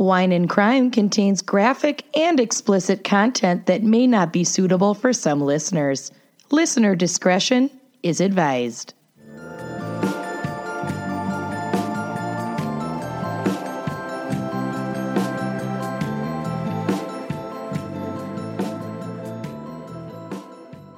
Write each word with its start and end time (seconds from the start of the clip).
Wine 0.00 0.32
and 0.32 0.48
Crime 0.48 0.90
contains 0.90 1.42
graphic 1.42 2.06
and 2.16 2.40
explicit 2.40 3.04
content 3.04 3.66
that 3.66 3.82
may 3.82 4.06
not 4.06 4.32
be 4.32 4.44
suitable 4.44 4.94
for 4.94 5.12
some 5.12 5.42
listeners. 5.42 6.10
Listener 6.50 6.96
discretion 6.96 7.70
is 8.02 8.18
advised. 8.18 8.94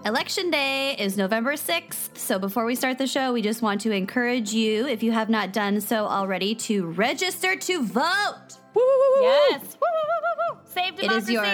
Election 0.05 0.50
Day 0.53 0.95
is 0.96 1.16
November 1.16 1.55
6th. 1.55 2.16
So 2.16 2.39
before 2.39 2.64
we 2.64 2.77
start 2.77 2.98
the 2.98 3.09
show, 3.09 3.32
we 3.32 3.43
just 3.43 3.62
want 3.62 3.80
to 3.80 3.91
encourage 3.91 4.53
you, 4.53 4.87
if 4.87 5.03
you 5.03 5.11
have 5.11 5.29
not 5.29 5.53
done 5.53 5.80
so 5.80 6.07
already, 6.07 6.55
to 6.55 6.87
register 6.87 7.57
to 7.57 7.82
vote. 7.82 8.52
Yes. 8.75 9.62
Woo, 9.62 9.66
woo, 9.80 10.02
woo, 10.09 10.20
woo, 10.23 10.55
woo. 10.55 10.60
Save 10.65 10.98
It 10.98 11.12
is 11.12 11.30
your 11.30 11.45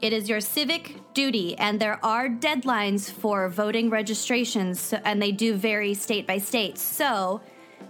it 0.00 0.12
is 0.12 0.28
your 0.28 0.40
civic 0.40 0.96
duty 1.14 1.56
and 1.58 1.78
there 1.78 2.04
are 2.04 2.28
deadlines 2.28 3.10
for 3.10 3.48
voting 3.48 3.88
registrations 3.88 4.92
and 5.04 5.22
they 5.22 5.30
do 5.30 5.54
vary 5.54 5.94
state 5.94 6.26
by 6.26 6.38
state. 6.38 6.76
So, 6.76 7.40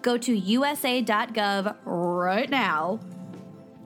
go 0.02 0.18
to 0.18 0.36
usa.gov 0.36 1.76
right 1.84 2.50
now. 2.50 3.00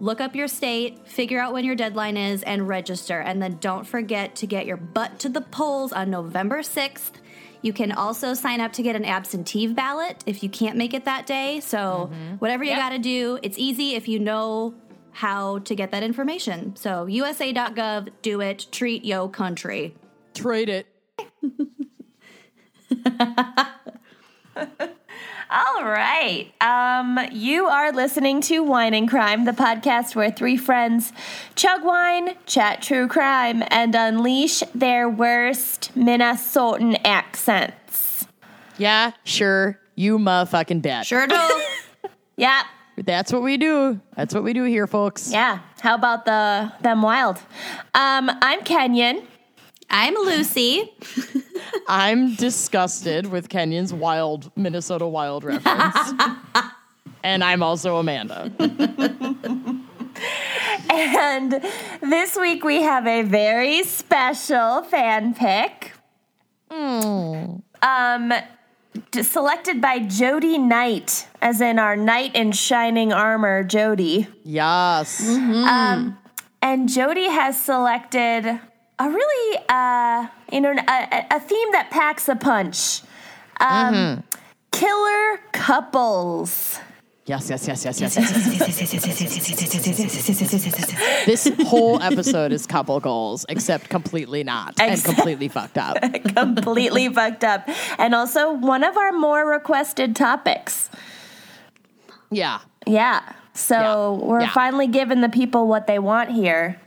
Look 0.01 0.21
up 0.21 0.35
your 0.35 0.49
state, 0.49 1.07
figure 1.09 1.39
out 1.39 1.53
when 1.53 1.65
your 1.65 1.77
deadline 1.77 2.17
is 2.17 2.43
and 2.43 2.67
register 2.69 3.21
and 3.21 3.41
then 3.41 3.59
don't 3.61 3.87
forget 3.87 4.35
to 4.37 4.47
get 4.47 4.67
your 4.67 4.77
butt 4.77 5.21
to 5.21 5.29
the 5.29 5.41
polls 5.41 5.93
on 5.93 6.11
November 6.11 6.59
6th. 6.63 7.13
You 7.63 7.73
can 7.73 7.93
also 7.93 8.35
sign 8.35 8.61
up 8.61 8.73
to 8.75 8.83
get 8.83 8.97
an 8.97 9.05
absentee 9.05 9.67
ballot 9.67 10.23
if 10.27 10.43
you 10.43 10.49
can't 10.49 10.77
make 10.77 10.95
it 10.95 11.05
that 11.05 11.27
day. 11.27 11.61
So, 11.61 12.11
mm-hmm. 12.13 12.35
whatever 12.37 12.65
you 12.65 12.71
Yep. 12.71 12.79
got 12.79 12.89
to 12.91 12.99
do, 12.99 13.39
it's 13.43 13.59
easy 13.59 13.95
if 13.95 14.09
you 14.09 14.19
know 14.19 14.75
how 15.13 15.59
to 15.61 15.75
get 15.75 15.91
that 15.93 16.03
information. 16.03 16.77
So, 16.77 17.07
usa.gov, 17.07 18.09
do 18.23 18.41
it, 18.41 18.67
treat 18.71 19.05
yo 19.05 19.29
country. 19.29 19.95
Trade 20.35 20.69
it. 20.69 20.87
All 25.49 25.85
right. 25.85 26.53
Um, 26.61 27.21
you 27.31 27.67
are 27.67 27.93
listening 27.93 28.41
to 28.43 28.63
Wine 28.65 28.95
and 28.95 29.09
Crime, 29.09 29.45
the 29.45 29.53
podcast 29.53 30.17
where 30.17 30.31
three 30.31 30.57
friends 30.57 31.13
chug 31.55 31.85
wine, 31.85 32.35
chat 32.47 32.83
true 32.83 33.07
crime, 33.07 33.63
and 33.69 33.95
unleash 33.95 34.61
their 34.75 35.09
worst 35.09 35.93
Minnesotan 35.97 37.01
accents. 37.05 38.27
Yeah, 38.77 39.13
sure. 39.25 39.79
You 39.95 40.19
motherfucking 40.19 40.83
bet. 40.83 41.07
Sure 41.07 41.27
do. 41.27 41.37
Yeah, 42.39 42.65
That's 42.99 43.33
what 43.33 43.43
we 43.43 43.57
do. 43.57 43.99
That's 44.15 44.35
what 44.35 44.43
we 44.45 44.53
do 44.53 44.65
here, 44.65 44.87
folks. 44.87 45.33
yeah. 45.33 45.61
How 45.81 45.95
about 45.95 46.27
the 46.27 46.71
them 46.83 47.01
wild? 47.01 47.39
Um, 47.95 48.31
I'm 48.43 48.61
Kenyon. 48.63 49.23
I'm 49.91 50.15
Lucy. 50.15 50.93
I'm 51.89 52.35
disgusted 52.35 53.27
with 53.27 53.49
Kenyon's 53.49 53.93
wild 53.95 54.51
Minnesota 54.57 55.07
wild 55.07 55.45
reference. 55.45 56.13
and 57.23 57.43
I'm 57.45 57.63
also 57.63 57.97
Amanda. 57.97 58.51
And 60.91 61.61
this 62.01 62.37
week 62.37 62.65
we 62.65 62.83
have 62.83 63.07
a 63.07 63.23
very 63.23 63.83
special 63.85 64.83
fan 64.83 65.35
pick. 65.35 65.93
Um, 66.71 68.33
d- 69.11 69.23
selected 69.23 69.81
by 69.81 70.01
Jody 70.01 70.59
Knight, 70.59 71.29
as 71.43 71.61
in 71.61 71.79
our 71.79 71.97
knight 71.97 72.35
in 72.35 72.53
shining 72.53 73.13
armor, 73.13 73.63
Jody. 73.63 74.27
Yes. 74.45 75.29
Um, 75.29 76.19
And 76.63 76.89
Jody 76.89 77.29
has 77.29 77.61
selected 77.61 78.59
a 78.99 79.09
really, 79.09 79.59
uh, 79.69 80.27
you 80.53 80.61
know, 80.61 80.73
a, 80.73 81.27
a- 81.31 81.41
theme 81.41 81.73
that 81.73 81.91
packs 81.91 82.29
a 82.29 82.37
punch. 82.37 83.03
Um, 83.61 84.23
Killer 84.73 85.39
couples. 85.53 86.79
Yes, 87.27 87.51
yes, 87.51 87.67
yes, 87.67 87.85
yes, 87.85 88.01
yes, 88.01 88.17
yes. 88.17 88.27
This 91.27 91.51
whole 91.67 92.01
episode 92.01 92.53
is 92.53 92.67
couple 92.67 93.01
goals, 93.01 93.45
except 93.49 93.89
completely 93.89 94.45
not 94.45 94.79
and 94.81 95.03
completely 95.03 95.49
fucked 95.49 95.77
up. 95.79 95.97
completely 96.37 97.09
fucked 97.09 97.43
up. 97.43 97.69
And 97.99 98.15
also 98.15 98.53
one 98.53 98.85
of 98.85 98.97
our 98.97 99.13
more 99.13 99.45
requested 99.49 100.15
topics. 100.15 100.89
Yeah, 102.31 102.61
Yeah. 102.87 103.21
So 103.55 103.75
Yeah. 104.21 104.27
we're 104.27 104.41
Yeah. 104.43 104.53
finally 104.53 104.87
giving 104.87 105.21
the 105.23 105.29
people 105.31 105.67
what 105.67 105.87
they 105.87 105.99
want 105.99 106.31
here, 106.31 106.79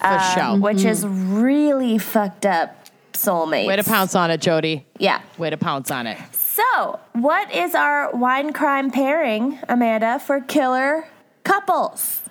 for 0.00 0.06
um, 0.06 0.34
sure. 0.34 0.60
which 0.60 0.84
is 0.84 1.06
really 1.06 1.98
fucked 1.98 2.46
up 2.46 2.86
soulmates. 3.12 3.66
Way 3.66 3.76
to 3.76 3.84
pounce 3.84 4.14
on 4.14 4.30
it, 4.30 4.40
Jody. 4.40 4.86
Yeah. 4.98 5.20
Way 5.38 5.50
to 5.50 5.56
pounce 5.56 5.90
on 5.90 6.06
it. 6.06 6.18
So, 6.32 7.00
what 7.12 7.52
is 7.54 7.74
our 7.74 8.14
wine 8.14 8.52
crime 8.52 8.90
pairing, 8.90 9.58
Amanda, 9.68 10.18
for 10.18 10.40
killer 10.40 11.06
couples? 11.44 12.22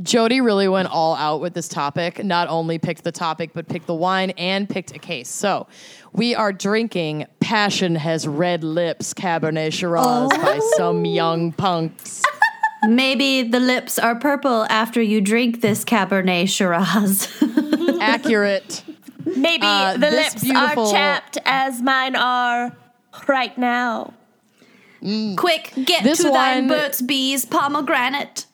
Jody 0.00 0.40
really 0.40 0.68
went 0.68 0.88
all 0.88 1.16
out 1.16 1.40
with 1.40 1.54
this 1.54 1.66
topic. 1.66 2.22
Not 2.22 2.48
only 2.48 2.78
picked 2.78 3.02
the 3.02 3.10
topic, 3.10 3.50
but 3.52 3.68
picked 3.68 3.86
the 3.86 3.94
wine 3.94 4.30
and 4.30 4.68
picked 4.68 4.94
a 4.94 4.98
case. 4.98 5.28
So 5.28 5.66
we 6.12 6.36
are 6.36 6.52
drinking 6.52 7.26
Passion 7.40 7.96
Has 7.96 8.28
Red 8.28 8.62
Lips 8.62 9.12
Cabernet 9.12 9.72
Shiraz 9.72 10.28
by 10.30 10.60
some 10.76 11.04
young 11.04 11.52
punks. 11.52 12.22
Maybe 12.82 13.42
the 13.42 13.60
lips 13.60 13.98
are 13.98 14.14
purple 14.14 14.64
after 14.70 15.02
you 15.02 15.20
drink 15.20 15.60
this 15.60 15.84
Cabernet 15.84 16.48
Shiraz. 16.48 17.28
Accurate. 18.00 18.82
Maybe 19.24 19.66
Uh, 19.66 19.96
the 19.96 20.10
lips 20.10 20.42
beautiful- 20.42 20.86
are 20.88 20.92
chapped 20.92 21.38
as 21.44 21.82
mine 21.82 22.14
are 22.16 22.72
right 23.26 23.56
now. 23.58 24.14
Quick, 25.36 25.72
get 25.84 26.02
This 26.04 26.18
to 26.18 26.30
thine 26.30 26.68
one- 26.68 26.78
Burt's 26.78 27.02
Bees 27.02 27.44
pomegranate. 27.44 28.46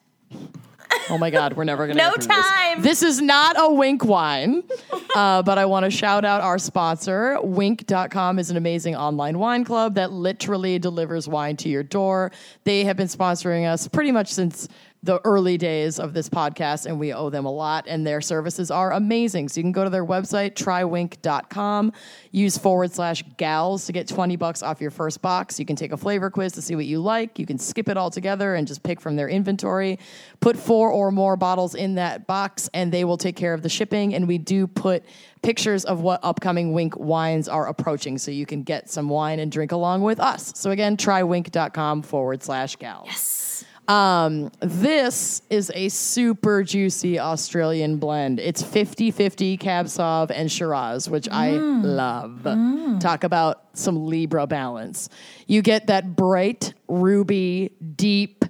Oh 1.10 1.18
my 1.18 1.30
God, 1.30 1.54
we're 1.54 1.64
never 1.64 1.86
gonna 1.86 1.98
No 1.98 2.12
through 2.12 2.26
this. 2.26 2.36
time. 2.36 2.82
This 2.82 3.02
is 3.02 3.20
not 3.20 3.56
a 3.58 3.72
Winc 3.72 4.04
wine, 4.04 4.62
uh, 5.14 5.42
but 5.42 5.58
I 5.58 5.64
want 5.64 5.84
to 5.84 5.90
shout 5.90 6.24
out 6.24 6.40
our 6.40 6.58
sponsor. 6.58 7.38
Winc.com 7.42 8.38
is 8.38 8.50
an 8.50 8.56
amazing 8.56 8.96
online 8.96 9.38
wine 9.38 9.64
club 9.64 9.94
that 9.94 10.12
literally 10.12 10.78
delivers 10.78 11.28
wine 11.28 11.56
to 11.58 11.68
your 11.68 11.82
door. 11.82 12.32
They 12.64 12.84
have 12.84 12.96
been 12.96 13.08
sponsoring 13.08 13.70
us 13.70 13.86
pretty 13.86 14.10
much 14.10 14.32
since 14.32 14.68
the 15.04 15.20
early 15.24 15.58
days 15.58 16.00
of 16.00 16.14
this 16.14 16.30
podcast, 16.30 16.86
and 16.86 16.98
we 16.98 17.12
owe 17.12 17.28
them 17.28 17.44
a 17.44 17.52
lot. 17.52 17.84
And 17.86 18.06
their 18.06 18.22
services 18.22 18.70
are 18.70 18.92
amazing. 18.92 19.50
So 19.50 19.60
you 19.60 19.62
can 19.62 19.72
go 19.72 19.84
to 19.84 19.90
their 19.90 20.04
website, 20.04 20.54
trywinc.com, 20.54 21.92
use 22.30 22.56
forward 22.56 22.92
slash 22.92 23.22
gals 23.36 23.84
to 23.86 23.92
get 23.92 24.08
20 24.08 24.36
bucks 24.36 24.62
off 24.62 24.80
your 24.80 24.90
first 24.90 25.20
box. 25.20 25.60
You 25.60 25.66
can 25.66 25.76
take 25.76 25.92
a 25.92 25.96
flavor 25.96 26.30
quiz 26.30 26.52
to 26.54 26.62
see 26.62 26.74
what 26.74 26.86
you 26.86 27.00
like. 27.00 27.38
You 27.38 27.44
can 27.44 27.58
skip 27.58 27.88
it 27.88 27.98
all 27.98 28.10
together 28.10 28.54
and 28.54 28.66
just 28.66 28.82
pick 28.82 29.00
from 29.00 29.16
their 29.16 29.28
inventory. 29.28 29.98
Put 30.40 30.56
four 30.56 30.90
or 30.90 31.12
more 31.12 31.36
bottles 31.36 31.74
in 31.74 31.96
that 31.96 32.26
box, 32.26 32.70
and 32.72 32.90
they 32.90 33.04
will 33.04 33.18
take 33.18 33.36
care 33.36 33.52
of 33.52 33.62
the 33.62 33.68
shipping. 33.68 34.14
And 34.14 34.26
we 34.26 34.38
do 34.38 34.66
put 34.66 35.04
pictures 35.42 35.84
of 35.84 36.00
what 36.00 36.20
upcoming 36.22 36.72
Winc 36.72 36.96
wines 36.96 37.48
are 37.48 37.68
approaching 37.68 38.16
so 38.16 38.30
you 38.30 38.46
can 38.46 38.62
get 38.62 38.88
some 38.88 39.10
wine 39.10 39.38
and 39.38 39.52
drink 39.52 39.72
along 39.72 40.00
with 40.00 40.18
us. 40.18 40.52
So 40.56 40.70
again, 40.70 40.96
trywinc.com 40.96 42.02
forward 42.02 42.42
slash 42.42 42.76
gals. 42.76 43.44
Um, 43.86 44.50
this 44.60 45.42
is 45.50 45.70
a 45.74 45.88
super 45.90 46.62
juicy 46.62 47.18
Australian 47.18 47.98
blend. 47.98 48.40
It's 48.40 48.62
50 48.62 49.10
50 49.10 49.56
Cab 49.58 49.86
Sauv 49.86 50.30
and 50.30 50.50
Shiraz, 50.50 51.08
which 51.08 51.28
I 51.30 51.50
mm. 51.50 51.84
love. 51.84 52.40
Mm. 52.44 53.00
Talk 53.00 53.24
about 53.24 53.64
some 53.74 54.06
Libra 54.06 54.46
balance. 54.46 55.10
You 55.46 55.60
get 55.60 55.88
that 55.88 56.16
bright, 56.16 56.72
ruby, 56.88 57.72
deep, 57.96 58.46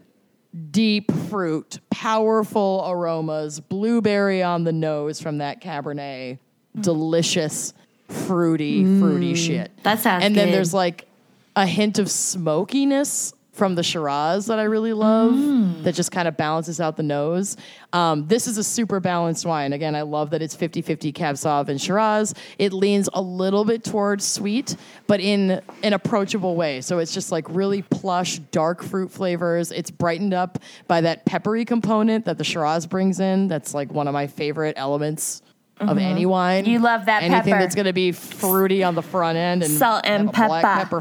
deep 0.70 1.10
fruit, 1.28 1.80
powerful 1.90 2.84
aromas, 2.86 3.58
blueberry 3.58 4.42
on 4.42 4.62
the 4.62 4.72
nose 4.72 5.20
from 5.20 5.38
that 5.38 5.60
Cabernet. 5.60 6.38
Mm. 6.76 6.82
Delicious, 6.82 7.74
fruity, 8.08 8.84
fruity 9.00 9.34
shit. 9.34 9.72
that 9.82 9.98
sounds 9.98 10.24
And 10.24 10.36
then 10.36 10.52
there's 10.52 10.74
like 10.74 11.08
a 11.56 11.66
hint 11.66 11.98
of 11.98 12.10
smokiness 12.10 13.32
from 13.54 13.76
the 13.76 13.82
Shiraz 13.84 14.46
that 14.46 14.58
I 14.58 14.64
really 14.64 14.92
love 14.92 15.84
that 15.84 15.94
just 15.94 16.10
kind 16.10 16.26
of 16.26 16.36
balances 16.36 16.80
out 16.80 16.96
the 16.96 17.02
nose. 17.04 17.56
Um, 17.92 18.26
this 18.26 18.46
is 18.48 18.58
a 18.58 18.64
super 18.64 18.98
balanced 18.98 19.46
wine. 19.46 19.72
Again, 19.72 19.94
I 19.94 20.02
love 20.02 20.30
that 20.30 20.42
it's 20.42 20.56
50 20.56 20.82
50 20.82 21.12
Cab 21.12 21.36
Sauv 21.36 21.68
and 21.68 21.80
Shiraz. 21.80 22.34
It 22.58 22.72
leans 22.72 23.08
a 23.14 23.22
little 23.22 23.64
bit 23.64 23.84
towards 23.84 24.24
sweet, 24.24 24.76
but 25.06 25.20
in 25.20 25.62
an 25.84 25.92
approachable 25.92 26.56
way. 26.56 26.80
So 26.80 26.98
it's 26.98 27.14
just 27.14 27.30
like 27.30 27.46
really 27.48 27.82
plush, 27.82 28.38
dark 28.50 28.82
fruit 28.82 29.10
flavors. 29.12 29.70
It's 29.70 29.90
brightened 29.90 30.34
up 30.34 30.58
by 30.88 31.00
that 31.02 31.24
peppery 31.24 31.64
component 31.64 32.24
that 32.24 32.38
the 32.38 32.44
Shiraz 32.44 32.86
brings 32.86 33.20
in. 33.20 33.46
That's 33.46 33.72
like 33.72 33.92
one 33.92 34.08
of 34.08 34.12
my 34.14 34.26
favorite 34.26 34.74
elements. 34.76 35.42
Of 35.80 35.98
any 35.98 36.24
wine, 36.24 36.66
You 36.66 36.78
love 36.78 37.06
that 37.06 37.24
anything 37.24 37.50
pepper. 37.52 37.62
that's 37.62 37.74
going 37.74 37.86
to 37.86 37.92
be 37.92 38.12
fruity 38.12 38.84
on 38.84 38.94
the 38.94 39.02
front 39.02 39.36
end 39.36 39.64
and 39.64 39.72
Salt 39.72 40.02
and 40.06 40.28
a 40.28 40.32
black 40.32 40.62
pepper. 40.62 41.00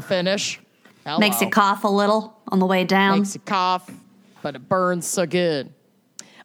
finish. 1.04 1.20
Makes 1.20 1.36
Hello. 1.36 1.46
you 1.46 1.50
cough 1.52 1.84
a 1.84 1.88
little 1.88 2.36
on 2.48 2.58
the 2.58 2.66
way 2.66 2.84
down. 2.84 3.18
Makes 3.18 3.34
you 3.34 3.40
cough, 3.40 3.90
but 4.42 4.56
it 4.56 4.68
burns 4.68 5.06
so 5.06 5.26
good. 5.26 5.72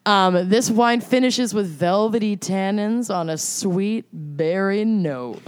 Um, 0.05 0.49
this 0.49 0.69
wine 0.69 1.01
finishes 1.01 1.53
with 1.53 1.67
velvety 1.67 2.37
tannins 2.37 3.13
on 3.13 3.29
a 3.29 3.37
sweet 3.37 4.05
berry 4.11 4.85
note. 4.85 5.41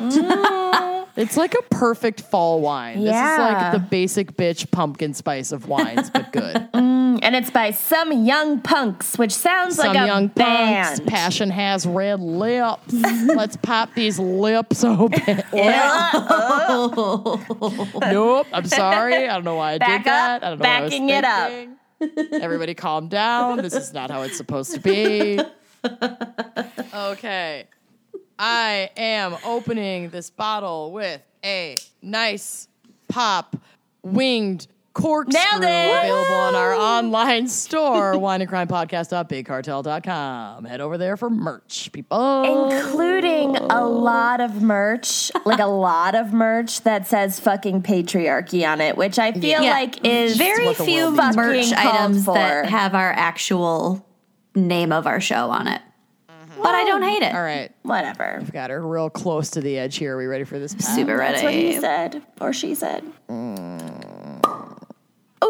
It's 1.16 1.38
like 1.38 1.54
a 1.54 1.62
perfect 1.64 2.22
fall 2.22 2.62
wine. 2.62 3.00
This 3.04 3.16
is 3.16 3.38
like 3.40 3.72
the 3.74 3.80
basic 3.80 4.34
bitch 4.38 4.70
pumpkin 4.72 5.14
spice 5.14 5.52
of 5.52 5.68
wines, 5.68 6.10
but 6.10 6.32
good. 6.32 6.70
Mm, 7.12 7.20
and 7.24 7.36
it's 7.36 7.52
by 7.52 7.72
some 7.72 8.26
young 8.26 8.62
punks, 8.62 9.18
which 9.18 9.34
sounds 9.34 9.76
Some 9.76 9.88
like 9.88 10.04
a 10.04 10.06
young 10.08 10.28
band. 10.28 11.00
punks. 11.00 11.10
Passion 11.12 11.50
has 11.50 11.86
red 11.86 12.22
lips. 12.22 12.94
Let's 13.26 13.58
pop 13.58 13.94
these 13.96 14.18
lips 14.18 14.84
open. 14.84 15.44
Oh. 15.54 17.40
nope. 18.12 18.48
I'm 18.54 18.66
sorry. 18.66 19.28
I 19.28 19.34
don't 19.34 19.44
know 19.44 19.56
why 19.56 19.74
I 19.74 19.78
Back 19.78 20.04
did 20.04 20.06
that. 20.12 20.44
up. 20.44 20.48
I 20.48 20.50
don't 20.52 20.60
know 20.60 20.64
what 20.64 20.72
I 20.76 20.82
was 20.82 20.92
Backing 20.92 21.10
it 21.10 21.24
up. 21.26 21.50
thinking. 22.00 22.42
Everybody 22.42 22.74
calm 22.74 23.08
down. 23.10 23.58
This 23.58 23.74
is 23.74 23.94
not 23.94 24.10
how 24.10 24.22
it's 24.22 24.38
supposed 24.38 24.74
to 24.74 24.80
be. 24.80 25.40
Okay. 26.94 27.68
I 28.44 28.90
am 28.98 29.38
opening 29.46 30.10
this 30.10 30.32
bottle 30.32 30.92
with 30.92 31.22
a 31.46 31.78
nice 32.02 32.68
pop 33.08 33.56
winged 34.02 34.66
corkscrew 34.94 35.60
Nailed 35.60 35.64
available 35.64 36.34
on 36.36 36.56
our 36.56 36.74
online 36.74 37.48
store, 37.48 38.14
wineandcrimepodcast.bigcartel.com. 38.16 40.66
Head 40.66 40.82
over 40.82 40.98
there 40.98 41.16
for 41.18 41.30
merch, 41.30 41.92
people. 41.92 42.72
Including 42.72 43.58
a 43.58 43.86
lot 43.88 44.42
of 44.42 44.62
merch, 44.64 45.32
like 45.46 45.60
a 45.60 45.66
lot 45.68 46.16
of 46.16 46.34
merch 46.34 46.82
that 46.82 47.06
says 47.08 47.40
fucking 47.40 47.84
patriarchy 47.84 48.68
on 48.68 48.82
it, 48.82 48.98
which 48.98 49.20
I 49.20 49.34
feel 49.34 49.62
Yeah. 49.62 49.70
like 49.72 50.04
is 50.04 50.36
Very 50.38 50.74
few 50.74 51.16
world 51.16 51.36
merch 51.36 51.70
Fucking 51.70 51.76
called 51.76 51.96
items 51.96 52.26
that 52.26 52.66
have 52.70 52.96
our 52.96 53.12
actual 53.12 54.04
name 54.56 54.92
of 54.92 55.06
our 55.06 55.22
show 55.22 55.52
on 55.52 55.68
it. 55.68 55.82
But 56.62 56.76
I 56.76 56.84
don't 56.86 57.02
hate 57.04 57.24
it. 57.24 57.34
All 57.34 57.42
right. 57.42 57.72
whatever. 57.84 58.38
We've 58.40 58.52
got 58.52 58.70
her 58.70 58.86
real 58.86 59.10
close 59.10 59.52
to 59.52 59.62
the 59.62 59.78
edge 59.78 59.98
here. 59.98 60.16
Are 60.16 60.18
we 60.18 60.26
ready 60.26 60.44
for 60.44 60.60
this? 60.60 60.74
Pat? 60.74 60.84
Super 60.84 61.18
ready. 61.18 61.34
That's 61.34 61.44
what 61.44 61.54
he 61.54 61.80
said, 61.80 62.22
or 62.40 62.54
she 62.54 62.76
said. 62.76 63.04
Mm. 63.30 64.42
Ooh. 65.44 65.48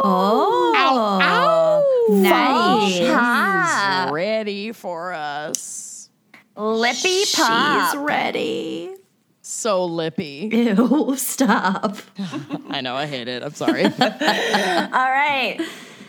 Oh, 0.00 2.06
nice. 2.10 2.98
Pop. 3.10 4.12
Ready 4.12 4.72
for 4.72 5.12
us. 5.12 6.08
Lippy 6.56 7.22
pop. 7.34 7.92
She's 7.92 8.00
ready. 8.00 8.94
So 9.42 9.84
lippy. 9.86 10.48
Ew, 10.52 11.14
stop. 11.16 11.96
I 12.68 12.80
know, 12.80 12.94
I 12.94 13.06
hate 13.06 13.28
it. 13.28 13.42
I'm 13.42 13.54
sorry. 13.54 13.84
All 13.84 13.90
right. 13.90 15.58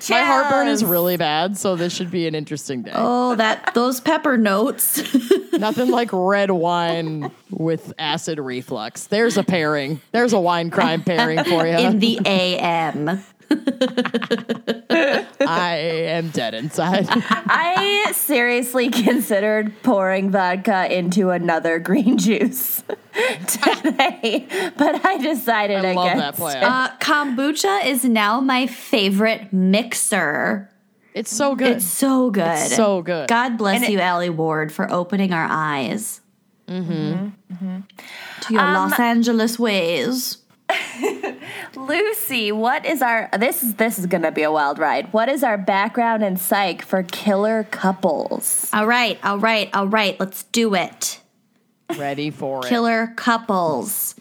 My 0.10 0.22
heartburn 0.24 0.68
is 0.68 0.84
really 0.86 1.18
bad, 1.18 1.58
so 1.58 1.76
this 1.76 1.94
should 1.94 2.12
be 2.12 2.28
an 2.28 2.36
interesting 2.36 2.84
day. 2.84 2.92
Oh, 2.94 3.36
that 3.36 3.74
those 3.74 4.00
pepper 4.00 4.38
notes. 4.38 5.02
Nothing 5.54 5.90
like 5.92 6.10
red 6.12 6.52
wine 6.52 7.32
with 7.50 7.94
acid 8.00 8.40
reflux. 8.40 9.08
There's 9.08 9.38
a 9.38 9.44
pairing. 9.44 10.02
There's 10.12 10.34
a 10.34 10.40
wine 10.40 10.70
crime 10.70 11.04
pairing 11.04 11.44
for 11.44 11.66
you. 11.68 11.74
in 11.78 12.00
the 12.00 12.20
AM. 12.26 13.24
I 15.42 15.76
am 15.78 16.30
dead 16.30 16.54
inside. 16.54 17.08
I 17.10 18.12
seriously 18.14 18.90
considered 18.90 19.74
pouring 19.84 20.32
vodka 20.32 20.92
into 20.96 21.30
another 21.30 21.80
green 21.80 22.18
juice 22.18 22.84
today, 23.48 24.48
but 24.78 25.06
I 25.06 25.18
decided 25.18 25.86
I 25.86 25.94
love 25.94 26.06
against 26.08 26.20
that 26.20 26.36
plan. 26.36 26.64
Uh, 26.64 26.90
kombucha 26.98 27.86
is 27.86 28.04
now 28.04 28.40
my 28.42 28.68
favorite 28.68 29.54
mixer. 29.54 30.70
It's 31.14 31.36
so 31.36 31.56
good. 31.56 31.78
It's 31.78 31.86
so 31.86 32.30
good. 32.30 32.46
It's 32.48 32.76
so 32.76 33.02
good. 33.02 33.28
God 33.30 33.58
bless 33.58 33.76
And 33.78 33.86
it- 33.86 33.92
you, 33.92 34.00
Allie 34.00 34.30
Ward, 34.30 34.72
for 34.72 34.92
opening 34.92 35.34
our 35.34 35.48
eyes. 35.50 36.22
Mm-hmm. 36.68 37.80
To 38.42 38.54
your 38.54 38.62
Los 38.62 39.00
Angeles 39.00 39.58
ways. 39.58 40.39
Lucy, 41.76 42.52
what 42.52 42.86
is 42.86 43.02
our 43.02 43.30
this 43.38 43.64
is 43.64 43.76
this 43.76 44.00
is 44.00 44.06
gonna 44.06 44.32
be 44.32 44.44
a 44.44 44.52
wild 44.52 44.80
ride. 44.80 45.12
What 45.14 45.30
is 45.30 45.44
our 45.44 45.58
background 45.58 46.24
and 46.24 46.40
psych 46.40 46.82
for 46.82 47.04
killer 47.04 47.64
couples? 47.72 48.70
All 48.74 48.88
right, 48.88 49.20
all 49.24 49.40
right, 49.40 49.70
all 49.74 49.88
right. 49.88 50.20
Let's 50.20 50.44
do 50.44 50.76
it. 50.76 51.20
Ready 51.98 52.30
for 52.30 52.60
it. 52.66 52.70
Killer 52.70 53.14
couples. 53.16 54.16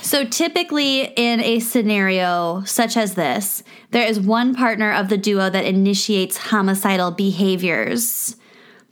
So 0.00 0.24
typically, 0.24 1.02
in 1.02 1.40
a 1.40 1.60
scenario 1.60 2.62
such 2.64 2.96
as 2.96 3.14
this, 3.14 3.62
there 3.90 4.06
is 4.06 4.20
one 4.20 4.54
partner 4.54 4.92
of 4.92 5.08
the 5.08 5.16
duo 5.16 5.48
that 5.48 5.64
initiates 5.64 6.36
homicidal 6.36 7.10
behaviors. 7.10 8.36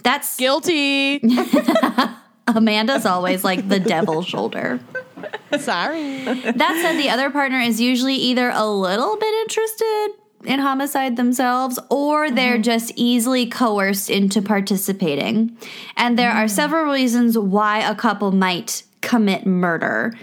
That's 0.02 0.36
Guilty. 0.36 1.20
Amanda's 2.48 3.06
always 3.06 3.44
like 3.44 3.68
the 3.68 3.78
devil 3.78 4.22
shoulder. 4.22 4.80
Sorry. 5.58 6.24
That 6.24 6.78
said, 6.82 6.96
the 6.96 7.10
other 7.10 7.30
partner 7.30 7.58
is 7.58 7.80
usually 7.80 8.16
either 8.16 8.50
a 8.50 8.66
little 8.66 9.16
bit 9.16 9.34
interested 9.42 10.08
in 10.44 10.58
homicide 10.58 11.16
themselves 11.16 11.78
or 11.88 12.30
they're 12.30 12.58
just 12.58 12.92
easily 12.96 13.46
coerced 13.46 14.10
into 14.10 14.42
participating. 14.42 15.56
And 15.96 16.18
there 16.18 16.32
are 16.32 16.48
several 16.48 16.92
reasons 16.92 17.38
why 17.38 17.78
a 17.78 17.94
couple 17.94 18.32
might 18.32 18.82
commit 19.00 19.46
murder. 19.46 20.14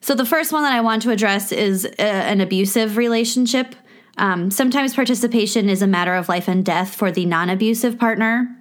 So, 0.00 0.14
the 0.14 0.24
first 0.24 0.52
one 0.52 0.62
that 0.62 0.72
I 0.72 0.80
want 0.82 1.02
to 1.02 1.10
address 1.10 1.52
is 1.52 1.84
uh, 1.84 2.02
an 2.02 2.40
abusive 2.40 2.96
relationship. 2.96 3.74
Um, 4.18 4.50
sometimes 4.50 4.94
participation 4.94 5.68
is 5.68 5.82
a 5.82 5.86
matter 5.86 6.14
of 6.14 6.28
life 6.28 6.48
and 6.48 6.64
death 6.64 6.94
for 6.94 7.10
the 7.10 7.26
non 7.26 7.50
abusive 7.50 7.98
partner. 7.98 8.56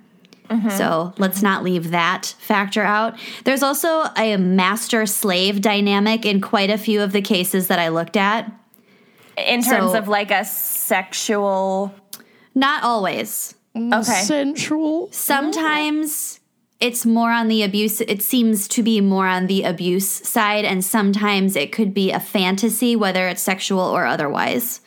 So 0.78 1.14
let's 1.18 1.42
not 1.42 1.64
leave 1.64 1.92
that 1.92 2.36
factor 2.40 2.84
out. 2.84 3.18
There's 3.44 3.64
also 3.64 4.04
a 4.18 4.38
master 4.38 5.06
slave 5.06 5.62
dynamic 5.62 6.26
in 6.26 6.42
quite 6.42 6.70
a 6.70 6.78
few 6.78 7.02
of 7.02 7.12
the 7.12 7.22
cases 7.22 7.68
that 7.68 7.80
I 7.80 7.90
looked 7.90 8.16
at. 8.18 8.52
In 9.38 9.62
terms 9.64 9.92
So- 9.92 9.98
of 9.98 10.08
like 10.08 10.32
a 10.32 10.46
sexual 10.46 11.94
Not 12.54 12.84
always. 12.84 13.56
Mm. 13.76 13.94
Okay. 14.02 14.22
Sensual. 14.22 15.10
Sometimes 15.12 16.40
it's 16.80 17.06
more 17.06 17.32
on 17.32 17.50
the 17.50 17.64
abuse, 17.64 18.00
it 18.02 18.22
seems 18.22 18.68
to 18.70 18.82
be 18.84 19.02
more 19.02 19.28
on 19.28 19.48
the 19.48 19.64
abuse 19.64 20.08
side, 20.08 20.64
and 20.64 20.84
sometimes 20.86 21.56
it 21.58 21.72
could 21.74 21.94
be 21.94 22.12
a 22.12 22.20
fantasy, 22.20 22.96
whether 22.96 23.28
it's 23.28 23.42
sexual 23.42 23.82
or 23.82 24.06
otherwise. 24.06 24.80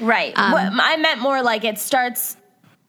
Right. 0.00 0.34
what, 0.36 0.66
um, 0.66 0.80
I 0.80 0.96
meant 0.98 1.20
more 1.20 1.42
like 1.42 1.64
it 1.64 1.78
starts 1.78 2.36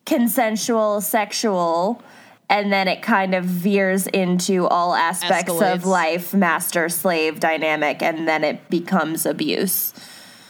consensual, 0.09 1.01
sexual, 1.01 2.01
and 2.49 2.73
then 2.73 2.87
it 2.87 3.01
kind 3.01 3.35
of 3.35 3.45
veers 3.45 4.07
into 4.07 4.67
all 4.67 4.95
aspects 4.95 5.51
Escalates. 5.51 5.73
of 5.75 5.85
life, 5.85 6.33
master 6.33 6.89
slave 6.89 7.39
dynamic, 7.39 8.01
and 8.01 8.27
then 8.27 8.43
it 8.43 8.69
becomes 8.69 9.25
abuse. 9.25 9.93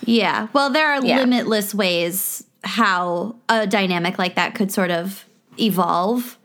Yeah. 0.05 0.47
Well, 0.53 0.69
there 0.69 0.87
are 0.93 1.05
Yeah. 1.05 1.17
limitless 1.19 1.75
ways 1.75 2.45
how 2.63 3.35
a 3.49 3.67
dynamic 3.67 4.17
like 4.17 4.35
that 4.35 4.55
could 4.55 4.71
sort 4.71 4.91
of 4.91 5.25
evolve. 5.59 6.37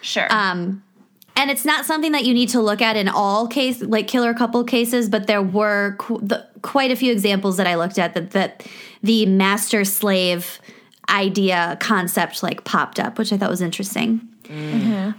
Sure. 0.00 0.26
Um, 0.30 0.82
and 1.36 1.50
it's 1.50 1.64
not 1.64 1.84
something 1.84 2.12
that 2.12 2.24
you 2.24 2.32
need 2.32 2.48
to 2.50 2.60
look 2.62 2.80
at 2.80 2.96
in 2.96 3.08
all 3.08 3.46
case 3.46 3.82
like 3.82 4.08
killer 4.08 4.32
couple 4.34 4.62
cases, 4.64 5.08
but 5.10 5.26
there 5.26 5.42
were 5.42 5.96
qu- 5.98 6.20
the, 6.22 6.46
quite 6.62 6.90
a 6.90 6.96
few 6.96 7.12
examples 7.12 7.56
that 7.58 7.66
I 7.66 7.74
looked 7.76 7.98
at 7.98 8.14
that 8.14 8.30
that 8.30 8.64
the 9.02 9.26
master 9.26 9.84
slave 9.84 10.60
idea 11.08 11.76
concept 11.80 12.42
like 12.42 12.64
popped 12.64 12.98
up, 12.98 13.18
which 13.18 13.32
I 13.32 13.36
thought 13.38 13.50
was 13.50 13.62
interesting. 13.62 14.20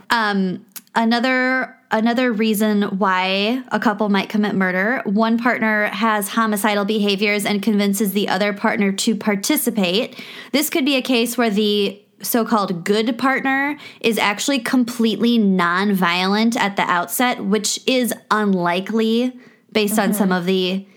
Um, 0.09 0.65
another 0.93 1.75
another 1.91 2.31
reason 2.31 2.83
why 2.97 3.63
a 3.71 3.79
couple 3.79 4.09
might 4.09 4.29
commit 4.29 4.55
murder: 4.55 5.01
one 5.05 5.37
partner 5.37 5.87
has 5.87 6.29
homicidal 6.29 6.85
behaviors 6.85 7.45
and 7.45 7.61
convinces 7.61 8.13
the 8.13 8.29
other 8.29 8.53
partner 8.53 8.91
to 8.91 9.15
participate. 9.15 10.21
This 10.51 10.69
could 10.69 10.85
be 10.85 10.95
a 10.95 11.01
case 11.01 11.37
where 11.37 11.49
the 11.49 12.01
so-called 12.21 12.85
good 12.85 13.17
partner 13.17 13.77
is 13.99 14.17
actually 14.17 14.59
completely 14.59 15.37
non-violent 15.37 16.55
at 16.57 16.75
the 16.75 16.81
outset, 16.83 17.43
which 17.43 17.79
is 17.85 18.13
unlikely 18.31 19.37
based 19.71 19.99
on 19.99 20.13
some 20.13 20.31
of 20.31 20.45
the 20.45 20.87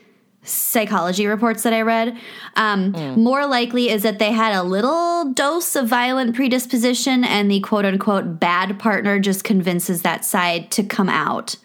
psychology 0.49 1.27
reports 1.27 1.63
that 1.63 1.73
I 1.73 1.83
read. 1.83 2.17
Um, 2.57 2.93
More 3.17 3.47
likely 3.47 3.91
is 3.91 4.03
that 4.03 4.19
they 4.19 4.33
had 4.33 4.55
a 4.55 4.63
little 4.63 5.33
dose 5.33 5.77
of 5.77 5.89
violent 5.89 6.35
predisposition, 6.35 7.25
and 7.25 7.51
the 7.51 7.61
quote 7.61 7.85
unquote 7.85 8.41
bad 8.41 8.79
partner 8.79 9.19
just 9.19 9.45
convinces 9.45 10.03
that 10.03 10.25
side 10.25 10.71
to 10.73 10.83
come 10.83 11.09
out. 11.09 11.57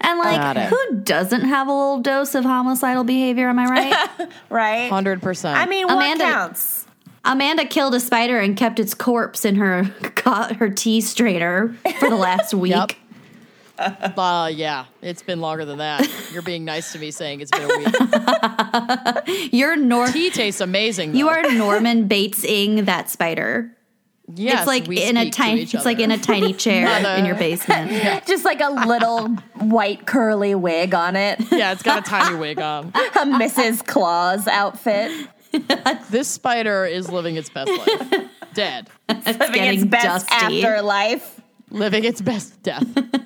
And 0.00 0.18
like, 0.18 0.68
who 0.68 1.00
doesn't 1.00 1.42
have 1.42 1.66
a 1.66 1.72
little 1.72 2.00
dose 2.00 2.34
of 2.34 2.44
homicidal 2.44 3.04
behavior? 3.04 3.48
Am 3.48 3.58
I 3.58 3.64
right? 3.64 4.28
right. 4.50 4.90
100%. 4.90 5.54
I 5.54 5.64
mean, 5.66 5.86
what 5.86 5.96
Amanda- 5.96 6.24
counts? 6.24 6.86
Amanda 7.24 7.64
killed 7.64 7.94
a 7.94 8.00
spider 8.00 8.38
and 8.38 8.54
kept 8.54 8.78
its 8.78 8.92
corpse 8.92 9.46
in 9.46 9.54
her 9.56 9.84
her 10.58 10.68
tea 10.68 11.00
strainer 11.00 11.74
for 11.98 12.10
the 12.10 12.16
last 12.16 12.52
week. 12.54 12.72
Yep. 12.72 12.92
Uh, 13.78 14.50
yeah, 14.54 14.84
it's 15.02 15.22
been 15.22 15.40
longer 15.40 15.64
than 15.64 15.78
that. 15.78 16.08
You're 16.32 16.42
being 16.42 16.64
nice 16.64 16.92
to 16.92 16.98
me 16.98 17.10
saying 17.10 17.40
it's 17.40 17.50
been 17.50 17.62
a 17.64 19.24
week. 19.26 19.52
You're 19.52 19.76
Nor- 19.76 20.06
Tea 20.08 20.30
tastes 20.30 20.60
amazing. 20.60 21.14
you 21.16 21.28
are 21.28 21.42
Norman 21.52 22.08
Batesing 22.08 22.86
that 22.86 23.10
spider. 23.10 23.70
Yes, 24.34 24.60
it's 24.60 24.66
like 24.66 24.86
we 24.86 25.02
in 25.02 25.16
a 25.18 25.22
speak 25.22 25.32
to 25.32 25.38
tiny. 25.38 25.60
each 25.62 25.74
It's 25.74 25.84
like 25.84 25.98
in 25.98 26.10
a 26.10 26.16
tiny 26.18 26.52
chair 26.64 26.86
in 27.18 27.26
your 27.26 27.34
basement. 27.34 27.90
Just 28.26 28.44
like 28.44 28.60
a 28.62 28.70
little 28.70 29.28
white 29.58 30.06
curly 30.06 30.54
wig 30.54 30.94
on 30.94 31.14
it. 31.16 31.40
Yeah, 31.52 31.72
it's 31.72 31.82
got 31.82 31.98
a 32.06 32.08
tiny 32.08 32.36
wig 32.38 32.58
on. 32.60 32.86
A 32.94 33.26
Mrs. 33.26 33.84
Claus 33.86 34.46
outfit. 34.48 35.10
This 36.10 36.28
spider 36.28 36.84
is 36.86 37.10
living 37.10 37.36
its 37.36 37.50
best 37.50 37.70
life. 37.70 38.30
Dead. 38.54 38.88
It's 39.08 39.26
Living 39.26 39.40
its 39.40 39.50
getting 39.54 39.88
best 39.88 40.26
dusty. 40.28 40.64
afterlife. 40.64 41.40
Living 41.70 42.04
its 42.04 42.20
best 42.20 42.62
death. 42.62 42.86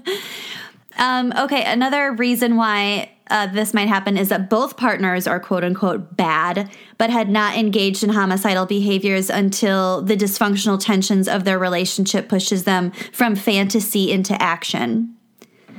Um, 0.98 1.32
okay, 1.38 1.64
another 1.64 2.12
reason 2.12 2.56
why 2.56 3.10
uh, 3.30 3.46
this 3.46 3.72
might 3.72 3.88
happen 3.88 4.18
is 4.18 4.30
that 4.30 4.50
both 4.50 4.76
partners 4.76 5.26
are 5.26 5.38
quote 5.38 5.62
unquote 5.62 6.16
bad, 6.16 6.70
but 6.98 7.08
had 7.08 7.28
not 7.28 7.56
engaged 7.56 8.02
in 8.02 8.10
homicidal 8.10 8.66
behaviors 8.66 9.30
until 9.30 10.02
the 10.02 10.16
dysfunctional 10.16 10.78
tensions 10.80 11.28
of 11.28 11.44
their 11.44 11.58
relationship 11.58 12.28
pushes 12.28 12.64
them 12.64 12.90
from 13.12 13.36
fantasy 13.36 14.10
into 14.10 14.40
action. 14.42 15.14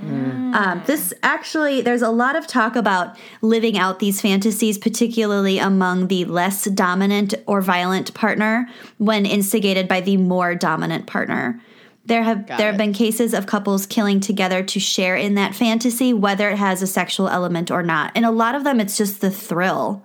Um, 0.02 0.82
this 0.86 1.14
actually, 1.24 1.82
there's 1.82 2.02
a 2.02 2.10
lot 2.10 2.38
of 2.38 2.48
talk 2.48 2.78
about 2.78 3.18
living 3.42 3.78
out 3.78 4.00
these 4.00 4.22
fantasies, 4.22 4.78
particularly 4.78 5.60
among 5.60 6.08
the 6.08 6.24
less 6.24 6.64
dominant 6.66 7.34
or 7.46 7.62
violent 7.62 8.14
partner 8.14 8.70
when 8.98 9.26
instigated 9.26 9.90
by 9.90 10.00
the 10.00 10.16
more 10.16 10.56
dominant 10.56 11.06
partner. 11.06 11.62
There 12.10 12.24
have 12.24 12.48
Got 12.48 12.58
there 12.58 12.68
have 12.68 12.78
been 12.78 12.92
cases 12.92 13.34
of 13.36 13.46
couples 13.46 13.86
killing 13.86 14.20
together 14.20 14.64
to 14.64 14.80
share 14.80 15.16
in 15.16 15.36
that 15.36 15.54
fantasy, 15.54 16.12
whether 16.12 16.50
it 16.50 16.58
has 16.58 16.82
a 16.82 16.88
sexual 16.88 17.30
element 17.30 17.70
or 17.70 17.84
not. 17.84 18.12
And 18.16 18.26
a 18.26 18.32
lot 18.32 18.56
of 18.56 18.64
them, 18.64 18.80
it's 18.80 18.98
just 18.98 19.22
the 19.22 19.30
thrill. 19.30 20.04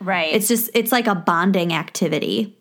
Right. 0.00 0.32
It's 0.32 0.48
just 0.48 0.70
it's 0.74 0.92
like 0.92 1.06
a 1.06 1.14
bonding 1.14 1.72
activity. 1.72 2.56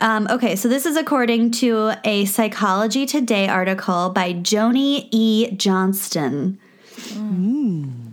Um, 0.00 0.26
okay, 0.28 0.56
so 0.56 0.68
this 0.68 0.84
is 0.84 0.96
according 0.96 1.52
to 1.52 1.92
a 2.04 2.24
Psychology 2.24 3.06
Today 3.06 3.46
article 3.46 4.10
by 4.10 4.34
Joni 4.34 5.08
E. 5.12 5.52
Johnston. 5.52 6.58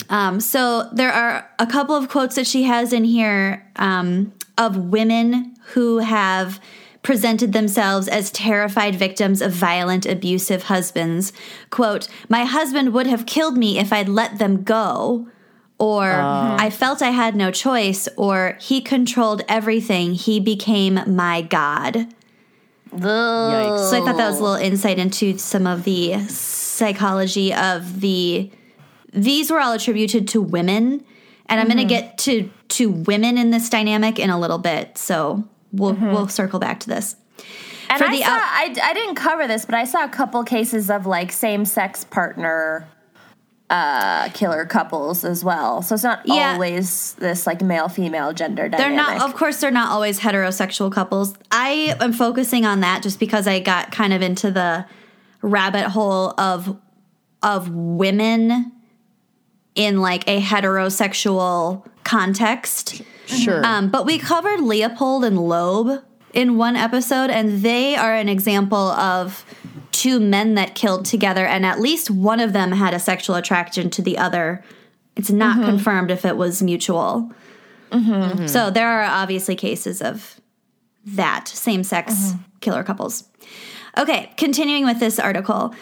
Um, 0.09 0.39
so 0.39 0.87
there 0.93 1.11
are 1.11 1.49
a 1.57 1.65
couple 1.65 1.95
of 1.95 2.09
quotes 2.09 2.35
that 2.35 2.45
she 2.45 2.63
has 2.63 2.93
in 2.93 3.05
here 3.05 3.67
um, 3.77 4.31
of 4.57 4.77
women 4.77 5.55
who 5.73 5.97
have 5.97 6.59
presented 7.03 7.53
themselves 7.53 8.07
as 8.07 8.31
terrified 8.31 8.95
victims 8.95 9.41
of 9.41 9.51
violent, 9.51 10.05
abusive 10.05 10.63
husbands. 10.63 11.33
Quote, 11.69 12.07
My 12.29 12.45
husband 12.45 12.93
would 12.93 13.07
have 13.07 13.25
killed 13.25 13.57
me 13.57 13.79
if 13.79 13.91
I'd 13.91 14.09
let 14.09 14.39
them 14.39 14.63
go. 14.63 15.27
Or 15.79 16.11
uh-huh. 16.11 16.57
I 16.59 16.69
felt 16.69 17.01
I 17.01 17.09
had 17.09 17.35
no 17.35 17.49
choice, 17.49 18.07
or 18.15 18.55
he 18.61 18.81
controlled 18.81 19.41
everything. 19.49 20.13
He 20.13 20.39
became 20.39 20.99
my 21.07 21.41
God. 21.41 22.07
Yikes. 22.93 23.89
So 23.89 24.01
I 24.01 24.05
thought 24.05 24.17
that 24.17 24.29
was 24.29 24.39
a 24.39 24.43
little 24.43 24.63
insight 24.63 24.99
into 24.99 25.39
some 25.39 25.65
of 25.65 25.83
the 25.83 26.19
psychology 26.27 27.51
of 27.51 28.01
the. 28.01 28.51
These 29.11 29.49
were 29.49 29.59
all 29.59 29.73
attributed 29.73 30.27
to 30.29 30.41
women, 30.41 31.03
and 31.47 31.59
I'm 31.59 31.67
going 31.67 31.77
to 31.77 31.83
mm-hmm. 31.83 32.07
get 32.07 32.17
to 32.19 32.51
to 32.69 32.91
women 32.91 33.39
in 33.39 33.49
this 33.49 33.67
dynamic 33.67 34.19
in 34.19 34.29
a 34.29 34.39
little 34.39 34.59
bit. 34.59 34.99
So 34.99 35.47
we'll 35.71 35.93
we'll 35.93 36.27
circle 36.27 36.59
back 36.59 36.79
to 36.81 36.89
this. 36.89 37.15
and 37.89 37.99
for 37.99 38.05
I 38.05 38.11
the 38.15 38.21
saw, 38.21 38.29
out- 38.29 38.41
I, 38.41 38.75
I 38.83 38.93
didn't 38.93 39.15
cover 39.15 39.47
this, 39.47 39.65
but 39.65 39.75
I 39.75 39.83
saw 39.85 40.03
a 40.03 40.09
couple 40.09 40.43
cases 40.43 40.89
of 40.89 41.05
like 41.05 41.31
same 41.31 41.65
sex 41.65 42.03
partner 42.03 42.87
uh, 43.69 44.27
killer 44.33 44.65
couples 44.65 45.23
as 45.23 45.43
well. 45.45 45.81
So 45.81 45.95
it's 45.95 46.03
not 46.03 46.21
Yeah. 46.25 46.53
always 46.53 47.13
this 47.13 47.47
like 47.47 47.61
male 47.61 47.87
female 47.87 48.33
gender 48.33 48.67
They're 48.67 48.89
not, 48.91 49.21
of 49.21 49.33
course, 49.33 49.61
they're 49.61 49.71
not 49.71 49.91
always 49.91 50.19
heterosexual 50.19 50.91
couples. 50.91 51.33
I 51.51 51.95
am 52.01 52.11
focusing 52.11 52.65
on 52.65 52.81
that 52.81 53.01
just 53.01 53.17
because 53.17 53.47
I 53.47 53.59
got 53.61 53.91
kind 53.93 54.11
of 54.11 54.21
into 54.21 54.51
the 54.51 54.85
rabbit 55.41 55.85
hole 55.87 56.33
of 56.37 56.77
of 57.41 57.69
women 57.69 58.73
in 59.73 60.01
like 60.01 60.27
a 60.27 60.41
heterosexual 60.41 61.85
context. 62.03 63.01
Sure. 63.31 63.65
Um, 63.65 63.89
but 63.89 64.05
we 64.05 64.17
covered 64.17 64.61
Leopold 64.61 65.23
and 65.23 65.39
Loeb 65.39 66.03
in 66.33 66.57
one 66.57 66.75
episode, 66.75 67.29
and 67.29 67.61
they 67.61 67.95
are 67.95 68.13
an 68.13 68.29
example 68.29 68.77
of 68.77 69.45
two 69.91 70.19
men 70.19 70.55
that 70.55 70.75
killed 70.75 71.05
together, 71.05 71.45
and 71.45 71.65
at 71.65 71.79
least 71.79 72.09
one 72.09 72.39
of 72.39 72.53
them 72.53 72.71
had 72.71 72.93
a 72.93 72.99
sexual 72.99 73.35
attraction 73.35 73.89
to 73.91 74.01
the 74.01 74.17
other. 74.17 74.63
It's 75.15 75.29
not 75.29 75.57
mm-hmm. 75.57 75.65
confirmed 75.65 76.11
if 76.11 76.25
it 76.25 76.37
was 76.37 76.63
mutual. 76.63 77.31
Mm-hmm. 77.91 78.11
Mm-hmm. 78.11 78.47
So 78.47 78.69
there 78.69 78.87
are 78.87 79.03
obviously 79.03 79.55
cases 79.55 80.01
of 80.01 80.39
that 81.05 81.47
same 81.47 81.83
sex 81.83 82.33
killer 82.61 82.83
couples. 82.83 83.25
Okay, 83.97 84.31
continuing 84.37 84.85
with 84.85 84.99
this 84.99 85.19
article. 85.19 85.75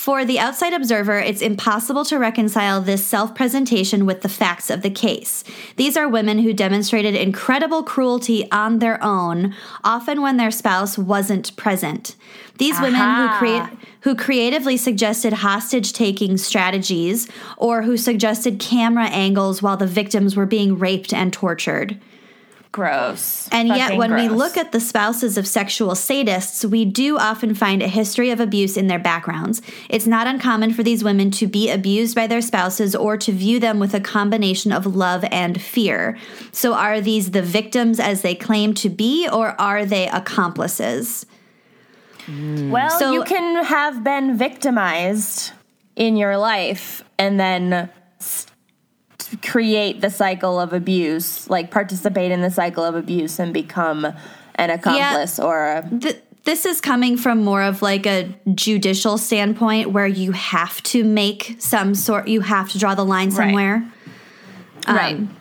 For 0.00 0.24
the 0.24 0.38
outside 0.38 0.72
observer, 0.72 1.18
it's 1.18 1.42
impossible 1.42 2.06
to 2.06 2.18
reconcile 2.18 2.80
this 2.80 3.06
self 3.06 3.34
presentation 3.34 4.06
with 4.06 4.22
the 4.22 4.30
facts 4.30 4.70
of 4.70 4.80
the 4.80 4.88
case. 4.88 5.44
These 5.76 5.94
are 5.94 6.08
women 6.08 6.38
who 6.38 6.54
demonstrated 6.54 7.14
incredible 7.14 7.82
cruelty 7.82 8.50
on 8.50 8.78
their 8.78 8.98
own, 9.04 9.54
often 9.84 10.22
when 10.22 10.38
their 10.38 10.50
spouse 10.50 10.96
wasn't 10.96 11.54
present. 11.56 12.16
These 12.56 12.80
women 12.80 12.94
who 12.94 13.26
Aha. 13.26 13.36
create 13.38 13.62
who 14.00 14.14
creatively 14.16 14.78
suggested 14.78 15.34
hostage 15.34 15.92
taking 15.92 16.38
strategies 16.38 17.28
or 17.58 17.82
who 17.82 17.98
suggested 17.98 18.58
camera 18.58 19.04
angles 19.08 19.60
while 19.60 19.76
the 19.76 19.86
victims 19.86 20.34
were 20.34 20.46
being 20.46 20.78
raped 20.78 21.12
and 21.12 21.30
tortured. 21.30 22.00
Gross. 22.72 23.48
And 23.50 23.68
yet, 23.68 23.96
when 23.96 24.14
we 24.14 24.28
look 24.28 24.56
at 24.56 24.72
the 24.72 24.80
spouses 24.80 25.36
of 25.36 25.46
sexual 25.46 25.90
sadists, 25.90 26.64
we 26.64 26.84
do 26.84 27.18
often 27.18 27.54
find 27.54 27.82
a 27.82 27.88
history 27.88 28.30
of 28.30 28.40
abuse 28.40 28.76
in 28.76 28.86
their 28.86 28.98
backgrounds. 28.98 29.60
It's 29.88 30.06
not 30.06 30.26
uncommon 30.26 30.74
for 30.74 30.82
these 30.82 31.02
women 31.02 31.30
to 31.32 31.46
be 31.46 31.70
abused 31.70 32.14
by 32.14 32.26
their 32.26 32.40
spouses 32.40 32.94
or 32.94 33.16
to 33.18 33.32
view 33.32 33.58
them 33.58 33.78
with 33.80 33.94
a 33.94 34.00
combination 34.00 34.72
of 34.72 34.86
love 34.86 35.24
and 35.30 35.60
fear. 35.60 36.16
So, 36.52 36.74
are 36.74 37.00
these 37.00 37.32
the 37.32 37.42
victims 37.42 37.98
as 37.98 38.22
they 38.22 38.34
claim 38.34 38.74
to 38.74 38.88
be, 38.88 39.28
or 39.28 39.60
are 39.60 39.84
they 39.84 40.08
accomplices? 40.08 41.26
Hmm. 42.26 42.70
Well, 42.70 42.98
So- 42.98 43.12
you 43.12 43.24
can 43.24 43.64
have 43.64 44.04
been 44.04 44.36
victimized 44.36 45.52
in 45.96 46.16
your 46.16 46.36
life 46.36 47.02
and 47.18 47.38
then 47.38 47.90
create 49.42 50.00
the 50.00 50.10
cycle 50.10 50.58
of 50.60 50.72
abuse, 50.72 51.48
like 51.48 51.70
participate 51.70 52.30
in 52.30 52.40
the 52.40 52.50
cycle 52.50 52.84
of 52.84 52.94
abuse 52.94 53.38
and 53.38 53.52
become 53.52 54.06
an 54.56 54.70
accomplice 54.70 55.38
or 55.38 55.66
a, 55.66 55.88
Th- 56.00 56.22
this 56.44 56.64
is 56.64 56.80
coming 56.80 57.16
from 57.16 57.42
more 57.42 57.62
of 57.62 57.82
like 57.82 58.06
a 58.06 58.34
judicial 58.54 59.18
standpoint 59.18 59.92
where 59.92 60.06
you 60.06 60.32
have 60.32 60.82
to 60.84 61.04
make 61.04 61.56
some 61.58 61.94
sort, 61.94 62.28
you 62.28 62.40
have 62.40 62.70
to 62.70 62.78
draw 62.78 62.94
the 62.94 63.04
line 63.04 63.30
somewhere. 63.30 63.84
right. 64.88 65.16
Um, 65.16 65.36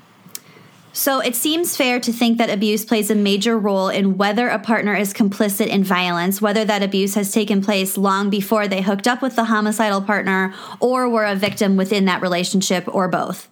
So 0.91 1.19
it 1.21 1.35
seems 1.35 1.77
fair 1.77 1.99
to 2.01 2.11
think 2.11 2.37
that 2.39 2.49
abuse 2.49 2.83
plays 2.83 3.09
a 3.09 3.15
major 3.15 3.57
role 3.57 3.87
in 3.87 4.17
whether 4.17 4.49
a 4.49 4.59
partner 4.59 4.93
is 4.95 5.13
complicit 5.13 5.67
in 5.67 5.83
violence, 5.83 6.41
whether 6.41 6.65
that 6.65 6.83
abuse 6.83 7.13
has 7.15 7.31
taken 7.31 7.61
place 7.61 7.95
long 7.95 8.29
before 8.29 8.67
they 8.67 8.81
hooked 8.81 9.07
up 9.07 9.21
with 9.21 9.35
the 9.37 9.45
homicidal 9.45 10.01
partner 10.01 10.53
or 10.81 11.07
were 11.07 11.25
a 11.25 11.35
victim 11.35 11.77
within 11.77 12.05
that 12.05 12.21
relationship 12.21 12.83
or 12.93 13.07
both. 13.07 13.47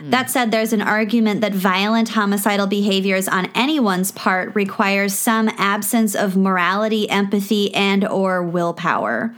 Mm. 0.00 0.10
That 0.10 0.30
said, 0.30 0.50
there's 0.50 0.72
an 0.72 0.82
argument 0.82 1.40
that 1.40 1.52
violent 1.52 2.10
homicidal 2.10 2.66
behaviors 2.66 3.28
on 3.28 3.50
anyone's 3.54 4.12
part 4.12 4.54
requires 4.54 5.14
some 5.14 5.48
absence 5.56 6.14
of 6.14 6.36
morality, 6.36 7.08
empathy, 7.08 7.74
and 7.74 8.04
or 8.06 8.42
willpower. 8.42 9.34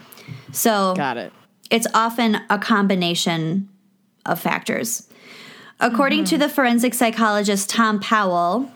So 0.53 0.95
Got 0.97 1.17
it. 1.19 1.33
it's 1.71 1.87
often 1.93 2.39
a 2.49 2.59
combination 2.59 3.69
of 4.25 4.41
factors. 4.41 5.09
According 5.79 6.25
to 6.27 6.37
mm. 6.37 6.41
the 6.41 6.49
forensic 6.49 6.95
psychologist 6.95 7.69
Tom 7.69 8.01
Powell, 8.01 8.71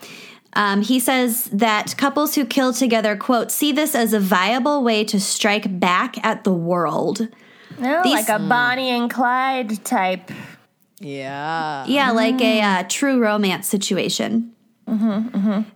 um, 0.53 0.83
he 0.83 1.01
says 1.01 1.45
that 1.47 1.97
couples 1.97 2.35
who 2.35 2.45
kill 2.45 2.73
together, 2.73 3.17
quote, 3.17 3.51
see 3.51 3.73
this 3.73 3.95
as 3.95 4.13
a 4.13 4.21
viable 4.21 4.83
way 4.83 5.05
to 5.05 5.21
strike 5.21 5.81
back 5.81 6.23
at 6.25 6.45
the 6.45 6.53
world. 6.53 7.29
No, 7.79 8.03
These- 8.03 8.13
like 8.13 8.29
a 8.29 8.43
mm. 8.43 8.49
Bonnie 8.49 8.91
and 8.91 9.11
Clyde 9.11 9.83
type. 9.85 10.31
Yeah. 11.01 11.87
Yeah, 11.87 12.13
like 12.13 12.41
a 12.41 12.61
uh, 12.61 12.85
true 12.89 13.21
romance 13.21 13.67
situation. 13.67 14.53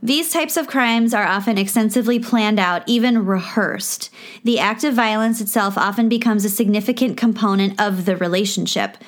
These 0.02 0.32
types 0.32 0.56
of 0.56 0.66
crimes 0.66 1.14
are 1.14 1.24
often 1.24 1.56
extensively 1.56 2.18
planned 2.18 2.58
out, 2.58 2.82
even 2.86 3.24
rehearsed. 3.24 4.10
The 4.42 4.58
act 4.58 4.84
of 4.84 4.94
violence 4.94 5.40
itself 5.40 5.78
often 5.78 6.08
becomes 6.08 6.44
a 6.44 6.50
significant 6.50 7.16
component 7.16 7.80
of 7.80 8.04
the 8.04 8.16
relationship. 8.16 8.98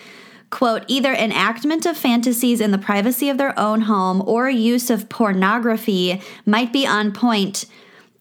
Quote, 0.49 0.85
either 0.87 1.13
enactment 1.13 1.87
of 1.87 1.97
fantasies 1.97 2.61
in 2.61 2.71
the 2.71 2.79
privacy 2.79 3.29
of 3.29 3.37
their 3.37 3.59
own 3.59 3.83
home 3.83 4.23
or 4.27 4.49
use 4.49 4.91
of 4.91 5.09
pornography 5.09 6.23
might 6.45 6.73
be 6.73 6.87
on 6.87 7.13
point 7.13 7.67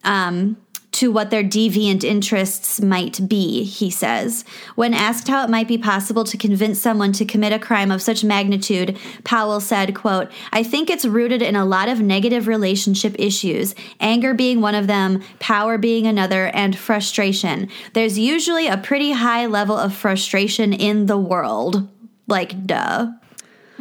um, 0.04 0.58
to 0.96 1.12
what 1.12 1.30
their 1.30 1.44
deviant 1.44 2.06
interests 2.06 2.82
might 2.82 3.28
be, 3.28 3.66
he 3.66 3.90
says. 3.90 4.46
When 4.76 4.94
asked 4.94 5.28
how 5.28 5.44
it 5.44 5.50
might 5.50 5.68
be 5.68 5.78
possible 5.78 6.24
to 6.24 6.38
convince 6.38 6.80
someone 6.80 7.12
to 7.14 7.26
commit 7.26 7.52
a 7.52 7.60
crime 7.60 7.92
of 7.92 8.02
such 8.02 8.24
magnitude, 8.24 8.98
Powell 9.26 9.60
said, 9.60 9.94
quote, 9.94 10.32
I 10.54 10.64
think 10.64 10.90
it's 10.90 11.04
rooted 11.06 11.42
in 11.42 11.58
a 11.58 11.66
lot 11.66 11.90
of 11.90 12.00
negative 12.00 12.48
relationship 12.48 13.14
issues, 13.20 13.76
anger 14.00 14.34
being 14.34 14.62
one 14.62 14.74
of 14.74 14.88
them, 14.88 15.22
power 15.40 15.78
being 15.78 16.08
another, 16.08 16.48
and 16.48 16.78
frustration. 16.78 17.68
There's 17.92 18.18
usually 18.18 18.68
a 18.68 18.78
pretty 18.78 19.12
high 19.12 19.48
level 19.48 19.78
of 19.78 19.94
frustration 19.94 20.72
in 20.72 21.08
the 21.08 21.18
world. 21.18 21.90
Like, 22.28 22.66
duh. 22.66 23.12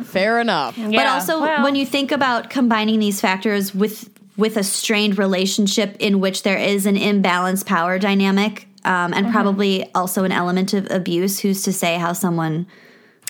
Fair 0.03 0.41
enough. 0.41 0.77
But 0.77 1.07
also, 1.07 1.41
well. 1.41 1.63
when 1.63 1.77
you 1.77 1.87
think 1.87 2.11
about 2.11 2.51
combining 2.51 2.99
these 2.99 3.21
factors 3.21 3.73
with 3.73 4.11
with 4.37 4.57
a 4.57 4.63
strained 4.65 5.19
relationship 5.19 5.97
in 6.01 6.21
which 6.21 6.43
there 6.43 6.59
is 6.59 6.87
an 6.87 6.97
imbalanced 6.97 7.67
power 7.67 7.99
dynamic, 7.99 8.67
um, 8.85 9.13
Mm-hmm. 9.13 9.15
and 9.15 9.33
probably 9.33 9.91
also 9.95 10.25
an 10.25 10.33
element 10.33 10.75
of 10.75 10.91
abuse, 10.91 11.41
who's 11.41 11.63
to 11.63 11.73
say 11.73 11.97
how 11.97 12.13
someone 12.13 12.67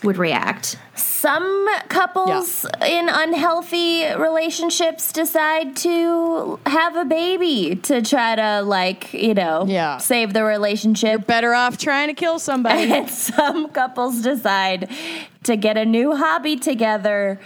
would 0.03 0.17
react? 0.19 0.77
Some 0.97 1.67
couples 1.89 2.67
in 2.85 3.09
unhealthy 3.09 4.05
relationships 4.17 5.13
decide 5.13 5.77
to 5.77 6.59
have 6.67 6.97
a 6.97 7.05
baby 7.05 7.77
to 7.85 8.03
try 8.03 8.35
to, 8.37 8.63
like, 8.63 9.15
you 9.15 9.33
know, 9.35 9.65
Yeah. 9.67 9.97
save 9.99 10.33
the 10.35 10.45
relationship. 10.45 11.27
Better 11.27 11.55
off 11.55 11.79
trying 11.79 12.09
to 12.09 12.15
kill 12.15 12.39
somebody. 12.39 12.91
And 12.93 13.09
some 13.09 13.69
couples 13.69 14.21
decide 14.23 14.91
to 15.45 15.57
get 15.57 15.77
a 15.79 15.85
new 15.85 16.17
hobby 16.17 16.57
together. 16.57 17.41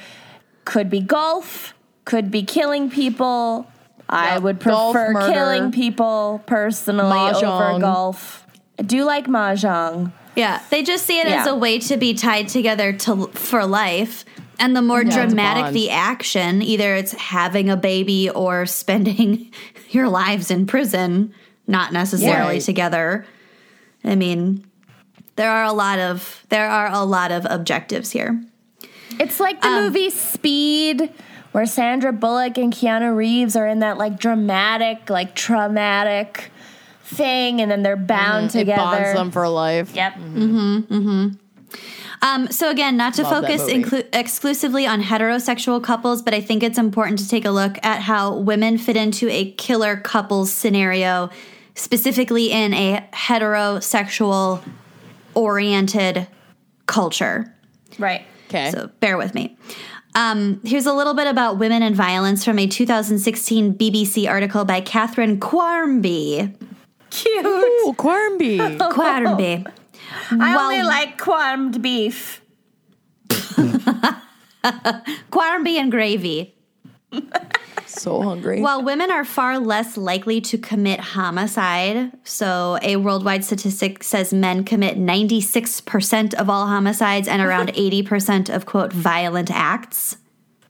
Could 0.64 0.90
be 0.90 1.00
golf, 1.00 1.74
could 2.08 2.30
be 2.30 2.42
killing 2.42 2.88
people. 2.88 3.70
I 4.08 4.34
Yep. 4.34 4.42
would 4.42 4.60
prefer 4.60 5.10
murder. 5.12 5.30
killing 5.32 5.70
people 5.72 6.42
personally 6.46 7.18
over 7.30 7.78
golf. 7.78 8.46
I 8.78 8.82
do 8.82 9.04
like 9.04 9.26
mahjong. 9.26 10.12
Yeah, 10.34 10.60
they 10.70 10.82
just 10.82 11.04
see 11.04 11.20
it 11.20 11.26
as 11.26 11.46
a 11.46 11.54
way 11.54 11.78
to 11.80 11.96
be 11.98 12.14
tied 12.14 12.48
together 12.48 12.92
to 13.04 13.26
for 13.34 13.66
life. 13.66 14.24
And 14.58 14.74
the 14.74 14.80
more 14.80 15.02
Yeah, 15.02 15.26
dramatic 15.26 15.74
the 15.74 15.90
action, 15.90 16.62
either 16.62 16.94
it's 16.94 17.12
having 17.12 17.68
a 17.68 17.76
baby 17.76 18.30
or 18.30 18.64
spending 18.82 19.50
your 19.90 20.08
lives 20.08 20.50
in 20.50 20.64
prison, 20.66 21.34
not 21.66 21.92
necessarily 21.92 22.54
Right. 22.54 22.62
together. 22.62 23.26
I 24.02 24.14
mean, 24.14 24.64
there 25.36 25.50
are 25.50 25.64
a 25.64 25.72
lot 25.72 25.98
of 25.98 26.46
there 26.48 26.68
are 26.70 26.88
a 26.90 27.04
lot 27.04 27.30
of 27.32 27.46
objectives 27.50 28.10
here. 28.12 28.40
It's 29.20 29.38
like 29.40 29.60
the 29.60 29.68
um, 29.68 29.84
movie 29.84 30.10
Speed, 30.10 31.12
where 31.58 31.66
Sandra 31.66 32.12
Bullock 32.12 32.56
and 32.56 32.72
Keanu 32.72 33.16
Reeves 33.16 33.56
are 33.56 33.66
in 33.66 33.80
that 33.80 33.98
like 33.98 34.20
dramatic, 34.20 35.10
like 35.10 35.34
traumatic 35.34 36.52
thing, 37.02 37.60
and 37.60 37.68
then 37.68 37.82
they're 37.82 37.96
bound 37.96 38.50
mm-hmm. 38.50 38.58
it 38.58 38.60
together. 38.60 38.82
bonds 38.82 39.14
them 39.14 39.30
for 39.32 39.48
life. 39.48 39.92
Yep. 39.92 40.14
Mm-hmm. 40.14 40.78
Mm-hmm, 40.78 41.28
um, 42.24 42.52
so 42.52 42.70
again, 42.70 42.96
not 42.96 43.14
to 43.14 43.24
Love 43.24 43.42
focus 43.42 43.62
inclu- 43.64 44.06
exclusively 44.12 44.86
on 44.86 45.02
heterosexual 45.02 45.82
couples, 45.82 46.22
but 46.22 46.32
I 46.32 46.40
think 46.40 46.62
it's 46.62 46.78
important 46.78 47.18
to 47.18 47.28
take 47.28 47.44
a 47.44 47.50
look 47.50 47.84
at 47.84 48.02
how 48.02 48.36
women 48.36 48.78
fit 48.78 48.96
into 48.96 49.28
a 49.28 49.50
killer 49.52 49.96
couples 49.96 50.52
scenario, 50.52 51.28
specifically 51.74 52.52
in 52.52 52.72
a 52.72 53.08
heterosexual 53.12 54.62
oriented 55.34 56.28
culture. 56.86 57.52
Right. 57.98 58.24
Okay. 58.46 58.70
So 58.70 58.90
bear 59.00 59.18
with 59.18 59.34
me. 59.34 59.56
Um, 60.18 60.60
here's 60.64 60.86
a 60.86 60.92
little 60.92 61.14
bit 61.14 61.28
about 61.28 61.58
women 61.58 61.80
and 61.80 61.94
violence 61.94 62.44
from 62.44 62.58
a 62.58 62.66
2016 62.66 63.74
BBC 63.74 64.28
article 64.28 64.64
by 64.64 64.80
Catherine 64.80 65.38
Quarmby. 65.38 66.56
Cute. 67.10 67.46
Ooh, 67.46 67.94
Quarmby. 67.96 68.58
Quarmby. 68.92 69.64
I 70.32 70.56
Well- 70.56 70.58
only 70.72 70.82
like 70.82 71.18
qualmed 71.18 71.80
beef. 71.80 72.42
Quarmby 75.30 75.76
and 75.78 75.90
gravy. 75.92 76.52
So 77.86 78.22
hungry. 78.22 78.60
While 78.60 78.82
women 78.82 79.10
are 79.10 79.24
far 79.24 79.58
less 79.58 79.96
likely 79.96 80.40
to 80.42 80.58
commit 80.58 81.00
homicide, 81.00 82.12
so 82.24 82.78
a 82.82 82.96
worldwide 82.96 83.44
statistic 83.44 84.02
says 84.02 84.32
men 84.32 84.64
commit 84.64 84.98
96% 84.98 86.34
of 86.34 86.50
all 86.50 86.66
homicides 86.66 87.28
and 87.28 87.42
around 87.42 87.68
80% 87.74 88.54
of 88.54 88.66
quote 88.66 88.92
violent 88.92 89.50
acts. 89.50 90.16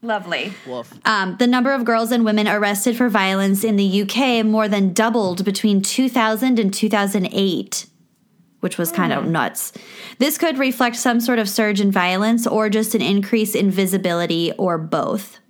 Lovely. 0.00 0.52
Woof. 0.66 0.92
Um, 1.04 1.36
the 1.38 1.46
number 1.46 1.72
of 1.72 1.84
girls 1.84 2.12
and 2.12 2.24
women 2.24 2.46
arrested 2.46 2.96
for 2.96 3.08
violence 3.08 3.64
in 3.64 3.76
the 3.76 4.02
UK 4.02 4.46
more 4.46 4.68
than 4.68 4.92
doubled 4.92 5.44
between 5.44 5.82
2000 5.82 6.58
and 6.58 6.72
2008, 6.72 7.86
which 8.60 8.78
was 8.78 8.92
kind 8.92 9.12
of 9.12 9.26
nuts. 9.26 9.72
This 10.18 10.38
could 10.38 10.56
reflect 10.56 10.94
some 10.94 11.20
sort 11.20 11.40
of 11.40 11.48
surge 11.48 11.80
in 11.80 11.90
violence 11.90 12.46
or 12.46 12.70
just 12.70 12.94
an 12.94 13.02
increase 13.02 13.56
in 13.56 13.72
visibility 13.72 14.52
or 14.52 14.78
both. 14.78 15.40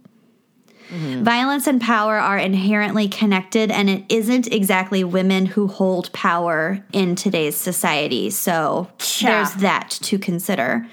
Violence 0.90 1.66
and 1.66 1.81
power 1.81 2.16
are 2.18 2.38
inherently 2.38 3.09
connected, 3.09 3.70
and 3.70 3.90
it 3.90 4.05
isn't 4.09 4.46
exactly 4.53 5.05
women 5.05 5.46
who 5.46 5.66
hold 5.66 6.12
power 6.12 6.85
in 6.92 7.14
today's 7.14 7.57
society. 7.57 8.31
So 8.31 8.88
Cha. 8.98 9.27
there's 9.27 9.55
that 9.55 9.90
to 10.03 10.18
consider. 10.18 10.87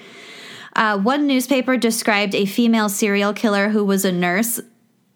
Uh, 0.74 0.98
one 0.98 1.26
newspaper 1.26 1.78
described 1.78 2.34
a 2.34 2.44
female 2.44 2.90
serial 2.90 3.32
killer 3.32 3.70
who 3.70 3.84
was 3.84 4.04
a 4.04 4.12
nurse 4.12 4.60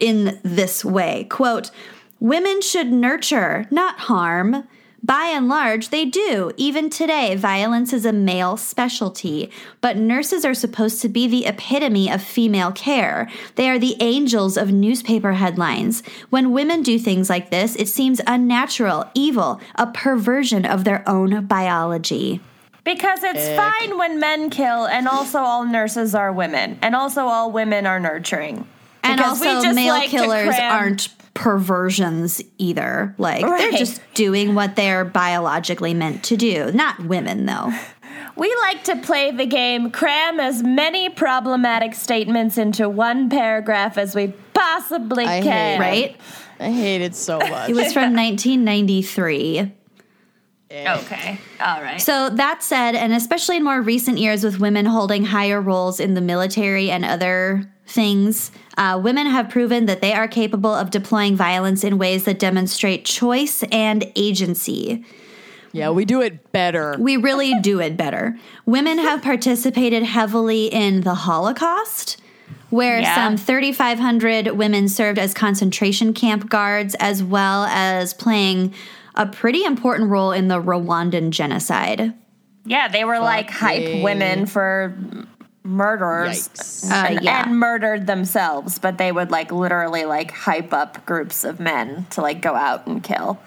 in 0.01 0.41
this 0.43 0.83
way 0.83 1.25
quote 1.25 1.71
women 2.19 2.63
should 2.63 2.91
nurture 2.91 3.67
not 3.71 3.99
harm 3.99 4.67
by 5.11 5.25
and 5.25 5.49
large 5.49 5.89
they 5.89 6.05
do. 6.05 6.53
Even 6.57 6.89
today 6.89 7.35
violence 7.35 7.93
is 7.93 8.07
a 8.07 8.13
male 8.13 8.57
specialty 8.57 9.51
but 9.81 9.97
nurses 9.97 10.45
are 10.45 10.55
supposed 10.55 11.03
to 11.03 11.09
be 11.09 11.27
the 11.27 11.47
epitome 11.47 12.09
of 12.09 12.23
female 12.23 12.71
care. 12.71 13.29
They 13.57 13.69
are 13.69 13.79
the 13.81 13.97
angels 13.99 14.57
of 14.57 14.71
newspaper 14.71 15.33
headlines. 15.33 16.05
When 16.29 16.53
women 16.53 16.85
do 16.85 16.97
things 16.97 17.29
like 17.29 17.51
this 17.51 17.75
it 17.75 17.89
seems 17.89 18.21
unnatural 18.25 19.11
evil 19.13 19.61
a 19.75 19.89
perversion 19.89 20.65
of 20.65 20.85
their 20.85 21.03
own 21.09 21.45
biology. 21.47 22.41
Because 22.85 23.25
it's 23.25 23.49
fine 23.57 23.99
when 23.99 24.21
men 24.21 24.49
kill, 24.49 24.87
and 24.87 25.09
also 25.09 25.41
all 25.41 25.67
nurses 25.67 26.15
are 26.15 26.33
women, 26.33 26.79
and 26.81 26.97
also 26.97 27.27
all 27.27 27.53
women 27.53 27.85
are 27.85 28.01
nurturing. 28.01 28.67
And 29.03 29.19
Because 29.19 29.41
we 29.41 29.49
also, 29.49 29.67
just 29.67 29.77
male 29.77 29.95
like 29.95 30.09
killers 30.09 30.57
aren't 30.59 31.09
perversions 31.35 32.43
either. 32.59 33.15
Like, 33.19 33.45
they're 33.45 33.73
just 33.73 34.01
doing 34.15 34.55
what 34.55 34.77
they're 34.77 35.05
biologically 35.05 35.95
meant 35.95 36.25
to 36.25 36.37
do. 36.37 36.71
Not 36.73 37.01
women, 37.05 37.47
though. 37.47 37.73
We 38.37 38.55
like 38.63 38.85
to 38.85 38.97
play 38.97 39.31
the 39.31 39.47
game, 39.47 39.91
cram 39.91 40.41
as 40.41 40.63
many 40.63 41.09
problematic 41.09 41.95
statements 41.95 42.59
into 42.59 42.89
one 42.89 43.29
paragraph 43.29 43.99
as 43.99 44.15
we 44.15 44.29
possibly 44.55 45.25
I 45.25 45.37
hate 45.37 45.45
can. 45.45 45.81
it. 45.81 45.85
Right? 45.85 46.17
I 46.59 46.71
hate 46.71 47.03
it 47.03 47.15
so 47.15 47.39
much. 47.39 47.71
It 47.71 47.75
was 47.75 47.93
from 47.93 48.15
1993. 48.15 49.73
Okay. 50.73 51.39
All 51.61 51.83
right. 51.83 52.01
So, 52.01 52.31
that 52.31 52.63
said, 52.63 52.95
and 52.95 53.13
especially 53.13 53.57
in 53.57 53.65
more 53.65 53.83
recent 53.83 54.19
years 54.19 54.45
with 54.45 54.61
women 54.61 54.87
holding 54.87 55.25
higher 55.25 55.61
roles 55.61 55.99
in 55.99 56.15
the 56.15 56.21
military 56.21 56.91
and 56.91 57.05
other 57.05 57.69
things, 57.87 58.53
uh, 58.79 59.01
women 59.03 59.27
have 59.27 59.49
proven 59.49 59.87
that 59.87 60.01
they 60.01 60.13
are 60.13 60.29
capable 60.29 60.73
of 60.73 60.91
deploying 60.93 61.35
violence 61.35 61.83
in 61.83 61.99
ways 61.99 62.25
that 62.25 62.39
demonstrate 62.39 63.05
choice 63.05 63.65
and 63.73 64.13
agency. 64.15 65.05
yeah, 65.73 65.91
we 65.91 66.05
do 66.05 66.21
it 66.21 66.53
better. 66.53 66.95
We 66.99 67.17
really 67.17 67.59
do 67.61 67.81
it 67.81 67.97
better. 67.97 68.37
Women 68.67 68.99
have 68.99 69.23
participated 69.23 70.03
heavily 70.05 70.67
in 70.67 71.01
the 71.03 71.15
Holocaust, 71.15 72.21
where 72.71 73.01
Yeah. 73.01 73.15
some 73.15 73.37
3,500 73.37 74.53
women 74.57 74.89
served 74.89 75.19
as 75.19 75.35
concentration 75.35 76.13
camp 76.13 76.49
guards, 76.49 76.95
as 77.01 77.23
well 77.25 77.65
as 77.65 78.15
playing 78.15 78.73
a 79.15 79.27
pretty 79.27 79.65
important 79.65 80.11
role 80.11 80.33
in 80.33 80.49
the 80.49 80.61
Rwandan 80.61 81.31
genocide. 81.31 82.15
yeah, 82.65 82.89
they 82.89 83.05
were 83.05 83.19
like 83.19 83.51
hype 83.51 84.03
women 84.03 84.47
for 84.47 84.97
murderers. 85.63 86.49
Uh, 86.91 87.07
and, 87.11 87.25
yeah. 87.25 87.45
and 87.45 87.59
murdered 87.59 88.07
themselves, 88.07 88.79
but 88.79 88.99
they 88.99 89.13
would 89.13 89.31
like 89.31 89.53
literally 89.53 90.05
like 90.05 90.31
hype 90.31 90.73
up 90.73 91.05
groups 91.07 91.45
of 91.45 91.61
men 91.61 92.07
to 92.11 92.21
like 92.21 92.41
go 92.41 92.55
out 92.55 92.87
and 92.87 93.03
kill. 93.03 93.39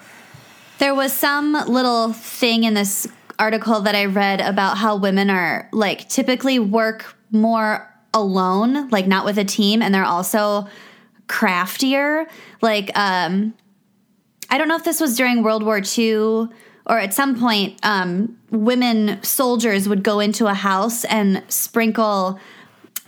There 0.78 0.94
was 0.94 1.12
some 1.12 1.52
little 1.52 2.12
thing 2.12 2.64
in 2.64 2.74
this 2.74 3.06
article 3.38 3.80
that 3.80 3.94
I 3.94 4.06
read 4.06 4.40
about 4.40 4.78
how 4.78 4.96
women 4.96 5.30
are 5.30 5.68
like 5.72 6.08
typically 6.08 6.58
work 6.58 7.16
more 7.30 7.90
alone, 8.12 8.88
like 8.90 9.06
not 9.06 9.24
with 9.24 9.38
a 9.38 9.44
team, 9.44 9.82
and 9.82 9.94
they're 9.94 10.04
also 10.04 10.68
craftier. 11.26 12.26
Like, 12.60 12.96
um, 12.96 13.54
I 14.50 14.58
don't 14.58 14.68
know 14.68 14.76
if 14.76 14.84
this 14.84 15.00
was 15.00 15.16
during 15.16 15.42
World 15.42 15.62
War 15.64 15.80
II 15.96 16.48
or 16.86 16.98
at 16.98 17.14
some 17.14 17.38
point, 17.40 17.78
um, 17.82 18.36
women 18.50 19.22
soldiers 19.22 19.88
would 19.88 20.02
go 20.02 20.20
into 20.20 20.46
a 20.46 20.54
house 20.54 21.04
and 21.04 21.42
sprinkle 21.48 22.38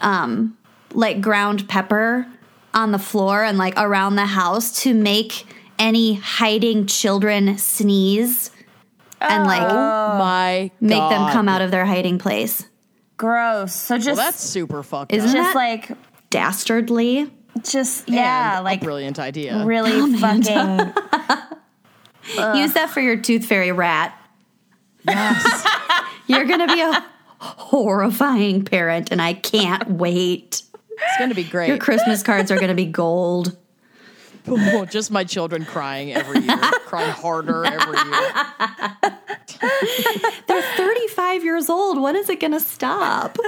um, 0.00 0.56
like 0.94 1.20
ground 1.20 1.68
pepper 1.68 2.26
on 2.72 2.92
the 2.92 2.98
floor 2.98 3.44
and 3.44 3.58
like 3.58 3.74
around 3.76 4.16
the 4.16 4.26
house 4.26 4.82
to 4.82 4.94
make 4.94 5.46
any 5.78 6.14
hiding 6.14 6.86
children 6.86 7.58
sneeze 7.58 8.50
and 9.20 9.44
like 9.44 9.62
Oh 9.62 10.18
my 10.18 10.70
make 10.80 10.98
God. 10.98 11.10
them 11.10 11.32
come 11.32 11.48
out 11.48 11.60
of 11.60 11.70
their 11.70 11.84
hiding 11.86 12.18
place. 12.18 12.66
Gross. 13.18 13.74
So 13.74 13.94
Well, 13.96 14.02
just 14.04 14.16
that's 14.20 14.40
super 14.42 14.82
fucked 14.82 15.12
Isn't 15.12 15.28
up. 15.30 15.34
just 15.34 15.52
that- 15.52 15.54
like 15.54 15.90
Dastardly. 16.30 17.30
Just 17.64 18.08
yeah, 18.08 18.56
And 18.56 18.64
like 18.64 18.80
a 18.80 18.84
brilliant 18.84 19.18
idea. 19.18 19.64
really 19.64 20.18
fucking 20.18 20.92
Use 22.56 22.72
that 22.74 22.90
for 22.90 23.00
your 23.00 23.16
tooth 23.16 23.44
fairy 23.46 23.70
rat. 23.72 24.12
Yes. 25.06 25.66
You're 26.26 26.44
going 26.44 26.66
to 26.66 26.74
be 26.74 26.80
a 26.80 27.04
horrifying 27.38 28.64
parent, 28.64 29.12
and 29.12 29.22
I 29.22 29.34
can't 29.34 29.88
wait. 29.92 30.62
it's 30.64 31.18
going 31.18 31.30
to 31.30 31.36
be 31.36 31.44
great. 31.44 31.68
Your. 31.68 31.78
Christmas 31.78 32.22
cards 32.24 32.50
are 32.50 32.56
going 32.56 32.68
to 32.68 32.74
be 32.74 32.86
gold. 32.86 33.56
Just 34.90 35.10
my 35.10 35.24
children 35.24 35.64
crying 35.64 36.12
every 36.12 36.40
year, 36.40 36.56
crying 36.86 37.10
harder 37.10 37.64
every 37.64 37.98
year. 37.98 38.32
They're 40.46 40.62
35 40.76 41.44
years 41.44 41.68
old. 41.68 42.00
When 42.00 42.14
is 42.14 42.28
it 42.28 42.38
going 42.40 42.52
to 42.52 42.60
stop? 42.60 43.38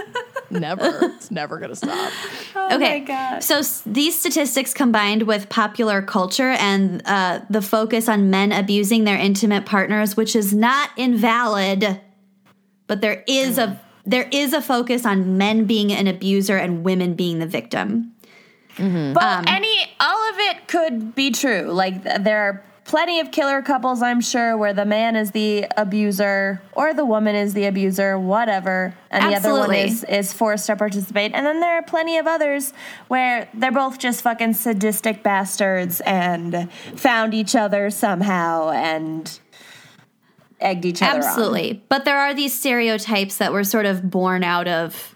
Never. 0.50 0.98
It's 1.16 1.30
never 1.30 1.58
going 1.58 1.70
to 1.70 1.76
stop. 1.76 2.12
okay. 2.72 3.04
my 3.06 3.38
So 3.40 3.58
s- 3.58 3.82
these 3.84 4.18
statistics 4.18 4.72
combined 4.72 5.24
with 5.24 5.48
popular 5.48 6.00
culture 6.02 6.50
and 6.50 7.02
uh, 7.04 7.40
the 7.50 7.60
focus 7.62 8.08
on 8.08 8.30
men 8.30 8.52
abusing 8.52 9.04
their 9.04 9.18
intimate 9.18 9.66
partners, 9.66 10.16
which 10.16 10.34
is 10.34 10.54
not 10.54 10.90
invalid, 10.96 12.00
but 12.86 13.00
there 13.00 13.24
is 13.28 13.58
a 13.58 13.78
there 14.06 14.28
is 14.32 14.54
a 14.54 14.62
focus 14.62 15.04
on 15.04 15.36
men 15.36 15.66
being 15.66 15.92
an 15.92 16.06
abuser 16.06 16.56
and 16.56 16.82
women 16.82 17.12
being 17.14 17.40
the 17.40 17.46
victim. 17.46 18.12
But 18.78 18.84
Um, 19.22 19.44
any, 19.48 19.76
all 20.00 20.30
of 20.30 20.36
it 20.38 20.66
could 20.68 21.14
be 21.14 21.30
true. 21.30 21.70
Like 21.72 22.04
th- 22.04 22.20
there 22.20 22.40
are 22.42 22.62
plenty 22.88 23.20
of 23.20 23.30
killer 23.30 23.60
couples, 23.60 24.00
I'm 24.00 24.20
sure, 24.22 24.56
where 24.56 24.72
the 24.72 24.86
man 24.86 25.14
is 25.14 25.30
the 25.30 25.66
abuser 25.76 26.60
or 26.72 26.94
the 26.94 27.04
woman 27.04 27.36
is 27.36 27.52
the 27.52 27.66
abuser, 27.66 28.18
whatever, 28.18 28.94
and 29.10 29.30
the 29.30 29.36
other 29.36 29.52
one 29.52 29.72
is 29.74 30.02
is 30.04 30.32
forced 30.32 30.66
to 30.66 30.74
participate. 30.74 31.32
And 31.34 31.46
then 31.46 31.60
there 31.60 31.76
are 31.76 31.82
plenty 31.82 32.16
of 32.16 32.26
others 32.26 32.72
where 33.06 33.48
they're 33.54 33.70
both 33.70 33.98
just 33.98 34.22
fucking 34.22 34.54
sadistic 34.54 35.22
bastards 35.22 36.00
and 36.00 36.72
found 36.96 37.34
each 37.34 37.54
other 37.54 37.90
somehow 37.90 38.70
and 38.70 39.38
egged 40.60 40.86
each 40.86 41.02
other 41.02 41.20
on. 41.20 41.24
Absolutely. 41.24 41.82
But 41.88 42.06
there 42.06 42.18
are 42.18 42.34
these 42.34 42.58
stereotypes 42.58 43.36
that 43.36 43.52
were 43.52 43.64
sort 43.64 43.84
of 43.84 44.10
born 44.10 44.42
out 44.42 44.66
of 44.66 45.14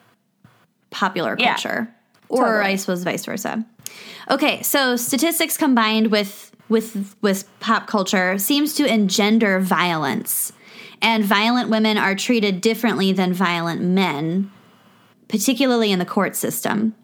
popular 0.90 1.36
Yeah. 1.38 1.54
culture. 1.54 1.88
Or 2.28 2.44
Totally. 2.44 2.64
I 2.64 2.76
suppose 2.76 3.02
vice 3.02 3.24
versa. 3.24 3.64
Okay, 4.30 4.62
so 4.62 4.96
statistics 4.96 5.56
combined 5.56 6.10
with 6.10 6.51
with 6.72 7.14
with 7.20 7.48
pop 7.60 7.86
culture 7.86 8.38
seems 8.38 8.74
to 8.74 8.92
engender 8.92 9.60
violence. 9.60 10.52
And 11.00 11.24
violent 11.24 11.68
women 11.68 11.98
are 11.98 12.14
treated 12.14 12.60
differently 12.60 13.12
than 13.12 13.32
violent 13.32 13.82
men, 13.82 14.50
particularly 15.28 15.92
in 15.92 15.98
the 15.98 16.04
court 16.04 16.34
system. 16.36 16.94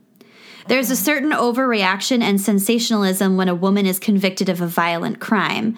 There's 0.68 0.90
a 0.90 0.96
certain 0.96 1.30
overreaction 1.30 2.22
and 2.22 2.40
sensationalism 2.40 3.36
when 3.36 3.48
a 3.48 3.54
woman 3.54 3.86
is 3.86 3.98
convicted 3.98 4.48
of 4.48 4.60
a 4.60 4.66
violent 4.66 5.18
crime. 5.18 5.76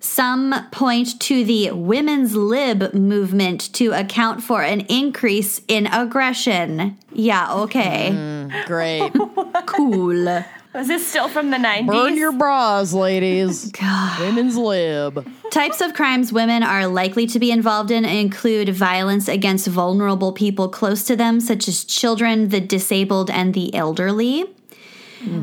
Some 0.00 0.54
point 0.72 1.20
to 1.20 1.44
the 1.44 1.72
women's 1.72 2.34
lib 2.34 2.94
movement 2.94 3.72
to 3.74 3.92
account 3.92 4.42
for 4.42 4.62
an 4.62 4.80
increase 4.88 5.60
in 5.68 5.86
aggression. 5.86 6.96
Yeah, 7.12 7.52
okay. 7.54 8.10
Mm, 8.12 8.66
great. 8.66 9.12
Cool. 9.66 10.42
Was 10.72 10.86
this 10.86 11.06
still 11.06 11.28
from 11.28 11.50
the 11.50 11.56
90s? 11.56 11.86
Burn 11.86 12.16
your 12.16 12.32
bras, 12.32 12.92
ladies. 12.92 13.70
God. 13.72 14.20
Women's 14.20 14.56
lib. 14.56 15.28
Types 15.50 15.80
of 15.80 15.94
crimes 15.94 16.32
women 16.32 16.62
are 16.62 16.86
likely 16.86 17.26
to 17.26 17.40
be 17.40 17.50
involved 17.50 17.90
in 17.90 18.04
include 18.04 18.68
violence 18.68 19.26
against 19.26 19.66
vulnerable 19.66 20.32
people 20.32 20.68
close 20.68 21.02
to 21.04 21.16
them, 21.16 21.40
such 21.40 21.66
as 21.66 21.84
children, 21.84 22.50
the 22.50 22.60
disabled, 22.60 23.30
and 23.30 23.52
the 23.52 23.74
elderly. 23.74 24.44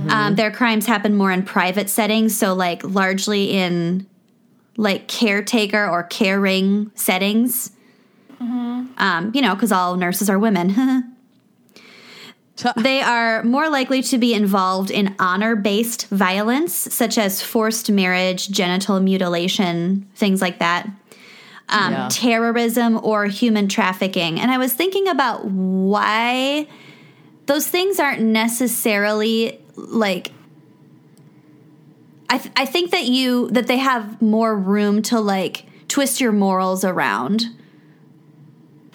Um, 0.09 0.35
their 0.35 0.49
crimes 0.49 0.87
happen 0.87 1.15
more 1.15 1.31
in 1.31 1.43
private 1.43 1.87
settings, 1.87 2.35
so 2.35 2.55
like 2.55 2.83
largely 2.83 3.51
in 3.51 4.07
like 4.75 5.07
caretaker 5.07 5.87
or 5.87 6.03
caring 6.03 6.91
settings. 6.95 7.71
Um, 8.39 9.31
you 9.35 9.41
know, 9.41 9.53
because 9.53 9.71
all 9.71 9.95
nurses 9.95 10.29
are 10.29 10.39
women. 10.39 11.13
They 12.77 13.01
are 13.01 13.43
more 13.43 13.69
likely 13.69 14.01
to 14.03 14.17
be 14.17 14.33
involved 14.33 14.91
in 14.91 15.15
honor 15.19 15.55
based 15.55 16.07
violence, 16.07 16.73
such 16.73 17.17
as 17.17 17.41
forced 17.41 17.89
marriage, 17.91 18.49
genital 18.49 18.99
mutilation, 18.99 20.07
things 20.15 20.41
like 20.41 20.59
that, 20.59 20.87
um, 21.69 21.91
Yeah. 21.93 22.07
terrorism, 22.11 22.99
or 23.03 23.25
human 23.25 23.67
trafficking. 23.67 24.39
And 24.39 24.51
I 24.51 24.57
was 24.57 24.73
thinking 24.73 25.07
about 25.07 25.45
why 25.45 26.67
those 27.45 27.67
things 27.67 27.99
aren't 27.99 28.21
necessarily 28.21 29.59
like. 29.75 30.31
I, 32.29 32.37
th- 32.39 32.53
I 32.57 32.65
think 32.65 32.91
that 32.91 33.05
you 33.05 33.49
that 33.51 33.67
they 33.67 33.77
have 33.77 34.21
more 34.21 34.53
room 34.53 35.01
to 35.03 35.19
like 35.19 35.65
twist 35.87 36.19
your 36.19 36.33
morals 36.33 36.83
around. 36.83 37.45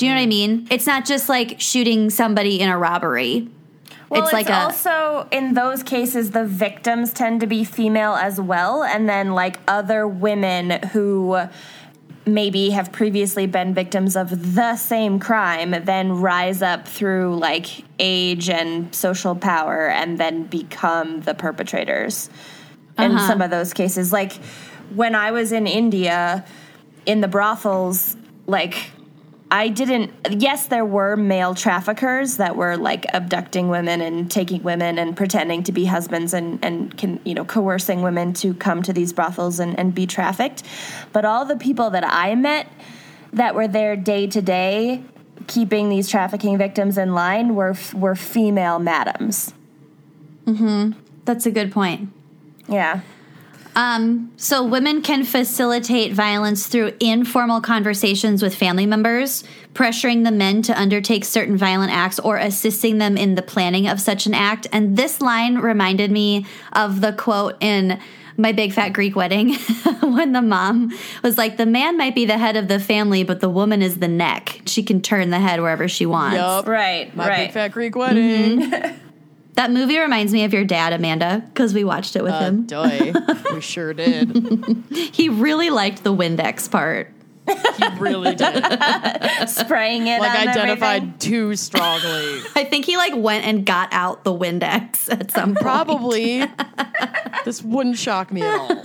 Do 0.03 0.07
you 0.07 0.15
know 0.15 0.19
what 0.19 0.25
I 0.25 0.27
mean? 0.27 0.67
It's 0.69 0.85
not 0.85 1.05
just 1.05 1.29
like 1.29 1.61
shooting 1.61 2.11
somebody 2.11 2.59
in 2.59 2.69
a 2.69 2.77
robbery. 2.77 3.47
Well, 4.09 4.23
it's 4.23 4.31
it's, 4.31 4.33
like 4.33 4.49
a 4.49 4.65
also 4.65 5.29
in 5.31 5.55
those 5.55 5.85
cases 5.85 6.33
the 6.33 6.45
victims 6.45 7.13
tend 7.13 7.39
to 7.39 7.47
be 7.47 7.63
female 7.63 8.15
as 8.15 8.41
well, 8.41 8.83
and 8.83 9.09
then 9.09 9.35
like 9.35 9.61
other 9.69 10.09
women 10.09 10.73
who 10.89 11.39
maybe 12.27 12.71
have 12.71 12.91
previously 12.91 13.47
been 13.47 13.75
victims 13.75 14.17
of 14.17 14.57
the 14.57 14.75
same 14.75 15.21
crime 15.21 15.71
then 15.85 16.11
rise 16.15 16.63
up 16.63 16.89
through 16.89 17.37
like 17.37 17.85
age 18.01 18.51
and 18.51 18.93
social 18.93 19.37
power 19.37 19.89
and 19.89 20.19
then 20.19 20.43
become 20.47 21.21
the 21.21 21.35
perpetrators 21.35 22.29
in 22.99 23.13
Uh-huh. 23.13 23.27
some 23.29 23.41
of 23.41 23.51
those 23.51 23.73
cases 23.73 24.13
like 24.13 24.33
when 24.95 25.17
i 25.17 25.33
was 25.33 25.51
in 25.51 25.67
india 25.67 26.45
in 27.07 27.21
the 27.23 27.27
brothels 27.29 28.17
like 28.47 28.93
I 29.53 29.69
didn't. 29.69 30.13
Yes, 30.31 30.69
there 30.69 30.85
were 30.87 31.15
male 31.15 31.55
traffickers 31.55 32.39
that 32.39 32.57
were 32.57 32.79
like 32.79 33.05
abducting 33.13 33.69
women 33.69 34.01
and 34.01 34.31
taking 34.31 34.63
women 34.63 34.99
and 34.99 35.15
pretending 35.15 35.63
to 35.65 35.73
be 35.73 35.85
husbands 35.85 36.33
and 36.33 36.59
and 36.65 36.97
can 36.97 37.21
you 37.25 37.35
know 37.35 37.45
coercing 37.45 38.01
women 38.01 38.33
to 38.35 38.55
come 38.55 38.83
to 38.83 38.95
these 38.95 39.13
brothels 39.13 39.61
and, 39.61 39.79
and 39.79 39.95
be 39.95 40.07
trafficked. 40.07 40.63
But 41.13 41.27
all 41.27 41.45
the 41.45 41.57
people 41.57 41.91
that 41.91 42.03
I 42.03 42.35
met 42.35 42.67
that 43.35 43.55
were 43.55 43.69
there 43.69 43.95
day 43.95 44.27
to 44.29 44.41
day, 44.41 45.05
keeping 45.49 45.91
these 45.91 46.09
trafficking 46.09 46.57
victims 46.57 46.97
in 46.97 47.13
line, 47.13 47.55
were 47.55 47.77
were 47.93 48.15
female 48.15 48.79
madams. 48.79 49.53
Hmm. 50.47 50.93
That's 51.27 51.45
a 51.45 51.51
good 51.51 51.71
point. 51.71 52.09
Yeah. 52.69 53.03
Um, 53.75 54.33
so 54.37 54.63
women 54.63 55.03
can 55.03 55.25
facilitate 55.25 56.13
violence 56.13 56.67
through 56.67 56.93
informal 57.01 57.61
conversations 57.61 58.43
with 58.43 58.55
family 58.55 58.87
members, 58.87 59.45
pressuring 59.75 60.25
the 60.25 60.31
men 60.31 60.63
to 60.63 60.79
undertake 60.79 61.25
certain 61.25 61.57
violent 61.57 61.93
acts 61.93 62.19
or 62.19 62.37
assisting 62.37 62.99
them 62.99 63.17
in 63.17 63.35
the 63.35 63.43
planning 63.43 63.89
of 63.89 64.01
such 64.01 64.27
an 64.27 64.35
act. 64.35 64.67
And 64.73 64.97
this 64.97 65.21
line 65.21 65.59
reminded 65.59 66.11
me 66.11 66.47
of 66.73 67.01
the 67.01 67.13
quote 67.13 67.57
in 67.61 67.99
my 68.37 68.53
big 68.53 68.73
fat 68.73 68.91
Greek 68.91 69.15
wedding 69.15 69.55
when 70.01 70.33
the 70.33 70.43
mom 70.43 70.93
was 71.23 71.39
like, 71.39 71.57
The 71.57 71.67
man 71.67 71.97
might 71.97 72.15
be 72.15 72.25
the 72.25 72.39
head 72.39 72.57
of 72.57 72.69
the 72.69 72.81
family, 72.81 73.25
but 73.25 73.41
the 73.41 73.49
woman 73.49 73.83
is 73.83 73.99
the 73.99 74.09
neck. 74.09 74.63
She 74.67 74.83
can 74.83 75.01
turn 75.01 75.31
the 75.31 75.39
head 75.39 75.61
wherever 75.61 75.89
she 75.89 76.07
wants. 76.07 76.37
Yup. 76.37 76.67
Right. 76.67 77.15
My 77.15 77.29
right. 77.29 77.47
big 77.47 77.53
fat 77.53 77.69
Greek 77.69 77.95
wedding. 77.95 78.73
That 79.63 79.71
movie 79.71 79.97
reminds 79.97 80.33
me 80.33 80.43
of 80.43 80.53
your 80.53 80.65
dad, 80.65 80.93
Amanda, 80.93 81.41
because 81.47 81.73
we 81.73 81.85
watched 81.85 82.17
it 82.17 82.25
with 82.25 82.33
Uh, 82.33 82.41
him. 82.41 82.67
doy. 82.67 83.13
we 83.55 83.61
sure 83.61 83.95
did. 83.95 84.37
He 84.91 85.29
really 85.29 85.71
liked 85.71 86.03
the 86.03 86.13
Windex 86.13 86.69
part. 86.69 87.13
He 87.47 87.89
really 88.01 88.35
did. 88.35 88.65
Spraying 89.49 90.09
it. 90.09 90.19
Like 90.19 90.33
on 90.37 90.49
identified 90.49 91.03
everything. 91.03 91.19
too 91.21 91.55
strongly. 91.55 92.41
I 92.57 92.65
think 92.69 92.87
he 92.87 92.97
like 92.97 93.15
went 93.15 93.45
and 93.47 93.65
got 93.65 93.89
out 93.93 94.25
the 94.25 94.33
Windex 94.33 95.09
at 95.13 95.31
some 95.31 95.51
point. 95.55 95.61
Probably. 95.63 96.45
this 97.45 97.63
wouldn't 97.63 97.99
shock 97.99 98.33
me 98.33 98.43
at 98.43 98.53
all. 98.53 98.83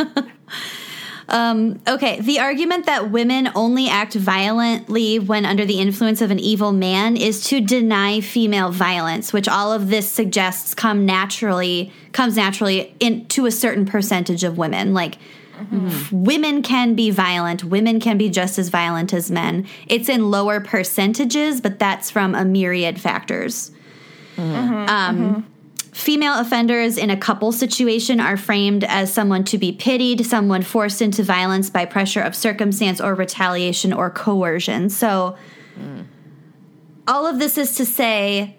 Um, 1.30 1.82
okay, 1.88 2.22
the 2.22 2.40
argument 2.40 2.86
that 2.86 3.12
women 3.12 3.50
only 3.54 3.90
act 3.90 4.14
violently 4.14 5.20
when 5.20 5.46
under 5.46 5.66
the 5.66 5.80
influence 5.80 6.22
of 6.22 6.32
an 6.32 6.40
evil 6.40 6.72
man 6.72 7.18
is 7.18 7.44
to 7.50 7.60
deny 7.60 8.22
female 8.22 8.72
violence, 8.72 9.34
which 9.34 9.48
all 9.48 9.74
of 9.74 9.90
this 9.90 10.10
suggests 10.10 10.74
come 10.74 11.06
naturally 11.06 11.92
comes 12.14 12.38
naturally 12.38 12.96
into 13.00 13.46
a 13.46 13.52
certain 13.52 13.86
percentage 13.86 14.44
of 14.44 14.58
women. 14.58 14.94
Like 14.94 15.18
f- 15.74 16.12
women 16.14 16.62
can 16.62 16.96
be 16.96 17.12
violent, 17.12 17.64
women 17.64 18.00
can 18.00 18.18
be 18.18 18.30
just 18.30 18.58
as 18.58 18.70
violent 18.70 19.14
as 19.14 19.30
men. 19.30 19.68
It's 19.88 20.08
in 20.08 20.32
lower 20.32 20.62
percentages, 20.62 21.60
but 21.60 21.78
that's 21.78 22.10
from 22.10 22.36
a 22.36 22.46
myriad 22.46 23.02
factors. 23.02 23.72
Mm-hmm. 24.38 24.74
Um, 24.74 25.18
mm-hmm. 25.18 25.40
Female 25.98 26.38
offenders 26.40 26.96
in 26.96 27.10
a 27.10 27.18
couple 27.18 27.52
situation 27.52 28.20
are 28.20 28.38
framed 28.38 28.84
as 28.84 29.12
someone 29.12 29.44
to 29.44 29.58
be 29.58 29.72
pitied, 29.72 30.24
someone 30.26 30.62
forced 30.62 31.02
into 31.02 31.24
violence 31.24 31.72
by 31.72 31.86
pressure 31.86 32.22
of 32.22 32.36
circumstance 32.36 33.02
or 33.02 33.16
retaliation 33.16 33.92
or 33.92 34.12
coercion. 34.12 34.90
So, 34.90 35.36
all 37.08 37.26
of 37.26 37.40
this 37.40 37.58
is 37.58 37.76
to 37.76 37.86
say, 37.86 38.58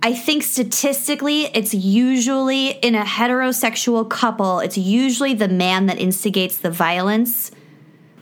I 0.00 0.14
think 0.14 0.44
statistically, 0.44 1.46
it's 1.46 1.74
usually 1.74 2.68
in 2.68 2.94
a 2.94 3.02
heterosexual 3.02 4.08
couple, 4.08 4.60
it's 4.60 4.78
usually 4.78 5.34
the 5.34 5.48
man 5.48 5.86
that 5.86 5.98
instigates 5.98 6.56
the 6.56 6.70
violence. 6.70 7.50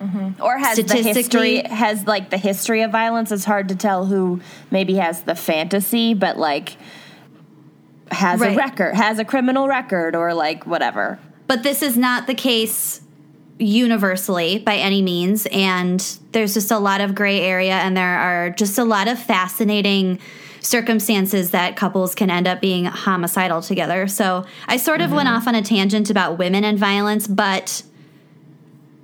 Mm-hmm. 0.00 0.42
or 0.42 0.56
has 0.56 0.78
the 0.78 0.82
history 0.84 1.02
Statistically- 1.02 1.62
has 1.64 2.06
like 2.06 2.30
the 2.30 2.38
history 2.38 2.80
of 2.80 2.90
violence 2.90 3.30
it's 3.30 3.44
hard 3.44 3.68
to 3.68 3.76
tell 3.76 4.06
who 4.06 4.40
maybe 4.70 4.94
has 4.94 5.24
the 5.24 5.34
fantasy 5.34 6.14
but 6.14 6.38
like 6.38 6.78
has 8.10 8.40
a 8.42 8.54
record 8.54 8.94
has 8.94 9.18
a 9.18 9.24
criminal 9.24 9.68
record 9.68 10.16
or 10.16 10.34
like 10.34 10.66
whatever 10.66 11.18
But 11.50 11.64
this 11.64 11.82
is 11.82 11.96
not 11.96 12.28
the 12.28 12.34
case 12.34 13.00
universally 13.60 14.58
by 14.58 14.76
any 14.76 15.02
means. 15.02 15.46
And 15.52 16.00
there's 16.30 16.54
just 16.54 16.70
a 16.70 16.78
lot 16.78 17.00
of 17.00 17.14
gray 17.14 17.40
area, 17.40 17.74
and 17.74 17.96
there 17.96 18.18
are 18.18 18.50
just 18.50 18.78
a 18.78 18.84
lot 18.84 19.08
of 19.08 19.18
fascinating 19.18 20.18
circumstances 20.60 21.50
that 21.50 21.74
couples 21.74 22.14
can 22.14 22.30
end 22.30 22.46
up 22.46 22.60
being 22.60 22.84
homicidal 22.84 23.62
together. 23.62 24.06
So 24.06 24.44
I 24.68 24.76
sort 24.76 25.00
of 25.00 25.10
went 25.10 25.26
mm-hmm. 25.26 25.38
off 25.38 25.48
on 25.48 25.54
a 25.54 25.62
tangent 25.62 26.10
about 26.10 26.38
women 26.38 26.64
and 26.64 26.78
violence, 26.78 27.26
but 27.26 27.82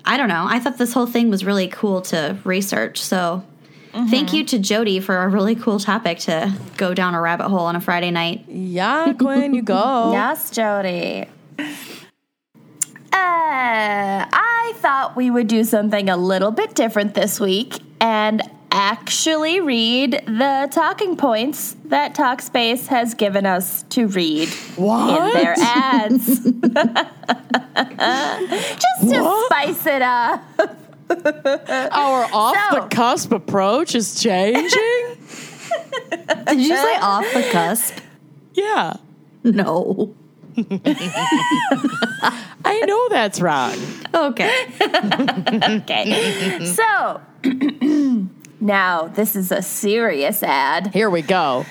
I 0.04 0.16
don't 0.16 0.28
know. 0.28 0.46
I 0.46 0.60
thought 0.60 0.78
this 0.78 0.92
whole 0.92 1.06
thing 1.06 1.30
was 1.30 1.44
really 1.44 1.66
cool 1.66 2.00
to 2.02 2.38
research. 2.44 3.02
So 3.02 3.42
thank 4.10 4.32
you 4.32 4.44
to 4.44 4.58
Jody 4.58 5.00
for 5.00 5.16
a 5.22 5.28
really 5.28 5.54
cool 5.54 5.78
topic 5.80 6.18
to 6.20 6.52
go 6.76 6.94
down 6.94 7.14
a 7.14 7.20
rabbit 7.20 7.48
hole 7.48 7.66
on 7.66 7.76
a 7.76 7.80
Friday 7.80 8.10
night. 8.10 8.44
Yeah, 8.48 9.12
Gwen, 9.12 9.54
you 9.54 9.62
go. 9.62 10.12
yes 10.12 10.50
jody 10.50 11.26
uh, 11.58 11.64
i 13.12 14.72
thought 14.76 15.14
we 15.16 15.30
would 15.30 15.46
do 15.48 15.64
something 15.64 16.08
a 16.10 16.16
little 16.16 16.50
bit 16.50 16.74
different 16.74 17.14
this 17.14 17.40
week 17.40 17.78
and 18.00 18.42
actually 18.70 19.60
read 19.60 20.12
the 20.26 20.68
talking 20.70 21.16
points 21.16 21.74
that 21.86 22.14
talkspace 22.14 22.86
has 22.88 23.14
given 23.14 23.46
us 23.46 23.84
to 23.84 24.06
read 24.08 24.48
What? 24.76 25.34
in 25.34 25.42
their 25.42 25.54
ads 25.58 26.26
just 26.40 26.44
to 29.10 29.22
What? 29.22 29.46
spice 29.52 29.86
it 29.86 30.02
up 30.02 30.42
Our 31.10 32.28
off 32.32 32.56
So- 32.70 32.80
the 32.80 32.86
cusp 32.90 33.32
approach 33.32 33.94
is 33.94 34.20
changing? 34.20 34.70
Did 36.46 36.60
you 36.60 36.76
say 36.76 36.96
off 36.96 37.24
the 37.32 37.48
cusp? 37.52 37.98
yeah. 38.54 38.94
No. 39.44 40.14
I 42.64 42.80
know 42.86 43.08
that's 43.10 43.40
wrong. 43.40 43.76
Okay. 44.14 44.66
okay 44.80 46.64
so 46.64 47.20
now 48.60 49.06
this 49.08 49.36
is 49.36 49.52
a 49.52 49.60
serious 49.62 50.42
ad 50.42 50.88
Here 50.94 51.10
we 51.10 51.22
go. 51.22 51.66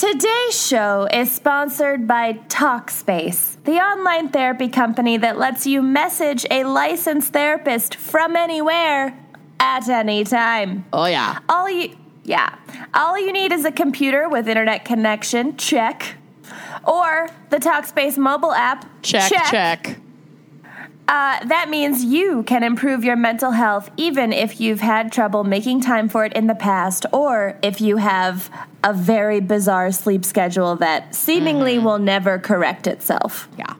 Today's 0.00 0.66
show 0.66 1.06
is 1.12 1.30
sponsored 1.30 2.08
by 2.08 2.32
Talkspace, 2.48 3.62
the 3.64 3.72
online 3.72 4.30
therapy 4.30 4.70
company 4.70 5.18
that 5.18 5.36
lets 5.36 5.66
you 5.66 5.82
message 5.82 6.46
a 6.50 6.64
licensed 6.64 7.34
therapist 7.34 7.96
from 7.96 8.34
anywhere 8.34 9.14
at 9.60 9.90
any 9.90 10.24
time. 10.24 10.86
Oh, 10.94 11.04
yeah. 11.04 11.40
All 11.50 11.68
you 11.68 11.94
yeah, 12.24 12.56
all 12.94 13.18
you 13.18 13.30
need 13.30 13.52
is 13.52 13.66
a 13.66 13.70
computer 13.70 14.26
with 14.26 14.48
internet 14.48 14.86
connection, 14.86 15.58
check. 15.58 16.16
Or 16.86 17.28
the 17.50 17.58
Talkspace 17.58 18.16
mobile 18.16 18.52
app, 18.52 19.02
Check, 19.02 19.30
check. 19.50 19.98
Uh, 21.10 21.44
that 21.44 21.68
means 21.68 22.04
you 22.04 22.44
can 22.44 22.62
improve 22.62 23.02
your 23.02 23.16
mental 23.16 23.50
health 23.50 23.90
even 23.96 24.32
if 24.32 24.60
you've 24.60 24.78
had 24.78 25.10
trouble 25.10 25.42
making 25.42 25.80
time 25.80 26.08
for 26.08 26.24
it 26.24 26.32
in 26.34 26.46
the 26.46 26.54
past, 26.54 27.04
or 27.12 27.58
if 27.64 27.80
you 27.80 27.96
have 27.96 28.48
a 28.84 28.94
very 28.94 29.40
bizarre 29.40 29.90
sleep 29.90 30.24
schedule 30.24 30.76
that 30.76 31.12
seemingly 31.12 31.80
will 31.80 31.98
never 31.98 32.38
correct 32.38 32.86
itself. 32.86 33.48
Yeah. 33.58 33.74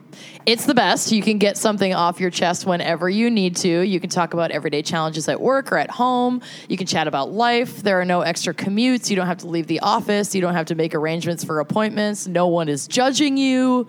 It's 0.45 0.65
the 0.65 0.73
best. 0.73 1.13
You 1.13 1.21
can 1.21 1.37
get 1.37 1.55
something 1.55 1.93
off 1.93 2.19
your 2.19 2.31
chest 2.31 2.65
whenever 2.65 3.09
you 3.09 3.29
need 3.29 3.55
to. 3.57 3.79
You 3.79 4.01
can 4.01 4.09
talk 4.09 4.33
about 4.33 4.51
everyday 4.51 4.81
challenges 4.81 5.29
at 5.29 5.39
work 5.39 5.71
or 5.71 5.77
at 5.77 5.89
home. 5.89 6.41
You 6.67 6.75
can 6.75 6.87
chat 6.87 7.07
about 7.07 7.31
life. 7.31 7.81
There 7.81 8.01
are 8.01 8.05
no 8.05 8.21
extra 8.21 8.53
commutes. 8.53 9.09
You 9.09 9.15
don't 9.15 9.27
have 9.27 9.37
to 9.37 9.47
leave 9.47 9.67
the 9.67 9.79
office. 9.79 10.35
You 10.35 10.41
don't 10.41 10.55
have 10.55 10.65
to 10.65 10.75
make 10.75 10.93
arrangements 10.93 11.45
for 11.45 11.61
appointments. 11.61 12.27
No 12.27 12.47
one 12.47 12.67
is 12.67 12.89
judging 12.89 13.37
you. 13.37 13.87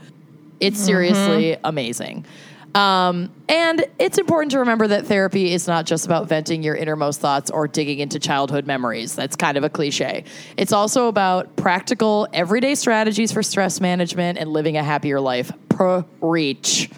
It's 0.60 0.78
seriously 0.78 1.56
amazing. 1.64 2.24
Um, 2.74 3.30
and 3.48 3.84
it's 3.98 4.16
important 4.18 4.52
to 4.52 4.60
remember 4.60 4.88
that 4.88 5.06
therapy 5.06 5.52
is 5.52 5.68
not 5.68 5.84
just 5.84 6.06
about 6.06 6.26
venting 6.26 6.62
your 6.62 6.74
innermost 6.74 7.20
thoughts 7.20 7.50
or 7.50 7.68
digging 7.68 7.98
into 7.98 8.18
childhood 8.18 8.66
memories. 8.66 9.14
That's 9.14 9.36
kind 9.36 9.58
of 9.58 9.64
a 9.64 9.68
cliche. 9.68 10.24
It's 10.56 10.72
also 10.72 11.08
about 11.08 11.54
practical, 11.56 12.28
everyday 12.32 12.74
strategies 12.74 13.30
for 13.30 13.42
stress 13.42 13.80
management 13.80 14.38
and 14.38 14.50
living 14.50 14.76
a 14.76 14.82
happier 14.82 15.20
life. 15.20 15.52
Preach. 16.20 16.90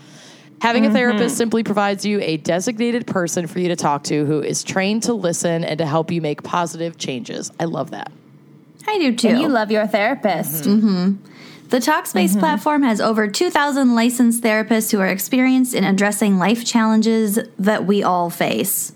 Having 0.60 0.86
a 0.86 0.90
therapist 0.92 1.36
simply 1.36 1.62
provides 1.62 2.06
you 2.06 2.20
a 2.20 2.36
designated 2.38 3.06
person 3.06 3.46
for 3.46 3.58
you 3.58 3.68
to 3.68 3.76
talk 3.76 4.04
to 4.04 4.24
who 4.24 4.40
is 4.42 4.62
trained 4.62 5.02
to 5.04 5.12
listen 5.14 5.64
and 5.64 5.78
to 5.78 5.86
help 5.86 6.10
you 6.10 6.20
make 6.20 6.42
positive 6.42 6.96
changes. 6.96 7.50
I 7.58 7.64
love 7.64 7.90
that. 7.90 8.10
I 8.86 8.98
do 8.98 9.14
too. 9.14 9.28
And 9.28 9.40
you 9.40 9.48
love 9.48 9.70
your 9.70 9.86
therapist. 9.86 10.64
The 11.68 11.78
Talkspace 11.78 12.30
mm-hmm. 12.30 12.40
platform 12.40 12.82
has 12.82 13.00
over 13.00 13.26
2,000 13.26 13.94
licensed 13.94 14.42
therapists 14.42 14.92
who 14.92 15.00
are 15.00 15.08
experienced 15.08 15.74
in 15.74 15.84
addressing 15.84 16.38
life 16.38 16.64
challenges 16.64 17.38
that 17.58 17.86
we 17.86 18.02
all 18.02 18.30
face. 18.30 18.92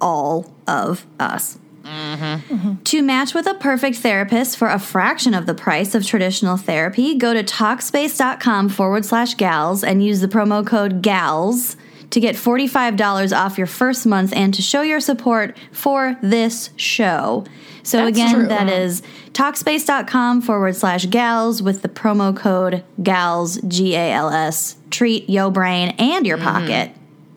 All 0.00 0.52
of 0.66 1.06
us. 1.18 1.58
Mm-hmm. 1.82 2.54
Mm-hmm. 2.54 2.82
To 2.82 3.02
match 3.02 3.34
with 3.34 3.46
a 3.46 3.54
perfect 3.54 3.98
therapist 3.98 4.56
for 4.56 4.68
a 4.68 4.78
fraction 4.78 5.34
of 5.34 5.46
the 5.46 5.54
price 5.54 5.94
of 5.94 6.06
traditional 6.06 6.56
therapy, 6.56 7.16
go 7.16 7.34
to 7.34 7.42
Talkspace.com 7.42 8.68
forward 8.68 9.04
slash 9.04 9.34
gals 9.34 9.82
and 9.82 10.04
use 10.04 10.20
the 10.20 10.28
promo 10.28 10.66
code 10.66 11.02
GALS 11.02 11.76
to 12.12 12.20
get 12.20 12.36
$45 12.36 13.36
off 13.36 13.58
your 13.58 13.66
first 13.66 14.06
month 14.06 14.32
and 14.34 14.54
to 14.54 14.62
show 14.62 14.82
your 14.82 15.00
support 15.00 15.56
for 15.72 16.16
this 16.22 16.70
show. 16.76 17.44
So, 17.82 17.98
That's 17.98 18.10
again, 18.10 18.34
true. 18.34 18.46
that 18.46 18.68
is 18.68 19.02
Talkspace.com 19.32 20.42
forward 20.42 20.76
slash 20.76 21.06
gals 21.06 21.62
with 21.62 21.82
the 21.82 21.88
promo 21.88 22.36
code 22.36 22.84
GALS, 23.02 23.60
G 23.66 23.96
A 23.96 24.12
L 24.12 24.30
S. 24.30 24.76
Treat 24.90 25.28
your 25.28 25.50
brain 25.50 25.94
and 25.98 26.26
your 26.26 26.36
mm-hmm. 26.36 26.46
pocket. 26.46 26.92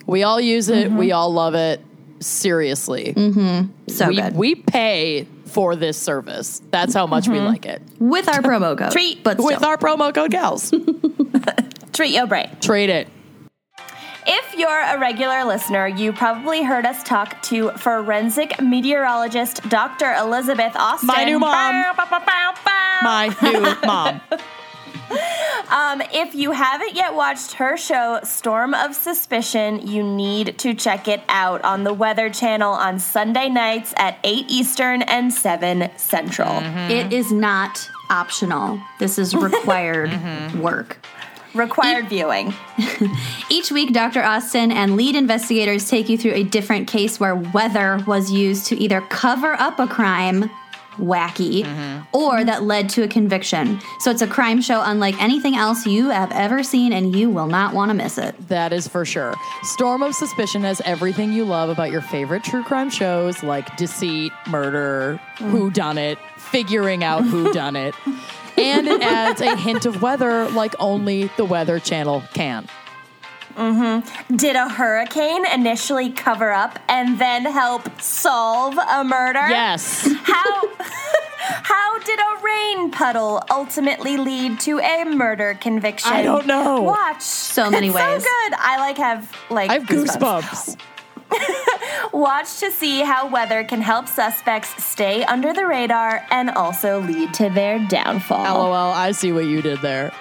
We 0.06 0.24
all 0.24 0.40
use 0.40 0.70
it. 0.70 0.90
Mm-hmm. 0.90 0.98
We 0.98 1.12
all 1.14 1.32
love 1.32 1.56
it. 1.56 1.82
Seriously. 2.20 3.14
Mm-hmm. 3.16 3.72
So 3.88 4.10
we, 4.10 4.16
good. 4.16 4.36
we 4.36 4.56
pay 4.56 5.28
for 5.46 5.76
this 5.76 5.98
service. 5.98 6.62
That's 6.70 6.94
how 6.94 7.08
much 7.08 7.28
we 7.28 7.40
like 7.40 7.66
it. 7.66 7.82
with 8.00 8.28
our 8.28 8.42
promo 8.42 8.78
code. 8.78 8.92
Treat 8.92 9.24
but 9.24 9.38
With 9.38 9.64
our 9.64 9.78
promo 9.78 10.14
code 10.14 10.32
gals. 10.32 10.72
Treat 11.94 12.14
your 12.14 12.28
brain. 12.28 12.50
Treat 12.60 12.90
it. 12.90 13.08
If 14.28 14.56
you're 14.56 14.82
a 14.82 15.00
regular 15.00 15.44
listener, 15.46 15.88
you 15.88 16.12
probably 16.12 16.64
heard 16.64 16.86
us 16.86 17.04
talk 17.04 17.42
to 17.44 17.70
forensic 17.72 18.60
meteorologist 18.62 19.68
Dr. 19.70 20.14
Elizabeth 20.14 20.76
Austin. 20.76 21.08
My 21.08 21.26
new 21.26 21.38
mom. 21.40 21.52
Bow, 21.52 21.94
bow, 21.96 22.06
bow, 22.10 22.26
bow, 22.26 22.54
bow. 22.66 23.00
My 23.04 23.36
new 23.44 23.62
mom. 23.88 24.22
Um, 25.70 26.02
if 26.12 26.34
you 26.34 26.52
haven't 26.52 26.96
yet 26.96 27.14
watched 27.14 27.54
her 27.54 27.78
show, 27.78 28.20
Storm 28.24 28.74
of 28.74 28.96
Suspicion, 28.96 29.86
you 29.88 30.02
need 30.04 30.58
to 30.60 30.74
check 30.74 31.08
it 31.08 31.22
out 31.30 31.64
on 31.64 31.84
the 31.84 31.94
Weather 31.94 32.30
Channel 32.30 32.72
on 32.72 33.00
Sunday 33.00 33.50
nights 33.50 33.94
at 33.98 34.18
8 34.24 34.46
Eastern 34.50 35.04
and 35.04 35.32
7 35.34 35.92
Central. 35.98 36.62
It 36.90 37.14
is 37.14 37.32
not 37.32 37.90
optional. 38.10 38.80
This 39.00 39.20
is 39.20 39.36
required 39.36 40.12
work. 40.56 41.06
Required 41.56 42.10
viewing. 42.10 42.54
Each 43.50 43.72
week, 43.72 43.94
Dr. 43.94 44.22
Austin 44.22 44.72
and 44.72 44.98
lead 44.98 45.16
investigators 45.16 45.90
take 45.90 46.10
you 46.10 46.18
through 46.18 46.34
a 46.34 46.44
different 46.44 46.88
case 46.88 47.20
where 47.20 47.36
weather 47.36 48.04
was 48.06 48.30
used 48.30 48.66
to 48.68 48.76
either 48.76 49.00
cover 49.02 49.54
up 49.54 49.80
a 49.80 49.88
crime, 49.88 50.50
wacky, 50.98 51.64
mm-hmm. 51.64 52.04
or 52.16 52.44
that 52.44 52.64
led 52.64 52.90
to 52.90 53.04
a 53.04 53.08
conviction. 53.08 53.80
So 54.00 54.12
it's 54.12 54.22
a 54.22 54.28
crime 54.28 54.62
show 54.62 54.82
unlike 54.84 55.22
anything 55.22 55.56
else 55.56 55.86
you 55.86 56.10
have 56.10 56.32
ever 56.34 56.62
seen, 56.62 56.92
and 56.92 57.16
you 57.16 57.30
will 57.30 57.48
not 57.48 57.74
want 57.74 57.90
to 57.90 57.96
miss 57.96 58.18
it. 58.18 58.36
That 58.50 58.74
is 58.74 58.88
for 58.88 59.06
sure. 59.06 59.34
Storm 59.64 60.04
of 60.04 60.14
Suspicion 60.14 60.62
has 60.64 60.82
everything 60.82 61.32
you 61.32 61.46
love 61.46 61.70
about 61.70 61.90
your 61.90 62.02
favorite 62.02 62.44
true 62.44 62.64
crime 62.64 62.90
shows 62.90 63.44
like 63.44 63.78
deceit, 63.78 64.34
murder, 64.50 65.22
mm. 65.38 65.50
who 65.52 65.72
done 65.72 65.98
it, 65.98 66.18
figuring 66.38 67.04
out 67.04 67.24
who 67.24 67.54
done 67.54 67.78
it. 67.78 67.96
And 68.58 68.88
it 68.88 69.02
adds 69.02 69.42
a 69.42 69.56
hint 69.56 69.86
of 69.86 70.02
weather 70.02 70.50
like 70.50 70.76
only 70.80 71.30
the 71.38 71.46
Weather 71.46 71.80
Channel 71.80 72.24
can. 72.34 72.68
Mm-hmm. 73.56 74.36
Did 74.36 74.56
a 74.56 74.68
hurricane 74.68 75.46
initially 75.46 76.12
cover 76.12 76.52
up 76.52 76.78
and 76.90 77.20
then 77.20 77.46
help 77.46 78.02
solve 78.02 78.78
a 78.78 79.04
murder? 79.04 79.48
Yes. 79.48 80.10
How 80.24 80.70
how 81.40 82.00
did 82.00 82.20
a 82.20 82.44
rain 82.44 82.92
puddle 82.92 83.42
ultimately 83.50 84.18
lead 84.18 84.60
to 84.62 84.80
a 84.80 85.06
murder 85.06 85.58
conviction? 85.60 86.12
I 86.12 86.22
don't 86.24 86.48
know. 86.48 86.82
Watch. 86.82 87.22
So 87.22 87.70
many 87.70 87.88
It's 87.88 87.96
ways. 87.96 88.24
So 88.24 88.30
good. 88.30 88.54
I 88.58 88.78
like 88.80 88.98
have 88.98 89.32
like 89.50 89.70
I 89.70 89.74
have 89.76 89.84
goosebumps. 89.84 90.78
Watch 92.14 92.60
to 92.60 92.72
see 92.72 93.02
how 93.02 93.28
weather 93.28 93.64
can 93.64 93.82
help 93.82 94.08
suspects 94.08 94.84
stay 94.84 95.24
under 95.26 95.54
the 95.54 95.66
radar 95.66 96.26
and 96.30 96.50
also 96.52 97.02
lead 97.02 97.34
to 97.36 97.50
their 97.50 97.80
downfall. 97.88 98.44
LOL, 98.44 98.92
I 98.94 99.12
see 99.12 99.32
what 99.32 99.46
you 99.46 99.62
did 99.62 99.82
there. 99.82 100.12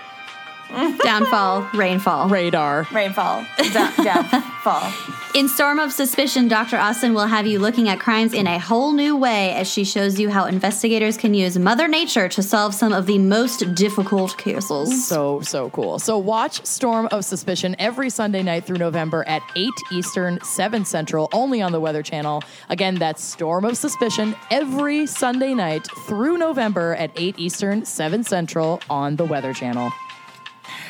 Downfall, 0.70 1.68
rainfall. 1.74 2.28
Radar. 2.28 2.86
Rainfall. 2.92 3.46
D- 3.58 3.72
downfall. 3.72 4.92
In 5.34 5.48
Storm 5.48 5.78
of 5.80 5.92
Suspicion, 5.92 6.46
Dr. 6.46 6.76
Austin 6.76 7.12
will 7.12 7.26
have 7.26 7.46
you 7.46 7.58
looking 7.58 7.88
at 7.88 7.98
crimes 7.98 8.32
in 8.32 8.46
a 8.46 8.58
whole 8.58 8.92
new 8.92 9.16
way 9.16 9.52
as 9.54 9.68
she 9.68 9.84
shows 9.84 10.18
you 10.18 10.30
how 10.30 10.44
investigators 10.44 11.16
can 11.16 11.34
use 11.34 11.58
Mother 11.58 11.88
Nature 11.88 12.28
to 12.28 12.42
solve 12.42 12.72
some 12.72 12.92
of 12.92 13.06
the 13.06 13.18
most 13.18 13.74
difficult 13.74 14.38
cases. 14.38 15.06
So, 15.06 15.40
so 15.40 15.70
cool. 15.70 15.98
So, 15.98 16.18
watch 16.18 16.64
Storm 16.64 17.08
of 17.10 17.24
Suspicion 17.24 17.74
every 17.78 18.10
Sunday 18.10 18.42
night 18.42 18.64
through 18.64 18.78
November 18.78 19.24
at 19.26 19.42
8 19.56 19.70
Eastern, 19.90 20.38
7 20.44 20.84
Central, 20.84 21.28
only 21.32 21.60
on 21.60 21.72
the 21.72 21.80
Weather 21.80 22.02
Channel. 22.02 22.42
Again, 22.68 22.94
that's 22.94 23.22
Storm 23.22 23.64
of 23.64 23.76
Suspicion 23.76 24.36
every 24.52 25.06
Sunday 25.06 25.52
night 25.52 25.88
through 26.06 26.38
November 26.38 26.94
at 26.94 27.10
8 27.16 27.38
Eastern, 27.38 27.84
7 27.84 28.22
Central 28.22 28.80
on 28.88 29.16
the 29.16 29.24
Weather 29.24 29.52
Channel. 29.52 29.92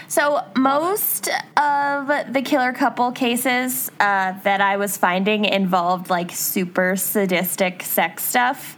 So 0.09 0.45
most 0.57 1.29
of 1.57 2.33
the 2.33 2.43
killer 2.45 2.73
couple 2.73 3.11
cases 3.13 3.91
uh, 4.01 4.33
that 4.43 4.61
I 4.61 4.77
was 4.77 4.97
finding 4.97 5.45
involved 5.45 6.11
like 6.11 6.31
super 6.31 6.97
sadistic 6.97 7.83
sex 7.83 8.23
stuff. 8.23 8.77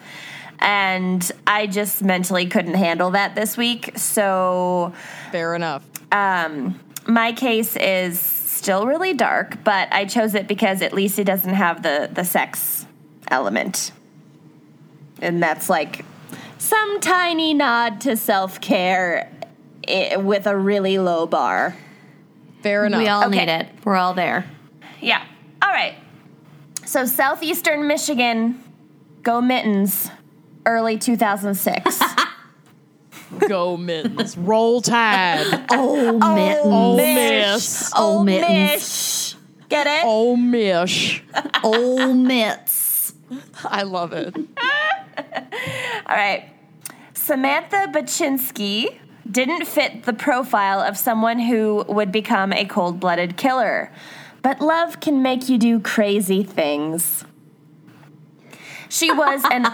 And 0.58 1.30
I 1.46 1.66
just 1.66 2.02
mentally 2.02 2.46
couldn't 2.46 2.74
handle 2.74 3.10
that 3.10 3.34
this 3.34 3.56
week. 3.56 3.98
So 3.98 4.94
Fair 5.30 5.54
enough. 5.54 5.84
um, 6.12 6.80
my 7.06 7.32
case 7.32 7.76
is 7.76 8.18
still 8.18 8.86
really 8.86 9.12
dark, 9.14 9.62
but 9.64 9.92
I 9.92 10.06
chose 10.06 10.34
it 10.34 10.48
because 10.48 10.80
at 10.82 10.92
least 10.92 11.18
it 11.18 11.24
doesn't 11.24 11.54
have 11.54 11.82
the, 11.82 12.08
the 12.12 12.24
sex 12.24 12.86
element. 13.28 13.92
And 15.20 15.42
that's 15.42 15.68
like 15.68 16.04
some 16.58 17.00
tiny 17.00 17.52
nod 17.54 18.00
to 18.02 18.16
self 18.16 18.60
care 18.60 19.30
with 20.18 20.46
a 20.46 20.56
really 20.56 20.98
low 20.98 21.26
bar. 21.26 21.76
Fair 22.62 22.86
enough. 22.86 23.00
We 23.00 23.08
all 23.08 23.24
Okay. 23.26 23.38
need 23.44 23.48
it. 23.48 23.68
We're 23.84 23.96
all 23.96 24.14
there. 24.14 24.44
Yeah. 25.00 25.22
All 25.62 25.70
right. 25.70 25.94
So 26.84 27.04
southeastern 27.04 27.86
Michigan, 27.86 28.62
go 29.22 29.40
mittens, 29.40 30.10
early 30.64 30.98
2006. 30.98 32.00
Go 33.48 33.76
mittens. 33.76 34.38
Roll 34.38 34.80
tide. 34.80 35.66
Oh, 35.70 36.12
mittens. 36.34 36.62
Oh, 36.64 36.96
Mish. 36.96 37.52
miss. 37.54 37.92
Oh, 37.94 38.22
mittens. 38.22 38.72
Mish. 38.72 39.68
Get 39.68 39.86
it? 39.88 40.02
Oh, 40.04 40.36
mish. 40.36 41.24
Oh, 41.64 42.14
mitts. 42.14 43.14
I 43.64 43.82
love 43.82 44.12
it. 44.12 44.34
All 44.36 46.16
right. 46.16 46.48
Samantha 47.14 47.88
Bachynski 47.92 48.96
didn't 49.30 49.66
fit 49.66 50.04
the 50.04 50.12
profile 50.12 50.80
of 50.80 50.96
someone 50.96 51.38
who 51.38 51.84
would 51.88 52.12
become 52.12 52.52
a 52.52 52.64
cold 52.64 53.00
blooded 53.00 53.36
killer. 53.36 53.92
But 54.42 54.60
love 54.60 55.00
can 55.00 55.22
make 55.22 55.48
you 55.48 55.58
do 55.58 55.80
crazy 55.80 56.42
things. 56.42 57.24
She 58.88 59.12
was 59.12 59.42
an 59.50 59.66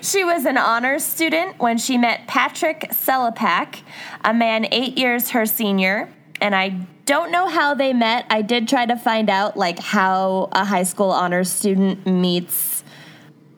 she 0.02 0.24
was 0.24 0.46
an 0.46 0.56
honors 0.56 1.04
student 1.04 1.58
when 1.58 1.76
she 1.76 1.98
met 1.98 2.26
Patrick 2.26 2.88
Selepak, 2.90 3.82
a 4.24 4.32
man 4.32 4.66
eight 4.72 4.96
years 4.96 5.30
her 5.30 5.44
senior, 5.44 6.10
and 6.40 6.54
I 6.54 6.70
don't 7.04 7.30
know 7.30 7.48
how 7.48 7.74
they 7.74 7.92
met. 7.92 8.24
I 8.30 8.42
did 8.42 8.68
try 8.68 8.86
to 8.86 8.96
find 8.96 9.28
out 9.28 9.56
like 9.56 9.78
how 9.78 10.48
a 10.52 10.64
high 10.64 10.84
school 10.84 11.10
honors 11.10 11.50
student 11.52 12.06
meets 12.06 12.71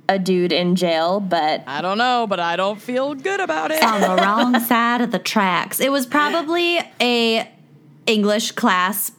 a 0.09 0.19
dude 0.19 0.53
in 0.53 0.77
jail, 0.77 1.21
but 1.21 1.64
I 1.67 1.81
don't 1.81 1.99
know, 1.99 2.27
but 2.29 2.40
I 2.40 2.57
don't 2.57 2.81
feel 2.81 3.14
good 3.14 3.40
about 3.40 3.71
it. 3.71 3.83
on 3.83 4.01
the 4.01 4.17
wrong 4.23 4.61
side 4.61 5.01
of 5.01 5.11
the 5.11 5.19
tracks. 5.19 5.81
It 5.81 5.90
was 5.90 6.07
probably 6.07 6.79
a 7.01 7.51
English 8.07 8.53
class 8.53 9.12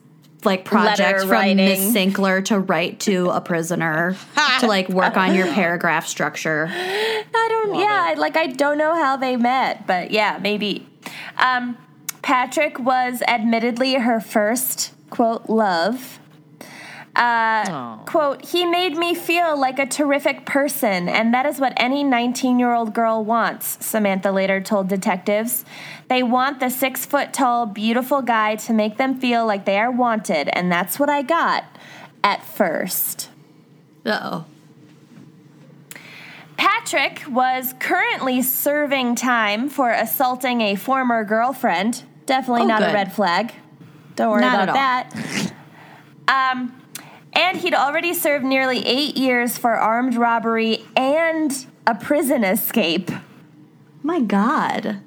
like 0.43 0.63
project 0.63 0.99
Letter 0.99 1.19
from 1.21 1.29
writing. 1.29 1.57
Miss 1.57 1.93
Sinkler 1.93 2.45
to 2.45 2.59
write 2.59 2.99
to 3.01 3.29
a 3.31 3.41
prisoner 3.41 4.15
to 4.59 4.67
like 4.67 4.87
work 4.89 5.17
on 5.17 5.33
your 5.33 5.47
paragraph 5.47 6.07
structure. 6.07 6.67
I 6.71 7.23
don't. 7.49 7.75
yeah, 7.79 8.13
like 8.17 8.37
I 8.37 8.47
don't 8.47 8.77
know 8.77 8.93
how 8.93 9.17
they 9.17 9.35
met, 9.35 9.87
but 9.87 10.11
yeah, 10.11 10.39
maybe. 10.41 10.87
Um, 11.37 11.77
Patrick 12.21 12.79
was 12.79 13.21
admittedly 13.27 13.95
her 13.95 14.19
first 14.19 14.93
quote 15.09 15.49
love. 15.49 16.19
Uh, 17.15 17.95
quote, 17.99 18.43
he 18.43 18.65
made 18.65 18.97
me 18.97 19.15
feel 19.15 19.57
like 19.57 19.79
a 19.79 19.85
terrific 19.85 20.45
person, 20.45 21.07
and 21.07 21.33
that 21.33 21.45
is 21.45 21.59
what 21.59 21.71
any 21.77 22.03
19 22.03 22.59
year 22.59 22.73
old 22.73 22.93
girl 22.93 23.23
wants, 23.23 23.77
Samantha 23.85 24.31
later 24.31 24.59
told 24.59 24.89
detectives. 24.89 25.63
They 26.09 26.23
want 26.23 26.59
the 26.59 26.69
six 26.69 27.05
foot 27.05 27.33
tall, 27.33 27.65
beautiful 27.65 28.21
guy 28.21 28.55
to 28.57 28.73
make 28.73 28.97
them 28.97 29.17
feel 29.19 29.45
like 29.45 29.65
they 29.65 29.79
are 29.79 29.91
wanted, 29.91 30.49
and 30.49 30.69
that's 30.71 30.99
what 30.99 31.09
I 31.09 31.21
got 31.21 31.63
at 32.23 32.43
first. 32.43 33.29
Uh 34.05 34.19
oh. 34.21 34.45
Patrick 36.57 37.23
was 37.29 37.73
currently 37.79 38.41
serving 38.41 39.15
time 39.15 39.69
for 39.69 39.91
assaulting 39.91 40.61
a 40.61 40.75
former 40.75 41.23
girlfriend. 41.23 42.03
Definitely 42.25 42.63
Oh, 42.63 42.67
not 42.67 42.81
a 42.81 42.93
red 42.93 43.13
flag. 43.13 43.53
Don't 44.15 44.31
worry 44.31 44.41
Not 44.41 44.63
about 44.63 44.75
at 44.77 45.11
that. 45.11 45.53
Um, 46.27 46.73
and 47.35 47.57
he'd 47.57 47.73
already 47.73 48.13
served 48.13 48.45
nearly 48.45 48.85
eight 48.85 49.17
years 49.17 49.57
for 49.57 49.71
armed 49.73 50.15
robbery 50.15 50.83
and 50.95 51.65
a 51.85 51.93
prison 51.95 52.43
escape. 52.43 53.11
My 54.03 54.21
God. 54.21 55.01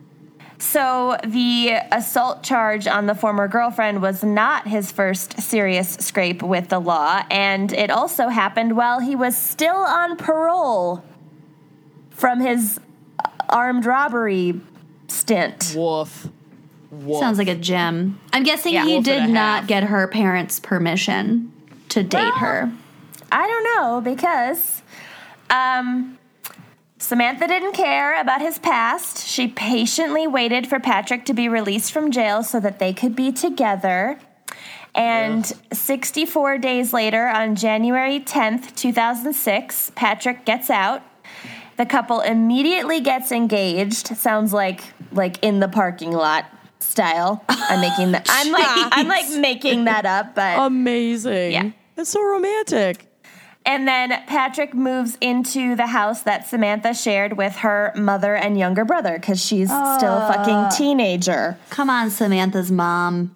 So 0.60 1.16
the 1.24 1.74
assault 1.92 2.42
charge 2.42 2.86
on 2.88 3.06
the 3.06 3.14
former 3.14 3.46
girlfriend 3.46 4.02
was 4.02 4.24
not 4.24 4.66
his 4.66 4.90
first 4.90 5.40
serious 5.40 5.94
scrape 5.94 6.42
with 6.42 6.68
the 6.68 6.80
law, 6.80 7.22
and 7.30 7.72
it 7.72 7.90
also 7.90 8.26
happened 8.28 8.76
while 8.76 8.98
he 8.98 9.14
was 9.14 9.36
still 9.36 9.76
on 9.76 10.16
parole 10.16 11.04
from 12.10 12.40
his 12.40 12.80
uh, 13.24 13.28
armed 13.48 13.86
robbery 13.86 14.60
stint. 15.06 15.74
Woof. 15.76 16.28
Woof. 16.90 17.20
Sounds 17.20 17.38
like 17.38 17.48
a 17.48 17.54
gem. 17.54 18.18
I'm 18.32 18.42
guessing 18.42 18.72
Yeah. 18.74 18.84
he 18.84 18.94
Wolf 18.94 19.04
did 19.04 19.30
not 19.30 19.60
half. 19.60 19.66
get 19.68 19.84
her 19.84 20.08
parents' 20.08 20.58
permission 20.58 21.52
to 21.90 22.02
date 22.02 22.18
Well, 22.18 22.32
her. 22.32 22.72
I 23.30 23.46
don't 23.46 23.64
know 23.64 24.00
because 24.00 24.82
um, 25.50 26.18
Samantha 26.98 27.46
didn't 27.46 27.72
care 27.72 28.20
about 28.20 28.40
his 28.40 28.58
past. 28.58 29.26
She 29.26 29.48
patiently 29.48 30.26
waited 30.26 30.66
for 30.66 30.80
Patrick 30.80 31.24
to 31.26 31.34
be 31.34 31.48
released 31.48 31.92
from 31.92 32.10
jail 32.10 32.42
so 32.42 32.58
that 32.60 32.78
they 32.78 32.92
could 32.92 33.14
be 33.14 33.32
together. 33.32 34.18
And 34.94 35.46
64 35.72 36.58
days 36.58 36.92
later, 36.92 37.28
on 37.28 37.54
January 37.54 38.18
10th, 38.18 38.74
2006, 38.74 39.92
Patrick 39.94 40.44
gets 40.44 40.70
out. 40.70 41.02
The 41.76 41.86
couple 41.86 42.20
immediately 42.20 43.00
gets 43.00 43.30
engaged. 43.30 44.08
Sounds 44.16 44.52
like 44.52 44.82
like 45.12 45.38
in 45.42 45.60
the 45.60 45.68
parking 45.68 46.10
lot 46.10 46.46
style. 46.80 47.44
I'm 47.48 47.80
making 47.80 48.10
that. 48.12 48.26
I'm 48.28 48.50
like 48.50 48.66
I'm 48.92 49.06
like 49.06 49.30
making 49.38 49.84
that 49.84 50.04
up, 50.04 50.34
but 50.34 50.58
Amazing. 50.58 51.52
Yeah. 51.52 51.70
That's 51.98 52.10
so 52.10 52.22
romantic. 52.22 53.06
and 53.66 53.88
then 53.88 54.10
Patrick 54.28 54.72
moves 54.72 55.18
into 55.20 55.74
the 55.74 55.88
house 55.88 56.22
that 56.22 56.46
Samantha 56.46 56.94
shared 56.94 57.36
with 57.36 57.56
her 57.56 57.92
mother 57.96 58.36
and 58.36 58.56
younger 58.56 58.84
brother 58.84 59.14
because 59.14 59.44
she's 59.44 59.66
still 59.68 60.16
a 60.16 60.32
fucking 60.32 60.54
ah. 60.54 60.70
teenager. 60.70 61.58
Come 61.70 61.90
on, 61.90 62.10
Samantha's 62.10 62.70
mom. 62.70 63.34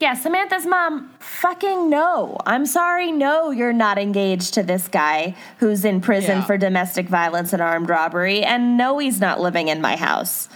Yeah, 0.00 0.14
Samantha's 0.14 0.64
mom, 0.64 1.10
fucking 1.18 1.90
no. 1.90 2.38
I'm 2.46 2.64
sorry, 2.64 3.12
no, 3.12 3.50
you're 3.50 3.74
not 3.74 3.98
engaged 3.98 4.54
to 4.54 4.62
this 4.62 4.88
guy 4.88 5.36
who's 5.58 5.84
in 5.84 6.00
prison 6.00 6.38
Yeah. 6.38 6.44
for 6.46 6.56
domestic 6.56 7.06
violence 7.06 7.52
and 7.52 7.60
armed 7.60 7.90
robbery, 7.90 8.42
and 8.42 8.78
no, 8.78 8.96
he's 8.96 9.20
not 9.20 9.42
living 9.42 9.68
in 9.68 9.82
my 9.82 9.96
house. 9.96 10.48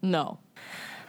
No. 0.00 0.38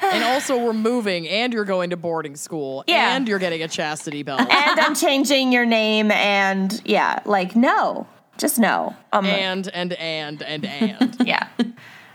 And 0.02 0.24
also, 0.24 0.58
we're 0.64 0.74
moving, 0.74 1.28
and 1.28 1.52
you're 1.54 1.66
going 1.66 1.90
to 1.90 1.98
boarding 1.98 2.36
school, 2.36 2.84
Yeah. 2.88 3.16
and 3.16 3.28
you're 3.28 3.40
getting 3.40 3.64
a 3.64 3.68
chastity 3.68 4.24
belt, 4.24 4.42
And 4.52 4.80
I'm 4.80 4.96
changing 4.96 5.52
your 5.52 5.66
name, 5.66 6.12
and 6.12 6.80
yeah, 6.86 7.20
like, 7.26 7.56
no, 7.56 8.08
just 8.38 8.60
no. 8.60 8.96
Um, 9.12 9.26
and 9.26 9.68
and 9.70 9.94
and 9.94 10.42
and 10.44 10.66
and. 11.00 11.18
yeah. 11.28 11.48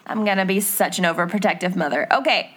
I'm 0.06 0.24
gonna 0.24 0.44
be 0.46 0.60
such 0.60 0.98
an 0.98 1.04
overprotective 1.04 1.76
mother. 1.76 2.06
Okay. 2.12 2.54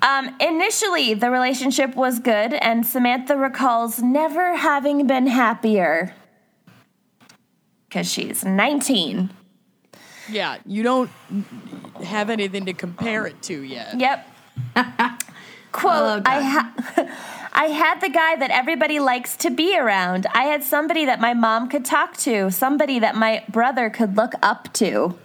Um, 0.00 0.34
initially, 0.40 1.14
the 1.14 1.28
relationship 1.30 1.96
was 1.96 2.20
good, 2.20 2.52
and 2.54 2.86
Samantha 2.86 3.36
recalls 3.36 4.00
never 4.00 4.56
having 4.56 5.06
been 5.08 5.26
happier. 5.26 6.14
Because 7.88 8.10
she's 8.10 8.44
19. 8.44 9.30
Yeah, 10.30 10.58
you 10.66 10.82
don't 10.82 11.10
have 12.04 12.28
anything 12.30 12.66
to 12.66 12.74
compare 12.74 13.26
it 13.26 13.40
to 13.44 13.60
yet. 13.62 13.98
Yep. 13.98 14.27
Quote, 15.72 15.92
Oh, 15.92 16.22
I, 16.24 16.40
ha- 16.40 17.08
I 17.52 17.66
had 17.66 18.00
the 18.00 18.08
guy 18.08 18.36
that 18.36 18.50
everybody 18.50 19.00
likes 19.00 19.36
to 19.38 19.50
be 19.50 19.78
around. 19.78 20.26
I 20.34 20.44
had 20.44 20.62
somebody 20.62 21.04
that 21.04 21.20
my 21.20 21.34
mom 21.34 21.68
could 21.68 21.84
talk 21.84 22.16
to, 22.18 22.50
somebody 22.50 22.98
that 22.98 23.14
my 23.16 23.44
brother 23.48 23.90
could 23.90 24.16
look 24.16 24.32
up 24.42 24.72
to. 24.74 25.18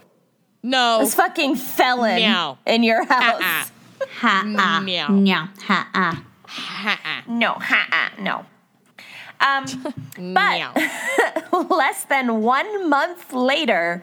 No. 0.62 1.00
This 1.00 1.14
fucking 1.14 1.56
felon 1.56 2.16
Meow. 2.16 2.58
in 2.66 2.82
your 2.82 3.04
house. 3.04 3.40
Uh-uh. 3.40 4.06
Ha 4.20 4.80
Meow. 4.84 5.08
Nya. 5.08 5.48
Ha 5.62 5.88
ah. 5.94 6.24
Ha-uh. 6.46 7.22
No, 7.26 7.54
ha 7.54 8.12
no. 8.18 8.46
Um, 9.44 9.94
Meow. 10.18 10.72
less 11.70 12.04
than 12.04 12.42
one 12.42 12.88
month 12.88 13.32
later, 13.32 14.02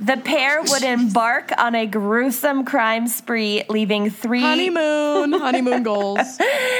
the 0.00 0.16
pair 0.16 0.60
would 0.62 0.82
embark 0.82 1.52
on 1.58 1.74
a 1.74 1.86
gruesome 1.86 2.64
crime 2.64 3.06
spree, 3.06 3.62
leaving 3.68 4.10
three 4.10 4.40
honeymoon, 4.40 5.32
honeymoon 5.40 5.82
goals. 5.82 6.38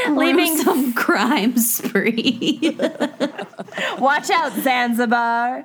leaving 0.09 0.57
some 0.59 0.93
crime 0.93 1.57
spree. 1.57 2.77
watch 3.99 4.31
out 4.31 4.53
Zanzibar. 4.63 5.65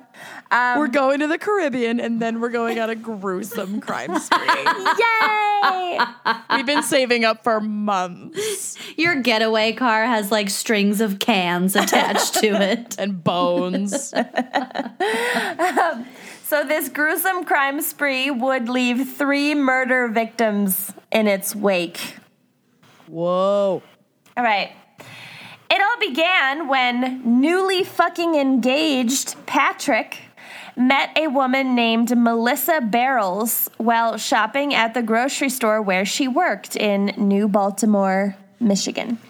Um, 0.50 0.78
we're 0.78 0.88
going 0.88 1.20
to 1.20 1.26
the 1.26 1.38
Caribbean, 1.38 1.98
and 1.98 2.20
then 2.20 2.40
we're 2.40 2.50
going 2.50 2.78
on 2.78 2.88
a 2.88 2.94
gruesome 2.94 3.80
crime 3.80 4.18
spree. 4.20 4.46
Yay! 4.46 5.98
We've 6.54 6.66
been 6.66 6.82
saving 6.82 7.24
up 7.24 7.42
for 7.42 7.60
months 7.60 8.76
Your 8.96 9.20
getaway 9.20 9.72
car 9.72 10.04
has 10.04 10.30
like 10.30 10.50
strings 10.50 11.00
of 11.00 11.18
cans 11.18 11.74
attached 11.74 12.34
to 12.34 12.48
it. 12.48 12.96
and 12.98 13.22
bones. 13.22 14.12
Um, 14.14 16.06
so 16.44 16.64
this 16.64 16.88
gruesome 16.88 17.44
crime 17.44 17.80
spree 17.80 18.30
would 18.30 18.68
leave 18.68 19.16
three 19.16 19.54
murder 19.54 20.08
victims 20.08 20.92
in 21.10 21.26
its 21.26 21.56
wake. 21.56 22.16
Whoa. 23.08 23.82
All 24.36 24.44
right. 24.44 24.70
It 25.68 25.82
all 25.82 25.98
began 25.98 26.68
when 26.68 27.40
newly 27.40 27.82
fucking 27.82 28.36
engaged 28.36 29.34
Patrick 29.46 30.20
met 30.76 31.16
a 31.16 31.28
woman 31.28 31.74
named 31.74 32.16
Melissa 32.16 32.80
Barrels 32.80 33.70
while 33.78 34.18
shopping 34.18 34.74
at 34.74 34.94
the 34.94 35.02
grocery 35.02 35.48
store 35.48 35.80
where 35.80 36.04
she 36.04 36.28
worked 36.28 36.76
in 36.76 37.06
New 37.16 37.48
Baltimore, 37.48 38.36
Michigan. 38.60 39.18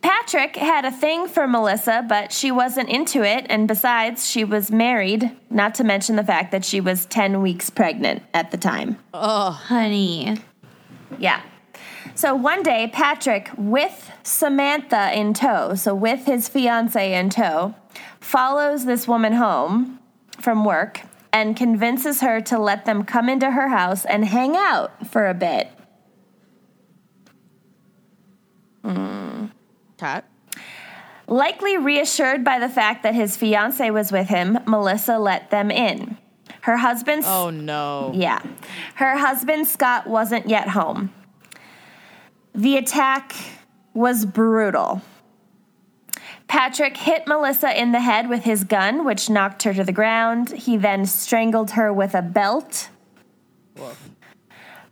Patrick 0.00 0.56
had 0.56 0.84
a 0.84 0.90
thing 0.90 1.28
for 1.28 1.46
Melissa, 1.46 2.04
but 2.08 2.32
she 2.32 2.50
wasn't 2.50 2.88
into 2.88 3.22
it, 3.22 3.46
and 3.48 3.68
besides, 3.68 4.28
she 4.28 4.44
was 4.44 4.70
married, 4.70 5.30
not 5.50 5.74
to 5.74 5.84
mention 5.84 6.16
the 6.16 6.24
fact 6.24 6.52
that 6.52 6.64
she 6.64 6.80
was 6.80 7.06
10 7.06 7.42
weeks 7.42 7.70
pregnant 7.70 8.22
at 8.32 8.50
the 8.50 8.56
time. 8.56 8.98
Oh, 9.12 9.50
honey. 9.50 10.36
Yeah. 11.18 11.42
So 12.14 12.34
one 12.34 12.62
day, 12.62 12.88
Patrick, 12.92 13.50
with 13.56 14.10
Samantha 14.22 15.12
in 15.12 15.34
tow, 15.34 15.74
so 15.74 15.94
with 15.94 16.24
his 16.24 16.48
fiance 16.48 17.14
in 17.14 17.28
tow, 17.28 17.74
follows 18.26 18.84
this 18.84 19.06
woman 19.06 19.32
home 19.34 20.00
from 20.40 20.64
work 20.64 21.02
and 21.32 21.56
convinces 21.56 22.22
her 22.22 22.40
to 22.40 22.58
let 22.58 22.84
them 22.84 23.04
come 23.04 23.28
into 23.28 23.48
her 23.48 23.68
house 23.68 24.04
and 24.04 24.24
hang 24.24 24.56
out 24.56 25.06
for 25.06 25.28
a 25.28 25.34
bit. 25.34 25.68
Hmm. 28.82 29.46
Cat. 29.96 30.28
Likely 31.28 31.78
reassured 31.78 32.42
by 32.42 32.58
the 32.58 32.68
fact 32.68 33.04
that 33.04 33.14
his 33.14 33.36
fiance 33.36 33.90
was 33.90 34.10
with 34.10 34.28
him, 34.28 34.58
Melissa 34.66 35.18
let 35.18 35.50
them 35.50 35.70
in. 35.70 36.18
Her 36.62 36.76
husband's 36.76 37.26
Oh 37.28 37.50
no. 37.50 38.10
Yeah. 38.12 38.42
Her 38.96 39.16
husband, 39.16 39.68
Scott, 39.68 40.08
wasn't 40.08 40.48
yet 40.48 40.68
home. 40.68 41.14
The 42.56 42.76
attack 42.76 43.36
was 43.94 44.26
brutal. 44.26 45.00
Patrick 46.48 46.96
hit 46.96 47.26
Melissa 47.26 47.78
in 47.78 47.92
the 47.92 48.00
head 48.00 48.28
with 48.28 48.44
his 48.44 48.64
gun, 48.64 49.04
which 49.04 49.28
knocked 49.28 49.64
her 49.64 49.74
to 49.74 49.84
the 49.84 49.92
ground. 49.92 50.50
He 50.50 50.76
then 50.76 51.04
strangled 51.06 51.72
her 51.72 51.92
with 51.92 52.14
a 52.14 52.22
belt. 52.22 52.88
Woof. 53.76 54.10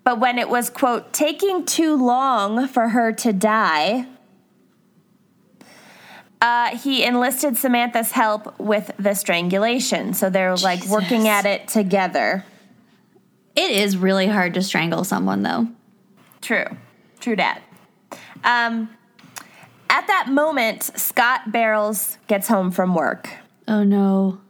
But 0.02 0.20
when 0.20 0.38
it 0.38 0.48
was, 0.48 0.68
quote, 0.68 1.12
taking 1.12 1.64
too 1.64 1.96
long 1.96 2.68
for 2.68 2.88
her 2.88 3.12
to 3.12 3.32
die, 3.32 4.07
uh, 6.42 6.76
he 6.76 7.02
enlisted 7.02 7.57
Samantha's 7.57 8.12
help 8.12 8.59
with 8.61 8.90
the 8.98 9.14
strangulation. 9.14 10.12
So 10.12 10.28
they're 10.28 10.57
like 10.57 10.84
working 10.86 11.26
at 11.26 11.46
it 11.46 11.68
together. 11.68 12.44
It 13.57 13.70
is 13.70 13.96
really 13.96 14.26
hard 14.26 14.52
to 14.55 14.62
strangle 14.62 15.05
someone 15.05 15.42
though. 15.42 15.68
True. 16.42 16.66
True 17.20 17.36
dat. 17.36 17.62
Um, 18.42 18.90
at 19.95 20.09
that 20.09 20.26
moment, 20.28 20.82
Scott 20.99 21.53
Barrels 21.53 22.18
gets 22.26 22.49
home 22.49 22.72
from 22.72 22.97
work. 22.97 23.30
Oh 23.68 23.84
no. 23.84 24.40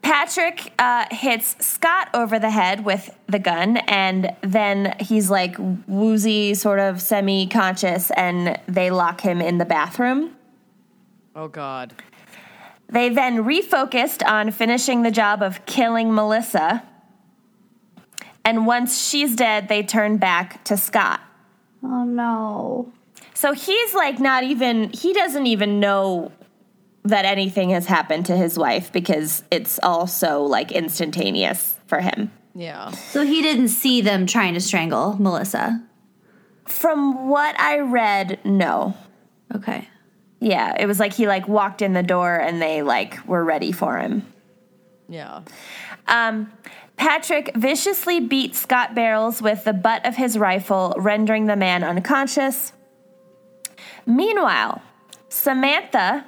Patrick 0.00 0.72
uh, 0.78 1.06
hits 1.10 1.56
Scott 1.66 2.08
over 2.14 2.38
the 2.38 2.50
head 2.50 2.84
with 2.84 3.10
the 3.26 3.40
gun, 3.40 3.78
and 3.78 4.30
then 4.42 4.94
he's 5.00 5.28
like 5.28 5.56
woozy, 5.88 6.54
sort 6.54 6.78
of 6.78 7.02
semi 7.02 7.48
conscious, 7.48 8.12
and 8.12 8.56
they 8.68 8.92
lock 8.92 9.22
him 9.22 9.40
in 9.42 9.58
the 9.58 9.64
bathroom. 9.64 10.36
Oh 11.34 11.48
god. 11.48 11.92
They 12.88 13.08
then 13.08 13.42
refocused 13.42 14.24
on 14.24 14.52
finishing 14.52 15.02
the 15.02 15.10
job 15.10 15.42
of 15.42 15.66
killing 15.66 16.14
Melissa. 16.14 16.84
And 18.44 18.68
once 18.68 19.04
she's 19.04 19.34
dead, 19.34 19.66
they 19.66 19.82
turn 19.82 20.18
back 20.18 20.62
to 20.62 20.76
Scott. 20.76 21.20
Oh 21.82 22.04
no. 22.04 22.92
So 23.36 23.52
he's 23.52 23.92
like 23.92 24.18
not 24.18 24.44
even, 24.44 24.88
he 24.94 25.12
doesn't 25.12 25.46
even 25.46 25.78
know 25.78 26.32
that 27.04 27.26
anything 27.26 27.68
has 27.70 27.84
happened 27.84 28.24
to 28.26 28.36
his 28.36 28.58
wife 28.58 28.90
because 28.90 29.44
it's 29.50 29.78
all 29.82 30.06
so 30.06 30.42
like 30.42 30.72
instantaneous 30.72 31.76
for 31.86 32.00
him. 32.00 32.32
Yeah. 32.54 32.92
So 32.92 33.26
he 33.26 33.42
didn't 33.42 33.68
see 33.68 34.00
them 34.00 34.26
trying 34.26 34.54
to 34.54 34.60
strangle 34.60 35.16
Melissa. 35.20 35.86
From 36.64 37.28
what 37.28 37.60
I 37.60 37.80
read, 37.80 38.40
no. 38.42 38.96
Okay. 39.54 39.86
Yeah, 40.40 40.74
it 40.78 40.86
was 40.86 40.98
like 40.98 41.12
he 41.12 41.28
like 41.28 41.46
walked 41.46 41.82
in 41.82 41.92
the 41.92 42.02
door 42.02 42.34
and 42.36 42.60
they 42.62 42.80
like 42.80 43.28
were 43.28 43.44
ready 43.44 43.70
for 43.70 43.98
him. 43.98 44.26
Yeah. 45.10 45.42
Um, 46.08 46.50
Patrick 46.96 47.54
viciously 47.54 48.18
beat 48.18 48.54
Scott 48.54 48.94
Barrels 48.94 49.42
with 49.42 49.64
the 49.64 49.74
butt 49.74 50.06
of 50.06 50.16
his 50.16 50.38
rifle, 50.38 50.94
rendering 50.96 51.44
the 51.44 51.56
man 51.56 51.84
unconscious. 51.84 52.72
Meanwhile, 54.06 54.82
Samantha 55.28 56.24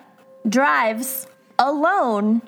drives 0.49 1.27
alone 1.59 2.43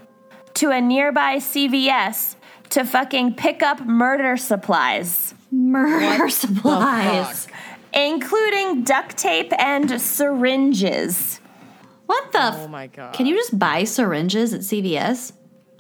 to 0.55 0.71
a 0.71 0.81
nearby 0.81 1.37
CVS 1.37 2.35
to 2.71 2.85
fucking 2.85 3.35
pick 3.35 3.63
up 3.63 3.81
murder 3.85 4.37
supplies, 4.37 5.35
Murder 5.51 6.29
supplies. 6.29 7.47
fuck? 7.47 7.55
including 7.93 8.85
duct 8.85 9.17
tape 9.17 9.53
and 9.59 10.01
syringes. 10.01 11.41
What 12.07 12.33
the? 12.33 12.55
Oh 12.55 12.69
my 12.69 12.87
god. 12.89 13.15
Can 13.15 13.27
you 13.27 13.35
just 13.37 13.59
buy 13.59 13.85
syringes 13.85 14.53
at 14.55 14.61
CVS? 14.61 15.33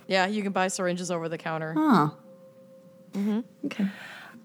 Yeah, 0.09 0.27
you 0.27 0.43
can 0.43 0.53
buy 0.53 0.69
syringes 0.69 1.11
over 1.11 1.29
the 1.29 1.39
counter. 1.39 1.75
Huh. 1.77 2.11
Okay. 3.67 3.87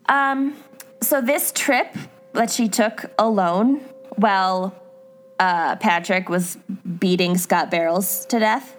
Um, 0.07 0.55
so 1.01 1.21
this 1.21 1.51
trip 1.51 1.95
that 2.33 2.51
she 2.51 2.67
took 2.69 3.05
alone 3.17 3.77
while 4.15 4.75
uh, 5.39 5.75
Patrick 5.77 6.29
was 6.29 6.57
beating 6.99 7.37
Scott 7.37 7.69
Barrels 7.71 8.25
to 8.27 8.39
death 8.39 8.77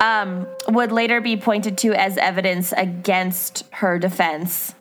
um, 0.00 0.46
would 0.68 0.92
later 0.92 1.20
be 1.20 1.36
pointed 1.36 1.76
to 1.78 1.92
as 1.94 2.16
evidence 2.16 2.72
against 2.76 3.64
her 3.72 3.98
defense. 3.98 4.74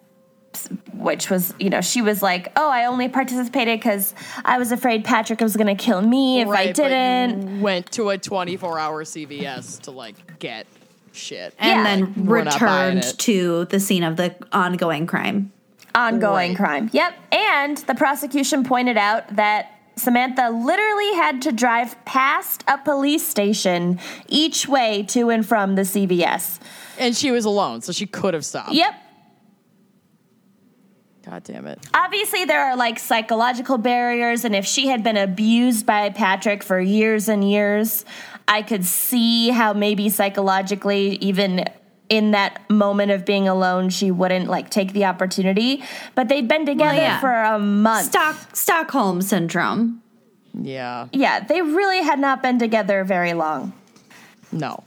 Which 0.93 1.29
was, 1.29 1.53
you 1.59 1.69
know, 1.69 1.79
she 1.79 2.01
was 2.01 2.21
like, 2.23 2.51
"Oh, 2.55 2.69
I 2.69 2.85
only 2.85 3.07
participated 3.07 3.79
because 3.79 4.13
I 4.43 4.57
was 4.57 4.71
afraid 4.71 5.05
Patrick 5.05 5.39
was 5.41 5.55
going 5.55 5.67
to 5.67 5.81
kill 5.81 6.01
me 6.01 6.41
if 6.41 6.47
I 6.47 6.51
Right, 6.51 6.75
but 6.75 6.83
you 6.83 6.89
didn't." 6.89 7.61
went 7.61 7.91
to 7.93 8.09
a 8.09 8.17
24 8.17 8.79
hour 8.79 9.03
CVS 9.05 9.79
to 9.83 9.91
like 9.91 10.39
get 10.39 10.65
shit. 11.13 11.53
And 11.59 11.69
Yeah. 11.69 11.83
then 11.83 12.25
We're 12.25 12.43
returned 12.43 13.03
to 13.19 13.65
the 13.65 13.79
scene 13.79 14.03
of 14.03 14.15
the 14.17 14.35
ongoing 14.51 15.05
crime. 15.05 15.51
ongoing 15.95 16.51
Right. 16.51 16.57
crime. 16.57 16.89
Yep. 16.93 17.13
And 17.31 17.77
the 17.77 17.95
prosecution 17.95 18.63
pointed 18.63 18.97
out 18.97 19.35
that 19.35 19.71
Samantha 19.99 20.49
literally 20.49 21.13
had 21.13 21.41
to 21.43 21.51
drive 21.51 22.03
past 22.05 22.63
a 22.67 22.77
police 22.77 23.27
station 23.27 23.99
each 24.27 24.67
way 24.67 25.03
to 25.09 25.29
and 25.29 25.45
from 25.45 25.75
the 25.75 25.83
CVS. 25.83 26.59
And 26.97 27.15
she 27.15 27.31
was 27.31 27.45
alone, 27.45 27.81
so 27.81 27.91
she 27.91 28.05
could 28.05 28.33
have 28.33 28.45
stopped. 28.45 28.73
Yep. 28.73 28.93
God 31.25 31.43
damn 31.43 31.67
it. 31.67 31.79
Obviously, 31.93 32.45
there 32.45 32.61
are 32.61 32.75
like 32.75 32.97
psychological 32.97 33.77
barriers, 33.77 34.45
and 34.45 34.55
if 34.55 34.65
she 34.65 34.87
had 34.87 35.03
been 35.03 35.17
abused 35.17 35.85
by 35.85 36.09
Patrick 36.09 36.63
for 36.63 36.79
years 36.79 37.29
and 37.29 37.47
years, 37.49 38.03
I 38.47 38.63
could 38.63 38.83
see 38.83 39.49
how 39.49 39.73
maybe 39.73 40.09
psychologically, 40.09 41.17
even 41.17 41.65
in 42.09 42.31
that 42.31 42.67
moment 42.69 43.11
of 43.11 43.25
being 43.25 43.47
alone, 43.47 43.89
she 43.89 44.11
wouldn't 44.11 44.49
like 44.49 44.69
take 44.69 44.93
the 44.93 45.05
opportunity. 45.05 45.83
But 46.15 46.27
they'd 46.27 46.47
been 46.47 46.65
together 46.65 46.97
yeah. 46.97 47.19
for 47.19 47.31
a 47.31 47.59
month. 47.59 48.07
Stock 48.07 48.55
Stockholm 48.55 49.21
syndrome. 49.21 50.01
Yeah. 50.53 51.07
Yeah, 51.13 51.41
they 51.41 51.61
really 51.61 52.01
had 52.01 52.19
not 52.19 52.41
been 52.41 52.59
together 52.59 53.03
very 53.03 53.33
long. 53.33 53.73
No. 54.51 54.83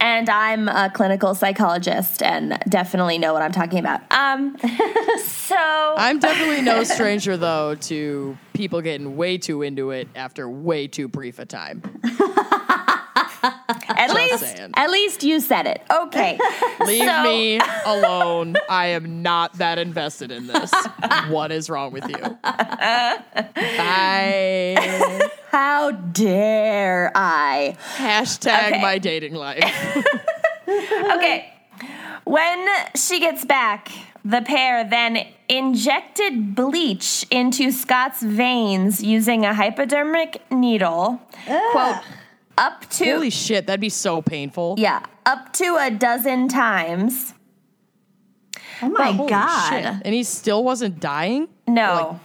And 0.00 0.28
I'm 0.28 0.68
a 0.68 0.90
clinical 0.92 1.34
psychologist 1.34 2.22
and 2.22 2.58
definitely 2.68 3.16
know 3.16 3.32
what 3.32 3.40
I'm 3.40 3.52
talking 3.52 3.78
about. 3.78 4.02
Um, 4.10 4.54
so 5.24 5.56
I'm 5.56 6.18
definitely 6.18 6.60
no 6.60 6.84
stranger 6.84 7.38
though 7.38 7.74
to 7.76 8.36
people 8.52 8.82
getting 8.82 9.16
way 9.16 9.38
too 9.38 9.62
into 9.62 9.92
it 9.92 10.08
after 10.14 10.46
way 10.46 10.88
too 10.88 11.08
brief 11.08 11.38
a 11.38 11.46
time. 11.46 11.82
at 13.88 14.14
least, 14.14 14.38
saying. 14.56 14.70
at 14.74 14.90
least 14.90 15.22
you 15.22 15.40
said 15.40 15.66
it. 15.66 15.82
Okay. 15.90 16.38
Leave 16.86 17.04
So- 17.04 17.22
me 17.24 17.60
alone. 17.86 18.56
I 18.68 18.86
am 18.88 19.22
not 19.22 19.54
that 19.58 19.78
invested 19.78 20.30
in 20.30 20.46
this. 20.46 20.72
what 21.28 21.52
is 21.52 21.68
wrong 21.68 21.92
with 21.92 22.08
you? 22.08 22.16
Bye. 23.84 25.30
How 25.50 25.90
dare 25.92 27.12
I? 27.14 27.76
Hashtag 27.96 28.68
Okay. 28.72 28.82
my 28.82 28.98
dating 28.98 29.34
life. 29.34 29.62
Okay. 30.68 31.52
When 32.24 32.66
she 32.96 33.20
gets 33.20 33.44
back, 33.44 33.90
the 34.24 34.40
pair 34.40 34.88
then 34.88 35.26
injected 35.48 36.54
bleach 36.54 37.26
into 37.30 37.70
Scott's 37.70 38.22
veins 38.22 39.02
using 39.02 39.44
a 39.44 39.52
hypodermic 39.54 40.40
needle. 40.50 41.20
Quote, 41.72 41.96
up 42.58 42.88
to, 42.90 43.04
Holy 43.04 43.30
shit, 43.30 43.66
that'd 43.66 43.80
be 43.80 43.88
so 43.88 44.22
painful. 44.22 44.76
yeah, 44.78 45.02
up 45.26 45.52
to 45.54 45.76
a 45.80 45.90
dozen 45.90 46.48
times. 46.48 47.34
Oh 48.82 48.88
my 48.88 49.12
Holy 49.12 49.28
god. 49.30 49.70
shit. 49.70 49.84
And 50.04 50.14
he 50.14 50.22
still 50.24 50.62
wasn't 50.64 51.00
dying? 51.00 51.48
No. 51.66 52.20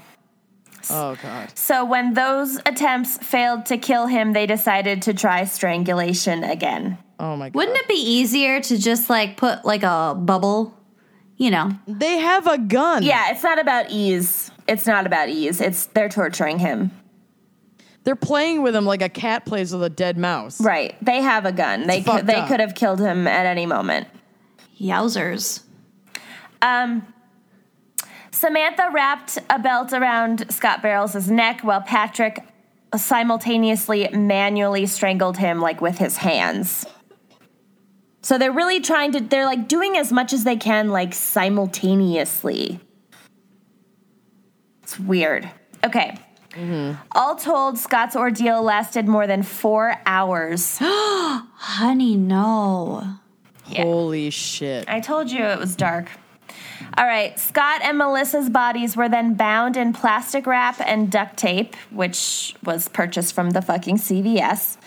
Oh, 0.89 0.95
oh 1.13 1.17
god. 1.21 1.51
So 1.57 1.86
when 1.86 2.13
those 2.13 2.57
attempts 2.65 3.17
failed 3.17 3.65
to 3.67 3.77
kill 3.77 4.07
him, 4.07 4.34
they 4.34 4.45
decided 4.45 5.01
to 5.03 5.13
try 5.13 5.43
strangulation 5.45 6.43
again. 6.43 6.97
Oh 7.19 7.36
my 7.36 7.49
god. 7.49 7.55
Wouldn't 7.55 7.77
it 7.77 7.88
be 7.88 7.95
easier 7.95 8.61
to 8.61 8.77
just 8.77 9.09
like 9.09 9.38
put 9.38 9.63
like 9.65 9.84
a 9.84 10.15
bubble? 10.17 10.75
You 11.38 11.51
know, 11.51 11.71
They 11.88 12.17
have 12.17 12.47
a 12.47 12.57
gun. 12.57 13.03
Yeah, 13.03 13.32
it's 13.32 13.43
not 13.43 13.59
about 13.59 13.91
ease. 13.91 14.51
It's 14.67 14.86
not 14.86 15.05
about 15.05 15.30
ease. 15.30 15.61
It's 15.61 15.86
they're 15.88 16.09
torturing 16.09 16.59
him. 16.59 16.91
They're 18.04 18.16
playing 18.16 18.62
with 18.62 18.76
him 18.76 18.86
like 18.86 19.02
a 19.02 19.10
cat 19.10 19.45
plays 19.45 19.72
with 19.74 19.84
a 19.84 19.89
dead 19.89 20.18
mouse. 20.18 20.60
Right. 20.62 20.95
They 21.04 21.22
have 21.22 21.45
a 21.45 21.52
gun. 21.52 21.86
They 21.86 22.02
fucked 22.02 22.20
could, 22.20 22.28
they 22.28 22.36
up. 22.36 22.47
could 22.47 22.60
have 22.60 22.74
killed 22.74 23.00
him 23.00 23.28
at 23.28 23.45
any 23.45 23.66
moment. 23.66 24.08
yowzers. 24.80 25.64
Um, 26.62 27.14
Samantha 28.32 28.89
wrapped 28.93 29.38
a 29.50 29.60
belt 29.60 29.93
around 29.93 30.52
Scott 30.52 30.82
Barrels' 30.82 31.30
neck 31.30 31.62
while 31.62 31.82
Patrick 31.82 32.43
simultaneously 32.95 34.08
manually 34.14 34.86
strangled 34.86 35.38
him 35.38 35.60
like 35.60 35.82
with 35.82 35.97
his 35.97 36.18
hands. 36.18 36.86
So 38.22 38.38
they're 38.38 38.52
really 38.52 38.82
trying 38.82 39.12
to 39.14 39.20
they're 39.20 39.45
like 39.45 39.68
doing 39.68 39.95
as 39.97 40.12
much 40.12 40.34
as 40.34 40.43
they 40.43 40.56
can 40.56 40.89
like 40.89 41.14
simultaneously. 41.14 42.80
It's 44.84 45.00
weird. 45.00 45.50
Okay. 45.86 46.18
All 47.12 47.36
told, 47.36 47.78
Scott's 47.78 48.16
ordeal 48.16 48.62
lasted 48.62 49.07
more 49.07 49.28
than 49.28 49.43
four 49.43 49.95
hours. 50.05 50.78
Honey, 50.82 52.16
no. 52.16 53.16
Holy 53.66 54.30
shit. 54.30 54.89
I 54.89 54.99
told 54.99 55.30
you 55.32 55.43
it 55.43 55.60
was 55.60 55.76
dark. 55.76 56.10
All 56.97 57.05
right, 57.05 57.38
Scott 57.39 57.82
and 57.84 57.97
Melissa's 57.97 58.49
bodies 58.49 58.97
were 58.97 59.07
then 59.07 59.36
bound 59.36 59.78
in 59.78 59.93
plastic 59.93 60.47
wrap 60.47 60.82
and 60.82 61.12
duct 61.12 61.38
tape, 61.38 61.76
which 61.91 62.55
was 62.64 62.88
purchased 62.88 63.34
from 63.36 63.51
the 63.51 63.62
fucking 63.62 63.97
CVS, 63.97 64.78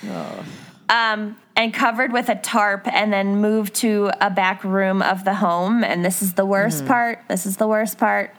um, 0.89 1.37
and 1.55 1.73
covered 1.73 2.12
with 2.12 2.29
a 2.29 2.35
tarp, 2.35 2.89
and 2.93 3.12
then 3.12 3.37
moved 3.41 3.75
to 3.77 4.11
a 4.20 4.31
back 4.31 4.64
room 4.64 5.01
of 5.01 5.25
the 5.25 5.35
home. 5.35 5.85
And 5.85 6.05
this 6.05 6.23
is 6.23 6.35
the 6.35 6.45
worst 6.45 6.85
part. 6.87 7.20
This 7.29 7.47
is 7.47 7.57
the 7.59 7.68
worst 7.68 7.99
part. 7.99 8.35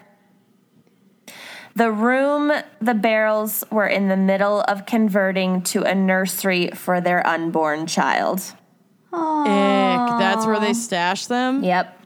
The 1.75 1.91
room 1.91 2.51
the 2.81 2.93
barrels 2.93 3.63
were 3.71 3.87
in 3.87 4.07
the 4.07 4.17
middle 4.17 4.61
of 4.61 4.85
converting 4.85 5.61
to 5.63 5.83
a 5.83 5.95
nursery 5.95 6.69
for 6.75 7.01
their 7.01 7.25
unborn 7.25 7.87
child. 7.87 8.39
Ick. 9.11 10.19
That's 10.19 10.45
where 10.45 10.59
they 10.59 10.73
stash 10.73 11.25
them? 11.27 11.63
Yep, 11.63 11.99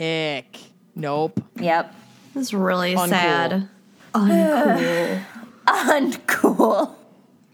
Ick. 0.00 0.56
Nope. 0.94 1.40
yep. 1.56 1.94
That's 2.34 2.52
really 2.52 2.94
Uncool. 2.94 3.08
sad. 3.08 3.68
Uncool. 4.14 5.24
uncool. 5.66 6.94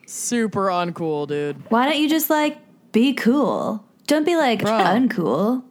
Super 0.07 0.68
uncool, 0.68 1.26
dude. 1.29 1.70
Why 1.70 1.87
don't 1.89 2.01
you 2.01 2.09
just 2.09 2.31
like 2.31 2.59
be 2.93 3.12
cool? 3.12 3.85
Don't 4.07 4.24
be 4.24 4.37
like 4.37 4.62
Bro. 4.62 4.70
uncool. 4.72 5.62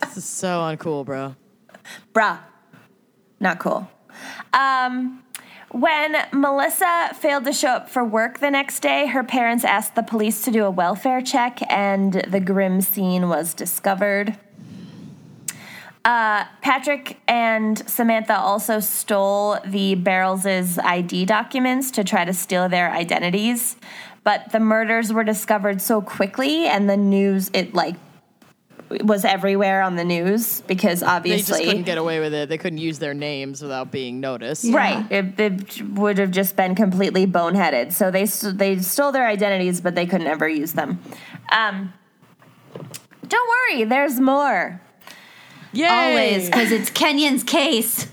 This 0.00 0.16
is 0.16 0.24
so 0.24 0.60
uncool, 0.60 1.04
bro. 1.04 1.34
Bruh. 2.14 2.38
Not 3.40 3.58
cool. 3.58 3.88
Um, 4.52 5.22
when 5.70 6.16
Melissa 6.32 7.10
failed 7.14 7.44
to 7.44 7.52
show 7.52 7.68
up 7.68 7.90
for 7.90 8.04
work 8.04 8.38
the 8.38 8.50
next 8.50 8.80
day, 8.80 9.06
her 9.06 9.24
parents 9.24 9.64
asked 9.64 9.94
the 9.94 10.02
police 10.02 10.42
to 10.42 10.50
do 10.50 10.64
a 10.64 10.70
welfare 10.70 11.20
check, 11.20 11.60
and 11.70 12.12
the 12.28 12.40
grim 12.40 12.80
scene 12.80 13.28
was 13.28 13.52
discovered. 13.52 14.38
Uh, 16.04 16.44
Patrick 16.62 17.18
and 17.26 17.78
Samantha 17.88 18.38
also 18.38 18.78
stole 18.78 19.58
the 19.64 19.96
Barrels' 19.96 20.78
ID 20.78 21.24
documents 21.24 21.90
to 21.90 22.04
try 22.04 22.24
to 22.24 22.32
steal 22.32 22.68
their 22.68 22.92
identities, 22.92 23.76
but 24.22 24.52
the 24.52 24.60
murders 24.60 25.12
were 25.12 25.24
discovered 25.24 25.82
so 25.82 26.00
quickly, 26.00 26.66
and 26.66 26.88
the 26.88 26.96
news 26.96 27.50
it 27.52 27.74
like 27.74 27.96
was 28.88 29.24
everywhere 29.24 29.82
on 29.82 29.96
the 29.96 30.04
news 30.04 30.60
because 30.62 31.02
obviously 31.02 31.52
They 31.52 31.58
just 31.58 31.70
couldn't 31.70 31.82
get 31.84 31.98
away 31.98 32.20
with 32.20 32.32
it. 32.32 32.48
They 32.48 32.58
couldn't 32.58 32.78
use 32.78 32.98
their 32.98 33.14
names 33.14 33.62
without 33.62 33.90
being 33.90 34.20
noticed. 34.20 34.66
Right. 34.72 35.04
It, 35.10 35.38
it 35.40 35.82
would 35.82 36.18
have 36.18 36.30
just 36.30 36.56
been 36.56 36.74
completely 36.74 37.26
boneheaded. 37.26 37.92
So 37.92 38.10
they 38.10 38.24
they 38.24 38.78
stole 38.80 39.12
their 39.12 39.26
identities, 39.26 39.80
but 39.80 39.94
they 39.94 40.06
couldn't 40.06 40.28
ever 40.28 40.48
use 40.48 40.72
them. 40.72 41.00
Um, 41.50 41.92
don't 43.26 43.48
worry, 43.48 43.84
there's 43.84 44.20
more. 44.20 44.80
Yay! 45.72 45.86
Always, 45.86 46.46
because 46.46 46.72
it's 46.72 46.90
Kenyon's 46.90 47.42
case. 47.42 48.06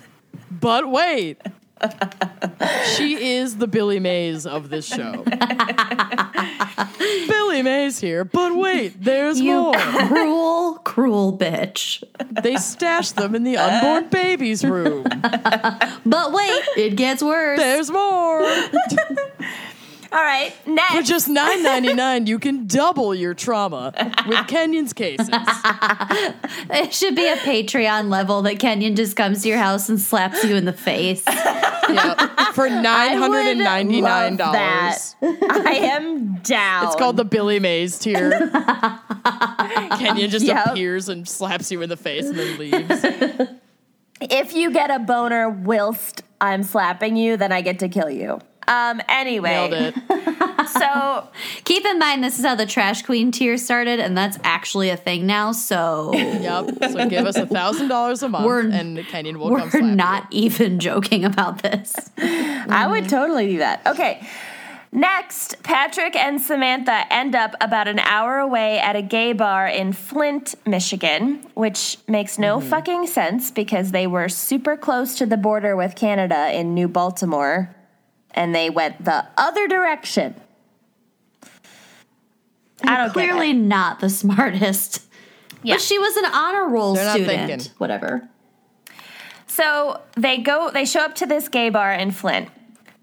But 0.51 0.89
wait. 0.89 1.41
She 2.96 3.36
is 3.38 3.58
the 3.58 3.68
Billy 3.68 4.00
Mays 4.00 4.46
of 4.46 4.70
this 4.70 4.86
show. 4.86 5.24
Billy 7.28 7.62
Mays 7.62 8.00
here, 8.00 8.24
but 8.26 8.56
wait, 8.56 9.02
there's 9.04 9.40
You 9.40 9.54
more. 9.54 9.74
cruel, 9.74 10.74
cruel 10.84 11.38
bitch. 11.38 12.04
They 12.42 12.56
stashed 12.58 13.16
them 13.16 13.36
in 13.36 13.44
the 13.44 13.58
unborn 13.58 14.10
baby's 14.10 14.64
room. 14.64 15.04
But 16.06 16.32
wait, 16.32 16.62
it 16.78 16.96
gets 16.96 17.22
worse. 17.22 17.60
There's 17.60 17.92
more. 17.92 18.44
All 20.14 20.20
right, 20.22 20.54
next. 20.68 20.94
For 20.96 21.02
just 21.02 21.28
nine 21.28 21.64
ninety 21.64 21.94
nine, 21.94 22.28
you 22.28 22.38
can 22.38 22.68
double 22.68 23.16
your 23.16 23.34
trauma 23.34 23.92
with 24.28 24.48
Kenyon's 24.48 24.94
cases. 24.94 25.30
It 26.70 26.94
should 26.94 27.16
be 27.16 27.28
a 27.28 27.36
Patreon 27.36 28.10
level 28.10 28.42
that 28.44 28.60
Kenyon 28.60 28.96
just 28.96 29.16
comes 29.16 29.42
to 29.44 29.50
your 29.50 29.58
house 29.58 29.90
and 29.90 30.00
slaps 30.00 30.44
you 30.44 30.56
in 30.56 30.66
the 30.66 30.74
face. 30.74 31.24
Yeah, 31.90 32.52
for 32.54 32.70
nine 32.70 33.18
hundred 33.18 33.48
and 33.48 33.60
ninety 33.60 34.02
nine 34.02 34.36
dollars. 34.38 35.16
I 35.22 35.80
am 35.94 36.36
down. 36.38 36.86
It's 36.88 36.96
called 36.96 37.18
the 37.18 37.26
Billy 37.26 37.60
Mays 37.60 37.98
tier. 38.00 38.32
Kenya 39.98 40.28
just 40.28 40.46
Yep. 40.46 40.68
appears 40.68 41.10
and 41.10 41.28
slaps 41.28 41.72
you 41.72 41.82
in 41.82 41.90
the 41.90 41.98
face 41.98 42.26
and 42.26 42.38
then 42.38 42.58
leaves. 42.58 43.06
If 44.22 44.54
you 44.54 44.72
get 44.72 44.90
a 44.90 45.00
boner 45.00 45.50
whilst 45.50 46.22
I'm 46.40 46.64
slapping 46.64 47.18
you, 47.18 47.36
then 47.36 47.52
I 47.52 47.60
get 47.60 47.80
to 47.80 47.90
kill 47.90 48.10
you. 48.10 48.40
Um. 48.68 49.01
Anyway, 49.09 49.49
Nailed 49.49 49.74
it. 49.74 50.68
so 50.70 51.28
Keep 51.66 51.86
in 51.86 51.99
mind, 51.99 52.24
this 52.24 52.39
is 52.39 52.45
how 52.45 52.55
the 52.55 52.66
Trash 52.66 53.01
Queen 53.03 53.32
tier 53.32 53.57
started, 53.57 53.99
and 53.99 54.18
that's 54.18 54.38
actually 54.43 54.89
a 54.89 54.97
thing 54.97 55.26
now. 55.26 55.51
So 55.51 56.11
Yep. 56.14 56.91
So 56.91 57.09
give 57.09 57.26
us 57.26 57.36
a 57.38 57.45
thousand 57.45 57.88
dollars 57.88 58.24
a 58.24 58.30
month, 58.30 58.45
We're- 58.45 58.72
and 58.74 58.97
Kenyon 59.07 59.39
will 59.39 59.49
come 59.49 59.61
we're 59.61 59.70
slap 59.70 59.84
you. 59.84 59.95
not 59.95 60.28
even 60.32 60.80
joking 60.80 61.26
about 61.26 61.61
this. 61.61 61.93
I 62.18 62.88
would 62.88 63.09
totally 63.09 63.47
do 63.47 63.57
that. 63.59 63.86
Okay. 63.86 64.26
Next, 64.95 65.64
Patrick 65.64 66.16
and 66.16 66.39
Samantha 66.39 67.11
end 67.11 67.34
up 67.34 67.55
about 67.59 67.88
an 67.88 67.97
hour 67.97 68.38
away 68.38 68.78
at 68.78 68.95
a 68.95 69.01
gay 69.01 69.34
bar 69.34 69.68
in 69.68 69.91
Flint, 69.91 70.53
Michigan, 70.68 71.43
which 71.55 71.97
makes 72.07 72.38
no 72.38 72.61
fucking 72.61 73.07
sense 73.07 73.49
because 73.49 73.89
they 73.89 74.05
were 74.05 74.30
super 74.30 74.78
close 74.78 75.18
to 75.18 75.26
the 75.26 75.36
border 75.36 75.76
with 75.76 75.95
Canada 75.95 76.51
in 76.55 76.76
New 76.76 76.88
Baltimore 76.88 77.76
and 78.34 78.54
they 78.54 78.70
went 78.70 79.04
the 79.06 79.26
other 79.38 79.68
direction. 79.68 80.36
I 82.84 82.98
don't 82.98 83.12
Clearly 83.14 83.54
get 83.54 83.60
not 83.62 84.00
the 84.00 84.10
smartest 84.22 85.04
Yeah. 85.62 85.76
But 85.76 85.82
she 85.82 85.98
was 85.98 86.16
an 86.18 86.26
honor 86.26 86.68
roll 86.68 86.96
They're 86.96 87.06
not 87.06 87.16
student. 87.16 87.48
thinking. 87.50 87.72
Whatever. 87.78 88.28
So 89.48 90.02
they 90.18 90.40
go, 90.40 90.72
they 90.72 90.86
show 90.86 91.02
up 91.02 91.16
to 91.16 91.26
this 91.26 91.48
gay 91.48 91.70
bar 91.70 91.94
in 91.94 92.12
Flint. 92.12 92.50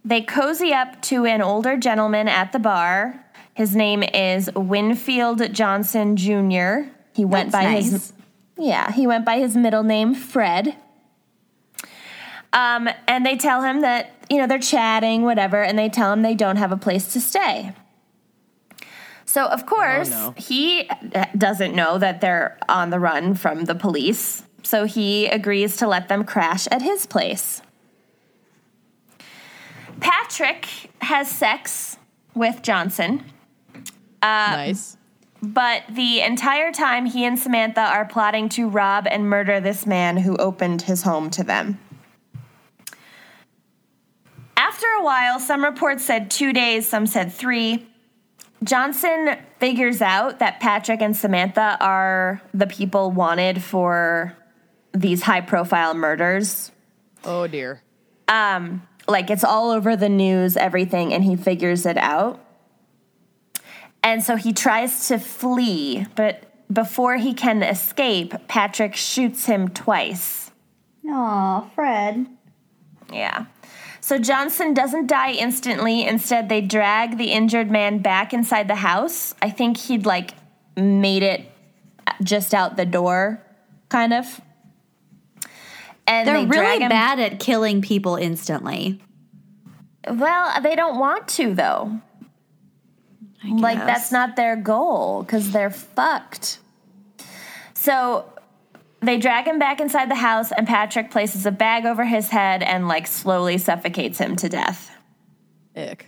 They 0.05 0.21
cozy 0.23 0.73
up 0.73 1.01
to 1.03 1.25
an 1.27 1.41
older 1.43 1.77
gentleman 1.77 2.27
at 2.29 2.53
the 2.53 2.59
bar. 2.59 3.25
His 3.55 3.77
name 3.77 4.03
is 4.03 4.51
Winfield 4.55 5.53
Johnson 5.53 6.17
Jr. 6.17 6.89
He 7.15 7.25
went 7.25 7.53
That's 7.53 7.65
by 7.65 7.73
nice. 7.73 7.91
his 7.91 8.13
yeah, 8.57 8.93
he 8.93 9.07
went 9.07 9.25
by 9.25 9.39
his 9.39 9.57
middle 9.57 9.83
name 9.83 10.15
Fred. 10.15 10.77
Um, 12.53 12.89
and 13.07 13.25
they 13.25 13.37
tell 13.37 13.63
him 13.63 13.83
that 13.83 14.13
you 14.29 14.39
know 14.39 14.47
they're 14.47 14.59
chatting, 14.59 15.23
whatever, 15.23 15.63
and 15.63 15.79
they 15.79 15.89
tell 15.89 16.13
him 16.13 16.23
they 16.23 16.35
don't 16.35 16.57
have 16.57 16.73
a 16.73 16.77
place 16.77 17.13
to 17.13 17.21
stay. 17.21 17.73
So 19.25 19.47
of 19.47 19.65
course 19.65 20.11
no. 20.11 20.35
he 20.37 20.91
doesn't 21.39 21.75
know 21.75 21.99
that 21.99 22.21
they're 22.21 22.59
on 22.69 22.91
the 22.91 22.99
run 22.99 23.37
from 23.37 23.67
the 23.67 23.77
police. 23.77 24.43
So 24.65 24.87
he 24.87 25.27
agrees 25.27 25.77
to 25.77 25.87
let 25.87 26.09
them 26.09 26.25
crash 26.25 26.67
at 26.73 26.83
his 26.83 27.07
place. 27.07 27.63
Patrick 30.01 30.67
has 31.03 31.31
sex 31.31 31.97
with 32.35 32.63
Johnson, 32.63 33.23
nice. 34.23 34.97
but 35.43 35.83
the 35.91 36.23
entire 36.23 36.73
time 36.73 37.07
he 37.07 37.25
and 37.25 37.39
Samantha 37.39 37.83
are 37.83 38.07
plotting 38.07 38.49
to 38.51 38.69
rob 38.69 39.07
and 39.09 39.29
murder 39.29 39.61
this 39.61 39.87
man 39.87 40.17
who 40.17 40.37
opened 40.37 40.83
his 40.83 41.03
home 41.03 41.31
to 41.31 41.45
them. 41.45 41.79
After 44.81 45.03
a 45.03 45.05
while, 45.05 45.39
some 45.39 45.63
reports 45.63 46.07
said 46.07 46.31
two 46.31 46.55
days, 46.55 46.89
some 46.89 47.05
said 47.05 47.35
three. 47.35 47.87
Johnson 48.65 49.37
figures 49.59 50.01
out 50.01 50.39
that 50.39 50.59
Patrick 50.59 51.03
and 51.03 51.15
Samantha 51.15 51.77
are 51.83 52.41
the 52.55 52.67
people 52.67 53.11
wanted 53.11 53.63
for 53.63 54.35
these 54.95 55.21
high 55.21 55.43
profile 55.43 55.93
murders. 55.93 56.73
Oh 57.27 57.47
dear. 57.47 57.83
Um, 58.27 58.89
like 59.07 59.29
it's 59.29 59.45
all 59.45 59.71
over 59.71 59.97
the 59.97 60.09
news, 60.09 60.57
everything, 60.57 61.13
and 61.13 61.23
he 61.25 61.37
figures 61.37 61.85
it 61.85 61.99
out. 61.99 62.43
And 64.03 64.23
so 64.23 64.37
he 64.37 64.55
tries 64.55 65.09
to 65.09 65.19
flee, 65.19 66.07
but 66.17 66.43
before 66.73 67.19
he 67.19 67.35
can 67.35 67.63
escape, 67.63 68.33
Patrick 68.49 68.97
shoots 68.97 69.45
him 69.45 69.69
twice. 69.69 70.53
Aw, 71.07 71.69
Fred. 71.75 72.29
Yeah. 73.13 73.45
So 74.01 74.19
Johnson 74.19 74.75
doesn't 74.75 75.07
die 75.07 75.33
instantly. 75.33 76.07
Instead, 76.07 76.49
they 76.49 76.61
drag 76.61 77.19
the 77.19 77.33
injured 77.33 77.71
man 77.71 77.99
back 77.99 78.33
inside 78.33 78.69
the 78.69 78.77
house. 78.77 79.35
I 79.43 79.51
think 79.51 79.77
he'd 79.77 80.07
like 80.07 80.33
made 80.77 81.23
it 81.23 81.45
just 82.23 82.55
out 82.55 82.77
the 82.77 82.87
door, 82.87 83.43
kind 83.89 84.15
of. 84.15 84.41
And 86.07 86.27
They're 86.27 86.45
they 86.45 86.47
really 86.47 86.89
bad 86.89 87.21
at 87.21 87.39
killing 87.39 87.83
people 87.83 88.17
instantly. 88.17 89.01
Well, 90.09 90.61
they 90.63 90.75
don't 90.75 90.99
want 90.99 91.29
to 91.29 91.55
though. 91.55 92.01
Like 93.45 93.79
that's 93.79 94.13
not 94.13 94.37
their 94.37 94.57
goal 94.57 95.23
because 95.23 95.51
they're 95.51 95.71
fucked. 95.71 96.59
So 97.75 98.31
they 99.01 99.19
drag 99.19 99.47
him 99.47 99.59
back 99.59 99.81
inside 99.81 100.11
the 100.11 100.15
house, 100.17 100.53
and 100.53 100.67
Patrick 100.67 101.11
places 101.11 101.47
a 101.47 101.51
bag 101.51 101.87
over 101.87 102.05
his 102.05 102.29
head 102.31 102.63
and 102.63 102.87
like 102.89 103.07
slowly 103.07 103.59
suffocates 103.59 104.19
him 104.19 104.37
to 104.37 104.49
death. 104.49 104.91
Ick. 105.77 106.07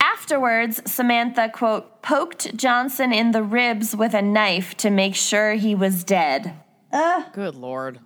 Afterwards, 0.00 0.80
Samantha, 0.90 1.48
quote, 1.48 2.02
poked 2.02 2.56
Johnson 2.56 3.12
in 3.12 3.32
the 3.32 3.42
ribs 3.42 3.94
with 3.96 4.14
a 4.14 4.22
knife 4.22 4.76
to 4.78 4.90
make 4.90 5.14
sure 5.14 5.54
he 5.54 5.74
was 5.74 6.04
dead. 6.04 6.54
Uh, 6.92 7.24
Good 7.32 7.54
lord. 7.54 8.00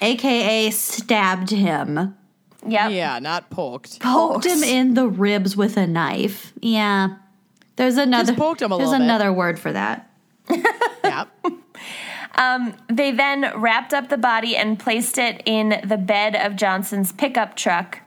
AKA 0.00 0.70
stabbed 0.70 1.50
him. 1.50 2.16
Yep. 2.66 2.90
Yeah, 2.92 3.18
not 3.18 3.50
poked. 3.50 4.00
Poked 4.00 4.46
him 4.46 4.62
in 4.62 4.94
the 4.94 5.08
ribs 5.08 5.56
with 5.56 5.76
a 5.76 5.86
knife. 5.86 6.52
Yeah. 6.60 7.16
There's 7.76 7.96
another 7.96 8.34
poked 8.34 8.62
him 8.62 8.70
a 8.72 8.76
There's 8.76 8.90
little 8.90 9.00
bit. 9.00 9.04
another 9.04 9.32
word 9.32 9.58
for 9.58 9.72
that. 9.72 10.10
yeah. 12.36 12.72
They 12.88 13.10
then 13.10 13.52
wrapped 13.56 13.92
up 13.92 14.08
the 14.08 14.18
body 14.18 14.56
and 14.56 14.78
placed 14.78 15.18
it 15.18 15.42
in 15.44 15.80
the 15.84 15.96
bed 15.96 16.34
of 16.34 16.56
Johnson's 16.56 17.12
pickup 17.12 17.56
truck 17.56 18.00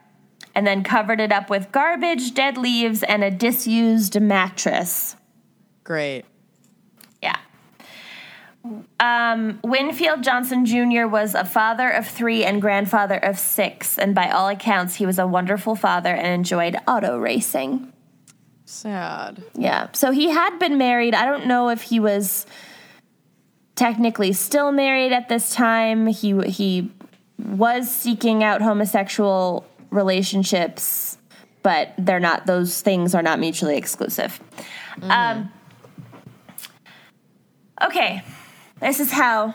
and 0.55 0.65
then 0.65 0.83
covered 0.83 1.19
it 1.19 1.31
up 1.31 1.49
with 1.49 1.71
garbage, 1.71 2.33
dead 2.33 2.57
leaves, 2.57 3.03
and 3.03 3.23
a 3.23 3.29
disused 3.29 4.19
mattress. 4.19 5.17
Great. 5.83 6.23
Yeah. 7.21 7.37
Um, 8.99 9.59
Winfield 9.63 10.23
Johnson 10.23 10.65
Jr. 10.65 11.07
was 11.07 11.35
a 11.35 11.45
father 11.45 11.89
of 11.89 12.07
three 12.07 12.45
and 12.45 12.61
grandfather 12.61 13.17
of 13.17 13.37
six, 13.37 13.99
and 13.99 14.15
by 14.15 14.31
all 14.31 14.47
accounts, 14.47 14.95
he 14.95 15.05
was 15.05 15.19
a 15.19 15.27
wonderful 15.27 15.75
father 15.75 16.13
and 16.13 16.27
enjoyed 16.27 16.77
auto 16.87 17.17
racing. 17.17 17.91
Sad. 18.65 19.43
Yeah. 19.53 19.89
So 19.93 20.11
he 20.11 20.29
had 20.29 20.57
been 20.57 20.77
married. 20.77 21.13
I 21.13 21.25
don't 21.25 21.45
know 21.45 21.69
if 21.69 21.83
he 21.83 21.99
was 21.99 22.47
technically 23.75 24.33
still 24.33 24.71
married 24.71 25.11
at 25.11 25.29
this 25.29 25.53
time. 25.53 26.07
He 26.07 26.39
he 26.47 26.91
was 27.37 27.89
seeking 27.89 28.43
out 28.43 28.61
homosexual 28.61 29.65
relationships, 29.89 31.17
but 31.63 31.93
they're 31.97 32.19
not 32.19 32.45
those 32.45 32.81
things 32.81 33.13
are 33.13 33.23
not 33.23 33.39
mutually 33.39 33.77
exclusive. 33.77 34.39
Um 35.01 35.51
Okay. 37.81 38.23
This 38.79 38.99
is 38.99 39.11
how 39.11 39.53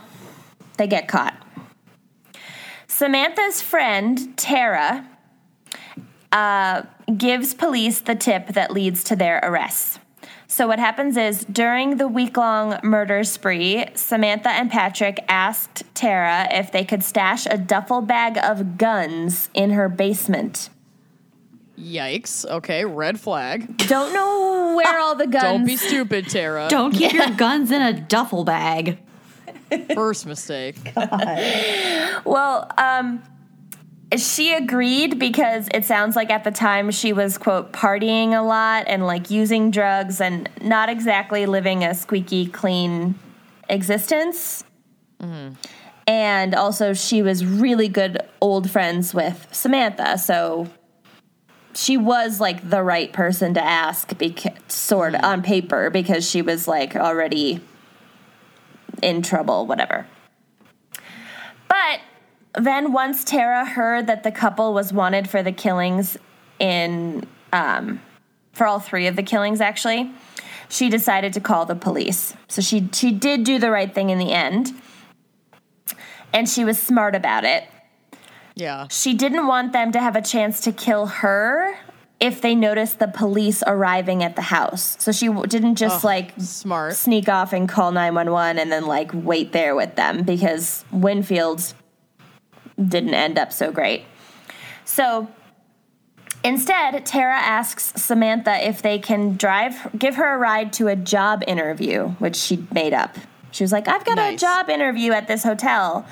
they 0.76 0.86
get 0.86 1.08
caught. 1.08 1.34
Samantha's 2.86 3.62
friend, 3.62 4.36
Tara, 4.36 5.06
uh, 6.32 6.82
gives 7.16 7.54
police 7.54 8.00
the 8.00 8.14
tip 8.14 8.48
that 8.48 8.72
leads 8.72 9.04
to 9.04 9.16
their 9.16 9.40
arrests. 9.42 9.98
So, 10.51 10.66
what 10.66 10.80
happens 10.80 11.16
is 11.16 11.44
during 11.44 11.98
the 11.98 12.09
week 12.09 12.36
long 12.36 12.80
murder 12.82 13.22
spree, 13.22 13.86
Samantha 13.94 14.51
and 14.51 14.68
Patrick 14.68 15.20
asked 15.28 15.84
Tara 15.94 16.48
if 16.51 16.72
they 16.72 16.84
could 16.84 17.05
stash 17.05 17.46
a 17.46 17.57
duffel 17.57 18.01
bag 18.01 18.36
of 18.36 18.76
guns 18.76 19.48
in 19.55 19.70
her 19.70 19.88
basement. 19.88 20.68
Yikes. 21.78 22.44
Okay, 22.44 22.84
red 22.84 23.20
flag. 23.20 23.76
Don't 23.86 24.12
know 24.12 24.74
where 24.74 24.98
all 24.98 25.14
the 25.14 25.28
guns. 25.28 25.44
Don't 25.44 25.64
be 25.64 25.76
stupid, 25.76 26.28
Tara. 26.28 26.66
Don't 26.68 26.90
keep 26.90 27.12
your 27.12 27.30
guns 27.30 27.70
in 27.70 27.80
a 27.80 27.92
duffel 27.92 28.42
bag. 28.42 28.98
First 29.94 30.26
mistake. 30.26 30.76
Well, 32.24 32.70
um, 32.76 33.22
she 34.16 34.54
agreed 34.54 35.18
because 35.18 35.68
it 35.72 35.84
sounds 35.84 36.16
like 36.16 36.30
at 36.30 36.44
the 36.44 36.50
time 36.50 36.90
she 36.90 37.12
was, 37.12 37.38
quote, 37.38 37.72
partying 37.72 38.32
a 38.32 38.42
lot 38.42 38.84
and 38.86 39.06
like 39.06 39.30
using 39.30 39.70
drugs 39.70 40.20
and 40.20 40.48
not 40.61 40.88
exactly 40.88 41.46
living 41.46 41.84
a 41.84 41.94
squeaky 41.94 42.46
clean 42.46 43.14
existence. 43.68 44.64
Mm-hmm. 45.20 45.54
And 46.06 46.54
also, 46.56 46.92
she 46.92 47.22
was 47.22 47.44
really 47.44 47.86
good 47.86 48.20
old 48.40 48.68
friends 48.68 49.14
with 49.14 49.46
Samantha. 49.52 50.18
So 50.18 50.68
she 51.72 51.96
was 51.96 52.40
like 52.40 52.68
the 52.68 52.82
right 52.82 53.12
person 53.12 53.54
to 53.54 53.62
ask, 53.62 54.18
because, 54.18 54.52
sort 54.66 55.14
of 55.14 55.22
on 55.22 55.42
paper, 55.42 55.88
because 55.88 56.28
she 56.28 56.42
was 56.42 56.66
like 56.66 56.96
already 56.96 57.61
in 59.02 59.22
trouble, 59.22 59.66
whatever. 59.66 60.06
But 61.68 62.00
then 62.55 62.92
once 62.92 63.24
Tara 63.24 63.64
heard 63.64 64.07
that 64.07 64.22
the 64.22 64.32
couple 64.32 64.74
was 64.74 64.92
wanted 64.92 65.28
for 65.28 65.42
the 65.42 65.53
killings 65.53 66.16
in 66.59 67.26
um, 67.53 68.01
for 68.53 68.66
all 68.66 68.80
three 68.80 69.07
of 69.07 69.16
the 69.16 69.22
killings 69.22 69.61
actually, 69.61 70.12
she 70.68 70.88
decided 70.88 71.32
to 71.34 71.40
call 71.40 71.66
the 71.66 71.74
police. 71.74 72.34
So 72.48 72.61
she 72.62 72.88
she 72.92 73.12
did 73.12 73.44
do 73.44 73.59
the 73.59 73.70
right 73.70 73.92
thing 73.92 74.11
in 74.11 74.18
the 74.18 74.32
end. 74.32 74.72
And 76.32 76.48
she 76.48 76.64
was 76.64 76.78
smart 76.78 77.16
about 77.16 77.44
it. 77.44 77.64
Yeah. 78.55 78.86
She 78.88 79.14
didn't 79.14 79.46
want 79.46 79.72
them 79.72 79.90
to 79.92 80.01
have 80.01 80.14
a 80.14 80.22
chance 80.22 80.61
to 80.62 80.72
kill 80.72 81.07
her 81.07 81.76
if 82.20 82.42
they 82.42 82.55
noticed 82.55 82.98
the 82.98 83.09
police 83.09 83.62
arriving 83.66 84.22
at 84.22 84.36
the 84.36 84.42
house. 84.42 84.96
So 85.01 85.11
she 85.11 85.28
didn't 85.28 85.76
just 85.76 86.05
like 86.05 86.34
Smart. 86.38 86.94
sneak 86.94 87.28
off 87.28 87.53
and 87.53 87.68
call 87.68 87.92
911 87.92 88.59
and 88.59 88.70
then 88.70 88.86
like 88.86 89.11
wait 89.14 89.53
there 89.53 89.74
with 89.74 89.96
them 89.96 90.22
because 90.22 90.84
Winfield's 90.92 91.74
didn't 92.89 93.14
end 93.14 93.39
up 93.39 93.53
so 93.53 93.70
great. 93.72 94.05
So 94.85 95.28
instead, 96.43 97.05
Tara 97.07 97.37
asks 97.37 97.93
Samantha 98.03 98.66
if 98.66 98.83
they 98.83 98.99
can 98.99 99.37
drive, 99.37 99.91
give 99.99 100.16
her 100.16 100.35
a 100.35 100.39
ride 100.39 100.72
to 100.74 100.89
a 100.89 100.97
job 100.97 101.45
interview, 101.47 102.09
which 102.18 102.37
she 102.37 102.66
made 102.72 102.95
up. 102.95 103.16
She 103.53 103.64
was 103.64 103.72
like, 103.72 103.89
I've 103.89 104.05
got 104.05 104.18
a 104.18 104.37
job 104.37 104.68
interview 104.68 105.12
at 105.12 105.28
this 105.28 105.43
hotel. 105.43 106.07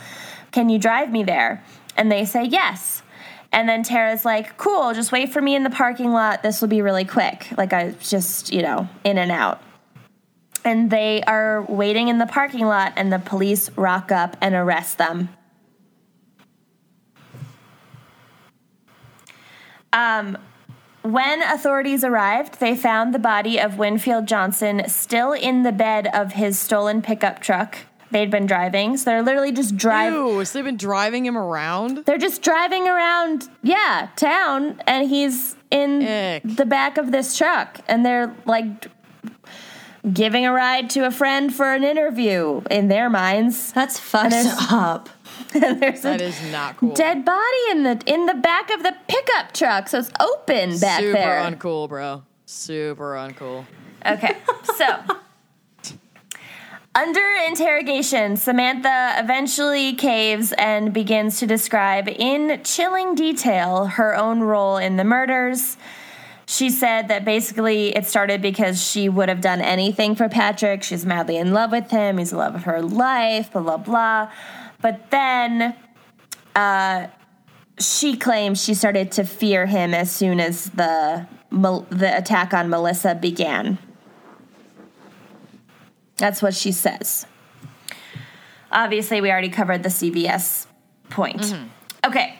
Can 0.50 0.68
you 0.68 0.78
drive 0.78 1.10
me 1.10 1.22
there? 1.24 1.62
And 1.96 2.10
they 2.10 2.24
say 2.24 2.44
yes. 2.44 3.02
And 3.52 3.68
then 3.68 3.82
Tara's 3.82 4.24
like, 4.24 4.56
cool, 4.58 4.92
just 4.92 5.10
wait 5.12 5.32
for 5.32 5.40
me 5.40 5.54
in 5.54 5.62
the 5.62 5.70
parking 5.70 6.12
lot. 6.12 6.42
This 6.42 6.60
will 6.60 6.68
be 6.68 6.82
really 6.82 7.04
quick. 7.04 7.48
Like, 7.56 7.72
I 7.72 7.92
just, 8.00 8.52
you 8.52 8.62
know, 8.62 8.88
in 9.04 9.18
and 9.18 9.30
out. 9.30 9.62
and 10.64 10.90
they 10.90 11.22
are 11.22 11.62
waiting 11.62 12.08
in 12.08 12.18
the 12.18 12.26
parking 12.26 12.66
lot, 12.66 12.92
and 12.96 13.12
the 13.12 13.18
police 13.18 13.70
rock 13.76 14.12
up 14.12 14.36
and 14.40 14.54
arrest 14.54 14.98
them. 14.98 15.30
Um, 19.92 20.38
when 21.02 21.42
authorities 21.42 22.04
arrived, 22.04 22.60
they 22.60 22.76
found 22.76 23.14
the 23.14 23.18
body 23.18 23.58
of 23.58 23.78
Winfield 23.78 24.26
Johnson 24.26 24.82
still 24.88 25.32
in 25.32 25.62
the 25.62 25.72
bed 25.72 26.08
of 26.12 26.32
his 26.32 26.58
stolen 26.58 27.00
pickup 27.02 27.40
truck 27.40 27.78
they'd 28.10 28.30
been 28.30 28.46
driving. 28.46 28.96
So 28.96 29.10
they're 29.10 29.22
literally 29.22 29.52
just 29.52 29.76
driving. 29.76 30.18
Ew, 30.18 30.44
so 30.44 30.58
they've 30.58 30.64
been 30.64 30.76
driving 30.76 31.26
him 31.26 31.36
around? 31.36 32.04
They're 32.06 32.18
just 32.18 32.42
driving 32.42 32.88
around, 32.88 33.48
yeah, 33.62 34.08
town, 34.16 34.80
and 34.86 35.08
he's 35.08 35.56
in 35.70 36.02
Ick. 36.02 36.42
the 36.44 36.64
back 36.66 36.96
of 36.98 37.12
this 37.12 37.36
truck, 37.36 37.80
and 37.86 38.04
they're 38.04 38.34
like 38.46 38.86
giving 40.12 40.46
a 40.46 40.52
ride 40.52 40.88
to 40.90 41.06
a 41.06 41.10
friend 41.10 41.54
for 41.54 41.72
an 41.74 41.84
interview 41.84 42.62
in 42.70 42.88
their 42.88 43.10
minds. 43.10 43.72
That's 43.72 43.98
fucked 43.98 44.30
there's- 44.30 44.72
up. 44.72 45.08
there's 45.52 46.02
That 46.02 46.20
is 46.20 46.40
not 46.52 46.76
cool. 46.76 46.94
dead 46.94 47.24
body 47.24 47.70
in 47.70 47.82
the 47.82 48.02
in 48.06 48.26
the 48.26 48.34
back 48.34 48.70
of 48.70 48.82
the 48.82 48.94
pickup 49.08 49.52
truck, 49.52 49.88
so 49.88 49.98
it's 49.98 50.10
open 50.20 50.78
back 50.78 51.00
Super 51.00 51.12
there. 51.12 51.40
uncool, 51.40 51.88
bro. 51.88 52.22
Super 52.46 53.14
uncool. 53.14 53.64
Okay, 54.06 54.36
so 54.76 55.00
under 56.94 57.20
interrogation, 57.46 58.36
Samantha 58.36 59.14
eventually 59.18 59.94
caves 59.94 60.52
and 60.58 60.92
begins 60.92 61.38
to 61.38 61.46
describe 61.46 62.08
in 62.08 62.60
chilling 62.64 63.14
detail 63.14 63.86
her 63.86 64.16
own 64.16 64.40
role 64.40 64.76
in 64.78 64.96
the 64.96 65.04
murders. 65.04 65.76
She 66.46 66.70
said 66.70 67.08
that 67.08 67.24
basically 67.26 67.94
it 67.94 68.06
started 68.06 68.40
because 68.40 68.82
she 68.82 69.08
would 69.08 69.28
have 69.28 69.42
done 69.42 69.60
anything 69.60 70.14
for 70.14 70.28
Patrick. 70.30 70.82
She's 70.82 71.04
madly 71.04 71.36
in 71.36 71.52
love 71.52 71.70
with 71.70 71.90
him. 71.90 72.16
He's 72.18 72.30
the 72.30 72.38
love 72.38 72.54
of 72.54 72.64
her 72.64 72.80
life, 72.80 73.52
blah, 73.52 73.60
blah, 73.62 73.76
blah. 73.76 74.30
But 74.80 75.10
then 75.10 75.74
uh, 76.54 77.08
she 77.78 78.16
claims 78.16 78.62
she 78.62 78.74
started 78.74 79.12
to 79.12 79.24
fear 79.24 79.66
him 79.66 79.94
as 79.94 80.10
soon 80.10 80.40
as 80.40 80.70
the, 80.70 81.26
the 81.50 82.12
attack 82.16 82.52
on 82.54 82.68
Melissa 82.68 83.14
began. 83.14 83.78
That's 86.16 86.42
what 86.42 86.54
she 86.54 86.72
says. 86.72 87.26
Obviously, 88.70 89.20
we 89.20 89.30
already 89.30 89.48
covered 89.48 89.82
the 89.82 89.88
CVS 89.88 90.66
point. 91.10 91.54
Okay. 92.04 92.38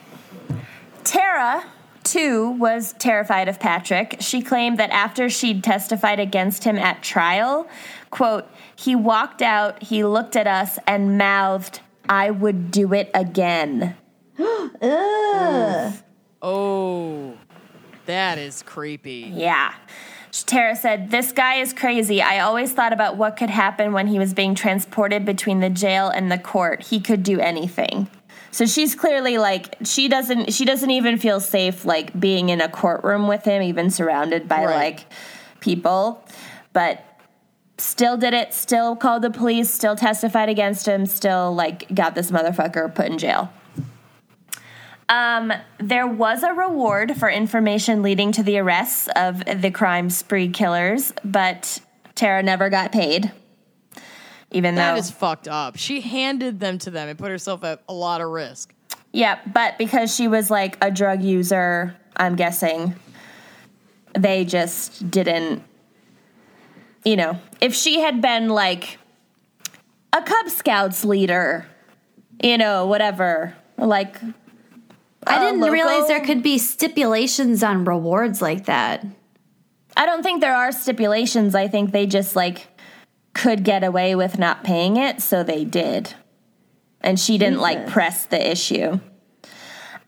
Tara, 1.04 1.64
too, 2.04 2.50
was 2.50 2.92
terrified 2.94 3.48
of 3.48 3.58
Patrick. 3.58 4.16
She 4.20 4.42
claimed 4.42 4.78
that 4.78 4.90
after 4.90 5.30
she'd 5.30 5.64
testified 5.64 6.20
against 6.20 6.64
him 6.64 6.76
at 6.76 7.02
trial, 7.02 7.68
quote, 8.10 8.46
he 8.76 8.94
walked 8.94 9.42
out, 9.42 9.82
he 9.82 10.04
looked 10.04 10.36
at 10.36 10.46
us, 10.46 10.78
and 10.86 11.16
mouthed, 11.16 11.80
I 12.08 12.30
would 12.30 12.70
do 12.70 12.92
it 12.94 13.10
again. 13.14 13.96
Oh, 16.40 17.34
that 18.06 18.38
is 18.38 18.62
creepy. 18.62 19.30
Yeah. 19.34 19.74
Tara 20.46 20.76
said, 20.76 21.10
This 21.10 21.32
guy 21.32 21.56
is 21.56 21.72
crazy. 21.72 22.22
I 22.22 22.38
always 22.40 22.72
thought 22.72 22.92
about 22.92 23.16
what 23.16 23.36
could 23.36 23.50
happen 23.50 23.92
when 23.92 24.06
he 24.06 24.20
was 24.20 24.34
being 24.34 24.54
transported 24.54 25.24
between 25.24 25.58
the 25.58 25.68
jail 25.70 26.08
and 26.08 26.30
the 26.30 26.38
court. 26.38 26.84
He 26.84 27.00
could 27.00 27.24
do 27.24 27.40
anything. 27.40 28.08
So 28.52 28.66
she's 28.66 28.94
clearly 28.94 29.36
like 29.38 29.76
she 29.84 30.06
doesn't 30.08 30.52
she 30.52 30.64
doesn't 30.64 30.90
even 30.90 31.18
feel 31.18 31.40
safe 31.40 31.84
like 31.84 32.18
being 32.18 32.48
in 32.50 32.60
a 32.60 32.68
courtroom 32.68 33.26
with 33.26 33.44
him, 33.44 33.62
even 33.62 33.90
surrounded 33.90 34.48
by 34.48 34.64
Right. 34.64 34.76
like 34.76 35.06
people. 35.60 36.24
But 36.72 37.02
still 37.78 38.16
did 38.16 38.34
it, 38.34 38.52
still 38.52 38.96
called 38.96 39.22
the 39.22 39.30
police, 39.30 39.70
still 39.70 39.96
testified 39.96 40.48
against 40.48 40.86
him, 40.86 41.06
still 41.06 41.54
like 41.54 41.92
got 41.94 42.14
this 42.14 42.30
motherfucker 42.30 42.94
put 42.94 43.06
in 43.06 43.18
jail. 43.18 43.52
Um, 45.08 45.52
there 45.78 46.06
was 46.06 46.42
a 46.42 46.52
reward 46.52 47.16
for 47.16 47.30
information 47.30 48.02
leading 48.02 48.30
to 48.32 48.42
the 48.42 48.58
arrests 48.58 49.08
of 49.16 49.42
the 49.44 49.70
crime 49.70 50.10
spree 50.10 50.50
killers, 50.50 51.14
but 51.24 51.80
Tara 52.14 52.42
never 52.42 52.68
got 52.68 52.92
paid. 52.92 53.32
Even 54.50 54.74
That 54.74 54.92
though, 54.92 54.98
is 54.98 55.10
fucked 55.10 55.48
up. 55.48 55.76
She 55.76 56.00
handed 56.02 56.60
them 56.60 56.78
to 56.80 56.90
them 56.90 57.08
and 57.08 57.18
put 57.18 57.30
herself 57.30 57.64
at 57.64 57.82
a 57.88 57.92
lot 57.94 58.20
of 58.20 58.28
risk. 58.28 58.72
yeah, 59.12 59.38
but 59.52 59.78
because 59.78 60.14
she 60.14 60.28
was 60.28 60.50
like 60.50 60.76
a 60.82 60.90
drug 60.90 61.22
user, 61.22 61.96
I'm 62.16 62.36
guessing 62.36 62.94
they 64.14 64.44
just 64.44 65.10
didn't. 65.10 65.62
You 67.04 67.16
know, 67.16 67.38
if 67.60 67.74
she 67.74 68.00
had 68.00 68.20
been 68.20 68.48
like 68.48 68.98
a 70.12 70.22
Cub 70.22 70.48
Scouts 70.50 71.04
leader, 71.04 71.66
you 72.42 72.58
know, 72.58 72.86
whatever, 72.86 73.54
like 73.76 74.16
I 75.26 75.38
didn't 75.38 75.70
realize 75.70 76.08
there 76.08 76.24
could 76.24 76.42
be 76.42 76.58
stipulations 76.58 77.62
on 77.62 77.84
rewards 77.84 78.40
like 78.40 78.66
that. 78.66 79.04
I 79.96 80.06
don't 80.06 80.22
think 80.22 80.40
there 80.40 80.54
are 80.54 80.72
stipulations. 80.72 81.54
I 81.54 81.68
think 81.68 81.92
they 81.92 82.06
just 82.06 82.36
like 82.36 82.68
could 83.34 83.64
get 83.64 83.84
away 83.84 84.14
with 84.14 84.38
not 84.38 84.64
paying 84.64 84.96
it, 84.96 85.20
so 85.20 85.42
they 85.42 85.64
did. 85.64 86.14
And 87.00 87.18
she 87.18 87.38
didn't 87.38 87.60
like 87.60 87.86
press 87.88 88.26
the 88.26 88.50
issue. 88.50 89.00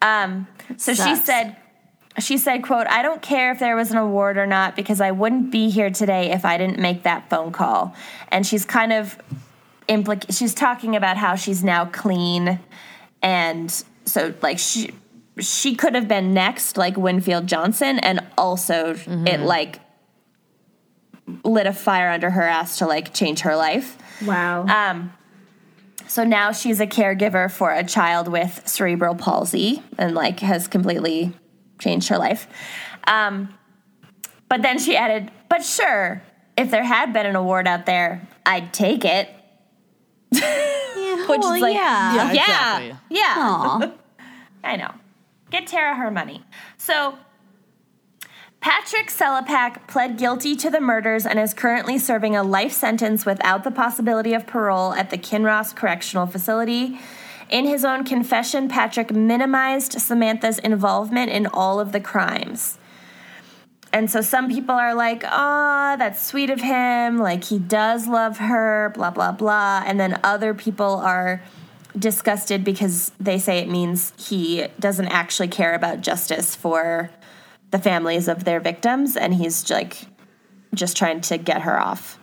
Um 0.02 0.46
so 0.76 0.94
she 0.94 1.16
said 1.16 1.56
she 2.22 2.38
said, 2.38 2.62
quote, 2.62 2.86
I 2.86 3.02
don't 3.02 3.22
care 3.22 3.52
if 3.52 3.58
there 3.58 3.76
was 3.76 3.90
an 3.90 3.96
award 3.96 4.36
or 4.38 4.46
not 4.46 4.76
because 4.76 5.00
I 5.00 5.10
wouldn't 5.10 5.50
be 5.50 5.70
here 5.70 5.90
today 5.90 6.30
if 6.30 6.44
I 6.44 6.58
didn't 6.58 6.78
make 6.78 7.02
that 7.04 7.28
phone 7.30 7.52
call. 7.52 7.94
And 8.28 8.46
she's 8.46 8.64
kind 8.64 8.92
of 8.92 9.18
implic 9.90 10.24
she's 10.36 10.54
talking 10.54 10.94
about 10.94 11.16
how 11.16 11.34
she's 11.34 11.64
now 11.64 11.84
clean 11.84 12.60
and 13.22 13.84
so 14.04 14.32
like 14.40 14.58
she 14.58 14.90
she 15.40 15.74
could 15.74 15.94
have 15.96 16.06
been 16.06 16.32
next 16.32 16.76
like 16.76 16.96
Winfield 16.96 17.48
Johnson 17.48 17.98
and 17.98 18.24
also 18.38 18.94
it 19.26 19.40
like 19.40 19.80
lit 21.44 21.66
a 21.66 21.72
fire 21.72 22.10
under 22.10 22.30
her 22.30 22.42
ass 22.42 22.78
to 22.78 22.86
like 22.86 23.12
change 23.12 23.40
her 23.40 23.56
life. 23.56 23.98
Wow. 24.24 24.66
Um 24.66 25.12
so 26.06 26.24
now 26.24 26.52
she's 26.52 26.80
a 26.80 26.86
caregiver 26.86 27.50
for 27.50 27.72
a 27.72 27.84
child 27.84 28.28
with 28.28 28.62
cerebral 28.66 29.14
palsy 29.14 29.82
and 29.98 30.14
like 30.14 30.40
has 30.40 30.68
completely 30.68 31.32
changed 31.80 32.08
her 32.08 32.18
life. 32.18 32.46
Um 33.06 33.54
but 34.48 34.62
then 34.62 34.78
she 34.78 34.96
added, 34.96 35.30
but 35.48 35.64
sure, 35.64 36.22
if 36.56 36.70
there 36.70 36.82
had 36.84 37.12
been 37.12 37.24
an 37.26 37.36
award 37.36 37.68
out 37.68 37.86
there, 37.86 38.26
I'd 38.44 38.72
take 38.72 39.04
it. 39.04 39.28
yeah, 40.32 41.26
which 41.28 41.40
is 41.40 41.60
like- 41.60 41.74
yeah. 41.74 42.14
Yeah, 42.14 42.32
yeah. 42.32 42.78
exactly. 42.78 42.96
Yeah. 43.10 43.92
I 44.64 44.76
know. 44.76 44.92
Get 45.50 45.66
Tara 45.66 45.94
her 45.96 46.10
money. 46.10 46.42
So, 46.76 47.16
Patrick 48.60 49.06
Selepak 49.08 49.86
pled 49.88 50.18
guilty 50.18 50.54
to 50.56 50.68
the 50.68 50.80
murders 50.80 51.24
and 51.24 51.38
is 51.38 51.54
currently 51.54 51.98
serving 51.98 52.36
a 52.36 52.42
life 52.42 52.72
sentence 52.72 53.24
without 53.24 53.64
the 53.64 53.70
possibility 53.70 54.34
of 54.34 54.46
parole 54.46 54.92
at 54.92 55.08
the 55.10 55.16
Kinross 55.16 55.74
Correctional 55.74 56.26
Facility. 56.26 56.98
In 57.50 57.66
his 57.66 57.84
own 57.84 58.04
confession, 58.04 58.68
Patrick 58.68 59.10
minimized 59.10 60.00
Samantha's 60.00 60.60
involvement 60.60 61.32
in 61.32 61.46
all 61.48 61.80
of 61.80 61.90
the 61.90 61.98
crimes. 62.00 62.78
And 63.92 64.08
so 64.08 64.20
some 64.20 64.48
people 64.48 64.76
are 64.76 64.94
like, 64.94 65.24
oh, 65.26 65.96
that's 65.98 66.24
sweet 66.24 66.48
of 66.50 66.60
him. 66.60 67.18
Like, 67.18 67.42
he 67.42 67.58
does 67.58 68.06
love 68.06 68.38
her, 68.38 68.92
blah, 68.94 69.10
blah, 69.10 69.32
blah. 69.32 69.82
And 69.84 69.98
then 69.98 70.20
other 70.22 70.54
people 70.54 70.94
are 70.94 71.42
disgusted 71.98 72.62
because 72.62 73.10
they 73.18 73.36
say 73.36 73.58
it 73.58 73.68
means 73.68 74.12
he 74.16 74.68
doesn't 74.78 75.08
actually 75.08 75.48
care 75.48 75.74
about 75.74 76.02
justice 76.02 76.54
for 76.54 77.10
the 77.72 77.80
families 77.80 78.28
of 78.28 78.44
their 78.44 78.60
victims. 78.60 79.16
And 79.16 79.34
he's 79.34 79.68
like, 79.68 79.96
just 80.72 80.96
trying 80.96 81.20
to 81.22 81.36
get 81.36 81.62
her 81.62 81.80
off. 81.80 82.16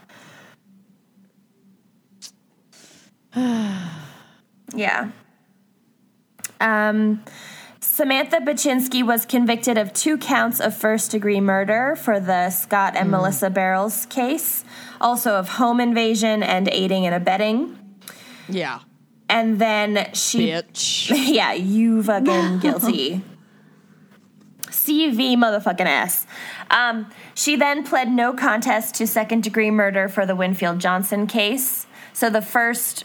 yeah. 4.73 5.11
Um, 6.59 7.23
Samantha 7.79 8.37
Bachynski 8.37 9.05
was 9.05 9.25
convicted 9.25 9.77
of 9.77 9.93
two 9.93 10.17
counts 10.17 10.59
of 10.59 10.75
first 10.75 11.11
degree 11.11 11.39
murder 11.39 11.95
for 11.95 12.19
the 12.19 12.49
Scott 12.49 12.95
and 12.95 13.09
Melissa 13.09 13.49
Barrels 13.49 14.05
case, 14.07 14.63
also 14.99 15.35
of 15.35 15.49
home 15.49 15.79
invasion 15.79 16.43
and 16.43 16.67
aiding 16.71 17.05
and 17.05 17.15
abetting. 17.15 17.77
Yeah. 18.49 18.79
And 19.29 19.59
then 19.59 20.09
she. 20.13 20.49
Bitch. 20.49 21.09
Yeah, 21.33 21.53
you 21.53 22.03
fucking 22.03 22.59
guilty. 22.61 23.21
CV 24.67 25.35
motherfucking 25.35 25.85
ass. 25.85 26.25
Um, 26.69 27.09
she 27.35 27.55
then 27.55 27.83
pled 27.83 28.09
no 28.09 28.33
contest 28.33 28.95
to 28.95 29.07
second 29.07 29.43
degree 29.43 29.71
murder 29.71 30.07
for 30.07 30.25
the 30.25 30.35
Winfield 30.35 30.79
Johnson 30.79 31.27
case. 31.27 31.87
So 32.13 32.29
the 32.29 32.41
first, 32.41 33.03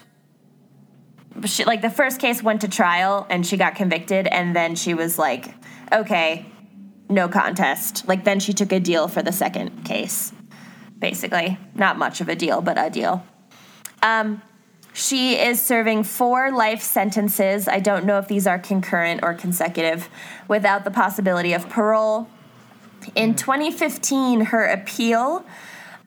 she, 1.44 1.64
like 1.64 1.82
the 1.82 1.90
first 1.90 2.20
case 2.20 2.42
went 2.42 2.60
to 2.62 2.68
trial 2.68 3.26
and 3.30 3.46
she 3.46 3.56
got 3.56 3.74
convicted, 3.74 4.26
and 4.26 4.54
then 4.54 4.74
she 4.74 4.94
was 4.94 5.18
like, 5.18 5.54
okay, 5.92 6.46
no 7.08 7.28
contest. 7.28 8.06
Like 8.08 8.24
then 8.24 8.40
she 8.40 8.52
took 8.52 8.72
a 8.72 8.80
deal 8.80 9.08
for 9.08 9.22
the 9.22 9.32
second 9.32 9.84
case. 9.84 10.32
basically. 10.98 11.58
Not 11.74 11.98
much 11.98 12.20
of 12.20 12.28
a 12.28 12.36
deal, 12.36 12.62
but 12.62 12.78
a 12.78 12.88
deal. 12.88 13.26
Um, 14.02 14.40
she 14.92 15.34
is 15.34 15.60
serving 15.60 16.04
four 16.04 16.52
life 16.52 16.82
sentences. 16.82 17.66
I 17.66 17.80
don't 17.80 18.04
know 18.04 18.18
if 18.18 18.28
these 18.28 18.46
are 18.46 18.58
concurrent 18.58 19.20
or 19.22 19.34
consecutive, 19.34 20.08
without 20.48 20.84
the 20.84 20.90
possibility 20.90 21.54
of 21.54 21.68
parole. 21.68 22.28
In 23.14 23.34
2015, 23.34 24.46
her 24.46 24.64
appeal 24.64 25.44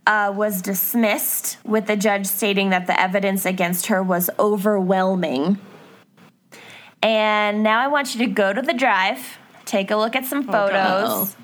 uh, 0.07 0.33
was 0.35 0.61
dismissed, 0.61 1.57
with 1.65 1.87
the 1.87 1.97
judge 1.97 2.27
stating 2.27 2.69
that 2.69 2.87
the 2.87 2.99
evidence 2.99 3.45
against 3.45 3.87
her 3.87 4.03
was 4.03 4.29
overwhelming. 4.37 5.59
And 7.01 7.63
now 7.63 7.79
I 7.79 7.87
want 7.87 8.15
you 8.15 8.25
to 8.25 8.31
go 8.31 8.53
to 8.53 8.61
the 8.61 8.73
drive, 8.73 9.37
take 9.65 9.91
a 9.91 9.95
look 9.95 10.15
at 10.15 10.25
some 10.25 10.43
photos, 10.43 11.35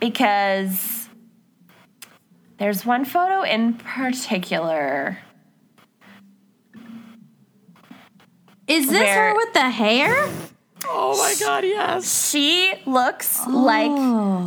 because 0.00 1.08
there's 2.58 2.84
one 2.84 3.04
photo 3.04 3.42
in 3.42 3.74
particular. 3.74 5.18
Is 8.66 8.88
this 8.88 9.00
Where- 9.00 9.30
her 9.30 9.34
with 9.36 9.52
the 9.52 9.70
hair? 9.70 10.28
Oh 10.88 11.16
my 11.18 11.34
god, 11.38 11.64
yes. 11.64 12.30
She 12.30 12.72
looks 12.86 13.46
like 13.46 13.90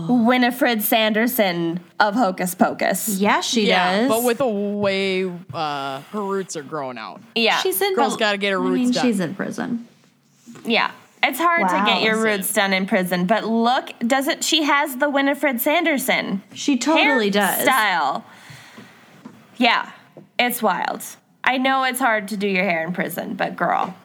Winifred 0.10 0.82
Sanderson 0.82 1.80
of 2.00 2.16
Hocus 2.16 2.56
Pocus. 2.56 3.20
Yeah, 3.20 3.42
she 3.42 3.68
Yeah, 3.68 4.00
does. 4.02 4.10
but 4.10 4.24
with 4.24 4.42
a 4.42 4.48
way 4.48 5.32
uh, 5.54 6.02
her 6.02 6.22
roots 6.24 6.56
are 6.56 6.64
growing 6.64 6.98
out. 6.98 7.22
Yeah. 7.36 7.58
she's 7.60 7.76
in. 7.82 7.94
Prison. 7.94 7.96
Girl's 7.96 8.18
gotta 8.18 8.38
get 8.38 8.52
her 8.52 8.60
I 8.60 8.68
roots 8.68 8.76
mean, 8.80 8.92
done. 8.92 9.06
she's 9.06 9.20
in 9.20 9.36
prison. 9.36 9.88
Yeah. 10.66 10.92
It's 11.26 11.40
hard 11.40 11.70
to 11.70 11.76
get 11.86 12.02
your 12.02 12.22
roots 12.22 12.52
done 12.54 12.74
in 12.74 12.86
prison, 12.86 13.26
but 13.28 13.46
look, 13.46 13.92
does 14.06 14.28
it 14.28 14.44
she 14.44 14.64
has 14.64 14.98
the 14.98 15.10
Winifred 15.10 15.62
Sanderson 15.62 16.42
She 16.54 16.78
totally 16.78 17.30
does. 17.30 17.62
style. 17.64 18.26
Yeah. 19.58 19.90
It's 20.40 20.62
wild. 20.62 21.02
I 21.44 21.58
know 21.58 21.84
it's 21.84 22.00
hard 22.00 22.28
to 22.30 22.38
do 22.38 22.48
your 22.48 22.64
hair 22.64 22.84
in 22.84 22.92
prison, 22.94 23.36
but 23.36 23.56
girl. 23.56 23.96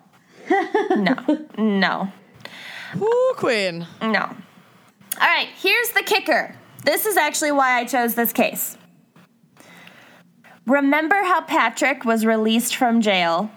No. 0.96 1.46
No. 1.56 2.12
Ooh, 2.96 3.34
queen. 3.36 3.86
No. 4.00 4.36
All 5.20 5.26
right, 5.26 5.48
here's 5.56 5.90
the 5.90 6.02
kicker. 6.02 6.54
This 6.84 7.06
is 7.06 7.16
actually 7.16 7.52
why 7.52 7.78
I 7.78 7.84
chose 7.84 8.14
this 8.14 8.32
case. 8.32 8.76
Remember 10.66 11.16
how 11.16 11.40
Patrick 11.40 12.04
was 12.04 12.26
released 12.26 12.76
from 12.76 13.00
jail 13.00 13.50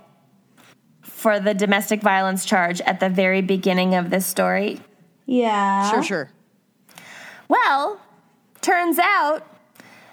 for 1.02 1.40
the 1.40 1.54
domestic 1.54 2.02
violence 2.02 2.46
charge 2.46 2.82
at 2.82 3.00
the 3.00 3.10
very 3.10 3.42
beginning 3.42 3.96
of 3.96 4.10
this 4.10 4.26
story? 4.26 4.80
Yeah. 5.26 5.92
Sure, 5.92 6.04
sure. 6.04 6.32
Well, 7.48 8.00
turns 8.62 8.98
out 8.98 9.46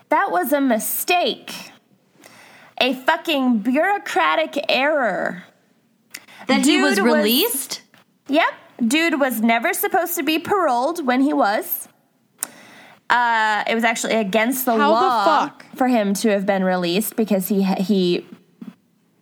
that 0.09 0.31
was 0.31 0.53
a 0.53 0.61
mistake. 0.61 1.72
A 2.81 2.95
fucking 2.95 3.59
bureaucratic 3.59 4.64
error. 4.68 5.45
That 6.49 6.65
he 6.67 6.81
was 6.83 6.97
Dude 6.97 7.05
was- 7.05 7.15
released. 7.15 7.83
Yep. 8.29 8.49
Dude 8.87 9.21
was 9.21 9.41
never 9.41 9.73
supposed 9.73 10.15
to 10.17 10.23
be 10.23 10.39
paroled 10.39 11.07
when 11.07 11.21
he 11.21 11.33
was. 11.33 11.89
Uh, 13.11 13.65
it 13.67 13.75
was 13.75 13.85
actually 13.85 14.15
against 14.15 14.67
the 14.67 14.73
How 14.73 14.77
the 14.79 15.07
law 15.07 15.25
fuck? 15.25 15.65
for 15.77 15.89
him 15.89 16.13
to 16.15 16.31
have 16.31 16.45
been 16.45 16.63
released 16.63 17.17
because 17.17 17.49
he 17.49 17.63
he 17.63 18.27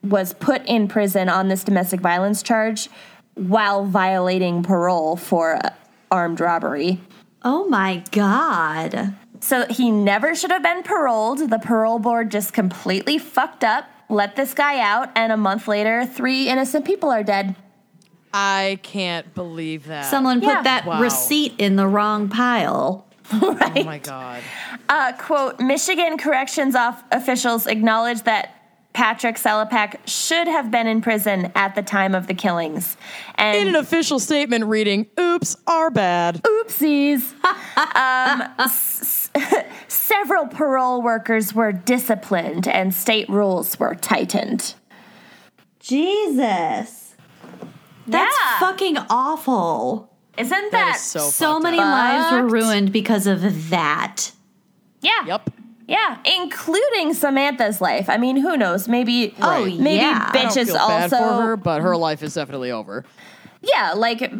was 0.02 0.34
put 0.34 0.64
in 0.66 0.88
prison 0.88 1.28
on 1.28 1.48
this 1.48 1.62
domestic 1.64 2.00
violence 2.00 2.42
charge 2.42 2.88
while 3.34 3.84
violating 3.84 4.62
parole 4.64 5.16
for 5.16 5.54
uh, 5.64 5.70
armed 6.10 6.40
robbery. 6.40 7.00
Oh 7.44 7.68
my 7.68 8.02
god. 8.10 9.14
So 9.40 9.66
he 9.66 9.90
never 9.92 10.34
should 10.34 10.50
have 10.50 10.62
been 10.64 10.82
paroled. 10.82 11.48
The 11.50 11.58
parole 11.58 11.98
board 12.00 12.30
just 12.32 12.52
completely 12.52 13.18
fucked 13.18 13.62
up, 13.62 13.84
let 14.08 14.36
this 14.36 14.54
guy 14.54 14.80
out, 14.80 15.10
and 15.16 15.32
a 15.32 15.36
month 15.36 15.66
later, 15.68 16.06
three 16.06 16.48
innocent 16.48 16.84
people 16.84 17.10
are 17.10 17.22
dead. 17.22 17.56
I 18.32 18.78
can't 18.82 19.34
believe 19.34 19.86
that. 19.86 20.06
Someone 20.06 20.40
Yeah. 20.42 20.56
put 20.56 20.64
that 20.64 20.86
Wow. 20.86 21.00
receipt 21.00 21.54
in 21.58 21.76
the 21.76 21.86
wrong 21.88 22.28
pile. 22.28 23.06
right? 23.32 23.78
oh 23.78 23.84
my 23.84 23.98
god. 23.98 24.42
Uh, 24.88 25.12
quote 25.18 25.58
Michigan 25.58 26.16
corrections 26.18 26.76
off 26.76 27.02
officials 27.10 27.66
acknowledge 27.66 28.22
that 28.22 28.50
Patrick 28.92 29.36
Selepak 29.36 29.96
should 30.06 30.46
have 30.48 30.70
been 30.70 30.86
in 30.86 31.02
prison 31.02 31.50
at 31.54 31.74
the 31.74 31.82
time 31.82 32.14
of 32.14 32.28
the 32.28 32.34
killings. 32.34 32.96
And 33.34 33.58
In 33.58 33.68
an 33.68 33.74
official 33.76 34.18
statement 34.18 34.64
reading, 34.66 35.06
oops, 35.20 35.56
our 35.66 35.90
bad. 35.90 36.40
oopsies. 36.44 37.32
um, 37.96 38.48
s- 38.60 39.25
several 39.88 40.46
parole 40.46 41.02
workers 41.02 41.54
were 41.54 41.72
disciplined 41.72 42.66
and 42.68 42.94
state 42.94 43.28
rules 43.28 43.78
were 43.78 43.94
tightened. 43.94 44.74
Jesus. 45.80 47.14
That's 48.06 48.36
Yeah. 48.40 48.58
fucking 48.58 48.98
awful. 49.10 50.10
Isn't 50.36 50.50
That 50.50 50.70
that, 50.72 50.96
is 50.96 51.02
so 51.02 51.20
So 51.20 51.58
many 51.58 51.78
up. 51.78 51.84
lives 51.84 52.32
were 52.32 52.46
ruined 52.46 52.92
because 52.92 53.26
of 53.26 53.70
that. 53.70 54.32
Yeah. 55.00 55.24
Yep. 55.26 55.50
Yeah, 55.88 56.16
including 56.40 57.14
Samantha's 57.14 57.80
life. 57.80 58.10
I 58.10 58.16
mean, 58.16 58.36
who 58.36 58.56
knows? 58.56 58.88
Maybe 58.88 59.34
Oh, 59.40 59.48
Right. 59.64 59.78
maybe 59.78 59.96
yeah. 60.02 60.28
I 60.32 60.36
I 60.38 60.42
don't 60.42 60.50
bitches 60.52 60.66
feel 60.66 60.74
bad 60.88 61.12
also 61.12 61.16
for 61.16 61.42
her, 61.42 61.56
but 61.56 61.80
her 61.80 61.96
life 61.96 62.22
is 62.24 62.34
definitely 62.34 62.72
over. 62.72 63.04
Yeah, 63.62 63.92
like 63.94 64.30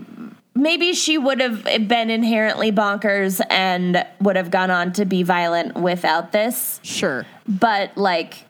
maybe 0.57 0.93
she 0.95 1.19
would 1.19 1.41
have 1.41 1.65
been 1.65 2.11
inherently 2.11 2.73
bonkers 2.73 3.41
and 3.51 4.05
would 4.21 4.37
have 4.37 4.51
gone 4.51 4.71
on 4.71 4.93
to 4.95 5.05
be 5.05 5.23
violent 5.23 5.75
without 5.77 6.33
this. 6.33 6.81
Sure. 6.83 7.27
But 7.47 7.97
like 7.97 8.45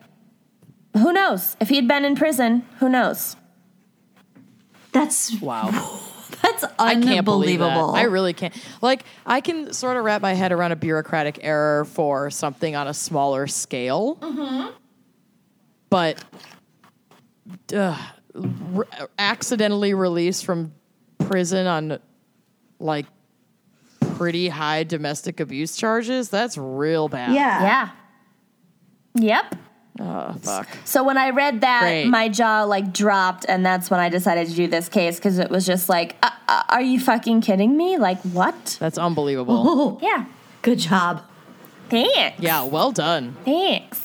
who 0.94 1.12
knows? 1.12 1.56
If 1.60 1.68
he'd 1.68 1.86
been 1.86 2.04
in 2.04 2.16
prison, 2.16 2.64
who 2.78 2.88
knows? 2.88 3.36
That's 4.92 5.38
Wow. 5.42 5.68
that's 6.42 6.64
I 6.78 6.94
can't 6.94 7.24
believe 7.24 7.58
that. 7.58 7.66
unbelievable. 7.66 7.94
I 7.94 8.02
really 8.02 8.32
can't. 8.32 8.54
Like, 8.80 9.04
I 9.26 9.40
can 9.42 9.72
sort 9.74 9.96
of 9.98 10.04
wrap 10.04 10.22
my 10.22 10.32
head 10.32 10.52
around 10.52 10.72
a 10.72 10.76
bureaucratic 10.76 11.40
error 11.42 11.84
for 11.84 12.30
something 12.30 12.74
on 12.74 12.88
a 12.88 12.94
smaller 12.94 13.46
scale. 13.46 14.18
But 15.90 16.24
uh, 17.74 17.96
r- 18.74 18.86
accidentally 19.18 19.92
released 19.94 20.44
from 20.46 20.72
prison 21.18 21.66
on 21.66 21.98
like 22.78 23.06
pretty 24.16 24.48
high 24.48 24.84
domestic 24.84 25.40
abuse 25.40 25.76
charges, 25.76 26.28
that's 26.30 26.56
real 26.56 27.08
bad. 27.08 27.34
Yeah. 27.34 27.62
Yeah. 27.62 27.90
Yep. 29.18 29.54
Oh, 29.98 30.34
fuck. 30.42 30.68
So 30.84 31.02
when 31.04 31.16
I 31.16 31.30
read 31.30 31.62
that, 31.62 31.80
Great. 31.80 32.06
my 32.08 32.28
jaw 32.28 32.64
like 32.64 32.92
dropped, 32.92 33.46
and 33.48 33.64
that's 33.64 33.88
when 33.90 33.98
I 33.98 34.10
decided 34.10 34.46
to 34.48 34.54
do 34.54 34.66
this 34.66 34.90
case 34.90 35.16
because 35.16 35.38
it 35.38 35.50
was 35.50 35.64
just 35.64 35.88
like, 35.88 36.16
uh, 36.22 36.28
uh, 36.48 36.62
"Are 36.68 36.82
you 36.82 37.00
fucking 37.00 37.40
kidding 37.40 37.74
me? 37.78 37.96
Like 37.96 38.20
what?" 38.20 38.76
That's 38.78 38.98
unbelievable. 38.98 39.54
Oh, 39.66 39.98
Yeah. 40.02 40.26
good 40.60 40.78
job. 40.78 41.22
Thanks. 41.88 42.38
yeah, 42.42 42.64
well 42.64 42.92
done. 42.92 43.36
Thanks. 43.46 44.02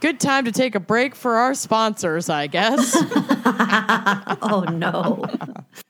Good 0.00 0.18
time 0.18 0.44
to 0.46 0.52
take 0.52 0.74
a 0.74 0.80
break 0.80 1.14
for 1.14 1.36
our 1.36 1.54
sponsors, 1.54 2.28
I 2.28 2.48
guess. 2.48 2.96
Oh 4.40 4.64
no. 4.70 5.24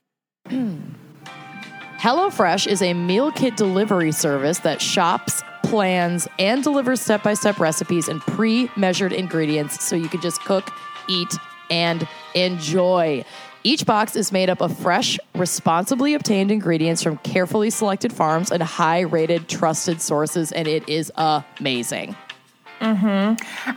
HelloFresh 1.99 2.67
is 2.67 2.81
a 2.81 2.95
meal 2.95 3.33
kit 3.33 3.57
delivery 3.57 4.13
service 4.13 4.61
that 4.61 4.81
shops, 4.81 5.43
plans, 5.65 6.29
and 6.39 6.63
delivers 6.63 7.01
step 7.01 7.23
by 7.23 7.35
step 7.35 7.59
recipes 7.59 8.09
and 8.09 8.21
pre 8.21 8.71
measured 8.77 9.13
ingredients 9.13 9.85
so 9.85 9.97
you 9.97 10.09
can 10.09 10.21
just 10.21 10.41
cook, 10.43 10.71
eat, 11.09 11.35
and 11.71 12.07
enjoy. 12.35 13.25
Each 13.65 13.85
box 13.85 14.17
is 14.17 14.31
made 14.31 14.49
up 14.49 14.63
of 14.63 14.79
fresh, 14.79 15.19
responsibly 15.35 16.15
obtained 16.15 16.51
ingredients 16.51 17.03
from 17.03 17.19
carefully 17.19 17.71
selected 17.71 18.13
farms 18.13 18.53
and 18.53 18.63
high 18.63 19.01
rated, 19.01 19.49
trusted 19.49 20.01
sources, 20.01 20.53
and 20.53 20.69
it 20.69 20.89
is 20.89 21.13
amazing. 21.17 22.17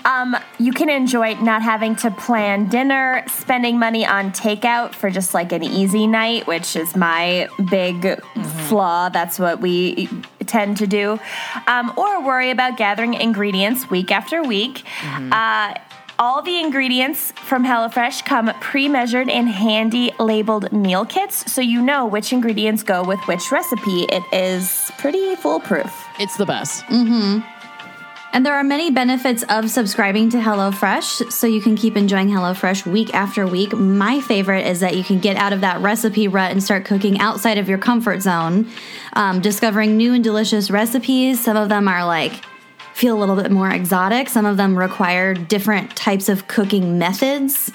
Um, 0.06 0.36
you 0.60 0.72
can 0.74 0.90
enjoy 0.90 1.36
not 1.36 1.62
having 1.62 1.96
to 1.98 2.12
plan 2.12 2.68
dinner, 2.68 3.24
spending 3.28 3.80
money 3.80 4.06
on 4.06 4.32
takeout 4.32 4.94
for 4.94 5.10
just 5.10 5.34
like 5.34 5.52
an 5.52 5.64
easy 5.64 6.08
night, 6.08 6.48
which 6.48 6.76
is 6.76 6.96
my 6.96 7.48
big 7.70 8.22
flaw. 8.68 9.10
That's 9.10 9.40
what 9.40 9.60
we 9.60 10.10
tend 10.46 10.78
to 10.78 10.88
do. 10.88 11.20
Um, 11.68 11.94
or 11.98 12.24
worry 12.24 12.52
about 12.52 12.78
gathering 12.78 13.14
ingredients 13.14 13.90
week 13.90 14.12
after 14.12 14.44
week. 14.44 14.84
Uh, 15.32 15.76
all 16.20 16.44
the 16.44 16.60
ingredients 16.60 17.32
from 17.32 17.66
HelloFresh 17.66 18.26
come 18.26 18.54
pre 18.62 18.88
measured 18.88 19.28
in 19.28 19.48
handy 19.48 20.12
labeled 20.20 20.72
meal 20.72 21.04
kits, 21.04 21.52
so 21.52 21.62
you 21.62 21.82
know 21.82 22.06
which 22.06 22.32
ingredients 22.32 22.84
go 22.84 23.04
with 23.04 23.20
which 23.28 23.52
recipe. 23.52 24.04
It 24.04 24.24
is 24.32 24.92
pretty 25.00 25.36
foolproof. 25.36 25.92
It's 26.20 26.38
the 26.38 26.46
best. 26.46 26.84
And 28.34 28.46
there 28.46 28.56
are 28.56 28.64
many 28.64 28.90
benefits 28.92 29.44
of 29.50 29.70
subscribing 29.70 30.30
to 30.30 30.38
HelloFresh, 30.38 31.34
so 31.34 31.48
you 31.48 31.60
can 31.60 31.76
keep 31.76 31.98
enjoying 31.98 32.30
HelloFresh 32.30 32.86
week 32.86 33.14
after 33.14 33.46
week. 33.46 33.74
My 33.74 34.22
favorite 34.22 34.66
is 34.66 34.80
that 34.80 34.96
you 34.96 35.04
can 35.04 35.20
get 35.20 35.36
out 35.36 35.52
of 35.52 35.62
that 35.62 35.82
recipe 35.82 36.30
rut 36.30 36.52
and 36.52 36.64
start 36.64 36.86
cooking 36.86 37.20
outside 37.20 37.58
of 37.58 37.68
your 37.68 37.78
comfort 37.78 38.22
zone, 38.22 38.70
um, 39.14 39.42
discovering 39.42 39.98
new 39.98 40.14
and 40.14 40.24
delicious 40.24 40.72
recipes. 40.72 41.44
Some 41.44 41.58
of 41.58 41.68
them 41.68 41.90
are 41.90 42.06
like 42.06 42.42
feel 42.94 43.18
a 43.18 43.20
little 43.20 43.36
bit 43.36 43.52
more 43.52 43.70
exotic. 43.70 44.30
Some 44.30 44.46
of 44.46 44.58
them 44.58 44.78
require 44.78 45.34
different 45.34 45.96
types 45.96 46.30
of 46.30 46.48
cooking 46.48 46.98
methods. 47.00 47.72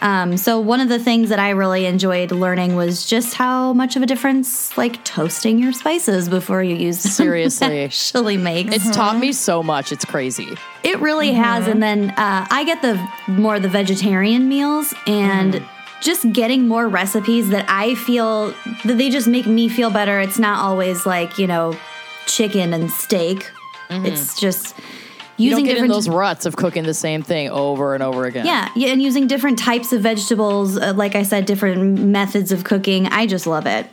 Um, 0.00 0.36
so 0.36 0.60
one 0.60 0.80
of 0.80 0.88
the 0.88 0.98
things 0.98 1.28
that 1.30 1.38
I 1.38 1.50
really 1.50 1.86
enjoyed 1.86 2.30
learning 2.30 2.76
was 2.76 3.06
just 3.06 3.34
how 3.34 3.72
much 3.72 3.96
of 3.96 4.02
a 4.02 4.06
difference 4.06 4.76
like 4.76 5.04
toasting 5.04 5.58
your 5.58 5.72
spices 5.72 6.28
before 6.28 6.62
you 6.62 6.76
use 6.76 7.02
them 7.02 7.12
Seriously. 7.12 7.84
actually 7.84 8.36
makes. 8.36 8.74
It's 8.74 8.90
taught 8.94 9.18
me 9.18 9.32
so 9.32 9.62
much. 9.62 9.92
It's 9.92 10.04
crazy. 10.04 10.56
It 10.82 11.00
really 11.00 11.32
has. 11.32 11.66
And 11.66 11.82
then 11.82 12.10
uh, 12.10 12.46
I 12.50 12.64
get 12.64 12.82
the 12.82 13.08
more 13.30 13.58
the 13.58 13.68
vegetarian 13.68 14.48
meals 14.48 14.94
and 15.06 15.62
just 16.00 16.32
getting 16.32 16.68
more 16.68 16.88
recipes 16.88 17.48
that 17.50 17.66
I 17.68 17.94
feel 17.96 18.54
that 18.84 18.98
they 18.98 19.10
just 19.10 19.26
make 19.26 19.46
me 19.46 19.68
feel 19.68 19.90
better. 19.90 20.20
It's 20.20 20.38
not 20.38 20.60
always 20.60 21.04
like, 21.06 21.38
you 21.38 21.46
know, 21.46 21.76
chicken 22.26 22.72
and 22.72 22.90
steak. 22.90 23.50
It's 23.90 24.38
just 24.38 24.76
You 25.38 25.50
using 25.50 25.64
don't 25.64 25.74
get 25.74 25.84
in 25.84 25.88
those 25.88 26.08
ruts 26.08 26.46
of 26.46 26.56
cooking 26.56 26.82
the 26.82 26.94
same 26.94 27.22
thing 27.22 27.48
over 27.48 27.94
and 27.94 28.02
over 28.02 28.26
again. 28.26 28.44
yeah, 28.44 28.70
yeah, 28.74 28.88
and 28.88 29.00
using 29.00 29.26
different 29.26 29.58
types 29.58 29.92
of 29.92 30.02
vegetables, 30.02 30.76
uh, 30.76 30.92
like 30.94 31.14
I 31.14 31.22
said, 31.22 31.46
different 31.46 31.98
methods 32.00 32.52
of 32.52 32.64
cooking. 32.64 33.06
I 33.06 33.26
just 33.26 33.46
love 33.46 33.66
it. 33.66 33.86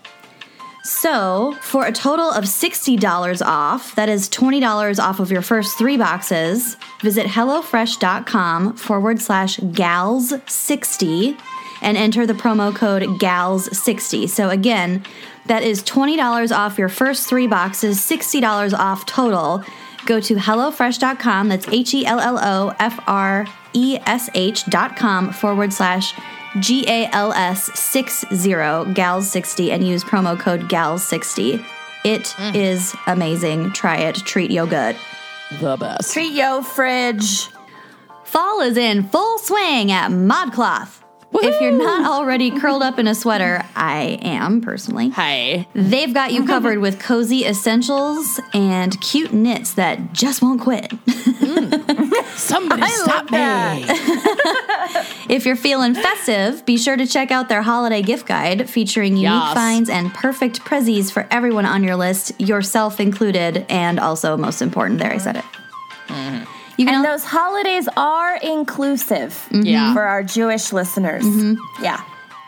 So, 0.84 1.58
for 1.62 1.88
a 1.88 1.92
total 1.92 2.30
of 2.30 2.44
$60 2.44 3.42
off, 3.44 3.96
that 3.96 4.08
is 4.08 4.30
$20 4.30 5.00
off 5.00 5.20
of 5.20 5.32
your 5.32 5.42
first 5.42 5.80
three 5.80 5.98
boxes, 5.98 6.78
visit 7.02 7.26
HelloFresh.com 7.26 8.78
forward 8.78 9.20
slash 9.20 9.58
gals60 9.58 11.40
and 11.82 11.98
enter 11.98 12.28
the 12.28 12.34
promo 12.34 12.76
code 12.76 13.02
gals60. 13.02 14.30
So, 14.30 14.50
again, 14.50 15.04
that 15.48 15.64
is 15.64 15.82
$20 15.84 16.56
off 16.56 16.78
your 16.78 16.90
first 16.90 17.28
three 17.28 17.48
boxes, 17.48 18.00
$60 18.00 18.74
off 18.78 19.08
total. 19.08 19.64
Go 20.06 20.20
to 20.20 20.36
HelloFresh.com, 20.36 21.50
that's 21.50 21.68
H 21.68 21.94
E 21.94 22.06
L 22.06 22.20
L 22.20 22.40
O 22.40 22.76
F 22.80 23.00
R 23.08 23.46
E 23.74 23.98
S 24.06 24.30
H.com 24.34 25.32
forward 25.32 25.74
slash 25.74 26.14
G 26.60 26.86
A 26.88 27.10
L 27.12 27.34
S 27.34 27.78
60 27.78 28.28
GALS60 28.28 29.72
and 29.72 29.86
use 29.86 30.04
promo 30.04 30.40
code 30.40 30.62
GALS60. 30.70 31.66
It 32.04 32.24
mm. 32.38 32.56
is 32.56 32.96
amazing. 33.08 33.72
Try 33.72 33.98
it. 33.98 34.16
Treat 34.16 34.52
yo 34.52 34.66
good. 34.66 34.96
The 35.60 35.76
best. 35.78 36.14
Treat 36.14 36.34
yo 36.34 36.62
fridge. 36.62 37.50
Fall 38.24 38.62
is 38.62 38.78
in 38.78 39.04
full 39.10 39.40
swing 39.40 39.92
at 39.92 40.12
ModCloth. 40.12 41.05
If 41.44 41.62
you're 41.62 41.72
not 41.72 42.06
already 42.10 42.52
curled 42.52 42.82
up 42.84 43.00
in 43.00 43.08
a 43.08 43.16
sweater, 43.16 43.64
I 43.76 44.20
am 44.22 44.62
personally. 44.62 45.10
Hi. 45.10 45.68
They've 45.74 46.14
got 46.14 46.34
you 46.34 46.46
covered 46.46 46.80
with 46.80 47.00
cozy 47.00 47.46
essentials 47.46 48.40
and 48.54 49.00
cute 49.02 49.34
knits 49.34 49.74
that 49.74 50.14
just 50.14 50.42
won't 50.42 50.62
quit. 50.62 50.90
Mm. 50.90 52.24
Somebody 52.36 52.88
stop 52.88 53.32
me. 53.32 53.86
If 55.28 55.46
you're 55.48 55.56
feeling 55.56 55.96
festive, 55.96 56.66
be 56.68 56.78
sure 56.78 56.96
to 56.96 57.08
check 57.08 57.32
out 57.32 57.50
their 57.50 57.64
holiday 57.64 58.04
gift 58.04 58.28
guide 58.28 58.70
featuring 58.70 59.14
unique 59.18 59.32
Yes. 59.32 59.54
finds 59.56 59.90
and 59.90 60.14
perfect 60.14 60.60
prezzies 60.62 61.12
for 61.12 61.28
everyone 61.32 61.66
on 61.66 61.84
your 61.84 61.96
list, 61.96 62.40
yourself 62.40 63.00
included, 63.00 63.66
and 63.68 64.00
also 64.00 64.38
most 64.38 64.62
important, 64.62 65.00
there 65.00 65.12
I 65.12 65.18
said 65.18 65.38
it. 65.38 65.46
Mm-hmm. 66.08 66.45
You 66.78 66.86
can 66.86 66.96
And 66.96 67.06
al- 67.06 67.14
those 67.14 67.24
holidays 67.26 67.88
are 67.98 68.36
inclusive 68.38 69.48
Yeah. 69.52 69.94
for 69.94 70.04
our 70.04 70.24
Jewish 70.24 70.72
listeners. 70.74 71.26
Yeah. 71.82 72.02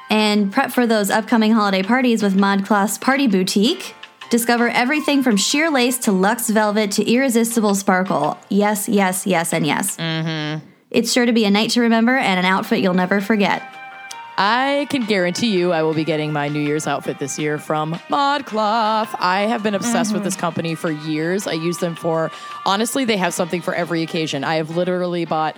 and 0.09 0.53
prep 0.53 0.71
for 0.71 0.87
those 0.87 1.09
upcoming 1.09 1.51
holiday 1.51 1.83
parties 1.83 2.23
with 2.23 2.33
ModCloth's 2.37 2.97
Party 2.97 3.27
Boutique. 3.27 3.93
Discover 4.29 4.69
everything 4.69 5.21
from 5.23 5.35
sheer 5.37 5.69
lace 5.69 5.97
to 5.99 6.11
luxe 6.13 6.49
velvet 6.49 6.91
to 6.91 7.09
irresistible 7.09 7.75
sparkle. 7.75 8.37
Yes, 8.49 8.87
yes, 8.87 9.25
yes, 9.27 9.51
and 9.53 9.65
yes. 9.67 9.97
Mm-hmm. 9.97 10.65
It's 10.91 11.11
sure 11.11 11.25
to 11.25 11.33
be 11.33 11.43
a 11.43 11.49
night 11.49 11.71
to 11.71 11.81
remember 11.81 12.15
and 12.17 12.39
an 12.39 12.45
outfit 12.45 12.79
you'll 12.79 12.93
never 12.93 13.19
forget. 13.19 13.61
I 14.37 14.85
can 14.91 15.05
guarantee 15.05 15.57
you 15.57 15.71
I 15.71 15.81
will 15.81 15.95
be 15.95 16.03
getting 16.03 16.31
my 16.31 16.47
New 16.47 16.59
Year's 16.59 16.85
outfit 16.85 17.17
this 17.17 17.39
year 17.39 17.57
from 17.57 17.93
ModCloth. 18.09 19.15
I 19.19 19.41
have 19.41 19.63
been 19.63 19.73
obsessed 19.73 20.13
with 20.13 20.23
this 20.23 20.35
mm-hmm. 20.35 20.41
company 20.41 20.75
for 20.75 20.91
years. 20.91 21.47
I 21.47 21.53
use 21.53 21.79
them 21.79 21.95
for, 21.95 22.29
honestly, 22.63 23.03
they 23.03 23.17
have 23.17 23.33
something 23.33 23.61
for 23.61 23.73
every 23.73 24.03
occasion. 24.03 24.43
I 24.43 24.55
have 24.55 24.75
literally 24.77 25.25
bought 25.25 25.57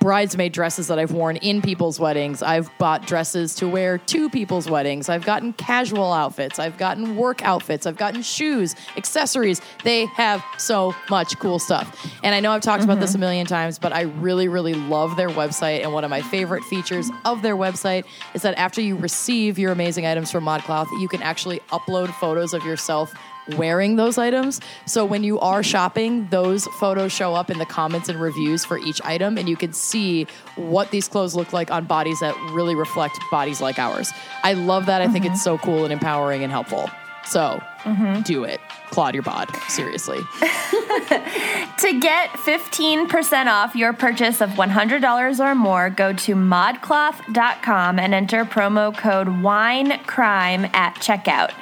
bridesmaid 0.00 0.52
dresses 0.52 0.88
that 0.88 0.98
I've 0.98 1.12
worn 1.12 1.36
in 1.36 1.62
people's 1.62 2.00
weddings. 2.00 2.42
I've 2.42 2.76
bought 2.78 3.06
dresses 3.06 3.54
to 3.56 3.68
wear 3.68 3.98
to 3.98 4.30
people's 4.30 4.68
weddings. 4.68 5.08
I've 5.08 5.24
gotten 5.24 5.52
casual 5.52 6.12
outfits. 6.12 6.58
I've 6.58 6.78
gotten 6.78 7.16
work 7.16 7.44
outfits. 7.44 7.86
I've 7.86 7.98
gotten 7.98 8.22
shoes, 8.22 8.74
accessories. 8.96 9.60
They 9.84 10.06
have 10.06 10.42
so 10.58 10.94
much 11.10 11.38
cool 11.38 11.58
stuff. 11.58 12.10
And 12.24 12.34
I 12.34 12.40
know 12.40 12.52
I've 12.52 12.62
talked 12.62 12.82
about 12.82 12.98
this 12.98 13.10
a 13.10 13.12
mm-hmm. 13.14 13.20
million 13.20 13.46
times, 13.46 13.78
but 13.78 13.92
I 13.92 14.02
really, 14.02 14.48
really 14.48 14.74
love 14.74 15.16
their 15.16 15.28
website. 15.28 15.82
And 15.82 15.92
one 15.92 16.02
of 16.02 16.10
my 16.10 16.22
favorite 16.22 16.64
features 16.64 17.10
of 17.26 17.42
their 17.42 17.56
website 17.56 18.04
is 18.34 18.42
that 18.42 18.58
after 18.58 18.80
you 18.80 18.96
receive 18.96 19.58
your 19.58 19.70
amazing 19.70 20.06
items 20.06 20.32
from 20.32 20.44
ModCloth, 20.44 20.88
you 21.00 21.08
can 21.08 21.22
actually 21.22 21.60
upload 21.70 22.08
photos 22.14 22.54
of 22.54 22.64
yourself 22.64 23.14
wearing 23.56 23.96
those 23.96 24.18
items. 24.18 24.60
So 24.86 25.04
when 25.04 25.24
you 25.24 25.38
are 25.40 25.62
shopping, 25.62 26.26
those 26.28 26.66
photos 26.78 27.12
show 27.12 27.34
up 27.34 27.50
in 27.50 27.58
the 27.58 27.66
comments 27.66 28.08
and 28.08 28.20
reviews 28.20 28.64
for 28.64 28.78
each 28.78 29.00
item, 29.04 29.38
and 29.38 29.48
you 29.48 29.56
can 29.56 29.72
see 29.72 30.26
what 30.56 30.90
these 30.90 31.08
clothes 31.08 31.34
look 31.34 31.52
like 31.52 31.70
on 31.70 31.84
bodies 31.84 32.20
that 32.20 32.36
really 32.52 32.74
reflect 32.74 33.18
bodies 33.30 33.60
like 33.60 33.78
ours. 33.78 34.12
I 34.42 34.54
love 34.54 34.86
that. 34.86 35.02
I 35.02 35.08
think 35.08 35.24
it's 35.24 35.34
mm-hmm. 35.34 35.56
so 35.56 35.58
cool 35.58 35.84
and 35.84 35.92
empowering 35.92 36.42
and 36.42 36.50
helpful. 36.50 36.88
So 37.24 37.62
Mm-hmm. 37.84 38.22
do 38.22 38.44
it. 38.44 38.60
Claude 38.90 39.14
your 39.14 39.22
bod. 39.22 39.54
Seriously. 39.68 40.18
To 41.80 41.98
get 41.98 42.28
15% 42.30 43.46
off 43.46 43.74
your 43.74 43.94
purchase 43.94 44.42
of 44.42 44.50
$100 44.50 45.40
or 45.40 45.54
more, 45.54 45.88
go 45.88 46.12
to 46.12 46.34
modcloth.com 46.34 47.98
and 47.98 48.12
enter 48.12 48.44
promo 48.44 48.94
code 48.94 49.28
WINECRIME 49.28 50.74
at 50.74 50.96
checkout. 50.96 51.52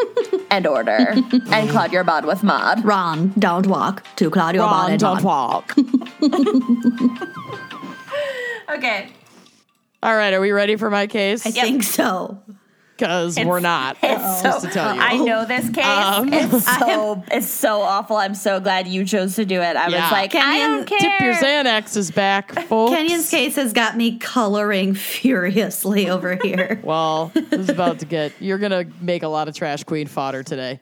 and 0.52 0.64
order 0.64 1.16
and 1.50 1.68
cloud 1.70 1.92
your 1.92 2.04
bod 2.04 2.24
with 2.24 2.44
mod. 2.44 2.84
Ron, 2.84 3.32
don't 3.36 3.66
walk 3.66 4.04
to 4.14 4.30
Claudio 4.30 4.62
Ron, 4.62 4.90
Bade 4.92 5.00
don't 5.00 5.16
Don. 5.16 5.24
walk. 5.24 5.76
Okay. 8.70 9.08
All 10.02 10.14
right, 10.14 10.32
are 10.32 10.40
we 10.40 10.52
ready 10.52 10.76
for 10.76 10.90
my 10.90 11.06
case? 11.06 11.44
I 11.46 11.50
think 11.50 11.82
so. 11.82 12.42
Because 12.96 13.38
we're 13.38 13.60
not. 13.60 13.96
It's 14.02 14.42
Just 14.42 14.62
so, 14.62 14.66
to 14.68 14.74
tell 14.74 14.94
you. 14.94 15.00
I 15.00 15.18
know 15.18 15.44
this 15.44 15.70
case. 15.70 15.84
Um, 15.84 16.32
it's 16.32 16.78
so 16.78 17.22
it's 17.30 17.46
so 17.48 17.80
awful. 17.80 18.16
I'm 18.16 18.34
so 18.34 18.58
glad 18.58 18.88
you 18.88 19.04
chose 19.04 19.36
to 19.36 19.44
do 19.44 19.60
it. 19.60 19.76
I 19.76 19.86
Yeah. 19.88 20.02
was 20.02 20.10
like, 20.12 20.34
I 20.34 20.58
don't 20.58 20.84
care. 20.84 20.98
Tip 20.98 21.20
your 21.20 21.34
Xanax 21.34 21.96
is 21.96 22.10
back, 22.10 22.52
folks. 22.66 22.92
Kenyon's 22.96 23.30
case 23.30 23.54
has 23.54 23.72
got 23.72 23.96
me 23.96 24.18
coloring 24.18 24.94
furiously 24.94 26.10
over 26.10 26.36
here. 26.42 26.80
Well, 26.88 27.30
this 27.34 27.60
is 27.60 27.68
about 27.68 28.00
to 28.00 28.06
get. 28.06 28.32
You're 28.40 28.58
gonna 28.58 28.86
make 29.00 29.22
a 29.22 29.28
lot 29.28 29.46
of 29.46 29.54
trash 29.54 29.84
queen 29.84 30.06
fodder 30.08 30.42
today. 30.42 30.80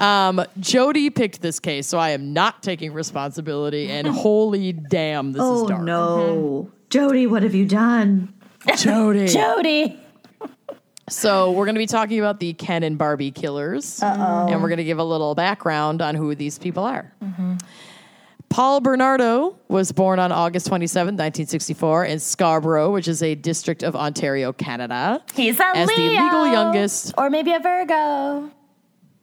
Um, 0.00 0.44
Jody 0.58 1.10
picked 1.10 1.40
this 1.40 1.60
case, 1.60 1.86
so 1.86 1.98
I 1.98 2.10
am 2.10 2.32
not 2.32 2.62
taking 2.64 2.92
responsibility. 2.92 3.90
And 3.90 4.06
holy 4.08 4.72
damn, 4.72 5.32
this 5.32 5.42
oh 5.44 5.62
is 5.64 5.68
dark. 5.68 5.82
no. 5.82 6.72
Jody, 6.90 7.26
what 7.26 7.42
have 7.42 7.54
you 7.54 7.66
done? 7.66 8.32
Jody. 8.76 9.26
Jody. 9.28 10.00
So 11.10 11.52
we're 11.52 11.66
gonna 11.66 11.78
be 11.78 11.86
talking 11.86 12.18
about 12.18 12.38
the 12.40 12.52
Ken 12.52 12.82
and 12.82 12.98
Barbie 12.98 13.30
killers, 13.30 14.02
and 14.02 14.62
we're 14.62 14.68
gonna 14.68 14.84
give 14.84 14.98
a 14.98 15.04
little 15.04 15.34
background 15.34 16.02
on 16.02 16.14
who 16.14 16.34
these 16.34 16.58
people 16.58 16.84
are. 16.84 17.12
Mm-hmm. 17.22 17.56
Paul 18.50 18.80
Bernardo 18.80 19.56
was 19.68 19.92
born 19.92 20.18
on 20.18 20.32
August 20.32 20.66
27, 20.66 21.14
1964, 21.14 22.04
in 22.06 22.18
Scarborough, 22.18 22.90
which 22.90 23.06
is 23.06 23.22
a 23.22 23.34
district 23.34 23.82
of 23.82 23.94
Ontario, 23.94 24.52
Canada. 24.52 25.22
He's 25.34 25.60
a 25.60 25.66
As 25.66 25.88
the 25.88 25.94
Leo. 25.96 26.22
legal 26.22 26.46
youngest. 26.46 27.12
Or 27.18 27.28
maybe 27.28 27.52
a 27.52 27.60
Virgo. 27.60 28.50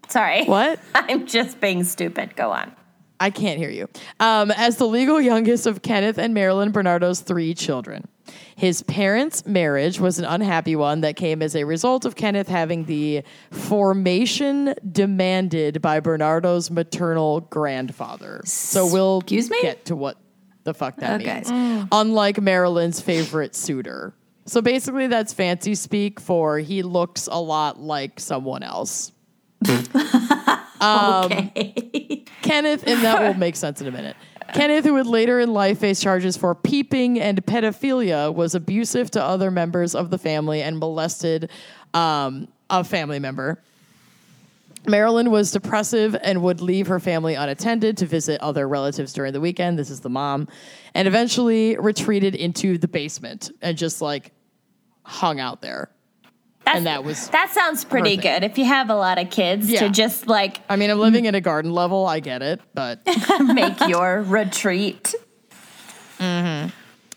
Sorry. 0.09 0.45
What? 0.45 0.79
I'm 0.95 1.25
just 1.25 1.59
being 1.59 1.83
stupid. 1.83 2.35
Go 2.35 2.51
on. 2.51 2.71
I 3.19 3.29
can't 3.29 3.57
hear 3.57 3.69
you. 3.69 3.87
Um, 4.19 4.51
as 4.51 4.77
the 4.77 4.85
legal 4.87 5.21
youngest 5.21 5.65
of 5.67 5.81
Kenneth 5.81 6.17
and 6.17 6.33
Marilyn 6.33 6.71
Bernardo's 6.71 7.21
three 7.21 7.53
children. 7.53 8.07
His 8.55 8.81
parents' 8.83 9.45
marriage 9.45 9.99
was 9.99 10.17
an 10.19 10.25
unhappy 10.25 10.75
one 10.75 11.01
that 11.01 11.15
came 11.15 11.41
as 11.41 11.55
a 11.55 11.63
result 11.63 12.05
of 12.05 12.15
Kenneth 12.15 12.47
having 12.47 12.85
the 12.85 13.23
formation 13.51 14.73
demanded 14.91 15.81
by 15.81 15.99
Bernardo's 15.99 16.71
maternal 16.71 17.41
grandfather. 17.41 18.41
So 18.45 18.91
we'll 18.91 19.19
Excuse 19.19 19.49
me? 19.49 19.57
get 19.61 19.85
to 19.85 19.95
what 19.95 20.17
the 20.63 20.73
fuck 20.73 20.97
that 20.97 21.21
Okay. 21.21 21.43
means. 21.49 21.87
Unlike 21.91 22.41
Marilyn's 22.41 22.99
favorite 22.99 23.55
suitor. 23.55 24.13
So 24.47 24.61
basically, 24.61 25.07
that's 25.07 25.33
fancy 25.33 25.75
speak 25.75 26.19
for 26.19 26.57
he 26.59 26.81
looks 26.83 27.27
a 27.31 27.39
lot 27.39 27.79
like 27.79 28.19
someone 28.19 28.63
else. 28.63 29.11
okay. 30.81 32.25
Kenneth, 32.41 32.83
and 32.87 33.03
that 33.03 33.21
will 33.21 33.33
make 33.33 33.55
sense 33.55 33.81
in 33.81 33.87
a 33.87 33.91
minute. 33.91 34.15
Kenneth, 34.53 34.85
who 34.85 34.93
would 34.93 35.07
later 35.07 35.39
in 35.39 35.53
life 35.53 35.79
face 35.79 35.99
charges 35.99 36.37
for 36.37 36.53
peeping 36.55 37.19
and 37.19 37.43
pedophilia, 37.45 38.33
was 38.33 38.55
abusive 38.55 39.09
to 39.11 39.23
other 39.23 39.49
members 39.51 39.95
of 39.95 40.09
the 40.09 40.17
family 40.17 40.61
and 40.61 40.77
molested 40.77 41.49
um, 41.93 42.47
a 42.69 42.83
family 42.83 43.19
member. 43.19 43.61
Marilyn 44.87 45.31
was 45.31 45.51
depressive 45.51 46.15
and 46.21 46.43
would 46.43 46.61
leave 46.61 46.87
her 46.87 46.99
family 46.99 47.33
unattended 47.33 47.97
to 47.97 48.05
visit 48.05 48.39
other 48.41 48.67
relatives 48.67 49.13
during 49.13 49.33
the 49.33 49.41
weekend. 49.41 49.79
This 49.79 49.89
is 49.89 50.01
the 50.01 50.09
mom. 50.09 50.47
And 50.93 51.07
eventually 51.07 51.75
retreated 51.77 52.35
into 52.35 52.77
the 52.77 52.87
basement 52.87 53.51
and 53.61 53.77
just 53.77 54.01
like 54.01 54.31
hung 55.03 55.39
out 55.39 55.61
there. 55.61 55.89
That's- 56.65 56.77
And 56.77 56.87
that 56.87 57.03
was 57.03 57.29
That 57.29 57.49
sounds 57.51 57.83
pretty 57.85 58.15
her 58.15 58.21
good. 58.21 58.43
If 58.43 58.57
you 58.57 58.65
have 58.65 58.89
a 58.89 58.95
lot 58.95 59.17
of 59.19 59.29
kids 59.29 59.69
Yeah. 59.69 59.81
to 59.81 59.89
just 59.89 60.27
like 60.27 60.61
I 60.69 60.75
mean, 60.75 60.89
I'm 60.89 60.99
living 60.99 61.25
in 61.25 61.35
a 61.35 61.41
garden 61.41 61.71
level. 61.71 62.05
I 62.07 62.19
get 62.19 62.41
it. 62.41 62.59
But 62.73 62.99
make 63.39 63.79
your 63.87 64.21
retreat. 64.23 65.13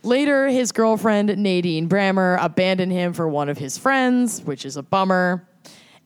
Later, 0.04 0.48
his 0.48 0.72
girlfriend 0.72 1.36
Nadine 1.38 1.88
Brammer 1.88 2.36
abandoned 2.40 2.92
him 2.92 3.12
for 3.12 3.28
one 3.28 3.48
of 3.48 3.58
his 3.58 3.78
friends, 3.78 4.42
which 4.42 4.64
is 4.64 4.76
a 4.76 4.82
bummer. 4.82 5.48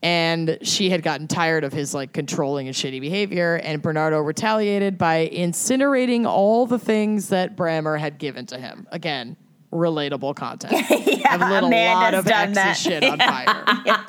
And 0.00 0.58
she 0.62 0.90
had 0.90 1.02
gotten 1.02 1.26
tired 1.26 1.64
of 1.64 1.72
his 1.72 1.92
like 1.92 2.12
controlling 2.12 2.68
and 2.68 2.76
shitty 2.76 3.00
behavior. 3.00 3.56
And 3.56 3.82
Bernardo 3.82 4.18
retaliated 4.20 4.96
by 4.96 5.28
incinerating 5.32 6.24
all 6.24 6.66
the 6.66 6.78
things 6.78 7.30
that 7.30 7.56
Brammer 7.56 7.98
had 7.98 8.18
given 8.18 8.46
to 8.46 8.58
him. 8.58 8.86
Again, 8.92 9.36
relatable 9.72 10.36
content. 10.36 10.72
I've 11.28 11.40
lit 11.50 11.62
a 11.64 11.66
lot 11.66 12.14
of 12.14 12.24
done 12.24 12.50
ex's 12.50 12.54
that. 12.54 12.76
shit 12.76 13.02
on 13.04 13.18
fire. 13.18 13.44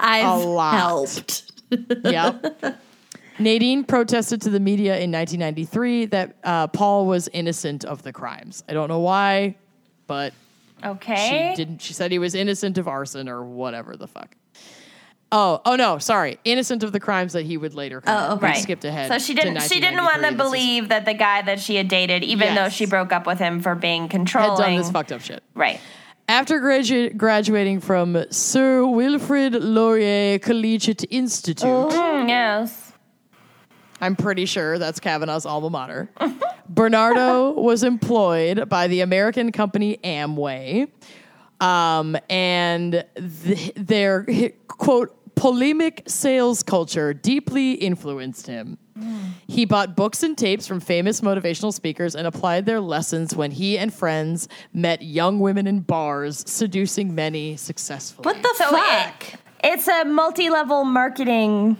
I've 0.00 0.42
A 0.42 0.46
lot. 0.46 0.74
helped. 0.78 1.52
yep. 2.04 2.56
Nadine 3.38 3.84
protested 3.84 4.42
to 4.42 4.50
the 4.50 4.60
media 4.60 4.92
in 4.98 5.10
1993 5.10 6.06
that 6.06 6.36
uh, 6.44 6.66
Paul 6.68 7.06
was 7.06 7.28
innocent 7.32 7.84
of 7.84 8.02
the 8.02 8.12
crimes. 8.12 8.62
I 8.68 8.72
don't 8.74 8.88
know 8.88 9.00
why, 9.00 9.56
but 10.06 10.32
Okay. 10.84 11.52
she 11.52 11.56
didn't. 11.56 11.80
She 11.82 11.92
said 11.94 12.12
he 12.12 12.18
was 12.18 12.34
innocent 12.34 12.78
of 12.78 12.86
arson 12.88 13.28
or 13.28 13.42
whatever 13.44 13.96
the 13.96 14.06
fuck. 14.06 14.36
Oh, 15.32 15.60
oh 15.64 15.74
no, 15.74 15.98
sorry, 15.98 16.38
innocent 16.44 16.84
of 16.84 16.92
the 16.92 17.00
crimes 17.00 17.32
that 17.32 17.44
he 17.44 17.56
would 17.56 17.74
later 17.74 18.00
commit. 18.00 18.20
Oh, 18.30 18.34
We 18.36 18.42
Right. 18.48 18.56
skipped 18.58 18.84
ahead. 18.84 19.08
So 19.10 19.18
she 19.18 19.34
didn't. 19.34 19.60
She 19.62 19.80
didn't 19.80 20.04
want 20.04 20.16
to 20.16 20.28
1993. 20.30 20.30
This 20.30 20.30
is- 20.30 20.66
believe 20.68 20.88
that 20.90 21.04
the 21.06 21.14
guy 21.14 21.42
that 21.42 21.58
she 21.58 21.74
had 21.74 21.88
dated, 21.88 22.22
even 22.22 22.54
though 22.54 22.68
she 22.68 22.86
broke 22.86 23.12
up 23.12 23.26
with 23.26 23.40
him 23.40 23.60
for 23.60 23.74
being 23.74 24.08
controlling, 24.08 24.50
had 24.56 24.62
done 24.62 24.76
this 24.76 24.90
fucked 24.92 25.10
up 25.10 25.22
shit. 25.22 25.42
Right. 25.54 25.80
After 26.28 26.60
gradu- 26.60 27.16
graduating 27.16 27.80
from 27.80 28.24
Sir 28.30 28.84
Wilfrid 28.86 29.54
Laurier 29.54 30.38
Collegiate 30.38 31.04
Institute, 31.10 31.66
Mm, 31.90 32.28
yes. 32.28 32.83
I'm 34.04 34.16
pretty 34.16 34.44
sure 34.44 34.78
that's 34.78 35.00
Kavanaugh's 35.00 35.46
alma 35.46 35.70
mater. 35.70 36.10
Bernardo 36.68 37.52
was 37.52 37.82
employed 37.82 38.68
by 38.68 38.86
the 38.88 39.00
American 39.00 39.50
company 39.50 39.98
Amway, 40.04 40.88
um, 41.60 42.16
and 42.28 43.04
th- 43.44 43.72
their 43.76 44.26
quote 44.68 45.16
polemic 45.36 46.02
sales 46.06 46.62
culture 46.62 47.14
deeply 47.14 47.72
influenced 47.72 48.46
him. 48.46 48.76
He 49.48 49.64
bought 49.64 49.96
books 49.96 50.22
and 50.22 50.36
tapes 50.38 50.66
from 50.66 50.78
famous 50.80 51.20
motivational 51.20 51.72
speakers 51.72 52.14
and 52.14 52.26
applied 52.26 52.64
their 52.66 52.80
lessons 52.80 53.34
when 53.34 53.50
he 53.50 53.76
and 53.76 53.92
friends 53.92 54.46
met 54.72 55.02
young 55.02 55.40
women 55.40 55.66
in 55.66 55.80
bars, 55.80 56.44
seducing 56.46 57.14
many 57.14 57.56
successfully. 57.56 58.24
What 58.26 58.42
the 58.42 58.54
So 58.56 58.70
fuck? 58.70 59.32
it, 59.32 59.40
it's 59.64 59.88
a 59.88 60.04
multi-level 60.04 60.84
marketing 60.84 61.76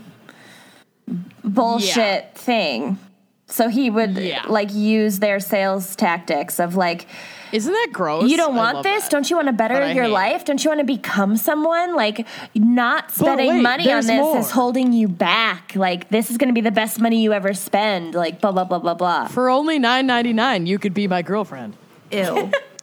bullshit 1.54 1.96
Yeah. 1.96 2.22
thing. 2.34 2.98
So 3.46 3.68
he 3.68 3.90
would 3.90 4.16
Yeah. 4.18 4.42
like 4.48 4.72
use 4.72 5.18
their 5.18 5.38
sales 5.38 5.94
tactics 5.96 6.58
of 6.58 6.76
like, 6.76 7.06
Isn't 7.52 7.72
that 7.72 7.88
gross? 7.92 8.28
you 8.28 8.36
don't 8.36 8.56
want 8.56 8.82
this? 8.82 9.02
that. 9.04 9.10
Don't 9.10 9.28
you 9.30 9.36
want 9.36 9.46
to 9.48 9.52
better 9.52 9.74
your 9.92 10.04
hate 10.04 10.10
it. 10.10 10.12
life? 10.12 10.44
Don't 10.44 10.64
you 10.64 10.70
want 10.70 10.80
to 10.80 10.84
become 10.86 11.36
someone? 11.36 11.94
Like 11.94 12.26
not 12.54 13.10
spending 13.12 13.48
wait, 13.56 13.62
money 13.62 13.92
on 13.92 13.98
this 14.06 14.08
more. 14.08 14.38
is 14.38 14.50
holding 14.50 14.92
you 14.92 15.08
back. 15.08 15.72
Like 15.76 16.08
this 16.08 16.30
is 16.30 16.38
going 16.38 16.48
to 16.48 16.54
be 16.54 16.62
the 16.62 16.72
best 16.72 16.98
money 17.00 17.22
you 17.22 17.32
ever 17.32 17.52
spend. 17.54 18.14
Like 18.14 18.40
blah 18.40 18.50
blah 18.50 18.64
blah 18.64 18.78
blah 18.80 18.94
blah. 18.94 19.28
For 19.28 19.48
only 19.50 19.78
nine 19.78 20.06
ninety 20.06 20.32
nine, 20.32 20.66
you 20.66 20.78
could 20.78 20.94
be 20.94 21.06
my 21.06 21.22
girlfriend. 21.22 21.74
Ew. 22.10 22.50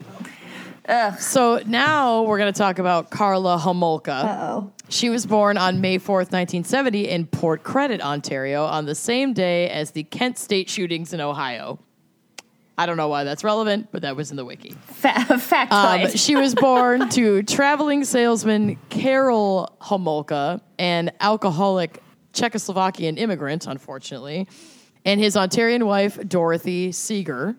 So 1.20 1.62
now 1.66 2.24
we're 2.24 2.38
going 2.38 2.52
to 2.52 2.58
talk 2.58 2.80
about 2.80 3.10
Karla 3.12 3.58
Homolka. 3.58 4.24
Oh. 4.26 4.72
She 4.90 5.10
was 5.10 5.26
born 5.26 5.58
on 5.58 5.80
May 5.80 5.98
4th, 6.00 6.32
1970, 6.32 7.08
in 7.08 7.26
Port 7.26 7.64
Credit, 7.64 8.02
Ontario, 8.02 8.66
on 8.66 8.86
the 8.86 8.96
same 8.96 9.32
day 9.32 9.70
as 9.70 9.92
the 9.92 10.04
Kent 10.04 10.38
State 10.38 10.70
shootings 10.70 11.14
in 11.14 11.22
Ohio. 11.22 11.80
I 12.78 12.86
don't 12.86 12.98
know 12.98 13.08
why 13.08 13.24
that's 13.24 13.44
relevant, 13.44 13.90
but 13.92 14.02
that 14.02 14.16
was 14.16 14.32
in 14.32 14.38
the 14.38 14.44
wiki. 14.44 14.72
Fa- 14.88 15.10
factoid. 15.30 16.06
Um, 16.06 16.18
she 16.18 16.36
was 16.36 16.56
born 16.56 17.10
to 17.10 17.44
traveling 17.44 18.04
salesman 18.04 18.78
Carol 18.90 19.76
Homolka, 19.82 20.60
an 20.78 21.12
alcoholic 21.20 22.02
Czechoslovakian 22.34 23.18
immigrant, 23.18 23.68
unfortunately, 23.68 24.48
and 25.06 25.20
his 25.20 25.36
Ontarian 25.36 25.84
wife, 25.84 26.20
Dorothy 26.28 26.92
Seeger, 26.92 27.56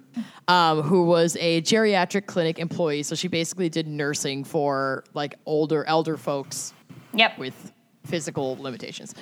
um, 0.49 0.83
who 0.83 1.05
was 1.05 1.37
a 1.41 1.61
geriatric 1.63 2.27
clinic 2.27 2.59
employee. 2.59 3.03
So 3.03 3.15
she 3.15 3.29
basically 3.29 3.69
did 3.69 3.87
nursing 3.87 4.45
for 4.45 5.05
like 5.15 5.35
older, 5.47 5.85
elder 5.85 6.17
folks 6.17 6.73
yep. 7.15 7.39
with 7.39 7.73
physical 8.05 8.57
limitations. 8.57 9.15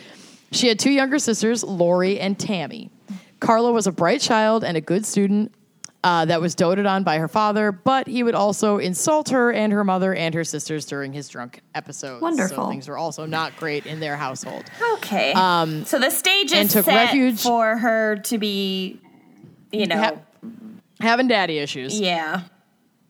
She 0.53 0.69
had 0.69 0.79
two 0.79 0.91
younger 0.91 1.19
sisters, 1.19 1.63
Lori 1.63 2.19
and 2.19 2.39
Tammy. 2.39 2.91
Karla 3.41 3.73
was 3.73 3.87
a 3.87 3.93
bright 3.93 4.21
child 4.21 4.65
and 4.65 4.77
a 4.77 4.81
good 4.81 5.07
student 5.07 5.55
uh, 6.03 6.25
that 6.25 6.41
was 6.41 6.55
doted 6.55 6.87
on 6.87 7.05
by 7.05 7.19
her 7.19 7.29
father, 7.29 7.71
but 7.73 8.07
he 8.07 8.23
would 8.23 8.35
also 8.35 8.79
insult 8.79 9.29
her 9.29 9.53
and 9.53 9.73
her 9.73 9.85
mother 9.85 10.15
and 10.15 10.35
her 10.35 10.45
sisters 10.45 10.87
during 10.87 11.13
his 11.13 11.29
drunk 11.29 11.61
episodes. 11.75 12.23
Wonderful. 12.23 12.57
So 12.65 12.71
things 12.71 12.89
were 12.89 12.97
also 12.97 13.27
not 13.27 13.55
great 13.57 13.85
in 13.87 14.01
their 14.01 14.17
household. 14.17 14.65
Okay. 14.95 15.33
Um, 15.35 15.85
so 15.85 15.99
the 15.99 16.11
stage 16.11 16.53
and 16.53 16.67
is 16.67 16.73
took 16.73 16.87
set 16.87 16.95
refuge- 16.95 17.43
for 17.43 17.77
her 17.77 18.17
to 18.17 18.39
be, 18.39 18.99
you 19.73 19.87
know, 19.87 19.97
Ha- 19.99 20.15
having 21.01 21.29
daddy 21.29 21.59
issues. 21.59 22.01
yeah. 22.01 22.43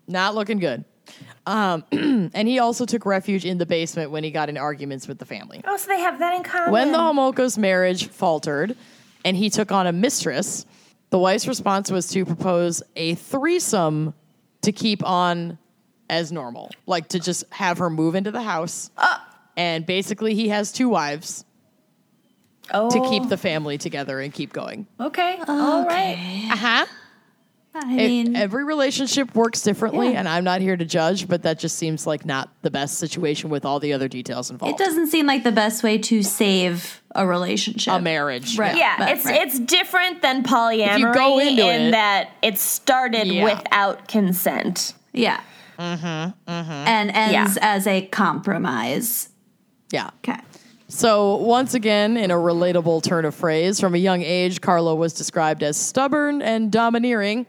Not 0.09 0.35
looking 0.35 0.59
good. 0.59 0.85
Um, 1.47 1.85
and 1.93 2.49
he 2.49 2.59
also 2.59 2.85
took 2.87 3.07
refuge 3.07 3.45
in 3.45 3.59
the 3.59 3.67
basement 3.67 4.11
when 4.11 4.25
he 4.25 4.33
got 4.33 4.49
in 4.49 4.57
arguments 4.57 5.07
with 5.07 5.19
the 5.21 5.25
family. 5.25 5.61
Oh, 5.65 5.77
so 5.77 5.87
they 5.89 6.01
have 6.01 6.19
that 6.19 6.35
in 6.37 6.43
common. 6.43 6.73
When 6.73 6.91
the 6.93 6.99
Homolka's 6.99 7.57
marriage 7.57 8.09
faltered 8.09 8.77
and 9.25 9.37
he 9.37 9.49
took 9.49 9.71
on 9.71 9.87
a 9.87 9.93
mistress, 9.93 10.67
the 11.11 11.19
wife's 11.19 11.47
response 11.49 11.91
was 11.91 12.09
to 12.09 12.25
propose 12.25 12.83
a 12.97 13.15
threesome 13.17 14.15
to 14.63 14.73
keep 14.73 15.05
on 15.05 15.59
as 16.09 16.33
normal, 16.33 16.71
like 16.87 17.09
to 17.09 17.21
just 17.21 17.45
have 17.51 17.79
her 17.79 17.91
move 17.91 18.15
into 18.15 18.31
the 18.31 18.43
house. 18.43 18.91
and 19.57 19.87
basically, 19.87 20.35
he 20.35 20.49
has 20.49 20.73
two 20.73 20.89
wives 20.89 21.45
Oh, 22.73 22.89
to 22.91 23.01
keep 23.11 23.29
the 23.29 23.37
family 23.37 23.79
together 23.79 24.21
and 24.21 24.33
keep 24.33 24.53
going. 24.53 24.87
Okay. 25.01 25.39
All 25.49 25.85
right. 25.85 26.49
Uh 26.53 26.57
huh. 26.57 26.87
I 27.73 27.93
It- 27.93 27.97
mean, 28.09 28.37
every 28.37 28.65
relationship 28.65 29.35
works 29.37 29.63
differently, 29.63 30.11
Yeah. 30.13 30.19
and 30.19 30.29
I'm 30.29 30.43
not 30.43 30.61
here 30.61 30.77
to 30.77 30.85
judge, 30.85 31.29
but 31.29 31.43
that 31.45 31.59
just 31.61 31.77
seems 31.79 32.05
like 32.07 32.27
not 32.27 32.49
the 32.63 32.71
best 32.71 32.99
situation 32.99 33.49
with 33.49 33.65
all 33.65 33.79
the 33.79 33.93
other 33.93 34.09
details 34.09 34.51
involved. 34.51 34.79
it 34.81 34.85
doesn't 34.85 35.07
seem 35.07 35.27
like 35.27 35.45
the 35.45 35.53
best 35.53 35.83
way 35.85 35.97
to 35.99 36.23
save 36.25 37.01
a 37.15 37.25
relationship. 37.27 37.95
a 37.95 38.01
marriage, 38.01 38.59
Right. 38.59 38.77
Yeah, 38.77 38.95
But- 38.99 39.11
it's 39.11 39.25
right. 39.25 39.41
it's 39.47 39.59
different 39.61 40.21
than 40.21 40.43
polyamory 40.43 41.15
go 41.15 41.39
into 41.39 41.63
in 41.69 41.81
it- 41.83 41.91
that 41.93 42.31
it 42.43 42.59
started 42.59 43.29
Yeah. 43.29 43.45
without 43.45 44.09
consent. 44.09 44.95
Yeah. 45.13 45.39
Mm-hmm, 45.79 46.31
And 46.49 47.11
ends 47.15 47.57
as 47.63 47.87
a 47.87 48.03
compromise. 48.03 49.29
Yeah. 49.93 50.11
Okay. 50.25 50.39
So, 50.89 51.37
once 51.37 51.75
again, 51.75 52.17
in 52.17 52.31
a 52.33 52.35
relatable 52.37 53.03
turn 53.05 53.25
of 53.25 53.35
phrase, 53.35 53.79
from 53.81 53.95
a 53.95 53.99
young 53.99 54.23
age, 54.23 54.61
Carlo 54.61 54.95
was 54.97 55.13
described 55.15 55.63
as 55.63 55.77
stubborn 55.77 56.43
and 56.43 56.71
domineering, 56.73 57.47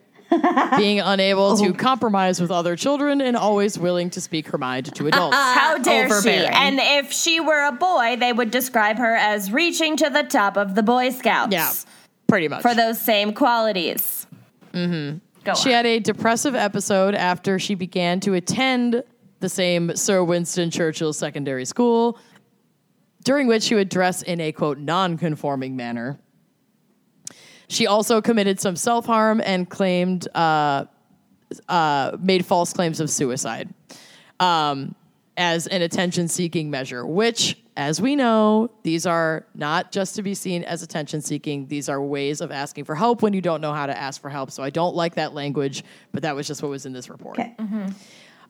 being 0.77 0.99
unable 0.99 1.57
to 1.57 1.73
compromise 1.73 2.39
with 2.39 2.51
other 2.51 2.75
children 2.75 3.21
and 3.21 3.35
always 3.35 3.77
willing 3.77 4.09
to 4.11 4.21
speak 4.21 4.47
her 4.47 4.57
mind 4.57 4.93
to 4.95 5.07
adults. 5.07 5.35
How 5.35 5.77
dare 5.77 6.21
she? 6.21 6.29
And 6.29 6.79
if 6.81 7.11
she 7.11 7.39
were 7.39 7.65
a 7.65 7.71
boy, 7.71 8.15
they 8.19 8.31
would 8.33 8.51
describe 8.51 8.97
her 8.97 9.15
as 9.15 9.51
reaching 9.51 9.97
to 9.97 10.09
the 10.09 10.23
top 10.23 10.57
of 10.57 10.75
the 10.75 10.83
Boy 10.83 11.09
Scouts. 11.09 11.51
yeah, 11.51 11.71
pretty 12.27 12.47
much. 12.47 12.61
For 12.61 12.73
those 12.73 12.99
same 13.01 13.33
qualities. 13.33 14.25
Mm-hmm. 14.73 15.17
Go 15.43 15.53
She 15.55 15.69
on. 15.69 15.75
had 15.75 15.85
a 15.85 15.99
depressive 15.99 16.55
episode 16.55 17.15
after 17.15 17.57
she 17.59 17.75
began 17.75 18.19
to 18.21 18.33
attend 18.35 19.03
the 19.39 19.49
same 19.49 19.95
Sir 19.95 20.23
Winston 20.23 20.69
Churchill 20.69 21.13
Secondary 21.13 21.65
School, 21.65 22.17
during 23.23 23.47
which 23.47 23.63
she 23.63 23.75
would 23.75 23.89
dress 23.89 24.21
in 24.21 24.39
a 24.39 24.51
quote 24.51 24.77
non-conforming 24.77 25.75
manner. 25.75 26.19
She 27.71 27.87
also 27.87 28.21
committed 28.21 28.59
some 28.59 28.75
self-harm 28.75 29.41
and 29.43 29.69
claimed 29.69 30.27
uh, 30.35 30.85
uh, 31.67 32.17
made 32.19 32.45
false 32.45 32.73
claims 32.73 32.99
of 32.99 33.09
suicide 33.09 33.73
um, 34.39 34.93
as 35.37 35.67
an 35.67 35.81
attention-seeking 35.81 36.69
measure, 36.69 37.05
which. 37.05 37.57
As 37.77 38.01
we 38.01 38.17
know, 38.17 38.69
these 38.83 39.05
are 39.05 39.45
not 39.55 39.93
just 39.93 40.15
to 40.15 40.21
be 40.21 40.35
seen 40.35 40.65
as 40.65 40.83
attention 40.83 41.21
seeking. 41.21 41.67
These 41.67 41.87
are 41.87 42.01
ways 42.01 42.41
of 42.41 42.51
asking 42.51 42.83
for 42.83 42.95
help 42.95 43.21
when 43.21 43.31
you 43.31 43.39
don't 43.39 43.61
know 43.61 43.71
how 43.71 43.85
to 43.85 43.97
ask 43.97 44.21
for 44.21 44.29
help. 44.29 44.51
So 44.51 44.61
I 44.61 44.69
don't 44.69 44.93
like 44.93 45.15
that 45.15 45.33
language, 45.33 45.85
but 46.11 46.23
that 46.23 46.35
was 46.35 46.47
just 46.47 46.61
what 46.61 46.69
was 46.69 46.85
in 46.85 46.91
this 46.91 47.09
report. 47.09 47.39
Okay. 47.39 47.55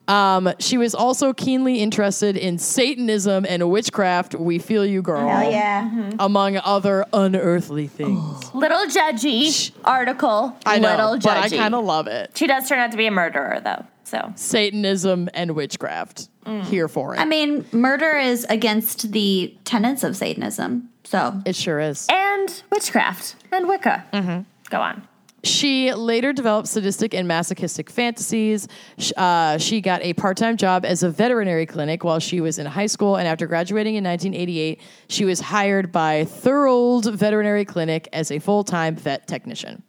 Um, 0.08 0.52
she 0.58 0.78
was 0.78 0.94
also 0.94 1.32
keenly 1.32 1.80
interested 1.80 2.36
in 2.36 2.58
Satanism 2.58 3.46
and 3.48 3.70
witchcraft. 3.70 4.34
We 4.34 4.58
feel 4.58 4.84
you, 4.84 5.00
girl. 5.02 5.26
Hell 5.28 5.50
yeah. 5.50 6.10
Among 6.18 6.56
other 6.58 7.06
unearthly 7.12 7.86
things. 7.86 8.54
Little 8.54 8.84
judgy 8.86 9.70
article. 9.84 10.56
I 10.66 10.78
know, 10.78 10.90
Little 10.90 11.18
but 11.18 11.36
I 11.38 11.48
kind 11.48 11.74
of 11.74 11.84
love 11.84 12.06
it. 12.08 12.36
She 12.36 12.46
does 12.46 12.68
turn 12.68 12.78
out 12.78 12.90
to 12.90 12.96
be 12.96 13.06
a 13.06 13.10
murderer, 13.10 13.60
though. 13.62 13.86
So 14.04 14.32
Satanism 14.36 15.28
and 15.34 15.52
witchcraft. 15.52 16.28
Here 16.64 16.88
for 16.88 17.14
it. 17.14 17.20
I 17.20 17.24
mean, 17.24 17.64
murder 17.70 18.18
is 18.18 18.44
against 18.50 19.12
the 19.12 19.56
tenets 19.64 20.02
of 20.02 20.16
Satanism. 20.16 20.88
So 21.04 21.40
it 21.46 21.54
sure 21.54 21.78
is. 21.78 22.08
and 22.10 22.62
witchcraft 22.70 23.36
and 23.52 23.68
Wicca. 23.68 24.04
Mm-hmm. 24.12 24.40
Go 24.68 24.80
on. 24.80 25.06
She 25.44 25.92
later 25.92 26.32
developed 26.32 26.68
sadistic 26.68 27.14
and 27.14 27.26
masochistic 27.26 27.90
fantasies. 27.90 28.68
Uh, 29.16 29.58
she 29.58 29.80
got 29.80 30.00
a 30.02 30.12
part 30.12 30.36
time 30.36 30.56
job 30.56 30.84
as 30.84 31.02
a 31.02 31.10
veterinary 31.10 31.66
clinic 31.66 32.04
while 32.04 32.20
she 32.20 32.40
was 32.40 32.58
in 32.58 32.66
high 32.66 32.86
school. 32.86 33.16
And 33.16 33.26
after 33.26 33.48
graduating 33.48 33.96
in 33.96 34.04
1988, 34.04 34.80
she 35.08 35.24
was 35.24 35.40
hired 35.40 35.90
by 35.90 36.24
Thorold 36.24 37.12
Veterinary 37.12 37.64
Clinic 37.64 38.08
as 38.12 38.30
a 38.30 38.38
full 38.38 38.62
time 38.62 38.94
vet 38.94 39.26
technician. 39.26 39.82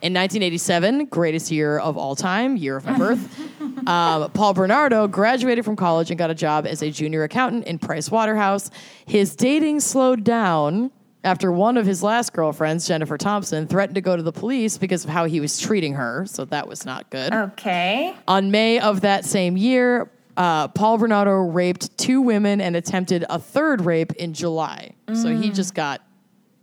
In 0.00 0.12
1987, 0.12 1.06
greatest 1.06 1.50
year 1.50 1.78
of 1.78 1.96
all 1.96 2.16
time, 2.16 2.56
year 2.56 2.76
of 2.76 2.84
my 2.84 2.96
birth, 2.96 3.40
um, 3.86 4.30
Paul 4.30 4.54
Bernardo 4.54 5.06
graduated 5.06 5.64
from 5.64 5.76
college 5.76 6.10
and 6.10 6.18
got 6.18 6.30
a 6.30 6.34
job 6.34 6.66
as 6.66 6.82
a 6.82 6.90
junior 6.90 7.24
accountant 7.24 7.66
in 7.66 7.78
Price 7.78 8.10
Waterhouse. 8.10 8.70
His 9.06 9.36
dating 9.36 9.80
slowed 9.80 10.24
down 10.24 10.90
after 11.24 11.50
one 11.50 11.76
of 11.76 11.86
his 11.86 12.02
last 12.02 12.32
girlfriends, 12.32 12.86
Jennifer 12.86 13.16
Thompson, 13.16 13.66
threatened 13.66 13.94
to 13.94 14.00
go 14.00 14.14
to 14.16 14.22
the 14.22 14.32
police 14.32 14.78
because 14.78 15.04
of 15.04 15.10
how 15.10 15.24
he 15.24 15.40
was 15.40 15.58
treating 15.58 15.94
her. 15.94 16.26
So 16.26 16.44
that 16.46 16.68
was 16.68 16.84
not 16.84 17.10
good. 17.10 17.32
Okay. 17.32 18.14
On 18.28 18.50
May 18.50 18.78
of 18.78 19.00
that 19.00 19.24
same 19.24 19.56
year, 19.56 20.10
uh, 20.36 20.68
Paul 20.68 20.98
Bernardo 20.98 21.32
raped 21.32 21.96
two 21.96 22.20
women 22.20 22.60
and 22.60 22.76
attempted 22.76 23.24
a 23.30 23.38
third 23.38 23.84
rape 23.84 24.12
in 24.14 24.34
July. 24.34 24.94
So 25.12 25.28
he 25.28 25.50
mm. 25.50 25.54
just 25.54 25.74
got 25.74 26.02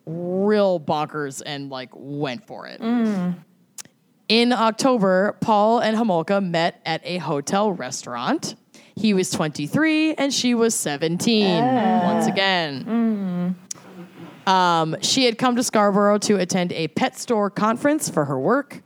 real 0.05 0.79
bonkers 0.79 1.41
and 1.45 1.69
like 1.69 1.89
went 1.93 2.45
for 2.45 2.67
it. 2.67 2.81
Mm. 2.81 3.35
In 4.27 4.53
October, 4.53 5.38
Paul 5.41 5.79
and 5.79 5.95
Homolka 5.97 6.43
met 6.43 6.81
at 6.85 7.01
a 7.03 7.17
hotel 7.17 7.71
restaurant. 7.71 8.55
He 8.95 9.13
was 9.13 9.29
23 9.29 10.15
and 10.15 10.33
she 10.33 10.53
was 10.53 10.75
17. 10.75 11.63
Ah. 11.63 12.13
Once 12.13 12.27
again. 12.27 12.85
Mm. 12.85 13.70
Um, 14.52 14.98
she 15.02 15.23
had 15.23 15.38
come 15.38 15.56
to 15.56 15.64
Scarborough 15.64 16.18
to 16.19 16.36
attend 16.36 16.73
a 16.73 16.90
pet 16.90 17.18
store 17.18 17.49
conference 17.49 18.10
for 18.10 18.26
her 18.26 18.38
work. 18.38 18.84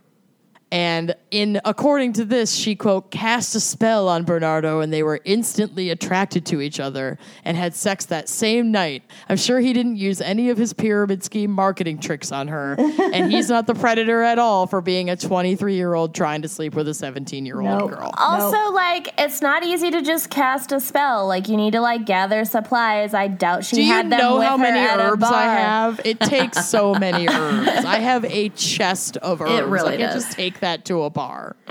And 0.72 1.14
in 1.30 1.60
according 1.64 2.14
to 2.14 2.24
this, 2.24 2.52
she 2.52 2.74
quote 2.74 3.12
cast 3.12 3.54
a 3.54 3.60
spell 3.60 4.08
on 4.08 4.24
Bernardo 4.24 4.80
and 4.80 4.92
they 4.92 5.04
were 5.04 5.20
instantly 5.24 5.90
attracted 5.90 6.44
to 6.46 6.60
each 6.60 6.80
other 6.80 7.18
and 7.44 7.56
had 7.56 7.74
sex 7.76 8.06
that 8.06 8.28
same 8.28 8.72
night. 8.72 9.04
I'm 9.28 9.36
sure 9.36 9.60
he 9.60 9.72
didn't 9.72 9.94
use 9.96 10.20
any 10.20 10.50
of 10.50 10.58
his 10.58 10.72
pyramid 10.72 11.22
scheme 11.22 11.52
marketing 11.52 12.00
tricks 12.00 12.32
on 12.32 12.48
her. 12.48 12.74
and 12.78 13.30
he's 13.30 13.48
not 13.48 13.68
the 13.68 13.76
predator 13.76 14.22
at 14.22 14.40
all 14.40 14.66
for 14.66 14.80
being 14.80 15.08
a 15.08 15.16
23 15.16 15.76
year 15.76 15.94
old 15.94 16.14
trying 16.16 16.42
to 16.42 16.48
sleep 16.48 16.74
with 16.74 16.88
a 16.88 16.94
17 16.94 17.46
year 17.46 17.60
old 17.60 17.78
Nope. 17.78 17.90
girl. 17.92 18.10
Also, 18.18 18.72
like, 18.72 19.14
it's 19.18 19.40
not 19.40 19.64
easy 19.64 19.92
to 19.92 20.02
just 20.02 20.30
cast 20.30 20.72
a 20.72 20.80
spell. 20.80 21.28
Like, 21.28 21.48
you 21.48 21.56
need 21.56 21.74
to 21.74 21.80
like 21.80 22.06
gather 22.06 22.44
supplies. 22.44 23.14
I 23.14 23.28
doubt 23.28 23.64
she 23.64 23.76
Do 23.76 23.82
you 23.84 23.92
had 23.92 24.10
them 24.10 24.18
know 24.18 24.38
with 24.38 24.48
how 24.48 24.56
many 24.56 24.80
herbs 24.80 25.22
I 25.22 25.44
have? 25.44 26.00
It 26.04 26.18
takes 26.18 26.66
so 26.68 26.92
many 26.92 27.28
herbs. 27.30 27.84
I 27.84 27.98
have 28.00 28.24
a 28.24 28.48
chest 28.48 29.16
of 29.18 29.40
herbs. 29.40 29.52
It 29.52 29.66
really 29.66 29.94
I 29.94 29.96
can't 29.98 30.12
does. 30.12 30.24
just 30.24 30.36
take 30.36 30.55
that 30.60 30.84
to 30.86 31.02
a 31.02 31.10
bar. 31.10 31.56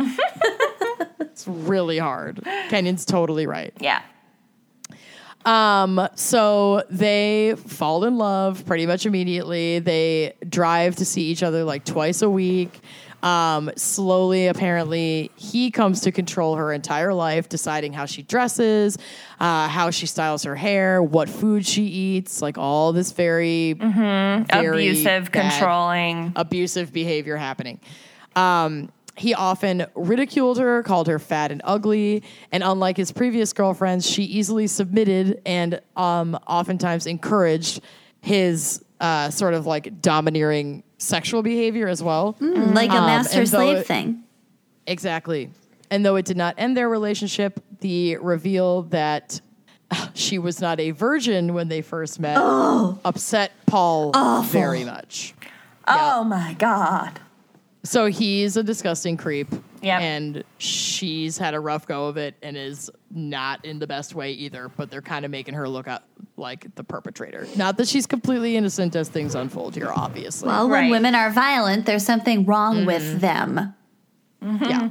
it's 1.20 1.48
really 1.48 1.98
hard. 1.98 2.38
Kenyon's 2.70 3.06
totally 3.06 3.48
right. 3.48 3.74
Yeah. 3.80 4.02
Um, 5.46 6.08
so 6.16 6.84
they 6.90 7.56
fall 7.68 8.04
in 8.06 8.18
love 8.18 8.66
pretty 8.66 8.88
much 8.88 9.06
immediately. 9.06 9.78
They 9.80 10.34
drive 10.48 10.96
to 10.98 11.06
see 11.06 11.24
each 11.24 11.44
other 11.44 11.64
like 11.64 11.86
twice 11.86 12.22
a 12.24 12.30
week. 12.30 12.80
Um, 13.22 13.72
slowly, 13.76 14.48
apparently, 14.48 15.32
he 15.36 15.72
comes 15.72 16.02
to 16.02 16.12
control 16.12 16.56
her 16.58 16.72
entire 16.72 17.12
life, 17.14 17.50
deciding 17.50 17.94
how 17.94 18.06
she 18.06 18.22
dresses, 18.22 18.98
uh, 19.40 19.68
how 19.68 19.90
she 19.90 20.06
styles 20.06 20.44
her 20.44 20.56
hair, 20.56 21.02
what 21.02 21.28
food 21.28 21.66
she 21.66 21.84
eats, 21.84 22.42
like 22.42 22.58
all 22.60 22.94
this 22.94 23.12
very, 23.14 23.74
very 23.74 24.46
Abusive, 24.50 25.32
controlling. 25.32 26.34
abusive 26.36 26.94
behavior 26.94 27.36
happening. 27.36 27.80
Um, 28.36 28.92
he 29.18 29.34
often 29.34 29.86
ridiculed 29.96 30.58
her, 30.60 30.84
called 30.84 31.08
her 31.08 31.20
fat 31.20 31.52
and 31.52 31.62
ugly, 31.64 32.22
and 32.52 32.64
unlike 32.64 32.98
his 32.98 33.12
previous 33.14 33.54
girlfriends, 33.54 34.10
she 34.10 34.24
easily 34.24 34.68
submitted 34.68 35.42
and 35.46 35.80
um, 35.96 36.38
oftentimes 36.48 37.06
encouraged 37.08 37.80
his 38.22 38.84
uh, 39.00 39.30
sort 39.30 39.54
of 39.54 39.66
like 39.66 40.02
domineering 40.02 40.84
sexual 40.98 41.42
behavior 41.44 41.88
as 41.88 42.04
well. 42.04 42.36
like 42.42 42.90
a 42.92 42.96
Um, 42.96 43.06
master 43.06 43.46
slave 43.46 43.78
it- 43.78 43.88
thing. 43.88 44.24
Exactly. 44.88 45.50
And 45.90 46.06
though 46.06 46.16
it 46.18 46.26
did 46.26 46.36
not 46.38 46.56
end 46.58 46.76
their 46.76 46.90
relationship, 46.90 47.60
the 47.80 48.18
reveal 48.18 48.84
that 48.84 49.40
she 50.14 50.40
was 50.40 50.60
not 50.60 50.80
a 50.80 50.92
virgin 50.92 51.54
when 51.54 51.70
they 51.70 51.82
first 51.82 52.20
met 52.20 52.38
upset 52.38 53.52
Paul 53.66 54.12
very 54.44 54.84
much. 54.84 55.34
Oh 55.88 56.24
my 56.24 56.54
God. 56.60 57.20
So 57.86 58.08
he's 58.08 58.58
a 58.58 58.64
disgusting 58.64 59.16
creep. 59.16 59.48
Yep. 59.82 60.02
And 60.02 60.44
she's 60.58 61.38
had 61.38 61.54
a 61.54 61.60
rough 61.60 61.88
go 61.88 62.08
of 62.08 62.18
it 62.18 62.34
and 62.42 62.58
is 62.58 62.90
not 63.12 63.64
in 63.64 63.78
the 63.80 63.86
best 63.88 64.16
way 64.16 64.32
either, 64.32 64.70
but 64.76 64.90
they're 64.90 65.02
kind 65.04 65.24
of 65.26 65.32
making 65.32 65.54
her 65.54 65.70
look 65.70 65.88
up 65.88 66.08
like 66.38 66.74
the 66.76 66.84
perpetrator. 66.84 67.48
Not 67.56 67.78
that 67.78 67.88
she's 67.88 68.08
completely 68.08 68.58
innocent 68.58 68.96
as 68.96 69.08
things 69.10 69.36
unfold 69.36 69.76
here, 69.76 69.92
obviously. 69.96 70.48
Well, 70.48 70.68
when 70.68 70.86
Right. 70.86 70.90
women 70.92 71.14
are 71.16 71.30
violent, 71.32 71.86
there's 71.86 72.04
something 72.04 72.46
wrong 72.46 72.78
Mm-hmm. 72.78 72.86
with 72.88 73.22
them. 73.22 73.74
Yeah. 74.42 74.90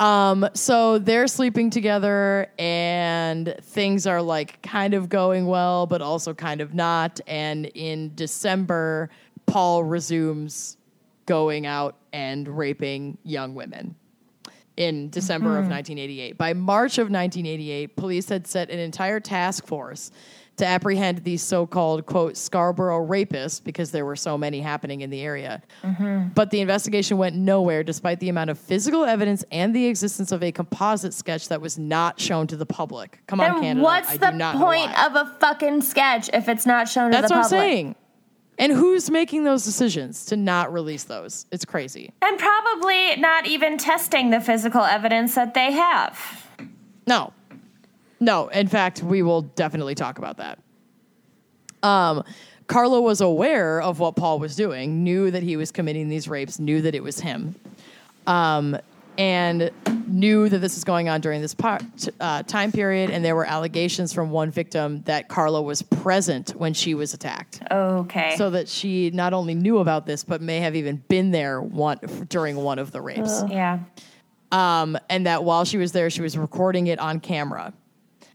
Um, 0.00 0.48
so 0.54 0.98
they're 0.98 1.28
sleeping 1.28 1.70
together 1.70 2.48
and 2.58 3.54
things 3.62 4.06
are 4.08 4.20
like 4.20 4.60
kind 4.62 4.94
of 4.94 5.08
going 5.08 5.46
well, 5.46 5.86
but 5.86 6.02
also 6.02 6.34
kind 6.34 6.60
of 6.60 6.74
not. 6.74 7.20
And 7.28 7.66
in 7.66 8.10
December, 8.16 9.10
Paul 9.46 9.84
resumes 9.84 10.76
going 11.26 11.66
out 11.66 11.96
and 12.12 12.48
raping 12.48 13.18
young 13.24 13.54
women. 13.54 13.96
in 14.74 15.10
December 15.10 15.58
of 15.58 15.66
hmm. 15.66 15.72
1988. 15.72 16.38
By 16.38 16.54
March 16.54 16.96
of 16.96 17.10
1988, 17.10 17.94
police 17.94 18.28
had 18.30 18.46
set 18.46 18.70
an 18.70 18.78
entire 18.78 19.20
task 19.20 19.66
force 19.66 20.10
to 20.56 20.66
apprehend 20.66 21.24
these 21.24 21.42
so-called 21.42 22.04
quote 22.06 22.36
Scarborough 22.36 23.06
rapists 23.06 23.62
because 23.62 23.90
there 23.90 24.04
were 24.04 24.16
so 24.16 24.36
many 24.36 24.60
happening 24.60 25.00
in 25.00 25.10
the 25.10 25.20
area. 25.22 25.62
Mm-hmm. 25.82 26.28
But 26.34 26.50
the 26.50 26.60
investigation 26.60 27.16
went 27.16 27.34
nowhere 27.34 27.82
despite 27.82 28.20
the 28.20 28.28
amount 28.28 28.50
of 28.50 28.58
physical 28.58 29.04
evidence 29.04 29.44
and 29.50 29.74
the 29.74 29.86
existence 29.86 30.30
of 30.30 30.42
a 30.42 30.52
composite 30.52 31.14
sketch 31.14 31.48
that 31.48 31.60
was 31.60 31.78
not 31.78 32.20
shown 32.20 32.46
to 32.48 32.56
the 32.56 32.66
public. 32.66 33.20
Come 33.26 33.40
on, 33.40 33.54
Then 33.54 33.62
Canada. 33.62 33.84
what's 33.84 34.10
I 34.10 34.16
the 34.18 34.30
do 34.30 34.36
not 34.36 34.56
know 34.56 34.64
point 34.64 35.00
of 35.00 35.16
a 35.16 35.26
fucking 35.40 35.82
sketch 35.82 36.28
if 36.32 36.48
it's 36.48 36.66
not 36.66 36.88
shown 36.88 37.10
That's 37.10 37.28
to 37.28 37.34
the 37.34 37.42
public? 37.42 37.50
That's 37.50 37.52
what? 37.52 37.58
I'm 37.58 37.68
saying. 37.68 37.94
And 38.62 38.70
who's 38.70 39.10
making 39.10 39.42
those 39.42 39.64
decisions 39.64 40.24
to 40.26 40.36
not 40.36 40.72
release 40.72 41.02
those? 41.02 41.46
It's 41.50 41.64
crazy. 41.64 42.12
And 42.22 42.38
probably 42.38 43.16
not 43.16 43.44
even 43.44 43.76
testing 43.76 44.30
the 44.30 44.40
physical 44.40 44.82
evidence 44.82 45.34
that 45.34 45.52
they 45.54 45.72
have. 45.72 46.46
No. 47.04 47.32
No, 48.20 48.46
in 48.46 48.68
fact, 48.68 49.02
we 49.02 49.20
will 49.20 49.42
definitely 49.42 49.96
talk 49.96 50.18
about 50.18 50.36
that. 50.36 50.60
Um, 51.82 52.22
Karla 52.68 53.00
was 53.00 53.20
aware 53.20 53.82
of 53.82 53.98
what 53.98 54.14
Paul 54.14 54.38
was 54.38 54.54
doing, 54.54 55.02
knew 55.02 55.32
that 55.32 55.42
he 55.42 55.56
was 55.56 55.72
committing 55.72 56.08
these 56.08 56.28
rapes, 56.28 56.60
knew 56.60 56.82
that 56.82 56.94
it 56.94 57.02
was 57.02 57.18
him, 57.18 57.56
um, 58.28 58.78
and 59.18 59.70
knew 60.06 60.48
that 60.48 60.58
this 60.58 60.74
was 60.74 60.84
going 60.84 61.08
on 61.08 61.20
during 61.20 61.40
this 61.40 61.54
par- 61.54 61.80
uh, 62.20 62.42
time 62.42 62.72
period. 62.72 63.10
And 63.10 63.24
there 63.24 63.36
were 63.36 63.46
allegations 63.46 64.12
from 64.12 64.30
one 64.30 64.50
victim 64.50 65.02
that 65.02 65.28
Karla 65.28 65.62
was 65.62 65.82
present 65.82 66.50
when 66.50 66.74
she 66.74 66.94
was 66.94 67.14
attacked. 67.14 67.62
Okay. 67.70 68.34
So 68.36 68.50
that 68.50 68.68
she 68.68 69.10
not 69.10 69.32
only 69.32 69.54
knew 69.54 69.78
about 69.78 70.06
this, 70.06 70.24
but 70.24 70.40
may 70.42 70.60
have 70.60 70.76
even 70.76 70.96
been 71.08 71.30
there 71.30 71.60
one, 71.60 71.98
during 72.28 72.56
one 72.56 72.78
of 72.78 72.92
the 72.92 73.00
rapes 73.00 73.42
yeah. 73.48 73.78
um, 74.50 74.98
and 75.08 75.26
that 75.26 75.44
while 75.44 75.64
she 75.64 75.78
was 75.78 75.92
there, 75.92 76.10
she 76.10 76.22
was 76.22 76.36
recording 76.36 76.86
it 76.88 76.98
on 76.98 77.20
camera. 77.20 77.72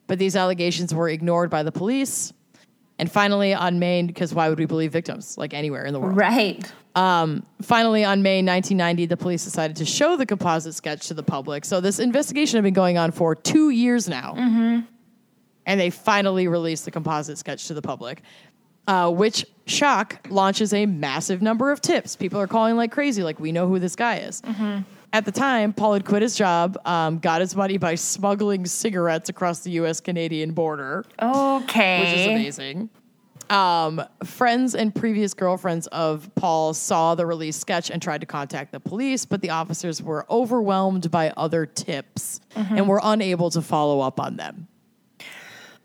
But 0.07 0.19
these 0.19 0.35
allegations 0.35 0.93
were 0.93 1.09
ignored 1.09 1.49
by 1.49 1.63
the 1.63 1.71
police. 1.71 2.33
And 2.99 3.11
finally, 3.11 3.53
on 3.53 3.79
May, 3.79 4.01
because 4.03 4.33
why 4.33 4.49
would 4.49 4.57
we 4.57 4.65
believe 4.65 4.91
victims 4.91 5.37
like 5.37 5.53
anywhere 5.53 5.85
in 5.85 5.93
the 5.93 5.99
world? 5.99 6.17
Right. 6.17 6.71
Um, 6.95 7.45
finally, 7.61 8.03
on 8.03 8.23
May 8.23 8.37
1990, 8.37 9.05
the 9.05 9.17
police 9.17 9.43
decided 9.43 9.75
to 9.77 9.85
show 9.85 10.17
the 10.17 10.25
composite 10.25 10.73
sketch 10.73 11.07
to 11.09 11.13
the 11.13 11.21
public. 11.21 11.63
So 11.63 11.79
this 11.79 11.99
investigation 11.99 12.57
had 12.57 12.63
been 12.63 12.73
going 12.73 12.97
on 12.97 13.11
for 13.11 13.35
two 13.35 13.69
years 13.69 14.09
now. 14.09 14.33
Mm-hmm. 14.35 14.79
And 15.67 15.79
they 15.79 15.91
finally 15.91 16.47
released 16.47 16.85
the 16.85 16.91
composite 16.91 17.37
sketch 17.37 17.67
to 17.67 17.75
the 17.75 17.81
public, 17.81 18.23
uh, 18.87 19.11
which 19.11 19.45
shock 19.67 20.25
launches 20.29 20.73
a 20.73 20.85
massive 20.87 21.41
number 21.41 21.71
of 21.71 21.81
tips. 21.81 22.15
People 22.15 22.39
are 22.39 22.47
calling 22.47 22.77
like 22.77 22.91
crazy, 22.91 23.21
like, 23.21 23.39
we 23.39 23.51
know 23.51 23.67
who 23.67 23.77
this 23.77 23.95
guy 23.95 24.17
is. 24.17 24.41
Mm-hmm. 24.41 24.79
At 25.17 25.25
the 25.25 25.31
time, 25.31 25.73
Paul 25.73 25.93
had 25.95 26.05
quit 26.05 26.21
his 26.21 26.35
job, 26.35 26.77
um, 26.85 27.17
got 27.17 27.41
his 27.41 27.55
money 27.55 27.79
by 27.79 27.95
smuggling 27.95 28.67
cigarettes 28.67 29.29
across 29.29 29.61
the 29.61 29.71
US 29.71 29.99
Canadian 29.99 30.51
border 30.51 31.05
Okay. 31.19 31.99
which 32.01 32.19
is 32.19 32.27
amazing. 32.27 32.89
Um, 33.49 34.03
friends 34.23 34.75
and 34.75 34.93
previous 34.93 35.33
girlfriends 35.33 35.87
of 35.87 36.29
Paul 36.35 36.75
saw 36.75 37.15
the 37.15 37.25
release 37.25 37.57
sketch 37.57 37.89
and 37.89 37.99
tried 37.99 38.21
to 38.21 38.27
contact 38.27 38.71
the 38.71 38.79
police, 38.79 39.25
but 39.25 39.41
the 39.41 39.49
officers 39.49 40.03
were 40.03 40.23
overwhelmed 40.29 41.09
by 41.09 41.33
other 41.35 41.65
tips 41.65 42.39
Mm-hmm. 42.55 42.77
and 42.77 42.87
were 42.87 43.01
unable 43.03 43.49
to 43.49 43.61
follow 43.63 44.01
up 44.01 44.19
on 44.19 44.35
them. 44.37 44.67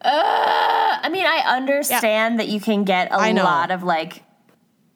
I 0.02 1.08
mean, 1.10 1.24
I 1.24 1.42
understand 1.56 2.38
that 2.38 2.48
you 2.48 2.60
can 2.60 2.84
get 2.84 3.08
a 3.10 3.32
lot 3.32 3.70
of 3.70 3.82
like, 3.82 4.24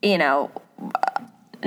you 0.03 0.19
know, 0.19 0.51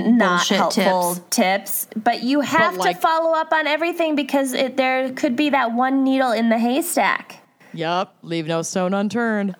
not 0.07 0.47
helpful 0.47 1.15
tips. 1.29 1.85
tips. 1.85 1.87
but 1.95 2.23
you 2.23 2.41
have 2.41 2.77
like- 2.77 2.95
to 2.95 3.01
follow 3.01 3.33
up 3.33 3.51
on 3.53 3.67
everything 3.67 4.15
because 4.15 4.53
it, 4.53 4.77
there 4.77 5.11
could 5.13 5.35
be 5.35 5.49
that 5.51 5.73
one 5.73 6.03
needle 6.03 6.31
in 6.31 6.49
the 6.49 6.57
haystack. 6.57 7.37
Yep, 7.73 8.15
leave 8.23 8.47
no 8.47 8.61
stone 8.63 8.93
unturned. 8.93 9.55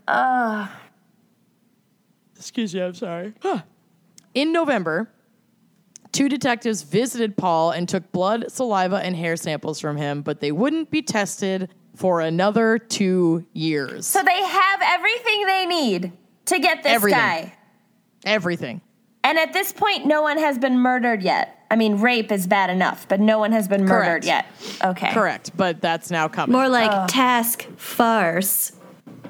Excuse 2.36 2.74
me, 2.74 2.82
I'm 2.82 2.94
sorry. 2.96 3.34
In 4.34 4.52
November, 4.54 5.12
two 6.12 6.30
detectives 6.30 6.82
visited 6.84 7.36
Paul 7.36 7.72
and 7.72 7.88
took 7.88 8.12
blood, 8.12 8.52
saliva, 8.52 8.98
and 8.98 9.16
hair 9.16 9.36
samples 9.36 9.80
from 9.80 9.98
him, 9.98 10.22
but 10.22 10.40
they 10.40 10.52
wouldn't 10.52 10.90
be 10.90 11.02
tested 11.02 11.70
for 11.96 12.22
another 12.22 12.80
two 12.80 13.46
years. 13.54 14.08
So 14.08 14.24
they 14.24 14.42
have 14.44 14.80
everything 14.84 15.46
they 15.46 15.66
need 15.66 16.12
to 16.46 16.60
get 16.60 16.82
this 16.84 16.94
Everything. 16.94 17.20
guy. 17.20 17.54
Everything. 18.26 18.82
And 19.30 19.38
at 19.38 19.54
this 19.54 19.72
point, 19.72 20.08
no 20.08 20.24
one 20.24 20.40
has 20.40 20.58
been 20.58 20.80
murdered 20.80 21.22
yet. 21.22 21.64
I 21.70 21.76
mean, 21.76 22.00
rape 22.00 22.32
is 22.32 22.48
bad 22.48 22.72
enough, 22.72 23.08
but 23.08 23.20
no 23.20 23.38
one 23.38 23.52
has 23.52 23.68
been 23.68 23.86
murdered 23.86 24.24
Correct. 24.24 24.26
yet. 24.26 24.48
Okay. 24.84 25.12
Correct, 25.14 25.52
but 25.56 25.82
that's 25.82 26.10
now 26.10 26.28
coming. 26.28 26.52
More 26.52 26.68
like 26.68 26.90
oh. 26.92 27.06
task 27.08 27.62
farce. 27.78 28.72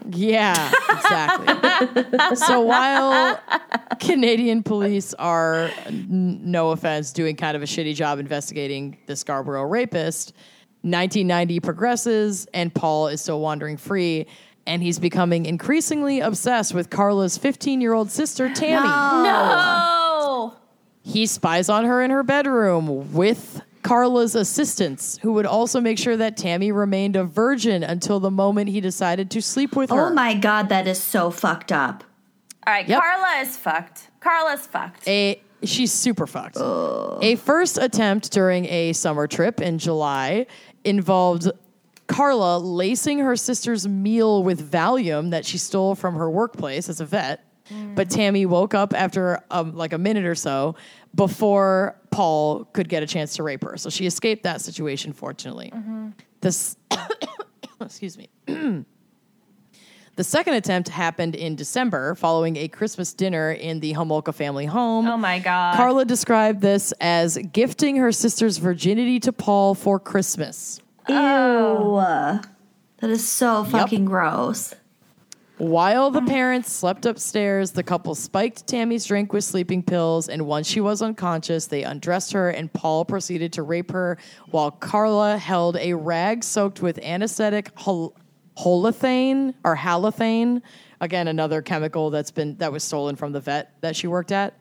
Yeah, 0.09 0.71
exactly. 0.89 2.35
so 2.37 2.61
while 2.61 3.41
Canadian 3.99 4.63
police 4.63 5.13
are, 5.15 5.69
n- 5.87 6.49
no 6.49 6.69
offense, 6.71 7.11
doing 7.11 7.35
kind 7.35 7.57
of 7.57 7.61
a 7.61 7.65
shitty 7.65 7.93
job 7.93 8.19
investigating 8.19 8.97
the 9.05 9.17
Scarborough 9.17 9.65
rapist, 9.65 10.31
1990 10.83 11.59
progresses 11.59 12.47
and 12.53 12.73
Paul 12.73 13.09
is 13.09 13.19
still 13.19 13.41
wandering 13.41 13.75
free. 13.75 14.27
And 14.69 14.83
he's 14.83 14.99
becoming 14.99 15.47
increasingly 15.47 16.19
obsessed 16.19 16.75
with 16.75 16.91
Karla's 16.91 17.39
15 17.39 17.81
year 17.81 17.93
old 17.93 18.11
sister, 18.11 18.53
Tammy. 18.53 18.87
No. 18.87 20.53
He 21.01 21.25
spies 21.25 21.69
on 21.69 21.85
her 21.85 22.03
in 22.03 22.11
her 22.11 22.21
bedroom 22.21 23.11
with 23.11 23.63
Karla's 23.81 24.35
assistants, 24.35 25.17
who 25.23 25.33
would 25.33 25.47
also 25.47 25.81
make 25.81 25.97
sure 25.97 26.15
that 26.15 26.37
Tammy 26.37 26.71
remained 26.71 27.15
a 27.15 27.23
virgin 27.23 27.81
until 27.81 28.19
the 28.19 28.29
moment 28.29 28.69
he 28.69 28.79
decided 28.79 29.31
to 29.31 29.41
sleep 29.41 29.75
with 29.75 29.89
her. 29.89 30.11
Oh 30.11 30.13
my 30.13 30.35
god, 30.35 30.69
that 30.69 30.87
is 30.87 31.01
so 31.01 31.31
fucked 31.31 31.71
up. 31.71 32.03
All 32.67 32.73
right, 32.73 32.87
Yep. 32.87 33.01
Karla 33.01 33.41
is 33.41 33.57
fucked. 33.57 34.09
Karla's 34.19 34.67
fucked. 34.67 35.07
A 35.07 35.41
she's 35.63 35.91
super 35.91 36.27
fucked. 36.27 36.57
A 36.59 37.35
first 37.37 37.79
attempt 37.79 38.31
during 38.31 38.65
a 38.65 38.93
summer 38.93 39.25
trip 39.25 39.61
in 39.61 39.79
July 39.79 40.45
involved 40.83 41.49
Karla 42.09 42.57
lacing 42.57 43.19
her 43.19 43.35
sister's 43.35 43.87
meal 43.87 44.43
with 44.43 44.69
Valium 44.71 45.29
that 45.29 45.45
she 45.45 45.57
stole 45.57 45.93
from 45.95 46.15
her 46.15 46.29
workplace 46.29 46.89
as 46.89 46.99
a 46.99 47.05
vet. 47.05 47.45
But 47.93 48.09
Tammy 48.09 48.47
woke 48.47 48.73
up 48.73 48.95
after 48.95 49.43
um, 49.51 49.75
like 49.75 49.93
a 49.93 49.99
minute 49.99 50.25
or 50.25 50.33
so 50.33 50.73
before 51.13 51.95
Paul 52.09 52.65
could 52.65 52.89
get 52.89 53.03
a 53.03 53.05
chance 53.05 53.35
to 53.35 53.43
rape 53.43 53.63
her. 53.63 53.77
So 53.77 53.91
she 53.91 54.07
escaped 54.07 54.41
that 54.41 54.59
situation, 54.61 55.13
fortunately. 55.13 55.71
This, 56.41 56.75
excuse 57.81 58.17
me. 58.17 58.29
The 60.15 60.25
second 60.25 60.55
attempt 60.55 60.89
happened 60.89 61.33
in 61.33 61.55
December 61.55 62.13
following 62.13 62.57
a 62.57 62.67
Christmas 62.67 63.13
dinner 63.13 63.53
in 63.53 63.79
the 63.79 63.93
Homolka 63.93 64.35
family 64.35 64.65
home. 64.65 65.07
Oh 65.07 65.15
my 65.15 65.39
God. 65.39 65.77
Karla 65.77 66.03
described 66.03 66.59
this 66.59 66.91
as 66.99 67.37
gifting 67.53 67.95
her 67.95 68.11
sister's 68.11 68.57
virginity 68.57 69.21
to 69.21 69.31
Paul 69.31 69.75
for 69.75 69.97
Christmas. 69.97 70.81
Ew. 71.09 71.15
Oh. 71.15 72.41
That 72.99 73.09
is 73.09 73.27
so 73.27 73.63
fucking 73.63 74.05
gross. 74.05 74.75
While 75.57 76.09
the 76.11 76.21
parents 76.21 76.71
slept 76.71 77.05
upstairs, 77.05 77.71
the 77.71 77.83
couple 77.83 78.15
spiked 78.15 78.65
Tammy's 78.65 79.05
drink 79.05 79.33
with 79.33 79.43
sleeping 79.43 79.83
pills, 79.83 80.29
and 80.29 80.45
once 80.45 80.67
she 80.67 80.79
was 80.79 81.01
unconscious, 81.01 81.67
they 81.67 81.83
undressed 81.83 82.31
her, 82.31 82.49
and 82.49 82.71
Paul 82.71 83.03
proceeded 83.03 83.51
to 83.53 83.63
rape 83.63 83.91
her 83.91 84.17
while 84.51 84.71
Karla 84.71 85.37
held 85.37 85.75
a 85.75 85.93
rag 85.93 86.45
soaked 86.45 86.81
with 86.81 86.97
anesthetic 86.99 87.71
hol- 87.77 88.15
holothane 88.57 89.53
or 89.65 89.75
halothane, 89.75 90.61
again 91.01 91.27
another 91.27 91.61
chemical 91.61 92.09
that's 92.09 92.31
been 92.31 92.55
that 92.57 92.71
was 92.71 92.83
stolen 92.83 93.17
from 93.17 93.33
the 93.33 93.41
vet 93.41 93.73
that 93.81 93.97
she 93.97 94.07
worked 94.07 94.31
at, 94.31 94.53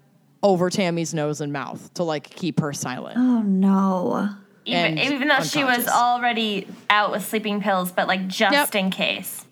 over 0.43 0.69
Tammy's 0.69 1.15
nose 1.15 1.41
and 1.41 1.53
mouth 1.53 1.95
to 1.95 2.03
like 2.03 2.25
keep 2.29 2.59
her 2.59 2.73
silent. 2.73 3.17
Oh 3.19 3.43
no. 3.43 4.31
Even, 4.69 4.99
and 4.99 5.13
even 5.15 5.29
though 5.29 5.43
she 5.43 5.65
was 5.65 5.87
already 5.89 6.67
out 6.91 7.11
with 7.11 7.25
sleeping 7.27 7.61
pills, 7.61 7.91
but 7.93 8.07
like 8.09 8.27
just 8.29 8.53
Yep. 8.53 8.75
in 8.75 8.91
case. 8.91 9.45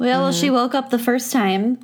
Well, 0.00 0.22
well, 0.22 0.32
she 0.32 0.50
woke 0.50 0.74
up 0.74 0.90
the 0.90 0.98
first 0.98 1.32
time. 1.32 1.78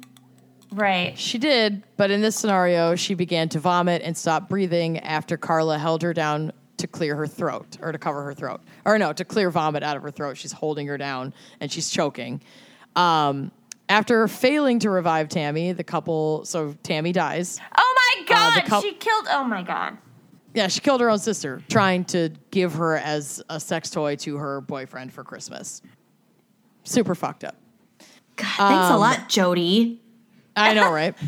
Right. 0.72 1.16
She 1.18 1.38
did, 1.38 1.82
but 1.96 2.10
in 2.10 2.20
this 2.20 2.36
scenario, 2.36 2.96
she 2.96 3.14
began 3.14 3.48
to 3.50 3.60
vomit 3.60 4.02
and 4.02 4.16
stop 4.16 4.48
breathing 4.48 4.98
after 5.00 5.36
Karla 5.36 5.78
held 5.78 6.02
her 6.02 6.12
down 6.12 6.52
to 6.78 6.86
clear 6.88 7.14
her 7.16 7.26
throat 7.28 7.76
or 7.80 7.92
to 7.92 7.98
cover 7.98 8.24
her 8.24 8.34
throat. 8.34 8.60
Or 8.84 8.98
no, 8.98 9.12
to 9.12 9.24
clear 9.24 9.50
vomit 9.50 9.82
out 9.84 9.96
of 9.96 10.02
her 10.02 10.10
throat. 10.10 10.36
She's 10.36 10.52
holding 10.52 10.86
her 10.88 10.98
down 10.98 11.32
and 11.60 11.70
she's 11.70 11.90
choking. 11.90 12.40
Um, 12.96 13.52
after 13.88 14.26
failing 14.26 14.80
to 14.80 14.90
revive 14.90 15.28
Tammy, 15.28 15.72
the 15.72 15.84
couple, 15.84 16.44
so 16.44 16.74
Tammy 16.82 17.12
dies. 17.12 17.60
Oh 17.78 17.94
my 17.96 18.22
Uh, 18.22 18.28
God. 18.60 18.64
cou- 18.66 18.80
she 18.80 18.92
killed. 18.94 19.26
Oh 19.30 19.44
my 19.44 19.62
God. 19.62 19.96
Yeah, 20.54 20.68
she 20.68 20.80
killed 20.80 21.00
her 21.00 21.10
own 21.10 21.18
sister, 21.18 21.60
trying 21.68 22.04
to 22.06 22.30
give 22.50 22.74
her 22.74 22.96
as 22.96 23.42
a 23.50 23.58
sex 23.58 23.90
toy 23.90 24.16
to 24.16 24.36
her 24.36 24.60
boyfriend 24.60 25.12
for 25.12 25.24
Christmas. 25.24 25.82
Super 26.84 27.14
fucked 27.14 27.44
up. 27.44 27.56
God, 28.36 28.46
thanks 28.56 28.90
a 28.90 28.94
um, 28.94 29.00
lot, 29.00 29.28
Jody. 29.28 30.00
I 30.56 30.74
know, 30.74 30.90
right? 30.92 31.14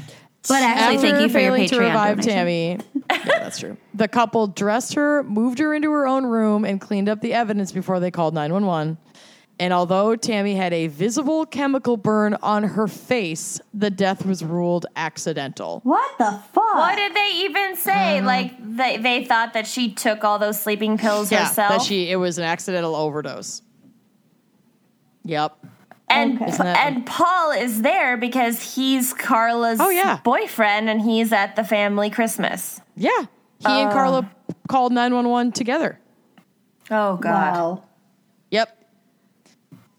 But 0.49 0.63
actually, 0.63 0.99
thank 0.99 1.21
you 1.21 1.29
for 1.29 1.41
your 1.41 1.51
failing 1.51 1.65
Patreon 1.65 1.71
to 1.71 1.81
revive 1.81 2.21
donation. 2.21 2.33
Tammy, 2.33 2.79
Yeah, 3.11 3.25
that's 3.25 3.59
true. 3.59 3.77
The 3.95 4.07
couple 4.07 4.47
dressed 4.47 4.95
her, 4.95 5.25
moved 5.25 5.59
her 5.59 5.75
into 5.75 5.91
her 5.91 6.07
own 6.07 6.25
room, 6.25 6.65
and 6.65 6.81
cleaned 6.81 7.09
up 7.09 7.21
the 7.21 7.35
evidence 7.35 7.73
before 7.73 7.99
they 7.99 8.13
called 8.13 8.33
911. 8.33 8.97
And 9.59 9.73
although 9.73 10.17
Tammy 10.17 10.55
had 10.55 10.75
a 10.75 10.87
visible 10.89 11.47
chemical 11.47 11.97
burn 11.97 12.35
on 12.43 12.63
her 12.63 12.87
face, 12.87 13.59
the 13.73 13.89
death 13.89 14.27
was 14.27 14.45
ruled 14.45 14.85
accidental. 14.97 15.81
What 15.83 16.19
the 16.19 16.33
fuck? 16.53 16.75
What 16.75 16.97
did 16.97 17.15
they 17.15 17.31
even 17.45 17.75
say? 17.77 17.91
Mm-hmm. 18.19 18.27
Like 18.27 18.77
they, 18.77 18.99
they 18.99 19.25
thought 19.25 19.55
that 19.55 19.67
she 19.67 19.93
took 19.95 20.25
all 20.25 20.39
those 20.39 20.61
sleeping 20.61 20.99
pills 20.99 21.33
Yeah, 21.33 21.47
herself. 21.49 21.71
that 21.71 21.81
she 21.83 22.11
it 22.11 22.17
was 22.17 22.37
an 22.37 22.45
accidental 22.45 22.95
overdose. 22.95 23.63
Yep. 25.25 25.57
and 26.09 26.41
Okay. 26.43 26.75
And 26.77 27.07
Paul 27.07 27.53
is 27.53 27.83
there 27.83 28.17
because 28.19 28.75
he's 28.75 29.13
Karla's 29.15 29.81
Oh, 29.81 29.89
yeah. 29.89 30.21
boyfriend 30.23 30.89
and 30.91 31.01
he's 31.01 31.33
at 31.33 31.57
the 31.57 31.65
family 31.65 32.11
Christmas. 32.11 32.81
Yeah. 32.95 33.11
He 33.61 33.67
and 33.73 33.91
Karla 33.91 34.31
called 34.69 34.93
911 34.93 35.53
together. 35.53 35.99
Oh 36.91 37.17
god. 37.17 37.55
Wow. 37.57 37.83
Yep. 38.51 38.76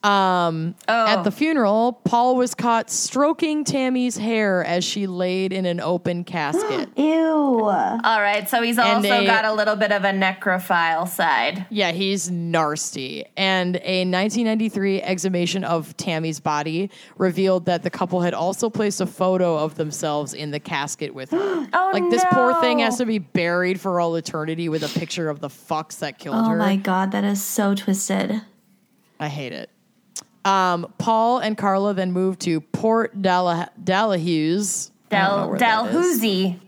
Um, 0.03 0.76
Oh. 0.88 1.07
At 1.07 1.24
the 1.24 1.32
funeral, 1.32 1.94
Paul 2.06 2.36
was 2.38 2.53
caught 2.53 2.90
stroking 2.90 3.64
Tammy's 3.64 4.15
hair 4.15 4.64
as 4.64 4.84
she 4.86 5.07
laid 5.07 5.52
in 5.52 5.65
an 5.65 5.80
open 5.82 6.24
casket. 6.24 6.90
Ew. 6.98 7.60
All 7.60 8.22
right, 8.22 8.48
so 8.48 8.61
he's 8.61 8.78
And 8.78 9.03
also 9.06 9.22
a- 9.24 9.26
got 9.26 9.44
a 9.44 9.53
little 9.53 9.76
bit 9.76 9.91
of 9.91 10.03
a 10.03 10.11
necrophile 10.11 11.07
side. 11.07 11.65
Yeah, 11.69 11.91
he's 11.91 12.30
nasty. 12.30 13.26
And 13.36 13.78
a 13.78 14.06
1993 14.06 15.02
exhumation 15.02 15.64
of 15.64 15.98
Tammy's 15.98 16.40
body 16.40 16.90
revealed 17.18 17.65
that 17.65 17.84
the 17.84 17.90
couple 17.90 18.22
had 18.22 18.34
also 18.36 18.69
placed 18.69 19.02
a 19.02 19.07
photo 19.07 19.57
of 19.57 19.76
themselves 19.76 20.34
in 20.34 20.52
the 20.52 20.60
casket 20.60 21.14
with 21.14 21.32
her. 21.32 21.68
Oh 21.74 21.90
like 21.91 22.10
this 22.11 22.24
poor 22.32 22.53
thing 22.61 22.80
has 22.80 22.98
to 22.99 23.06
be 23.06 23.18
buried 23.19 23.80
for 23.82 23.99
all 23.99 24.15
eternity 24.15 24.69
with 24.69 24.84
a 24.84 24.99
picture 24.99 25.30
of 25.30 25.40
the 25.41 25.48
fucks 25.49 25.99
that 25.99 26.18
killed 26.19 26.36
Oh 26.38 26.44
her. 26.49 26.56
Oh 26.56 26.60
my 26.60 26.76
god, 26.76 27.11
that 27.11 27.24
is 27.24 27.44
so 27.44 27.74
twisted. 27.76 28.41
I 29.19 29.28
hate 29.28 29.52
it. 29.53 29.69
Um, 30.48 30.94
Paul 30.98 31.40
and 31.40 31.57
Karla 31.57 31.94
then 31.94 32.11
moved 32.11 32.41
to 32.41 32.61
Port 32.61 33.22
Dalla- 33.22 33.69
Dalhousie. 33.84 34.91
I 35.11 35.15
don't 35.19 35.30
know 35.30 35.38
Dal 35.38 35.49
where 35.49 35.60
that 35.60 35.86
is. 35.86 35.91
Dalhousie. 35.94 36.60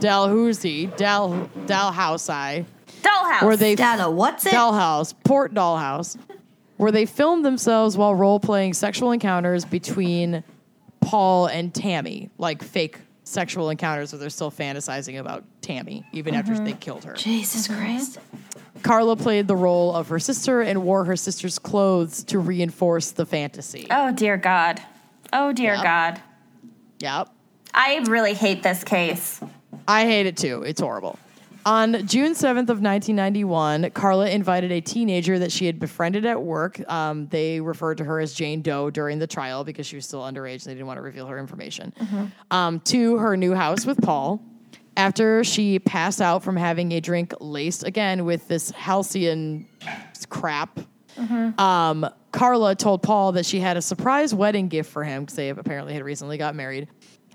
Dalhousie, 0.00 0.86
Dal 0.96 1.50
Dalhousie, 1.66 2.64
Dollhouse. 3.02 3.42
where 3.42 3.56
they 3.56 3.74
Data, 3.74 4.08
what's 4.08 4.46
it? 4.46 4.52
Dollhouse, 4.52 5.12
Port 5.24 5.52
Dollhouse, 5.54 6.16
where 6.76 6.92
they 6.92 7.04
filmed 7.06 7.44
themselves 7.44 7.96
while 7.96 8.14
role 8.14 8.38
playing 8.38 8.74
sexual 8.74 9.10
encounters 9.10 9.64
between 9.64 10.44
Paul 11.00 11.46
and 11.46 11.74
Tammy, 11.74 12.30
like 12.38 12.62
fake 12.62 12.98
sexual 13.28 13.70
encounters 13.70 14.12
where 14.12 14.18
they're 14.18 14.30
still 14.30 14.50
fantasizing 14.50 15.18
about 15.20 15.44
Tammy 15.60 16.04
even 16.12 16.34
after 16.34 16.52
mm-hmm. 16.52 16.64
they 16.64 16.72
killed 16.72 17.04
her. 17.04 17.14
Jesus 17.14 17.68
mm-hmm. 17.68 17.80
Christ. 17.80 18.18
Karla 18.82 19.16
played 19.16 19.48
the 19.48 19.56
role 19.56 19.94
of 19.94 20.08
her 20.08 20.18
sister 20.18 20.60
and 20.60 20.82
wore 20.82 21.04
her 21.04 21.16
sister's 21.16 21.58
clothes 21.58 22.24
to 22.24 22.38
reinforce 22.38 23.10
the 23.10 23.26
fantasy. 23.26 23.86
Oh 23.90 24.12
dear 24.12 24.36
God. 24.36 24.80
Oh 25.32 25.52
dear 25.52 25.74
Yep. 25.74 25.82
God. 25.82 26.22
Yep. 27.00 27.28
I 27.74 28.04
really 28.08 28.34
hate 28.34 28.62
this 28.62 28.82
case. 28.84 29.40
I 29.86 30.04
hate 30.04 30.26
it 30.26 30.36
too. 30.36 30.62
It's 30.62 30.80
horrible. 30.80 31.18
On 31.68 32.06
June 32.06 32.32
7th 32.32 32.70
of 32.70 32.80
1991, 32.80 33.90
Karla 33.90 34.30
invited 34.30 34.72
a 34.72 34.80
teenager 34.80 35.38
that 35.38 35.52
she 35.52 35.66
had 35.66 35.78
befriended 35.78 36.24
at 36.24 36.42
work. 36.42 36.80
Um, 36.90 37.26
they 37.26 37.60
referred 37.60 37.98
to 37.98 38.04
her 38.04 38.20
as 38.20 38.32
Jane 38.32 38.62
Doe 38.62 38.88
during 38.88 39.18
the 39.18 39.26
trial 39.26 39.64
because 39.64 39.86
she 39.86 39.94
was 39.94 40.06
still 40.06 40.22
underage 40.22 40.62
and 40.62 40.70
they 40.70 40.72
didn't 40.72 40.86
want 40.86 40.96
to 40.96 41.02
reveal 41.02 41.26
her 41.26 41.38
information. 41.38 41.92
Um, 42.50 42.80
to 42.86 43.18
her 43.18 43.36
new 43.36 43.52
house 43.52 43.84
with 43.84 44.00
Paul. 44.00 44.42
After 44.96 45.44
she 45.44 45.78
passed 45.78 46.22
out 46.22 46.42
from 46.42 46.56
having 46.56 46.92
a 46.92 47.00
drink 47.00 47.34
laced 47.38 47.84
again 47.84 48.24
with 48.24 48.48
this 48.48 48.70
Halcion 48.70 49.68
crap, 50.30 50.80
um, 51.58 52.08
Karla 52.32 52.76
told 52.76 53.02
Paul 53.02 53.32
that 53.32 53.44
she 53.44 53.60
had 53.60 53.76
a 53.76 53.82
surprise 53.82 54.32
wedding 54.32 54.68
gift 54.68 54.90
for 54.90 55.04
him 55.04 55.24
because 55.24 55.36
they 55.36 55.50
apparently 55.50 55.92
had 55.92 56.02
recently 56.02 56.38
got 56.38 56.54
married. 56.54 56.88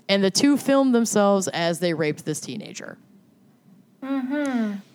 And 0.08 0.24
the 0.24 0.30
two 0.32 0.56
filmed 0.56 0.92
themselves 0.92 1.46
as 1.46 1.78
they 1.78 1.94
raped 1.94 2.24
this 2.24 2.40
teenager. 2.40 2.98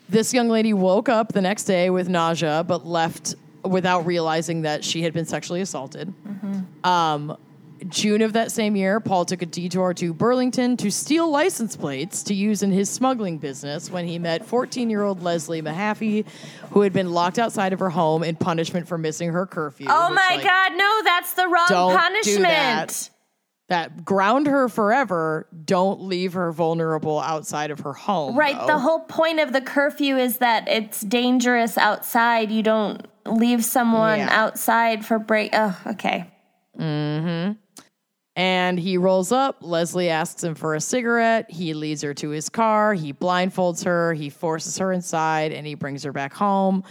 This 0.10 0.34
young 0.34 0.50
lady 0.50 0.74
woke 0.74 1.08
up 1.08 1.34
the 1.34 1.42
next 1.42 1.66
day 1.66 1.90
with 1.90 2.10
nausea, 2.10 2.64
but 2.68 2.86
left 2.86 3.36
without 3.64 4.06
realizing 4.06 4.64
that 4.64 4.84
she 4.84 5.04
had 5.04 5.14
been 5.14 5.26
sexually 5.26 5.62
assaulted. 5.62 6.14
Um, 6.84 7.38
June 7.88 8.22
of 8.22 8.34
that 8.34 8.52
same 8.52 8.76
year, 8.76 9.00
Paul 9.00 9.26
took 9.26 9.42
a 9.42 9.46
detour 9.46 9.94
to 9.96 10.14
Burlington 10.14 10.76
to 10.78 10.92
steal 10.92 11.30
license 11.30 11.76
plates 11.76 12.24
to 12.24 12.34
use 12.34 12.62
in 12.62 12.72
his 12.72 12.90
smuggling 12.90 13.38
business 13.38 13.90
when 13.90 14.06
he 14.06 14.20
met 14.20 14.46
14 14.46 14.90
year 14.90 15.04
old 15.04 15.24
Leslie 15.24 15.62
Mahaffy, 15.62 16.26
who 16.72 16.82
had 16.82 16.92
been 16.92 17.12
locked 17.12 17.40
outside 17.40 17.72
of 17.72 17.80
her 17.80 17.90
home 17.90 18.24
in 18.24 18.36
punishment 18.36 18.88
for 18.88 18.98
missing 18.98 19.30
her 19.30 19.46
curfew. 19.46 19.88
Oh 19.90 20.10
which, 20.10 20.16
my 20.16 20.36
like, 20.36 20.44
God, 20.46 20.74
no, 20.76 21.02
that's 21.04 21.34
the 21.34 21.48
wrong 21.48 21.98
punishment. 21.98 23.10
That. 23.70 24.04
Ground 24.04 24.48
her 24.48 24.68
forever. 24.68 25.48
Don't 25.66 26.02
leave 26.02 26.34
her 26.34 26.52
vulnerable 26.52 27.20
outside 27.20 27.72
of 27.72 27.80
her 27.82 27.94
home. 27.94 28.36
Right. 28.38 28.58
though. 28.60 28.68
The 28.68 28.80
whole 28.80 29.00
point 29.02 29.40
of 29.40 29.54
the 29.54 29.62
curfew 29.62 30.18
is 30.18 30.40
that 30.40 30.68
it's 30.68 31.02
dangerous 31.02 31.78
outside. 31.78 32.52
You 32.52 32.64
don't 32.64 33.08
leave 33.26 33.64
someone 33.64 34.20
Yeah. 34.20 34.30
outside 34.32 35.06
for 35.06 35.20
break. 35.20 35.52
Oh, 35.54 35.80
okay. 35.88 36.32
mm-hmm 36.78 37.54
And 38.36 38.80
he 38.80 38.98
rolls 38.98 39.32
up. 39.32 39.58
Leslie 39.62 40.10
asks 40.10 40.44
him 40.44 40.56
for 40.56 40.74
a 40.76 40.80
cigarette. 40.82 41.52
He 41.52 41.74
leads 41.74 42.02
her 42.04 42.14
to 42.16 42.30
his 42.30 42.48
car. 42.50 42.94
He 42.94 43.12
blindfolds 43.14 43.84
her. 43.84 44.14
He 44.14 44.30
forces 44.30 44.78
her 44.78 44.92
inside 44.94 45.52
and 45.52 45.68
he 45.68 45.76
brings 45.76 46.04
her 46.04 46.14
back 46.14 46.34
home, 46.34 46.84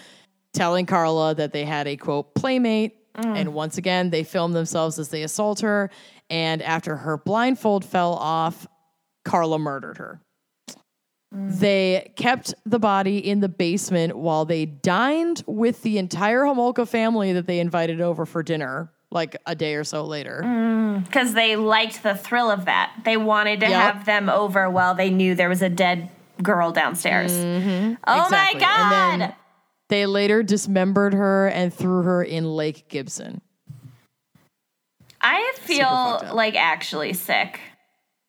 telling 0.53 0.85
Karla 0.87 1.35
that 1.37 1.53
they 1.53 1.65
had 1.65 1.87
a 1.89 1.97
quote, 1.97 2.35
playmate. 2.35 2.95
And 3.15 3.53
once 3.53 3.79
again, 3.79 4.11
they 4.11 4.23
film 4.23 4.53
themselves 4.53 4.97
as 5.01 5.09
they 5.09 5.25
assault 5.25 5.59
her. 5.61 5.91
And 6.31 6.61
after 6.63 6.97
her 6.97 7.17
blindfold 7.17 7.85
fell 7.85 8.15
off, 8.15 8.67
Karla 9.25 9.59
murdered 9.59 9.99
her. 9.99 10.21
They 11.31 12.13
kept 12.17 12.55
the 12.65 12.79
body 12.79 13.19
in 13.19 13.41
the 13.41 13.51
basement 13.51 14.17
while 14.17 14.47
they 14.47 14.65
dined 14.65 15.45
with 15.47 15.83
the 15.83 15.99
entire 15.99 16.41
Homolka 16.45 16.89
family 16.89 17.35
that 17.35 17.47
they 17.47 17.61
invited 17.61 18.01
over 18.01 18.25
for 18.25 18.43
dinner, 18.43 18.91
like 19.11 19.37
a 19.45 19.55
day 19.55 19.75
or 19.75 19.85
so 19.85 20.05
later. 20.05 20.41
Mm, 20.43 21.05
because 21.05 21.35
they 21.35 21.55
liked 21.57 22.03
the 22.03 22.15
thrill 22.15 22.51
of 22.51 22.65
that. 22.65 22.95
They 23.05 23.19
wanted 23.19 23.61
to 23.61 23.69
Yep. 23.69 23.81
have 23.95 24.05
them 24.07 24.31
over 24.31 24.71
while 24.71 24.95
they 24.95 25.11
knew 25.11 25.35
there 25.35 25.51
was 25.51 25.61
a 25.61 25.69
dead 25.69 26.09
girl 26.43 26.73
downstairs. 26.73 27.33
Mm-hmm. 27.33 27.95
Oh 28.07 28.25
Exactly. 28.25 28.61
my 28.61 28.67
God. 28.67 28.93
And 29.13 29.21
then 29.23 29.35
they 29.91 30.07
later 30.07 30.43
dismembered 30.43 31.13
her 31.13 31.49
and 31.49 31.75
threw 31.75 32.03
her 32.05 32.23
in 32.23 32.45
Lake 32.57 32.89
Gibson. 32.89 33.43
I 35.21 35.53
feel 35.57 36.35
like 36.35 36.55
actually 36.55 37.13
sick. 37.13 37.61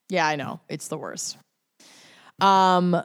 Yeah, 0.10 0.28
I 0.28 0.36
know. 0.36 0.60
It's 0.70 0.88
the 0.88 0.98
worst. 0.98 1.38
Um, 2.42 3.02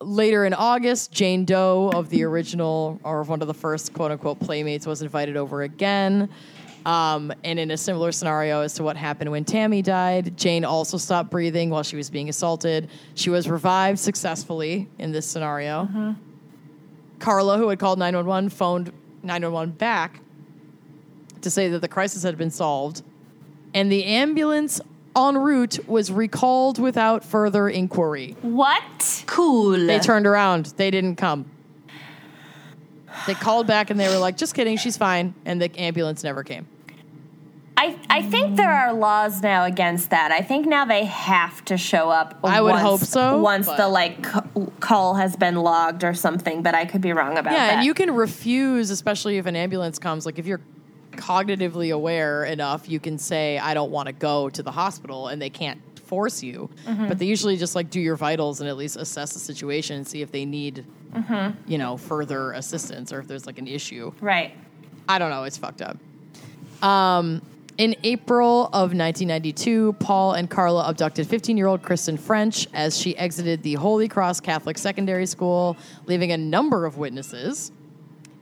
later 0.00 0.44
in 0.44 0.54
August, 0.54 1.12
Jane 1.12 1.44
Doe 1.44 1.90
of 1.94 2.10
the 2.10 2.24
original 2.24 3.00
or 3.04 3.22
one 3.22 3.40
of 3.42 3.48
the 3.48 3.54
first 3.54 3.92
quote 3.92 4.10
unquote 4.10 4.40
playmates 4.40 4.86
was 4.86 5.02
invited 5.02 5.36
over 5.36 5.62
again. 5.62 6.28
Um, 6.86 7.32
and 7.44 7.58
in 7.58 7.70
a 7.70 7.76
similar 7.76 8.12
scenario 8.12 8.62
as 8.62 8.74
to 8.74 8.82
what 8.82 8.96
happened 8.96 9.30
when 9.30 9.44
Tammy 9.44 9.82
died, 9.82 10.36
Jane 10.36 10.64
also 10.64 10.96
stopped 10.96 11.30
breathing 11.30 11.70
while 11.70 11.82
she 11.82 11.96
was 11.96 12.08
being 12.08 12.28
assaulted. 12.28 12.88
She 13.14 13.30
was 13.30 13.48
revived 13.48 13.98
successfully 13.98 14.88
in 14.98 15.12
this 15.12 15.26
scenario. 15.26 16.16
Karla, 17.18 17.58
who 17.58 17.68
had 17.68 17.78
called 17.78 17.98
911, 17.98 18.50
phoned 18.50 18.92
911 19.22 19.74
back 19.74 20.20
to 21.42 21.50
say 21.50 21.68
that 21.68 21.80
the 21.80 21.88
crisis 21.88 22.22
had 22.22 22.38
been 22.38 22.50
solved. 22.50 23.02
And 23.74 23.90
the 23.92 24.04
ambulance 24.04 24.80
en 25.16 25.36
route 25.36 25.86
was 25.88 26.10
recalled 26.10 26.78
without 26.78 27.24
further 27.24 27.68
inquiry. 27.68 28.36
What? 28.42 29.24
Cool. 29.26 29.72
They 29.86 29.98
turned 29.98 30.26
around. 30.26 30.66
They 30.76 30.90
didn't 30.90 31.16
come. 31.16 31.50
They 33.26 33.34
called 33.34 33.66
back 33.66 33.90
and 33.90 33.98
they 33.98 34.08
were 34.08 34.18
like, 34.18 34.36
just 34.36 34.54
kidding, 34.54 34.76
she's 34.76 34.96
fine. 34.96 35.34
And 35.44 35.60
the 35.60 35.70
ambulance 35.78 36.22
never 36.22 36.42
came. 36.44 36.66
I, 37.76 37.96
I 38.10 38.22
think 38.22 38.56
there 38.56 38.72
are 38.72 38.92
laws 38.92 39.40
now 39.40 39.64
against 39.64 40.10
that. 40.10 40.32
I 40.32 40.40
think 40.40 40.66
now 40.66 40.84
they 40.84 41.04
have 41.04 41.64
to 41.66 41.76
show 41.76 42.10
up. 42.10 42.40
I 42.42 42.60
would 42.60 42.70
once- 42.70 42.82
hope 42.82 43.00
so, 43.00 43.38
Once 43.40 43.66
the 43.68 43.86
like 43.88 44.26
c- 44.26 44.40
call 44.80 45.14
has 45.14 45.36
been 45.36 45.54
logged 45.56 46.02
or 46.02 46.12
something, 46.12 46.62
but 46.62 46.74
I 46.74 46.86
could 46.86 47.00
be 47.00 47.12
wrong 47.12 47.38
about 47.38 47.52
Yeah, 47.52 47.58
that. 47.58 47.66
Yeah, 47.66 47.76
and 47.76 47.84
you 47.84 47.94
can 47.94 48.12
refuse, 48.14 48.90
especially 48.90 49.38
if 49.38 49.46
an 49.46 49.54
ambulance 49.54 50.00
comes. 50.00 50.26
Like 50.26 50.40
if 50.40 50.46
you're 50.46 50.60
cognitively 51.18 51.92
aware 51.92 52.44
enough, 52.44 52.88
you 52.88 52.98
can 53.00 53.18
say, 53.18 53.58
I 53.58 53.74
don't 53.74 53.90
want 53.90 54.06
to 54.06 54.12
go 54.14 54.48
to 54.48 54.62
the 54.62 54.70
hospital, 54.72 55.28
and 55.28 55.42
they 55.42 55.50
can't 55.50 55.80
force 56.00 56.42
you. 56.42 56.70
But 56.86 57.18
they 57.18 57.26
usually 57.26 57.56
just 57.58 57.74
like 57.74 57.90
do 57.90 58.00
your 58.00 58.16
vitals 58.16 58.60
and 58.60 58.68
at 58.70 58.76
least 58.78 58.96
assess 58.96 59.34
the 59.34 59.38
situation 59.40 59.96
and 59.96 60.06
see 60.08 60.22
if 60.22 60.32
they 60.32 60.46
need, 60.46 60.86
you 61.66 61.76
know, 61.78 61.96
further 61.98 62.52
assistance 62.52 63.12
or 63.12 63.18
if 63.20 63.26
there's 63.28 63.44
like 63.46 63.58
an 63.58 63.66
issue. 63.68 64.12
right. 64.20 64.52
I 65.10 65.18
don't 65.18 65.30
know. 65.30 65.44
It's 65.44 65.56
fucked 65.56 65.80
up. 65.82 65.96
Um, 66.82 67.40
In 67.78 67.94
April 68.02 68.66
of 68.66 68.92
1992, 68.92 69.94
Paul 70.00 70.32
and 70.34 70.50
Karla 70.50 70.88
abducted 70.88 71.26
15 71.26 71.56
year 71.56 71.66
old 71.66 71.82
Kristen 71.82 72.16
French 72.16 72.66
as 72.74 72.98
she 72.98 73.16
exited 73.16 73.62
the 73.62 73.74
Holy 73.74 74.08
Cross 74.08 74.40
Catholic 74.40 74.76
Secondary 74.78 75.26
School, 75.26 75.76
leaving 76.06 76.32
a 76.32 76.36
number 76.36 76.86
of 76.86 76.98
witnesses. 76.98 77.70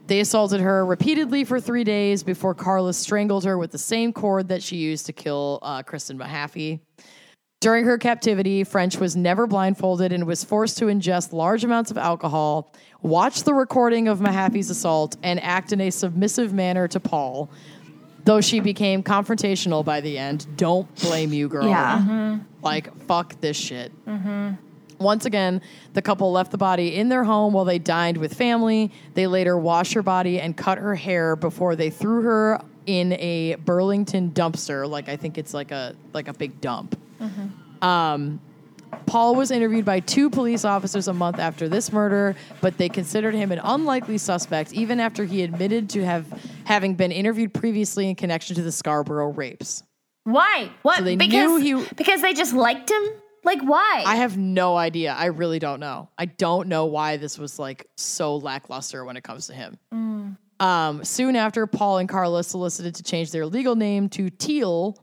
They 0.07 0.21
assaulted 0.21 0.61
her 0.61 0.85
repeatedly 0.85 1.43
for 1.43 1.59
three 1.59 1.83
days 1.83 2.23
before 2.23 2.55
Karla 2.55 2.93
strangled 2.93 3.43
her 3.43 3.57
with 3.57 3.71
the 3.71 3.77
same 3.77 4.13
cord 4.13 4.47
that 4.47 4.63
she 4.63 4.77
used 4.77 5.05
to 5.07 5.13
kill 5.13 5.59
uh, 5.61 5.83
Kristen 5.83 6.17
Mahaffy. 6.17 6.79
During 7.59 7.85
her 7.85 7.97
captivity, 7.97 8.63
French 8.63 8.97
was 8.97 9.15
never 9.15 9.47
blindfolded 9.47 10.13
and 10.13 10.25
was 10.25 10.43
forced 10.43 10.77
to 10.77 10.85
ingest 10.85 11.33
large 11.33 11.63
amounts 11.63 11.91
of 11.91 11.97
alcohol, 11.97 12.71
watch 13.01 13.43
the 13.43 13.53
recording 13.53 14.07
of 14.07 14.19
Mahaffy's 14.19 14.69
assault, 14.69 15.17
and 15.23 15.43
act 15.43 15.73
in 15.73 15.81
a 15.81 15.89
submissive 15.89 16.53
manner 16.53 16.87
to 16.87 16.99
Paul. 16.99 17.49
Though 18.23 18.41
she 18.41 18.59
became 18.59 19.03
confrontational 19.03 19.83
by 19.83 20.01
the 20.01 20.17
end, 20.17 20.45
don't 20.55 20.93
blame 21.01 21.33
you, 21.33 21.47
girl. 21.49 21.67
Yeah. 21.67 22.37
Like, 22.61 22.95
fuck 23.07 23.41
this 23.41 23.57
shit. 23.57 23.91
Once 24.99 25.25
again, 25.25 25.61
the 25.93 26.01
couple 26.01 26.31
left 26.31 26.51
the 26.51 26.57
body 26.57 26.95
in 26.95 27.09
their 27.09 27.23
home 27.23 27.53
while 27.53 27.65
they 27.65 27.79
dined 27.79 28.17
with 28.17 28.33
family. 28.33 28.91
They 29.13 29.27
later 29.27 29.57
washed 29.57 29.93
her 29.93 30.01
body 30.03 30.39
and 30.39 30.55
cut 30.57 30.77
her 30.77 30.95
hair 30.95 31.35
before 31.35 31.75
they 31.75 31.89
threw 31.89 32.21
her 32.23 32.61
in 32.85 33.13
a 33.13 33.55
Burlington 33.55 34.31
dumpster. 34.31 34.89
Like 34.89 35.09
I 35.09 35.15
think 35.17 35.37
it's 35.37 35.53
like 35.53 35.71
a 35.71 35.95
like 36.13 36.27
a 36.27 36.33
big 36.33 36.59
dump. 36.61 36.99
Um, 37.81 38.39
Paul 39.05 39.35
was 39.35 39.51
interviewed 39.51 39.85
by 39.85 39.99
two 39.99 40.29
police 40.29 40.63
officers 40.65 41.07
a 41.07 41.13
month 41.13 41.39
after 41.39 41.67
this 41.69 41.91
murder, 41.91 42.35
but 42.61 42.77
they 42.77 42.89
considered 42.89 43.33
him 43.35 43.51
an 43.51 43.59
unlikely 43.63 44.17
suspect 44.17 44.73
even 44.73 44.99
after 44.99 45.25
he 45.25 45.43
admitted 45.43 45.89
to 45.91 46.05
have 46.05 46.25
having 46.65 46.95
been 46.95 47.11
interviewed 47.11 47.53
previously 47.53 48.09
in 48.09 48.15
connection 48.15 48.55
to 48.55 48.61
the 48.63 48.71
Scarborough 48.71 49.31
rapes. 49.33 49.83
Why? 50.23 50.71
What? 50.81 50.99
So 50.99 51.03
they 51.03 51.15
because 51.17 51.33
knew 51.61 51.79
he- 51.81 51.87
because 51.95 52.21
they 52.21 52.33
just 52.33 52.53
liked 52.53 52.89
him. 52.89 53.03
Like 53.47 53.61
why? 53.63 54.03
I 54.05 54.17
have 54.17 54.37
no 54.37 54.75
idea. 54.77 55.13
I 55.17 55.25
really 55.27 55.57
don't 55.57 55.79
know. 55.79 56.09
I 56.17 56.25
don't 56.25 56.67
know 56.67 56.85
why 56.85 57.17
this 57.17 57.39
was 57.39 57.57
like 57.57 57.87
so 57.95 58.35
lackluster 58.37 59.03
when 59.05 59.17
it 59.17 59.23
comes 59.23 59.47
to 59.47 59.53
him. 59.53 60.37
Um, 60.59 61.03
soon 61.03 61.35
after, 61.35 61.65
Paul 61.67 61.99
and 61.99 62.09
Karla 62.09 62.43
solicited 62.43 62.95
to 62.95 63.03
change 63.03 63.31
their 63.31 63.45
legal 63.45 63.75
name 63.75 64.09
to 64.09 64.29
Teale, 64.29 64.97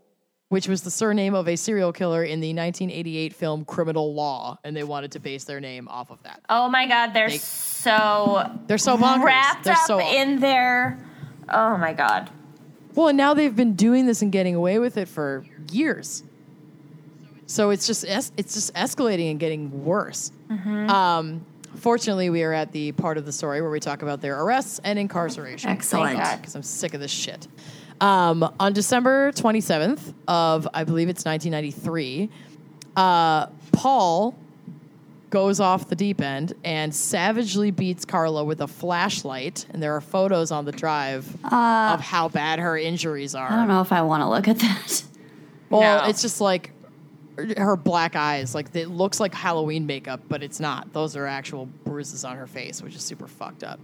which 0.48 0.68
was 0.68 0.82
the 0.82 0.90
surname 0.90 1.34
of 1.34 1.48
a 1.48 1.56
serial 1.56 1.92
killer 1.92 2.22
in 2.24 2.40
the 2.40 2.48
1988 2.48 3.32
film 3.34 3.64
Criminal 3.64 4.14
Law, 4.14 4.58
and 4.64 4.76
they 4.76 4.82
wanted 4.84 5.12
to 5.12 5.20
base 5.20 5.44
their 5.44 5.60
name 5.60 5.88
off 5.88 6.10
of 6.10 6.22
that. 6.24 6.40
oh 6.48 6.68
my 6.68 6.86
god, 6.86 7.12
they're 7.14 7.28
They- 7.30 7.38
so 7.38 8.50
They're 8.66 8.78
so 8.78 8.96
bonkers. 8.98 9.24
wrapped 9.24 9.64
They're 9.64 9.74
up 9.74 9.86
so 9.86 10.00
in 10.00 10.40
their. 10.40 10.98
Oh 11.48 11.76
my 11.78 11.92
god. 11.92 12.30
Well, 12.94 13.08
and 13.08 13.16
now 13.16 13.32
they've 13.34 13.54
been 13.56 13.74
doing 13.74 14.06
this 14.06 14.22
and 14.22 14.30
getting 14.30 14.54
away 14.54 14.78
with 14.78 14.96
it 14.96 15.08
for 15.08 15.44
years. 15.72 16.22
So 17.46 17.70
it's 17.70 17.86
just 17.86 18.04
es- 18.06 18.32
it's 18.36 18.54
just 18.54 18.74
escalating 18.74 19.30
and 19.30 19.38
getting 19.40 19.84
worse. 19.84 20.32
Um, 20.50 21.44
fortunately, 21.76 22.30
we 22.30 22.42
are 22.42 22.52
at 22.52 22.72
the 22.72 22.92
part 22.92 23.18
of 23.18 23.26
the 23.26 23.32
story 23.32 23.60
where 23.60 23.70
we 23.70 23.80
talk 23.80 24.02
about 24.02 24.20
their 24.20 24.40
arrests 24.40 24.80
and 24.84 24.98
incarceration. 24.98 25.70
Excellent. 25.70 26.18
Because 26.38 26.54
I'm 26.54 26.62
sick 26.62 26.94
of 26.94 27.00
this 27.00 27.10
shit. 27.10 27.46
Um, 28.00 28.48
on 28.58 28.72
December 28.72 29.30
27th 29.32 30.14
of 30.26 30.66
I 30.74 30.84
believe 30.84 31.08
it's 31.08 31.24
1993, 31.24 32.28
uh, 32.96 33.46
Paul 33.72 34.34
goes 35.30 35.58
off 35.58 35.88
the 35.88 35.96
deep 35.96 36.20
end 36.20 36.52
and 36.64 36.94
savagely 36.94 37.70
beats 37.72 38.04
Karla 38.04 38.44
with 38.44 38.60
a 38.60 38.68
flashlight. 38.68 39.66
And 39.70 39.82
there 39.82 39.94
are 39.96 40.00
photos 40.00 40.50
on 40.52 40.64
the 40.64 40.72
drive 40.72 41.26
of 41.44 42.00
how 42.00 42.28
bad 42.28 42.58
her 42.60 42.78
injuries 42.78 43.34
are. 43.34 43.50
I 43.50 43.56
don't 43.56 43.68
know 43.68 43.80
if 43.80 43.90
I 43.92 44.02
want 44.02 44.22
to 44.22 44.28
look 44.28 44.46
at 44.48 44.58
that. 44.60 45.02
Well, 45.70 46.02
No. 46.04 46.08
it's 46.08 46.22
just 46.22 46.40
like 46.40 46.70
her 47.56 47.76
black 47.76 48.16
eyes. 48.16 48.54
Like 48.54 48.74
it 48.74 48.88
looks 48.88 49.20
like 49.20 49.34
Halloween 49.34 49.86
makeup, 49.86 50.20
but 50.28 50.42
it's 50.42 50.60
not. 50.60 50.92
Those 50.92 51.16
are 51.16 51.26
actual 51.26 51.66
bruises 51.84 52.24
on 52.24 52.36
her 52.36 52.46
face, 52.46 52.82
which 52.82 52.94
is 52.94 53.02
super 53.02 53.26
fucked 53.26 53.64
up. 53.64 53.80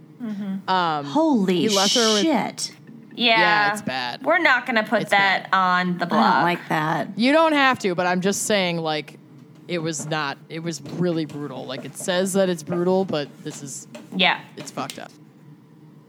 Holy 0.67 1.55
He 1.55 1.69
left 1.69 1.95
her 1.95 2.13
with- 2.13 2.21
shit. 2.23 2.71
Yeah. 3.13 3.39
Yeah, 3.39 3.71
it's 3.73 3.81
bad. 3.81 4.23
We're 4.23 4.39
not 4.39 4.65
gonna 4.65 4.83
put 4.83 5.01
It's 5.01 5.11
that 5.11 5.49
on 5.51 5.97
the 5.97 6.05
I 6.05 6.07
blog. 6.07 6.33
don't 6.33 6.43
like 6.43 6.69
that. 6.69 7.19
You 7.19 7.33
don't 7.33 7.51
have 7.51 7.77
to, 7.79 7.93
but 7.93 8.07
I'm 8.07 8.21
just 8.21 8.43
saying, 8.43 8.77
like, 8.77 9.19
it 9.67 9.79
was 9.79 10.05
not. 10.07 10.37
It 10.47 10.59
was 10.59 10.81
really 10.81 11.25
brutal. 11.25 11.65
Like 11.65 11.83
it 11.83 11.97
says 11.97 12.33
that 12.33 12.47
it's 12.47 12.63
brutal, 12.63 13.03
but 13.03 13.27
this 13.43 13.61
is 13.63 13.87
yeah. 14.15 14.39
it's 14.55 14.71
fucked 14.71 14.97
up. 14.97 15.11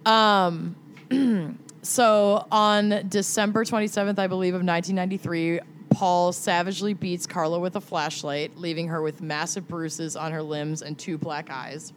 Um, 0.06 0.76
so 1.82 2.46
on 2.52 3.04
December 3.08 3.64
27th, 3.64 4.18
I 4.18 4.26
believe, 4.28 4.54
of 4.54 4.64
1993, 4.64 5.60
Paul 5.92 6.32
savagely 6.32 6.94
beats 6.94 7.26
Karla 7.26 7.58
with 7.58 7.76
a 7.76 7.80
flashlight, 7.80 8.56
leaving 8.56 8.88
her 8.88 9.02
with 9.02 9.20
massive 9.20 9.68
bruises 9.68 10.16
on 10.16 10.32
her 10.32 10.42
limbs 10.42 10.82
and 10.82 10.98
two 10.98 11.18
black 11.18 11.50
eyes. 11.50 11.92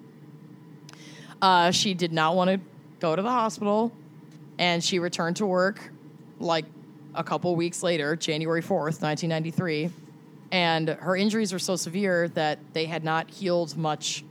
Uh, 1.41 1.71
she 1.71 1.93
did 1.93 2.11
not 2.11 2.35
want 2.35 2.49
to 2.49 2.59
go 2.99 3.15
to 3.15 3.21
the 3.21 3.29
hospital, 3.29 3.91
and 4.57 4.83
she 4.83 4.99
returned 4.99 5.37
to 5.37 5.45
work 5.45 5.91
like 6.39 6.65
a 7.13 7.23
couple 7.23 7.55
weeks 7.55 7.81
later, 7.83 8.15
January 8.15 8.61
4th, 8.61 9.01
1993. 9.01 9.89
And 10.51 10.89
her 10.89 11.15
injuries 11.15 11.51
were 11.51 11.59
so 11.59 11.75
severe 11.75 12.27
that 12.29 12.59
they 12.73 12.85
had 12.85 13.03
not 13.03 13.29
healed 13.29 13.75
much 13.77 14.23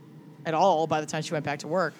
at 0.45 0.53
all 0.53 0.87
by 0.87 1.01
the 1.01 1.07
time 1.07 1.21
she 1.21 1.33
went 1.33 1.45
back 1.45 1.59
to 1.59 1.67
work. 1.67 1.93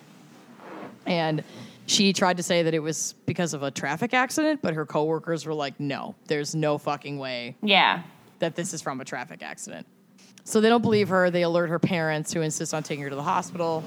And 1.05 1.43
she 1.87 2.13
tried 2.13 2.37
to 2.37 2.43
say 2.43 2.63
that 2.63 2.73
it 2.73 2.79
was 2.79 3.13
because 3.25 3.53
of 3.53 3.63
a 3.63 3.71
traffic 3.71 4.13
accident, 4.13 4.61
but 4.61 4.73
her 4.73 4.85
coworkers 4.85 5.45
were 5.45 5.53
like, 5.53 5.79
no, 5.79 6.15
there's 6.27 6.55
no 6.55 6.77
fucking 6.77 7.17
way 7.19 7.55
Yeah. 7.61 8.01
that 8.39 8.55
this 8.55 8.73
is 8.73 8.81
from 8.81 9.01
a 9.01 9.05
traffic 9.05 9.43
accident. 9.43 9.85
So 10.43 10.61
they 10.61 10.69
don't 10.69 10.81
believe 10.81 11.09
her. 11.09 11.29
They 11.31 11.41
alert 11.43 11.67
her 11.69 11.79
parents, 11.79 12.31
who 12.33 12.41
insist 12.41 12.73
on 12.73 12.83
taking 12.83 13.03
her 13.03 13.09
to 13.09 13.15
the 13.15 13.23
hospital. 13.23 13.83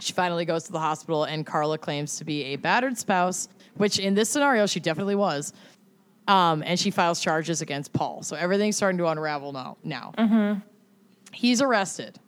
She 0.00 0.12
finally 0.12 0.44
goes 0.44 0.64
to 0.64 0.72
the 0.72 0.80
hospital, 0.80 1.24
and 1.24 1.44
Karla 1.46 1.78
claims 1.78 2.16
to 2.18 2.24
be 2.24 2.44
a 2.46 2.56
battered 2.56 2.96
spouse, 2.98 3.48
which 3.74 3.98
in 3.98 4.14
this 4.14 4.28
scenario, 4.30 4.66
she 4.66 4.80
definitely 4.80 5.14
was. 5.14 5.52
Um, 6.26 6.62
and 6.64 6.78
she 6.78 6.90
files 6.90 7.20
charges 7.20 7.60
against 7.62 7.92
Paul. 7.92 8.22
So 8.22 8.36
everything's 8.36 8.76
starting 8.76 8.98
to 8.98 9.06
unravel 9.08 9.52
now. 9.52 9.76
Now, 9.82 10.60
he's 11.32 11.60
arrested. 11.60 12.18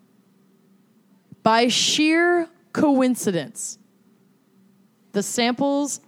By 1.43 1.69
sheer 1.69 2.48
coincidence, 2.73 3.78
the 5.13 5.23
samples 5.23 6.01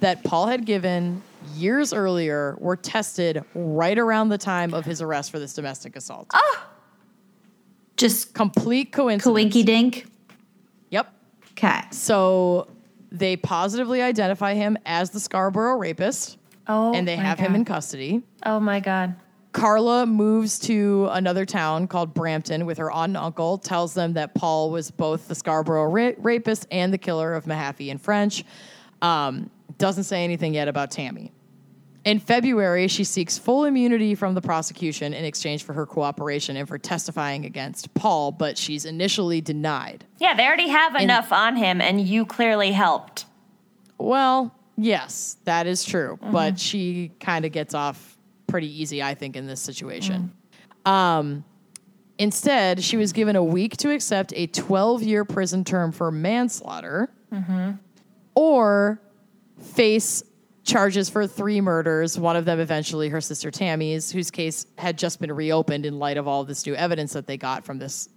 that 0.00 0.22
Paul 0.24 0.46
had 0.46 0.64
given 0.66 1.22
years 1.54 1.92
earlier 1.92 2.56
were 2.60 2.76
tested 2.76 3.42
right 3.54 3.98
around 3.98 4.28
the 4.28 4.38
time 4.38 4.74
of 4.74 4.84
his 4.84 5.00
arrest 5.02 5.30
for 5.30 5.38
this 5.38 5.54
domestic 5.54 5.96
assault. 5.96 6.28
Oh. 6.34 6.64
Just 7.96 8.34
Complete 8.34 8.92
coincidence. 8.92 9.54
coinky 9.54 9.64
dink. 9.64 10.06
Yep. 10.90 11.12
Okay. 11.52 11.80
So 11.90 12.68
they 13.10 13.36
positively 13.36 14.02
identify 14.02 14.54
him 14.54 14.76
as 14.86 15.10
the 15.10 15.18
Scarborough 15.20 15.76
rapist, 15.78 16.36
Oh. 16.68 16.92
and 16.94 17.08
they 17.08 17.16
have 17.16 17.38
him 17.38 17.54
in 17.54 17.64
custody. 17.64 18.22
Oh 18.44 18.60
my 18.60 18.78
god. 18.80 19.16
Karla 19.52 20.06
moves 20.06 20.58
to 20.60 21.08
another 21.10 21.44
town 21.44 21.88
called 21.88 22.14
Brampton 22.14 22.66
with 22.66 22.78
her 22.78 22.90
aunt 22.90 23.10
and 23.10 23.16
uncle, 23.16 23.58
tells 23.58 23.94
them 23.94 24.12
that 24.14 24.34
Paul 24.34 24.70
was 24.70 24.90
both 24.90 25.28
the 25.28 25.34
Scarborough 25.34 25.86
ra- 25.86 26.12
rapist 26.18 26.66
and 26.70 26.92
the 26.92 26.98
killer 26.98 27.34
of 27.34 27.44
Mahaffy 27.44 27.90
and 27.90 28.00
French. 28.00 28.44
Um, 29.00 29.50
doesn't 29.78 30.04
say 30.04 30.24
anything 30.24 30.54
yet 30.54 30.68
about 30.68 30.90
Tammy. 30.90 31.32
In 32.04 32.20
February, 32.20 32.88
she 32.88 33.04
seeks 33.04 33.36
full 33.38 33.64
immunity 33.64 34.14
from 34.14 34.34
the 34.34 34.40
prosecution 34.40 35.12
in 35.12 35.24
exchange 35.24 35.64
for 35.64 35.72
her 35.72 35.84
cooperation 35.84 36.56
and 36.56 36.66
for 36.66 36.78
testifying 36.78 37.44
against 37.44 37.92
Paul, 37.94 38.32
but 38.32 38.56
she's 38.56 38.84
initially 38.84 39.40
denied. 39.40 40.04
Yeah, 40.18 40.34
they 40.34 40.46
already 40.46 40.68
have 40.68 40.94
enough 40.94 41.32
on 41.32 41.56
him, 41.56 41.80
and 41.80 42.00
you 42.00 42.24
clearly 42.24 42.72
helped. 42.72 43.26
Well, 43.98 44.54
yes, 44.76 45.36
that 45.44 45.66
is 45.66 45.84
true, 45.84 46.18
but 46.22 46.58
she 46.58 47.12
kind 47.20 47.44
of 47.44 47.52
gets 47.52 47.74
off 47.74 48.17
pretty 48.48 48.80
easy, 48.82 49.00
I 49.02 49.14
think, 49.14 49.36
in 49.36 49.46
this 49.46 49.60
situation. 49.60 50.32
Um, 50.84 51.44
instead, 52.18 52.82
she 52.82 52.96
was 52.96 53.12
given 53.12 53.36
a 53.36 53.44
week 53.44 53.76
to 53.78 53.90
accept 53.92 54.32
a 54.34 54.46
12 54.48 55.02
year 55.04 55.24
prison 55.24 55.62
term 55.64 55.92
for 55.92 56.10
manslaughter 56.10 57.10
or 58.34 59.00
face 59.60 60.22
charges 60.64 61.08
for 61.08 61.26
three 61.26 61.60
murders, 61.60 62.18
one 62.18 62.36
of 62.36 62.44
them 62.44 62.60
eventually 62.60 63.08
her 63.08 63.20
sister 63.20 63.50
Tammy's, 63.50 64.10
whose 64.10 64.30
case 64.30 64.66
had 64.76 64.98
just 64.98 65.20
been 65.20 65.32
reopened 65.32 65.86
in 65.86 65.98
light 65.98 66.16
of 66.16 66.28
all 66.28 66.44
this 66.44 66.66
new 66.66 66.74
evidence 66.74 67.12
that 67.14 67.26
they 67.26 67.36
got 67.36 67.64
from 67.64 67.78
this 67.78 68.08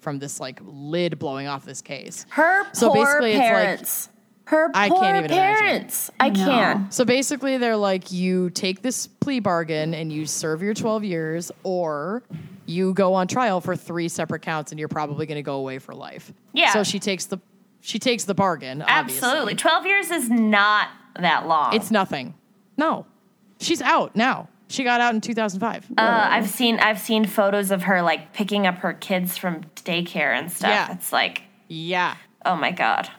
from 0.00 0.18
this 0.20 0.38
like 0.38 0.60
lid 0.64 1.18
blowing 1.18 1.48
off 1.48 1.64
this 1.64 1.82
case. 1.82 2.24
Her 2.30 2.64
So 2.72 2.90
poor 2.92 3.04
basically, 3.04 3.30
it's 3.32 3.38
like- 3.40 3.48
parents. 3.52 4.08
Her 4.48 4.70
I 4.72 4.88
poor 4.88 5.02
can't 5.02 5.18
even 5.18 5.30
imagine. 5.30 5.66
parents. 5.66 6.10
I 6.18 6.30
can't. 6.30 6.94
So 6.94 7.04
basically, 7.04 7.58
they're 7.58 7.76
like, 7.76 8.10
you 8.10 8.48
take 8.48 8.80
this 8.80 9.06
plea 9.06 9.40
bargain 9.40 9.92
and 9.92 10.10
you 10.10 10.24
serve 10.24 10.62
your 10.62 10.72
12 10.72 11.04
years, 11.04 11.52
or 11.64 12.22
you 12.64 12.94
go 12.94 13.12
on 13.12 13.28
trial 13.28 13.60
for 13.60 13.76
three 13.76 14.08
separate 14.08 14.40
counts 14.40 14.72
and 14.72 14.78
you're 14.78 14.88
probably 14.88 15.26
going 15.26 15.36
to 15.36 15.42
go 15.42 15.56
away 15.56 15.78
for 15.78 15.94
life. 15.94 16.32
Yeah. 16.54 16.72
So 16.72 16.82
she 16.82 16.98
takes 16.98 17.26
the 17.26 17.38
she 17.82 17.98
takes 17.98 18.24
the 18.24 18.34
bargain. 18.34 18.80
Obviously. 18.80 19.28
Absolutely. 19.28 19.54
12 19.54 19.86
years 19.86 20.10
is 20.10 20.30
not 20.30 20.88
that 21.20 21.46
long. 21.46 21.74
It's 21.74 21.90
nothing. 21.90 22.32
No. 22.78 23.04
She's 23.60 23.82
out 23.82 24.16
now. 24.16 24.48
She 24.68 24.82
got 24.82 25.02
out 25.02 25.12
in 25.14 25.20
2005. 25.20 25.90
Uh, 25.90 26.00
I've 26.00 26.48
seen 26.48 26.78
I've 26.78 26.98
seen 26.98 27.26
photos 27.26 27.70
of 27.70 27.82
her 27.82 28.00
like 28.00 28.32
picking 28.32 28.66
up 28.66 28.78
her 28.78 28.94
kids 28.94 29.36
from 29.36 29.64
daycare 29.76 30.32
and 30.34 30.50
stuff. 30.50 30.70
Yeah. 30.70 30.92
It's 30.94 31.12
like, 31.12 31.42
yeah. 31.68 32.16
oh 32.46 32.56
my 32.56 32.70
god. 32.70 33.10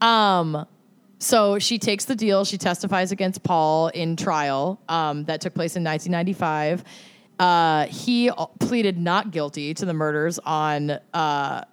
Um, 0.00 0.66
so 1.18 1.58
she 1.58 1.78
takes 1.78 2.06
the 2.06 2.14
deal. 2.16 2.44
She 2.44 2.56
testifies 2.56 3.12
against 3.12 3.42
Paul 3.42 3.88
in 3.88 4.16
trial 4.16 4.80
um, 4.88 5.24
that 5.24 5.40
took 5.40 5.54
place 5.54 5.76
in 5.76 5.84
1995. 5.84 6.84
Uh, 7.38 7.86
he 7.86 8.30
pleaded 8.58 8.98
not 8.98 9.30
guilty 9.30 9.74
to 9.74 9.84
the 9.84 9.94
murders 9.94 10.38
on 10.38 10.98
uh, 11.12 11.64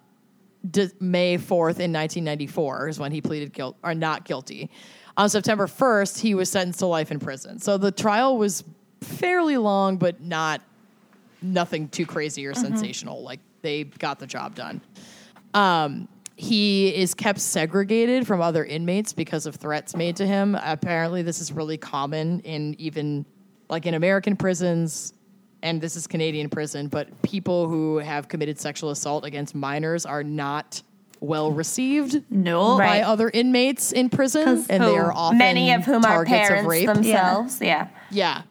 D- 0.70 0.90
May 1.00 1.38
4th 1.38 1.78
in 1.80 1.92
1994 1.92 2.88
is 2.88 2.98
when 2.98 3.12
he 3.12 3.20
pleaded 3.20 3.52
guilt 3.52 3.76
or 3.82 3.94
not 3.94 4.24
guilty. 4.24 4.70
On 5.16 5.28
September 5.28 5.66
1st, 5.66 6.20
he 6.20 6.34
was 6.34 6.50
sentenced 6.50 6.78
to 6.80 6.86
life 6.86 7.10
in 7.10 7.18
prison. 7.18 7.58
So 7.58 7.76
the 7.76 7.90
trial 7.90 8.38
was 8.38 8.64
fairly 9.00 9.56
long, 9.56 9.96
but 9.96 10.20
not 10.20 10.62
nothing 11.42 11.88
too 11.88 12.06
crazy 12.06 12.46
or 12.46 12.54
sensational. 12.54 13.22
Like 13.22 13.40
they 13.62 13.84
got 13.84 14.18
the 14.18 14.26
job 14.26 14.54
done. 14.54 14.80
Um, 15.54 16.08
he 16.40 16.94
is 16.94 17.14
kept 17.14 17.40
segregated 17.40 18.24
from 18.24 18.40
other 18.40 18.64
inmates 18.64 19.12
because 19.12 19.44
of 19.44 19.56
threats 19.56 19.96
made 19.96 20.14
to 20.16 20.26
him. 20.26 20.56
Apparently, 20.62 21.22
this 21.22 21.40
is 21.40 21.50
really 21.50 21.76
common 21.76 22.38
in 22.40 22.76
even 22.78 23.26
like 23.68 23.86
in 23.86 23.94
American 23.94 24.36
prisons, 24.36 25.12
and 25.64 25.80
this 25.80 25.96
is 25.96 26.06
Canadian 26.06 26.48
prison. 26.48 26.86
But 26.86 27.22
people 27.22 27.68
who 27.68 27.98
have 27.98 28.28
committed 28.28 28.56
sexual 28.60 28.90
assault 28.90 29.24
against 29.24 29.54
minors 29.56 30.06
are 30.06 30.22
not 30.22 30.80
well 31.20 31.50
received 31.50 32.22
No. 32.30 32.78
by 32.78 32.84
Right. 32.84 33.02
other 33.02 33.28
inmates 33.28 33.90
in 33.90 34.08
prison 34.08 34.64
and 34.70 34.80
they 34.84 34.96
are 34.96 35.12
often 35.12 35.38
Many 35.38 35.72
of 35.72 35.84
whom 35.84 36.04
are 36.04 36.24
targets 36.24 36.30
parents 36.30 36.60
of 36.62 36.66
rape. 36.68 36.86
themselves. 36.86 37.58
Yeah. 37.60 37.88
Yeah. 38.12 38.42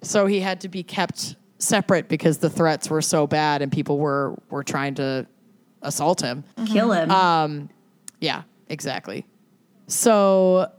So 0.00 0.24
he 0.24 0.40
had 0.40 0.62
to 0.62 0.68
be 0.68 0.82
kept 0.82 1.36
separate 1.58 2.08
because 2.08 2.38
the 2.38 2.48
threats 2.48 2.88
were 2.88 3.02
so 3.02 3.26
bad 3.26 3.60
and 3.60 3.70
people 3.70 3.98
were 3.98 4.34
were 4.48 4.64
trying 4.64 4.94
to 4.94 5.26
assault 5.86 6.20
him. 6.20 6.44
Kill 6.66 6.92
him. 6.92 7.10
Um, 7.10 7.68
Yeah, 8.20 8.42
exactly. 8.68 9.26
So 9.88 10.70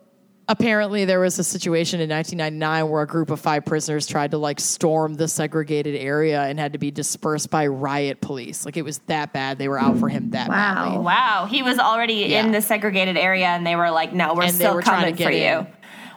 apparently 0.50 1.06
there 1.06 1.20
was 1.20 1.38
a 1.40 1.44
situation 1.44 2.00
in 2.00 2.10
1999 2.10 2.90
where 2.90 3.02
a 3.02 3.08
group 3.08 3.30
of 3.30 3.40
five 3.40 3.66
prisoners 3.66 4.08
tried 4.08 4.32
to 4.32 4.38
like 4.38 4.60
storm 4.60 5.14
the 5.14 5.28
segregated 5.28 5.96
area 5.96 6.42
and 6.44 6.58
had 6.60 6.74
to 6.74 6.80
be 6.80 6.90
dispersed 6.92 7.50
by 7.50 7.68
riot 7.68 8.22
police. 8.22 8.66
Like 8.66 8.78
it 8.78 8.84
was 8.84 9.00
that 9.08 9.34
bad. 9.34 9.58
They 9.58 9.68
were 9.68 9.80
out 9.80 9.98
for 9.98 10.10
him 10.10 10.32
that 10.32 10.50
Wow. 10.50 10.56
badly. 10.86 10.98
Wow. 11.04 11.48
He 11.50 11.64
was 11.64 11.80
already 11.80 12.14
Yeah. 12.28 12.46
in 12.46 12.52
the 12.52 12.62
segregated 12.62 13.18
area 13.18 13.48
and 13.48 13.66
they 13.68 13.76
were 13.76 13.92
like, 13.92 14.14
no, 14.14 14.34
we're 14.34 14.44
And 14.44 14.54
still 14.54 14.74
were 14.76 14.82
coming 14.82 15.16
to 15.16 15.24
for 15.24 15.30
get 15.32 15.62
you. 15.62 15.68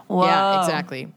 Whoa. 0.07 0.25
Yeah, 0.27 0.61
exactly. 0.65 1.13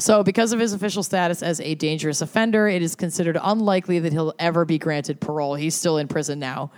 So, 0.00 0.22
because 0.22 0.52
of 0.52 0.60
his 0.60 0.72
official 0.72 1.02
status 1.02 1.42
as 1.42 1.60
a 1.60 1.74
dangerous 1.74 2.20
offender, 2.20 2.68
it 2.68 2.82
is 2.82 2.94
considered 2.94 3.36
unlikely 3.42 3.98
that 4.00 4.12
he'll 4.12 4.34
ever 4.38 4.64
be 4.64 4.78
granted 4.78 5.20
parole. 5.20 5.54
He's 5.56 5.74
still 5.74 5.98
in 5.98 6.06
prison 6.06 6.38
now. 6.38 6.70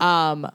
Um, 0.00 0.50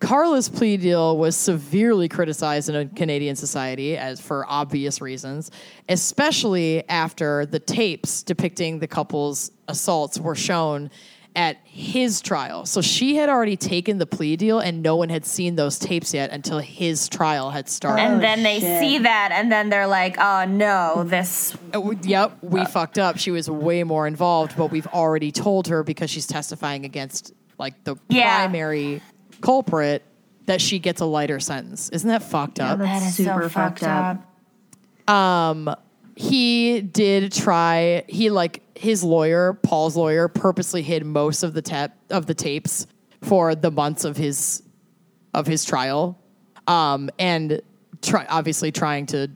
Karla's 0.00 0.50
plea 0.50 0.76
deal 0.76 1.16
was 1.16 1.34
severely 1.34 2.08
criticized 2.08 2.68
in 2.68 2.74
a 2.74 2.86
Canadian 2.86 3.36
society, 3.36 3.96
as 3.96 4.20
for 4.20 4.44
obvious 4.46 5.00
reasons, 5.00 5.50
especially 5.88 6.86
after 6.90 7.46
the 7.46 7.58
tapes 7.58 8.22
depicting 8.22 8.80
the 8.80 8.86
couple's 8.86 9.50
assaults 9.68 10.20
were 10.20 10.34
shown 10.34 10.90
at 11.36 11.56
his 11.64 12.20
trial. 12.20 12.64
So 12.64 12.80
she 12.80 13.16
had 13.16 13.28
already 13.28 13.56
taken 13.56 13.98
the 13.98 14.06
plea 14.06 14.36
deal, 14.36 14.60
and 14.60 14.82
no 14.82 14.94
one 14.96 15.08
had 15.08 15.24
seen 15.26 15.56
those 15.56 15.78
tapes 15.78 16.14
yet 16.14 16.30
until 16.30 16.58
his 16.60 17.08
trial 17.08 17.50
had 17.50 17.68
started. 17.68 18.02
And 18.02 18.22
then 18.22 18.42
they 18.44 18.60
shit. 18.60 18.80
see 18.80 18.98
that 18.98 19.30
and 19.32 19.50
then 19.50 19.68
they're 19.68 19.86
like, 19.88 20.16
oh 20.18 20.44
no, 20.44 21.04
this. 21.04 21.56
Uh, 21.74 21.90
Yep, 22.02 22.38
we 22.42 22.64
fucked 22.66 22.98
up. 22.98 23.18
She 23.18 23.30
was 23.32 23.50
way 23.50 23.82
more 23.82 24.06
involved, 24.06 24.56
but 24.56 24.70
we've 24.70 24.86
already 24.88 25.32
told 25.32 25.66
her 25.68 25.82
because 25.82 26.08
she's 26.10 26.26
testifying 26.26 26.84
against 26.84 27.32
like 27.58 27.82
the 27.84 27.96
Yeah. 28.08 28.36
primary 28.44 29.02
culprit 29.40 30.02
that 30.46 30.60
she 30.60 30.78
gets 30.78 31.00
a 31.00 31.04
lighter 31.06 31.40
sentence. 31.40 31.88
Isn't 31.88 32.08
that 32.10 32.22
fucked 32.22 32.60
up? 32.60 32.78
that's 32.78 33.14
super 33.14 33.48
fucked 33.48 33.82
up. 33.82 34.22
He 36.16 36.80
did 36.80 37.32
try 37.32 38.04
he 38.08 38.30
like 38.30 38.62
his 38.78 39.02
lawyer 39.02 39.54
paul's 39.54 39.96
lawyer 39.96 40.28
purposely 40.28 40.82
hid 40.82 41.04
most 41.04 41.42
of 41.42 41.54
the 41.54 41.62
tap 41.62 41.96
of 42.10 42.26
the 42.26 42.34
tapes 42.34 42.86
for 43.22 43.54
the 43.54 43.70
months 43.70 44.04
of 44.04 44.16
his 44.16 44.62
of 45.32 45.46
his 45.46 45.64
trial. 45.64 46.18
Um 46.66 47.10
and 47.18 47.60
try 48.02 48.26
obviously 48.28 48.70
trying 48.70 49.06
to 49.06 49.28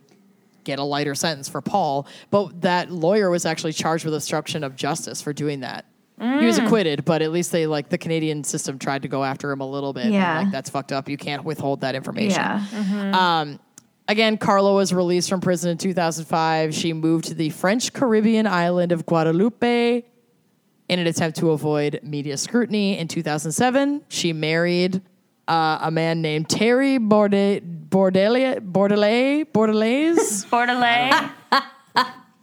get 0.65 0.79
a 0.79 0.85
lighter 0.85 1.15
sentence 1.15 1.49
for 1.49 1.61
paul. 1.61 2.07
But 2.31 2.61
that 2.63 2.91
lawyer 2.93 3.31
was 3.31 3.45
actually 3.47 3.73
charged 3.73 4.05
with 4.05 4.15
obstruction 4.15 4.63
of 4.63 4.77
justice 4.77 5.21
for 5.23 5.33
doing 5.33 5.61
that. 5.61 5.85
He 6.21 6.47
was 6.47 6.59
acquitted 6.59 7.05
but 7.05 7.23
at 7.23 7.31
least 7.33 7.53
they 7.53 7.67
like 7.67 7.89
the 7.91 7.99
canadian 7.99 8.43
system 8.45 8.79
tried 8.79 9.03
to 9.03 9.09
go 9.09 9.23
after 9.25 9.51
him 9.51 9.61
a 9.61 9.69
little 9.69 9.93
bit. 9.93 10.05
And, 10.07 10.15
Yeah. 10.15 10.39
like 10.41 10.51
that's 10.53 10.69
fucked 10.71 10.93
up. 10.93 11.09
You 11.09 11.17
can't 11.17 11.45
withhold 11.45 11.81
that 11.83 11.95
information. 11.95 12.41
Yeah. 12.41 13.41
um, 13.41 13.61
again, 14.09 14.39
Karla 14.39 14.75
was 14.75 14.93
released 14.93 15.29
from 15.29 15.41
prison 15.41 15.71
in 15.71 15.79
2005. 15.79 16.75
She 16.75 16.93
moved 16.93 17.27
to 17.27 17.35
the 17.35 17.51
French 17.51 17.93
Caribbean 17.93 18.47
island 18.47 18.91
of 18.93 19.07
Guadeloupe 19.07 19.63
in 19.63 20.99
an 20.99 21.07
attempt 21.07 21.39
to 21.39 21.51
avoid 21.51 22.01
media 22.03 22.37
scrutiny. 22.37 22.99
In 22.99 23.09
2007, 23.09 24.03
she 24.09 24.33
married 24.33 25.03
uh, 25.47 25.79
a 25.83 25.91
man 25.91 26.23
named 26.23 26.49
Terry 26.49 26.99
Borde- 26.99 27.63
Bordelais, 27.91 28.61
Bordelais, 28.73 29.45
Bordelais 29.45 30.15
Bordelais. 30.51 31.31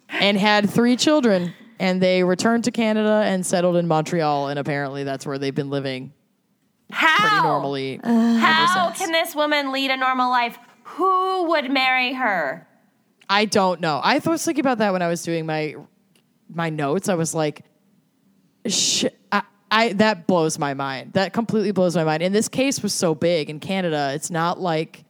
and 0.10 0.38
had 0.38 0.70
three 0.70 0.96
children. 0.96 1.54
And 1.78 2.02
they 2.02 2.24
returned 2.24 2.64
to 2.66 2.72
Canada 2.72 3.22
and 3.26 3.46
settled 3.46 3.76
in 3.76 3.86
Montreal. 3.86 4.48
And 4.48 4.58
apparently, 4.58 5.04
that's 5.04 5.26
where 5.26 5.38
they've 5.38 5.54
been 5.54 5.70
living 5.70 6.14
How? 6.90 7.18
pretty 7.20 7.44
normally. 7.44 8.00
How 8.02 8.88
since. 8.94 9.00
can 9.00 9.12
this 9.12 9.36
woman 9.36 9.74
lead 9.74 9.92
a 9.92 9.98
normal 9.98 10.30
life? 10.30 10.58
Who 10.90 11.50
would 11.50 11.70
marry 11.72 12.14
her? 12.14 12.68
I 13.30 13.46
don't 13.46 13.82
know. 13.82 14.00
I 14.04 14.20
was 14.20 14.46
thinking 14.46 14.62
about 14.62 14.78
that 14.80 14.94
when 14.94 15.02
I 15.02 15.08
was 15.08 15.24
doing 15.24 15.46
my 15.46 15.76
my 16.48 16.70
notes. 16.70 17.10
I 17.10 17.16
was 17.16 17.34
like, 17.34 17.64
sh- 18.68 19.06
I, 19.32 19.42
I 19.72 19.94
that 19.94 20.28
blows 20.28 20.60
my 20.60 20.74
mind. 20.76 21.14
That 21.14 21.34
completely 21.34 21.72
blows 21.72 21.96
my 21.96 22.04
mind. 22.04 22.22
And 22.24 22.34
this 22.36 22.48
case 22.48 22.84
was 22.84 22.94
so 22.94 23.16
big 23.16 23.50
in 23.50 23.60
Canada. 23.60 24.12
It's 24.14 24.30
not 24.30 24.60
like 24.60 25.04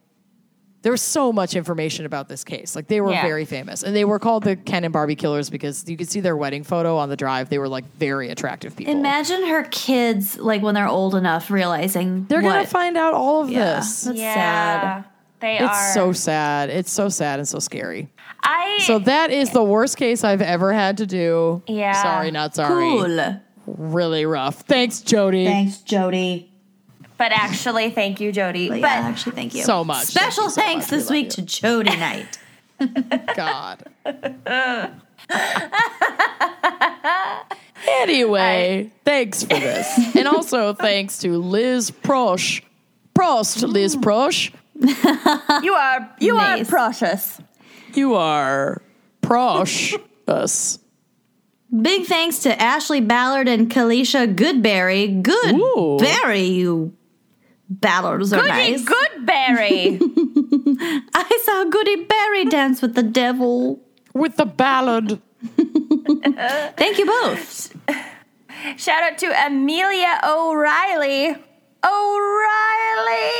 there 0.80 0.92
was 0.92 1.02
so 1.02 1.32
much 1.32 1.54
information 1.56 2.06
about 2.06 2.28
this 2.28 2.42
case. 2.44 2.74
Like 2.74 2.86
they 2.86 3.00
were 3.02 3.10
Yeah. 3.10 3.22
very 3.22 3.44
famous, 3.44 3.82
and 3.82 3.94
they 3.94 4.04
were 4.06 4.18
called 4.18 4.44
the 4.44 4.56
Ken 4.56 4.82
and 4.84 4.92
Barbie 4.94 5.16
killers 5.16 5.50
because 5.50 5.86
you 5.86 5.96
could 5.98 6.08
see 6.08 6.20
their 6.20 6.36
wedding 6.38 6.64
photo 6.64 6.96
on 6.96 7.10
the 7.10 7.16
drive. 7.16 7.50
They 7.50 7.58
were 7.58 7.68
like 7.68 7.84
very 7.96 8.30
attractive 8.30 8.74
people. 8.76 8.94
Imagine 8.94 9.46
her 9.48 9.64
kids, 9.64 10.38
like 10.38 10.62
when 10.62 10.74
they're 10.74 10.88
old 10.88 11.14
enough, 11.14 11.50
realizing 11.50 12.24
They're 12.26 12.40
gonna 12.40 12.66
find 12.66 12.96
out 12.96 13.12
all 13.12 13.42
of 13.42 13.50
Yeah. 13.50 13.76
this. 13.80 14.02
That's 14.02 14.18
yeah, 14.18 14.34
sad. 14.34 15.04
They 15.46 15.58
It's 15.60 15.62
are. 15.62 15.94
so 15.94 16.12
sad. 16.12 16.70
It's 16.70 16.90
so 16.90 17.08
sad 17.08 17.38
and 17.38 17.46
so 17.46 17.60
scary. 17.60 18.08
I. 18.42 18.78
So 18.82 18.98
that 18.98 19.30
is 19.30 19.50
the 19.50 19.62
worst 19.62 19.96
case 19.96 20.24
I've 20.24 20.42
ever 20.42 20.72
had 20.72 20.96
to 20.96 21.06
do. 21.06 21.62
Yeah. 21.68 21.92
Sorry, 22.02 22.32
not 22.32 22.56
sorry. 22.56 22.84
Cool. 22.84 23.40
Really 23.68 24.26
rough. 24.26 24.62
Thanks, 24.62 25.02
Jody. 25.02 25.44
Thanks, 25.44 25.78
Jody. 25.82 26.50
but 27.16 27.30
actually, 27.30 27.90
thank 27.90 28.18
you, 28.20 28.32
Jody. 28.32 28.68
But 28.68 28.80
But, 28.80 28.88
yeah, 28.88 29.08
actually, 29.08 29.36
thank 29.36 29.54
you 29.54 29.62
So 29.62 29.84
much. 29.84 30.06
Special 30.06 30.50
Thank 30.50 30.54
so 30.54 30.60
thanks 30.60 30.84
much. 30.86 30.90
This 30.90 31.04
love 31.04 31.10
week 31.12 31.24
you. 31.26 31.30
to 31.30 31.42
Jody 31.42 31.96
Knight. 31.96 32.38
God. 33.36 33.84
anyway, 38.02 38.90
thanks 39.04 39.42
for 39.44 39.48
this. 39.50 40.16
And 40.16 40.26
also 40.26 40.72
thanks 40.74 41.18
to 41.18 41.38
Liz 41.38 41.92
Prosh. 41.92 42.62
Prost, 43.14 43.62
Liz 43.66 43.94
mm. 43.96 44.02
Prosh. 44.02 44.52
You 44.80 45.72
are 45.74 46.14
you 46.20 46.34
Nice. 46.36 46.62
are 46.62 46.64
precious. 46.70 47.40
You 47.94 48.14
are 48.14 48.82
Prosh 49.22 49.98
us. 50.28 50.78
Big 51.82 52.04
thanks 52.06 52.40
to 52.40 52.60
Ashley 52.62 53.00
Ballard 53.00 53.48
and 53.48 53.70
Kalisha 53.70 54.32
Goodberry. 54.34 55.08
Ooh. 55.26 55.98
Goodberry, 56.00 56.48
you 56.54 56.94
Ballards 57.68 58.32
are 58.32 58.36
Goody 58.42 58.48
nice. 58.48 58.84
Goodberry. 58.84 59.98
I 61.14 61.40
saw 61.44 61.64
Goody 61.64 62.04
Berry 62.04 62.44
dance 62.44 62.80
with 62.82 62.94
the 62.94 63.02
devil. 63.02 63.80
With 64.14 64.36
the 64.36 64.46
ballad. 64.46 65.20
Thank 66.76 66.98
you 66.98 67.06
both. 67.06 67.74
Shout 68.76 69.02
out 69.02 69.18
to 69.18 69.46
Amelia 69.46 70.20
O'Reilly. 70.24 71.36
O'Reilly. 71.86 73.32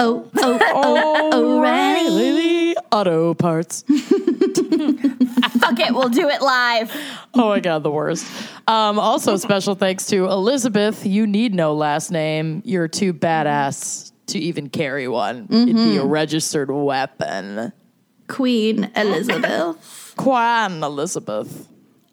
Oh, 0.00 0.30
oh, 0.36 0.58
oh, 0.60 1.30
O'Reilly. 1.32 2.72
O'Reilly 2.72 2.76
Auto 2.92 3.34
Parts. 3.34 3.82
Fuck 3.88 5.80
it, 5.80 5.94
we'll 5.94 6.08
do 6.08 6.28
it 6.28 6.42
live. 6.42 6.94
Oh 7.34 7.48
my 7.48 7.60
god, 7.60 7.82
the 7.82 7.90
worst. 7.90 8.26
Um, 8.66 8.98
also, 8.98 9.36
special 9.36 9.74
thanks 9.74 10.06
to 10.06 10.26
Elizabeth. 10.26 11.06
You 11.06 11.26
need 11.26 11.54
no 11.54 11.74
last 11.74 12.10
name. 12.10 12.62
You're 12.64 12.88
too 12.88 13.14
badass 13.14 14.12
to 14.26 14.38
even 14.38 14.68
carry 14.68 15.08
one. 15.08 15.46
It'd 15.50 15.74
be 15.74 15.96
a 15.96 16.04
registered 16.04 16.70
weapon. 16.70 17.72
Queen 18.28 18.90
Elizabeth. 18.94 20.12
Kwan 20.16 20.82
Elizabeth. 20.82 21.66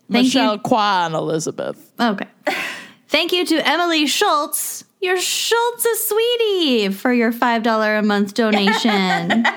Thank 0.10 0.26
Michelle 0.28 0.54
you. 0.54 0.60
Kwan 0.60 1.14
Elizabeth. 1.14 1.92
Okay. 2.00 2.28
Thank 3.10 3.34
you 3.34 3.46
to 3.46 3.68
Emily 3.68 4.08
Schultz, 4.08 4.85
your 5.02 5.18
Schultz 5.18 5.86
a 5.86 5.96
sweetie, 5.96 6.90
for 6.90 7.14
your 7.14 7.32
$5 7.32 8.00
a 8.00 8.02
month 8.04 8.34
donation. 8.34 9.46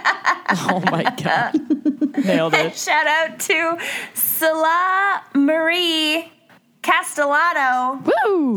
Oh 0.50 0.80
my 0.90 1.02
god. 1.22 2.24
Nailed 2.24 2.54
it. 2.54 2.74
Shout 2.84 3.06
out 3.06 3.38
to 3.38 3.76
Salah 4.14 5.22
Marie 5.34 6.32
Castellano. 6.80 8.02
Woo! 8.24 8.56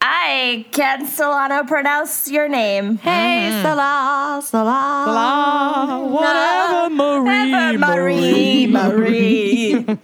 I 0.00 0.64
can 0.70 1.04
Solano 1.08 1.64
pronounce 1.64 2.30
your 2.30 2.48
name. 2.48 2.98
hey, 2.98 3.50
Salah, 3.60 4.40
Salah. 4.44 5.04
Ah, 5.08 5.98
whatever, 6.06 6.94
Marie, 6.94 7.76
Marie, 7.76 8.66
Marie. 8.68 9.82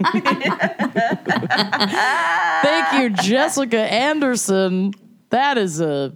Thank 2.64 3.00
you, 3.00 3.10
Jessica 3.10 3.78
Anderson. 3.80 4.92
That 5.30 5.58
is 5.58 5.80
a 5.80 6.14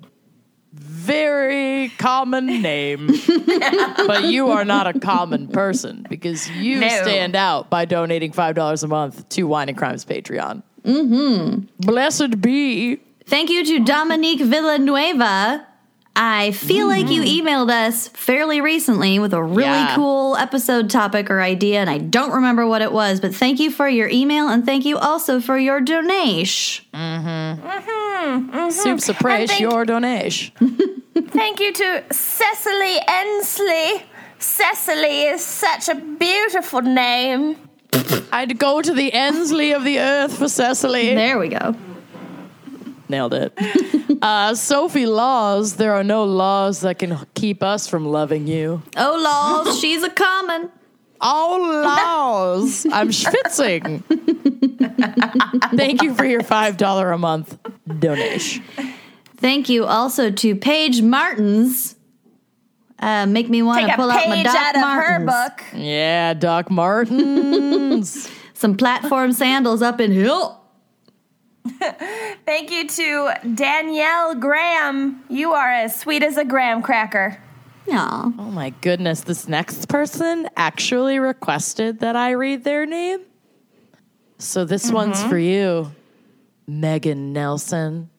very 0.72 1.88
common 1.98 2.46
name. 2.62 3.06
but 4.06 4.24
you 4.24 4.50
are 4.50 4.64
not 4.64 4.86
a 4.86 4.98
common 4.98 5.48
person 5.48 6.06
because 6.08 6.48
you 6.50 6.80
No. 6.80 6.88
stand 6.88 7.34
out 7.34 7.70
by 7.70 7.84
donating 7.84 8.32
$5 8.32 8.84
a 8.84 8.86
month 8.86 9.28
to 9.30 9.44
Wine 9.44 9.68
and 9.68 9.78
Crimes 9.78 10.04
Patreon. 10.04 10.62
Mm-hmm. 10.84 11.64
Blessed 11.80 12.40
be. 12.40 12.96
Thank 13.26 13.50
you 13.50 13.64
to 13.64 13.84
Dominique 13.84 14.40
Villanueva. 14.40 15.66
I 16.20 16.50
feel 16.50 16.88
like 16.88 17.08
you 17.08 17.22
mm-hmm. 17.22 17.46
emailed 17.46 17.70
us 17.70 18.08
fairly 18.08 18.60
recently 18.60 19.20
with 19.20 19.32
a 19.32 19.42
really 19.42 19.62
Yeah. 19.62 19.94
cool 19.94 20.36
episode 20.36 20.90
topic 20.90 21.30
or 21.30 21.40
idea, 21.40 21.80
and 21.80 21.88
I 21.88 21.98
don't 21.98 22.32
remember 22.32 22.66
what 22.66 22.82
it 22.82 22.92
was, 22.92 23.20
but 23.20 23.32
thank 23.34 23.60
you 23.60 23.70
for 23.70 23.88
your 23.88 24.08
email 24.08 24.48
and 24.48 24.66
thank 24.66 24.84
you 24.84 24.98
also 24.98 25.40
for 25.40 25.56
your 25.56 25.80
donation. 25.80 26.84
Soups 28.70 29.08
of 29.08 29.16
praise, 29.16 29.48
thank- 29.48 29.60
your 29.60 29.84
donation. 29.84 30.52
Thank 31.28 31.58
you 31.60 31.72
to 31.72 32.04
Cecily 32.12 32.96
Ensley. 33.08 34.04
Cecily 34.38 35.22
is 35.22 35.44
such 35.44 35.88
a 35.88 35.96
beautiful 35.96 36.80
name. 36.80 37.56
I'd 38.30 38.58
go 38.58 38.80
to 38.80 38.94
the 38.94 39.12
Ensley 39.12 39.72
of 39.72 39.82
the 39.82 39.98
earth 39.98 40.38
for 40.38 40.48
Cecily. 40.48 41.14
There 41.14 41.38
we 41.38 41.48
go. 41.48 41.74
Nailed 43.08 43.34
it. 43.34 43.52
uh, 44.22 44.54
Sophie 44.54 45.06
Laws, 45.06 45.76
there 45.76 45.94
are 45.94 46.04
no 46.04 46.24
laws 46.24 46.80
that 46.80 46.98
can 46.98 47.18
keep 47.34 47.62
us 47.62 47.86
from 47.88 48.06
loving 48.06 48.46
you. 48.46 48.82
Oh, 48.96 49.64
laws, 49.64 49.80
she's 49.80 50.02
a 50.02 50.10
common. 50.10 50.70
Oh, 51.20 51.82
laws. 51.84 52.86
I'm 52.92 53.08
schwitzing. 53.08 54.02
Thank 55.76 56.02
you 56.02 56.14
for 56.14 56.24
your 56.24 56.42
$5 56.42 57.14
a 57.14 57.18
month 57.18 57.58
donation. 57.98 58.62
Thank 59.36 59.68
you 59.68 59.84
also 59.84 60.30
to 60.30 60.54
Paige 60.54 61.02
Martins. 61.02 61.96
Uh, 62.98 63.26
make 63.26 63.48
me 63.48 63.62
want 63.62 63.86
to 63.86 63.94
pull 63.94 64.10
out 64.10 64.28
my 64.28 64.36
page 64.36 64.44
Doc 64.44 64.56
out 64.56 64.74
of 64.76 64.82
her 64.82 65.18
Martens. 65.20 65.30
book. 65.30 65.64
Yeah, 65.80 66.34
Doc 66.34 66.70
Martens. 66.70 68.28
Some 68.54 68.76
platform 68.76 69.32
sandals 69.32 69.82
up 69.82 70.00
in 70.00 70.10
hill. 70.10 70.57
Thank 72.46 72.70
you 72.70 72.88
to 72.88 73.32
Danielle 73.54 74.34
Graham. 74.34 75.24
You 75.28 75.52
are 75.52 75.70
as 75.70 75.98
sweet 75.98 76.22
as 76.22 76.36
a 76.36 76.44
graham 76.44 76.82
cracker. 76.82 77.38
Aw. 77.90 78.32
oh 78.38 78.50
my 78.50 78.70
goodness, 78.82 79.22
this 79.22 79.48
next 79.48 79.88
person 79.88 80.48
actually 80.56 81.18
requested 81.18 82.00
that 82.00 82.16
I 82.16 82.32
read 82.32 82.64
their 82.64 82.84
name. 82.84 83.20
So 84.38 84.64
this 84.64 84.86
mm-hmm. 84.86 84.94
one's 84.94 85.22
for 85.24 85.38
you, 85.38 85.90
Megan 86.66 87.32
Nelson. 87.32 88.10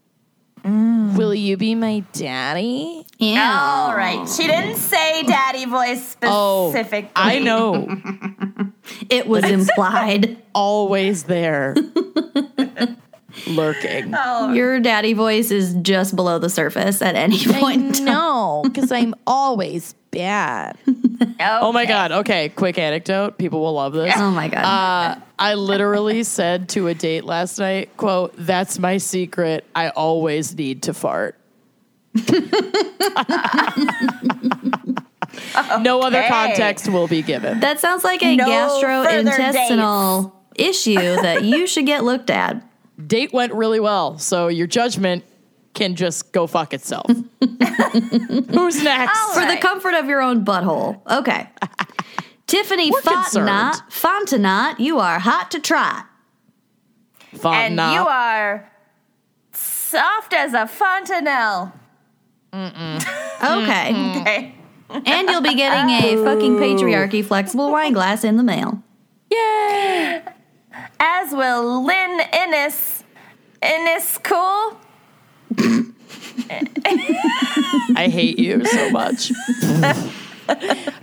Mm. 0.64 1.18
Will 1.18 1.34
you 1.34 1.56
be 1.56 1.76
my 1.76 2.04
daddy? 2.14 3.06
Yeah. 3.18 3.60
All 3.62 3.96
right. 3.96 4.28
She 4.28 4.48
didn't 4.48 4.76
say 4.76 5.24
daddy 5.24 5.66
voice 5.66 6.18
Oh, 6.24 6.72
specifically. 6.72 7.12
I 7.16 7.40
know. 7.40 7.88
It 9.10 9.28
was 9.28 9.44
implied. 9.44 10.38
Always 10.54 11.24
there. 11.24 11.76
Lurking. 13.48 14.10
Your 14.56 14.80
daddy 14.80 15.14
voice 15.14 15.52
is 15.52 15.76
just 15.82 16.16
below 16.16 16.40
the 16.40 16.50
surface 16.50 17.02
at 17.02 17.16
any 17.16 17.44
point. 17.46 17.82
in 17.82 17.94
time. 17.94 18.06
No, 18.06 18.62
because 18.64 18.92
I'm 18.92 19.16
always 19.28 19.94
bad. 20.12 20.78
Oh 21.42 21.74
my 21.74 21.86
God. 21.86 22.12
Okay, 22.14 22.48
quick 22.50 22.78
anecdote. 22.78 23.38
People 23.38 23.60
will 23.62 23.74
love 23.74 23.92
this. 23.94 24.14
Oh 24.16 24.32
my 24.32 24.48
god. 24.48 24.64
Uh, 24.64 25.20
I 25.38 25.54
literally 25.56 26.24
said 26.38 26.70
to 26.70 26.88
a 26.88 26.94
date 26.94 27.26
last 27.26 27.60
night, 27.60 27.96
quote, 27.98 28.34
that's 28.38 28.80
my 28.80 28.98
secret. 28.98 29.66
I 29.76 29.90
always 29.90 30.56
need 30.56 30.84
to 30.84 30.94
fart. 30.94 31.38
no 35.82 36.02
other 36.02 36.24
context 36.28 36.88
will 36.90 37.08
be 37.08 37.22
given. 37.22 37.60
that 37.60 37.80
sounds 37.80 38.04
like 38.04 38.24
a 38.24 38.36
no 38.36 38.46
gastrointestinal 38.48 40.32
issue 40.56 40.96
that 40.96 41.44
you 41.44 41.68
should 41.68 41.86
get 41.86 42.04
looked 42.04 42.30
at. 42.30 42.64
Date 43.06 43.34
went 43.34 43.54
really 43.54 43.80
well, 43.80 44.18
so 44.18 44.48
your 44.48 44.68
judgment 44.68 45.24
can 45.74 45.96
just 45.96 46.32
go 46.32 46.48
fuck 46.48 46.74
itself. 46.74 47.06
Who's 47.40 48.84
next? 48.84 49.20
All 49.20 49.34
For 49.34 49.46
the 49.46 49.58
comfort 49.62 49.94
of 49.94 50.08
your 50.08 50.22
own 50.22 50.44
butthole. 50.44 51.00
Okay. 51.10 51.50
Tiffany 52.48 52.92
We're 52.92 53.02
Fontenot. 53.02 53.82
Fontenot, 53.90 54.80
you 54.80 55.00
are 55.00 55.20
hot 55.20 55.52
to 55.52 55.60
try. 55.60 56.04
And 57.44 57.76
you 57.76 58.08
are 58.08 58.70
soft 59.54 60.34
as 60.34 60.54
a 60.54 60.68
fontanelle. 60.68 61.74
Okay. 62.54 64.56
Okay. 64.90 65.04
and 65.06 65.30
you'll 65.30 65.42
be 65.42 65.54
getting 65.54 65.92
a 65.92 66.24
fucking 66.24 66.56
patriarchy 66.56 67.24
flexible 67.24 67.72
wine 67.72 67.94
glass 67.94 68.24
in 68.24 68.38
the 68.38 68.44
mail. 68.44 68.82
Yay! 69.30 70.24
As 71.00 71.32
will 71.32 71.86
Lynn 71.86 72.22
Innes. 72.34 73.04
Innes 73.62 74.18
cool? 74.24 74.78
I 77.96 78.08
hate 78.12 78.40
you 78.40 78.66
so 78.66 78.90
much. 78.92 79.32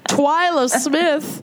Twyla 0.08 0.68
Smith, 0.68 1.42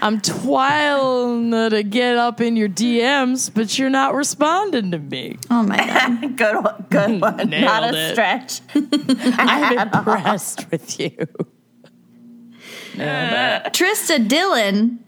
I'm 0.00 0.20
twiling 0.20 1.50
to 1.70 1.82
get 1.82 2.16
up 2.16 2.40
in 2.40 2.56
your 2.56 2.68
DMs, 2.68 3.50
but 3.52 3.78
you're 3.78 3.90
not 3.90 4.14
responding 4.14 4.90
to 4.92 4.98
me. 4.98 5.36
Oh 5.50 5.62
my 5.62 5.76
god. 5.76 6.36
Good 6.36 6.64
one. 6.64 6.86
Good 6.90 7.20
one. 7.20 7.36
Not 7.36 7.48
Nailed 7.48 7.94
a 7.94 7.98
it. 7.98 8.12
stretch. 8.12 8.60
I'm 8.74 9.78
impressed 9.78 10.70
with 10.70 10.98
you. 11.00 11.16
Nailed 12.96 13.66
it. 13.66 13.72
Trista 13.74 14.26
Dillon, 14.26 15.02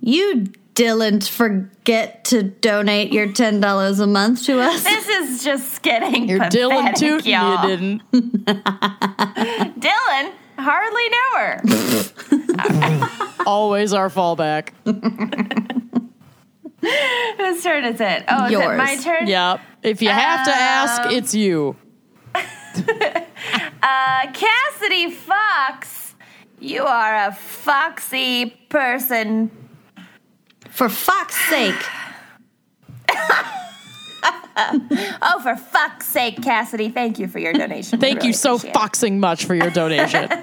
you 0.00 0.46
didn't 0.84 1.24
forget 1.28 2.24
to 2.24 2.42
donate 2.42 3.12
your 3.12 3.30
ten 3.32 3.60
dollars 3.60 4.00
a 4.00 4.06
month 4.06 4.44
to 4.46 4.60
us. 4.60 4.82
This 4.82 5.08
is 5.08 5.44
just 5.44 5.82
getting 5.82 6.26
You're 6.28 6.38
pathetic, 6.38 6.70
Dylan 6.70 6.94
too. 7.22 7.28
y'all. 7.28 7.68
you 7.68 7.76
didn't. 7.76 8.02
Dylan 9.80 10.32
hardly 10.58 11.08
knew 11.08 11.30
her. 11.36 11.60
Always 13.46 13.92
our 13.92 14.08
fallback. 14.08 14.70
Whose 17.36 17.62
turn 17.62 17.84
is 17.84 18.00
it? 18.00 18.24
Oh, 18.26 18.46
is 18.46 18.52
Yours. 18.52 18.74
it 18.74 18.78
my 18.78 18.96
turn? 18.96 19.26
Yep. 19.26 19.60
If 19.82 20.00
you 20.00 20.08
have 20.08 20.46
to 20.46 20.50
ask, 20.52 21.02
Um, 21.02 21.10
it's 21.10 21.34
you. 21.34 21.76
Uh, 23.82 24.26
Cassidy 24.32 25.10
Fox, 25.10 26.14
you 26.58 26.84
are 26.84 27.26
a 27.28 27.32
foxy 27.32 28.46
person. 28.70 29.50
For 30.70 30.88
fuck's 30.88 31.36
sake. 31.48 31.74
Oh, 35.22 35.40
for 35.42 35.56
fuck's 35.56 36.06
sake, 36.06 36.42
Cassidy, 36.42 36.90
thank 36.90 37.18
you 37.18 37.28
for 37.28 37.38
your 37.38 37.54
donation. 37.54 37.98
Thank 37.98 38.16
really 38.16 38.28
you 38.28 38.32
so 38.34 38.56
appreciate 38.56 38.74
foxing 38.74 39.18
much 39.18 39.46
for 39.46 39.54
your 39.54 39.70
donation. 39.70 40.28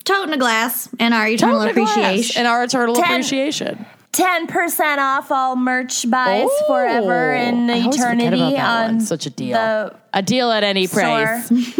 Toting 0.05 0.33
a 0.35 0.39
glass 0.39 0.89
and 0.99 1.13
our 1.13 1.29
eternal 1.29 1.61
Tote 1.61 1.69
and 1.69 1.79
appreciation. 1.79 2.39
and 2.39 2.49
our 2.49 2.65
eternal 2.65 2.95
Ten. 2.95 3.05
appreciation. 3.05 3.87
10% 4.13 4.99
off 4.99 5.31
all 5.31 5.55
merch 5.55 6.11
buys 6.11 6.49
forever 6.67 7.35
in 7.35 7.69
Oh, 7.71 7.75
I 7.75 7.81
always 7.83 7.97
eternity 7.97 8.57
on. 8.57 9.01
Such 9.01 9.27
a 9.27 9.31
deal. 9.31 9.57
a 10.13 10.23
deal 10.23 10.51
at 10.51 10.65
any 10.65 10.89
price. 10.89 11.51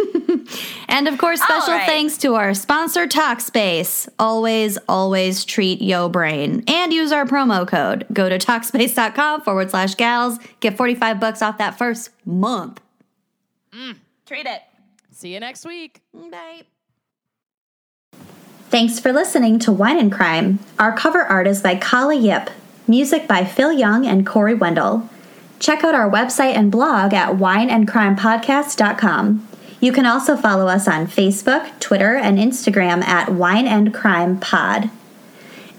And 0.89 1.07
of 1.07 1.19
course, 1.19 1.41
special 1.43 1.75
right. 1.75 1.87
thanks 1.87 2.17
to 2.19 2.35
our 2.35 2.55
sponsor, 2.55 3.07
Talkspace. 3.07 4.09
Always, 4.19 4.79
always 4.89 5.45
treat 5.45 5.83
yo 5.83 6.09
brain 6.09 6.65
and 6.67 6.93
use 6.93 7.13
our 7.13 7.27
promo 7.27 7.69
code. 7.69 8.07
Go 8.13 8.29
to 8.29 8.39
Talkspace.com 8.39 9.43
forward 9.43 9.71
slash 9.71 9.95
gals. 9.97 10.39
Get 10.61 10.77
45 10.79 11.21
bucks 11.21 11.43
off 11.43 11.59
that 11.59 11.77
first 11.77 12.11
month. 12.25 12.81
Mm. 13.73 13.97
Treat 14.25 14.47
it. 14.47 14.63
See 15.19 15.35
you 15.35 15.41
next 15.41 15.67
week. 15.67 16.01
Bye. 16.15 16.63
Thanks 18.71 19.01
for 19.01 19.13
listening 19.13 19.59
to 19.59 19.73
Wine 19.73 19.99
and 19.99 20.13
Crime. 20.13 20.61
Our 20.79 20.97
cover 20.97 21.23
art 21.23 21.49
is 21.49 21.61
by 21.61 21.75
Kala 21.75 22.15
Yip, 22.15 22.51
music 22.87 23.27
by 23.27 23.45
Phil 23.45 23.73
Young 23.73 24.07
and 24.07 24.25
Corey 24.25 24.55
Wendell. 24.55 25.11
Check 25.59 25.83
out 25.83 25.97
our 25.97 26.09
website 26.09 26.55
and 26.55 26.71
blog 26.71 27.13
at 27.13 27.31
wineandcrimepodcast.com. 27.31 29.49
You 29.81 29.91
can 29.91 30.07
also 30.07 30.37
follow 30.37 30.69
us 30.69 30.87
on 30.87 31.09
Facebook, 31.09 31.81
Twitter, 31.81 32.15
and 32.15 32.39
Instagram 32.39 33.03
at 33.03 33.33
Wine 33.33 33.67
and 33.67 33.93
Crime 33.93 34.39
Pod. 34.39 34.89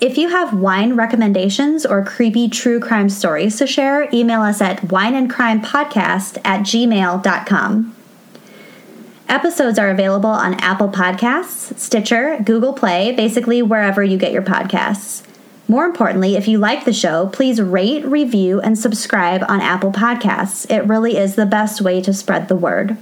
If 0.01 0.17
you 0.17 0.27
have 0.27 0.53
wine 0.53 0.97
recommendations 0.97 1.85
or 1.85 2.03
creepy 2.03 2.49
true 2.49 2.81
crime 2.81 3.07
stories 3.07 3.57
to 3.59 3.67
share, 3.67 4.09
email 4.11 4.41
us 4.41 4.59
at 4.59 4.81
wineandcrimepodcast 4.81 6.39
at 6.43 6.63
gmail.com. 6.63 7.95
Episodes 9.30 9.77
are 9.77 9.91
available 9.91 10.31
on 10.31 10.56
Apple 10.56 10.89
Podcasts, 10.89 11.77
Stitcher, 11.77 12.39
Google 12.43 12.73
Play, 12.73 13.11
basically 13.11 13.61
wherever 13.61 14.03
you 14.03 14.18
get 14.18 14.31
your 14.31 14.41
podcasts. 14.41 15.23
More 15.68 15.85
importantly, 15.85 16.35
if 16.35 16.47
you 16.47 16.57
like 16.57 16.84
the 16.84 16.91
show, 16.91 17.27
please 17.27 17.61
rate, 17.61 18.03
review, 18.03 18.60
and 18.60 18.76
subscribe 18.76 19.43
on 19.47 19.61
Apple 19.61 19.91
Podcasts. 19.91 20.68
It 20.72 20.88
really 20.88 21.15
is 21.15 21.35
the 21.35 21.45
best 21.45 21.80
way 21.80 22.01
to 22.01 22.11
spread 22.11 22.47
the 22.47 22.56
word. 22.56 22.97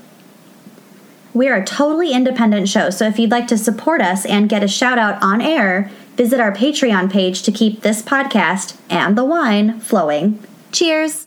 We 1.34 1.48
are 1.48 1.62
a 1.62 1.66
totally 1.66 2.12
independent 2.12 2.68
show, 2.68 2.90
so 2.90 3.08
if 3.08 3.18
you'd 3.18 3.32
like 3.32 3.48
to 3.48 3.58
support 3.58 4.02
us 4.02 4.26
and 4.26 4.50
get 4.50 4.64
a 4.64 4.68
shout 4.68 5.00
out 5.00 5.24
on 5.24 5.40
air, 5.40 5.90
visit 6.18 6.42
our 6.42 6.52
Patreon 6.52 7.10
page 7.10 7.42
to 7.44 7.54
keep 7.54 7.84
this 7.84 8.02
podcast 8.02 8.78
and 8.90 9.18
the 9.18 9.24
wine 9.24 9.80
flowing. 9.80 10.44
Cheers! 10.74 11.26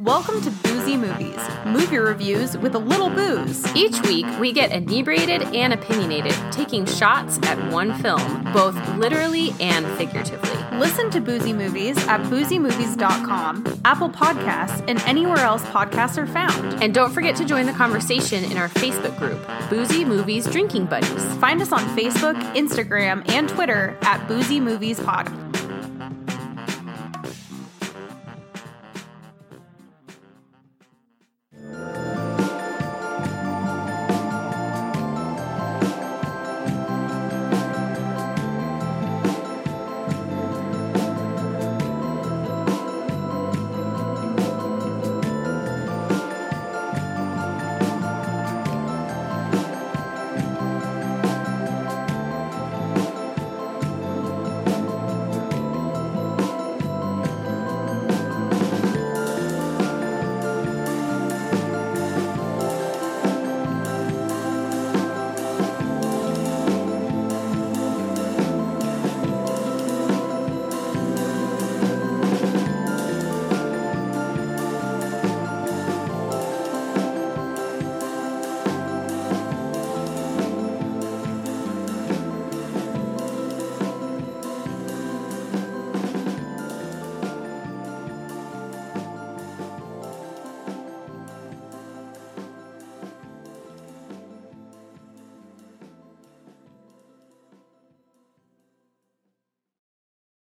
Welcome 0.00 0.42
to 0.42 0.50
Boozy 0.50 0.94
Movies, 0.94 1.38
movie 1.64 1.96
reviews 1.96 2.58
with 2.58 2.74
a 2.74 2.78
little 2.78 3.08
booze. 3.08 3.64
Each 3.74 3.98
week, 4.02 4.26
we 4.38 4.52
get 4.52 4.70
inebriated 4.70 5.42
and 5.54 5.72
opinionated, 5.72 6.34
taking 6.52 6.84
shots 6.84 7.38
at 7.44 7.72
one 7.72 7.94
film, 8.02 8.44
both 8.52 8.76
literally 8.96 9.54
and 9.58 9.86
figuratively. 9.96 10.78
Listen 10.78 11.08
to 11.12 11.20
Boozy 11.22 11.54
Movies 11.54 11.96
at 12.08 12.20
boozymovies.com, 12.24 13.80
Apple 13.86 14.10
Podcasts, 14.10 14.84
and 14.86 15.00
anywhere 15.04 15.38
else 15.38 15.62
podcasts 15.62 16.18
are 16.18 16.26
found. 16.26 16.82
And 16.82 16.92
don't 16.92 17.12
forget 17.12 17.34
to 17.36 17.46
join 17.46 17.64
the 17.64 17.72
conversation 17.72 18.44
in 18.44 18.58
our 18.58 18.68
Facebook 18.68 19.18
group, 19.18 19.40
Boozy 19.70 20.04
Movies 20.04 20.46
Drinking 20.46 20.84
Buddies. 20.86 21.24
Find 21.36 21.62
us 21.62 21.72
on 21.72 21.80
Facebook, 21.96 22.34
Instagram, 22.54 23.26
and 23.30 23.48
Twitter 23.48 23.96
at 24.02 24.28
Boozy 24.28 24.60
Movies 24.60 25.00
Pod. 25.00 25.45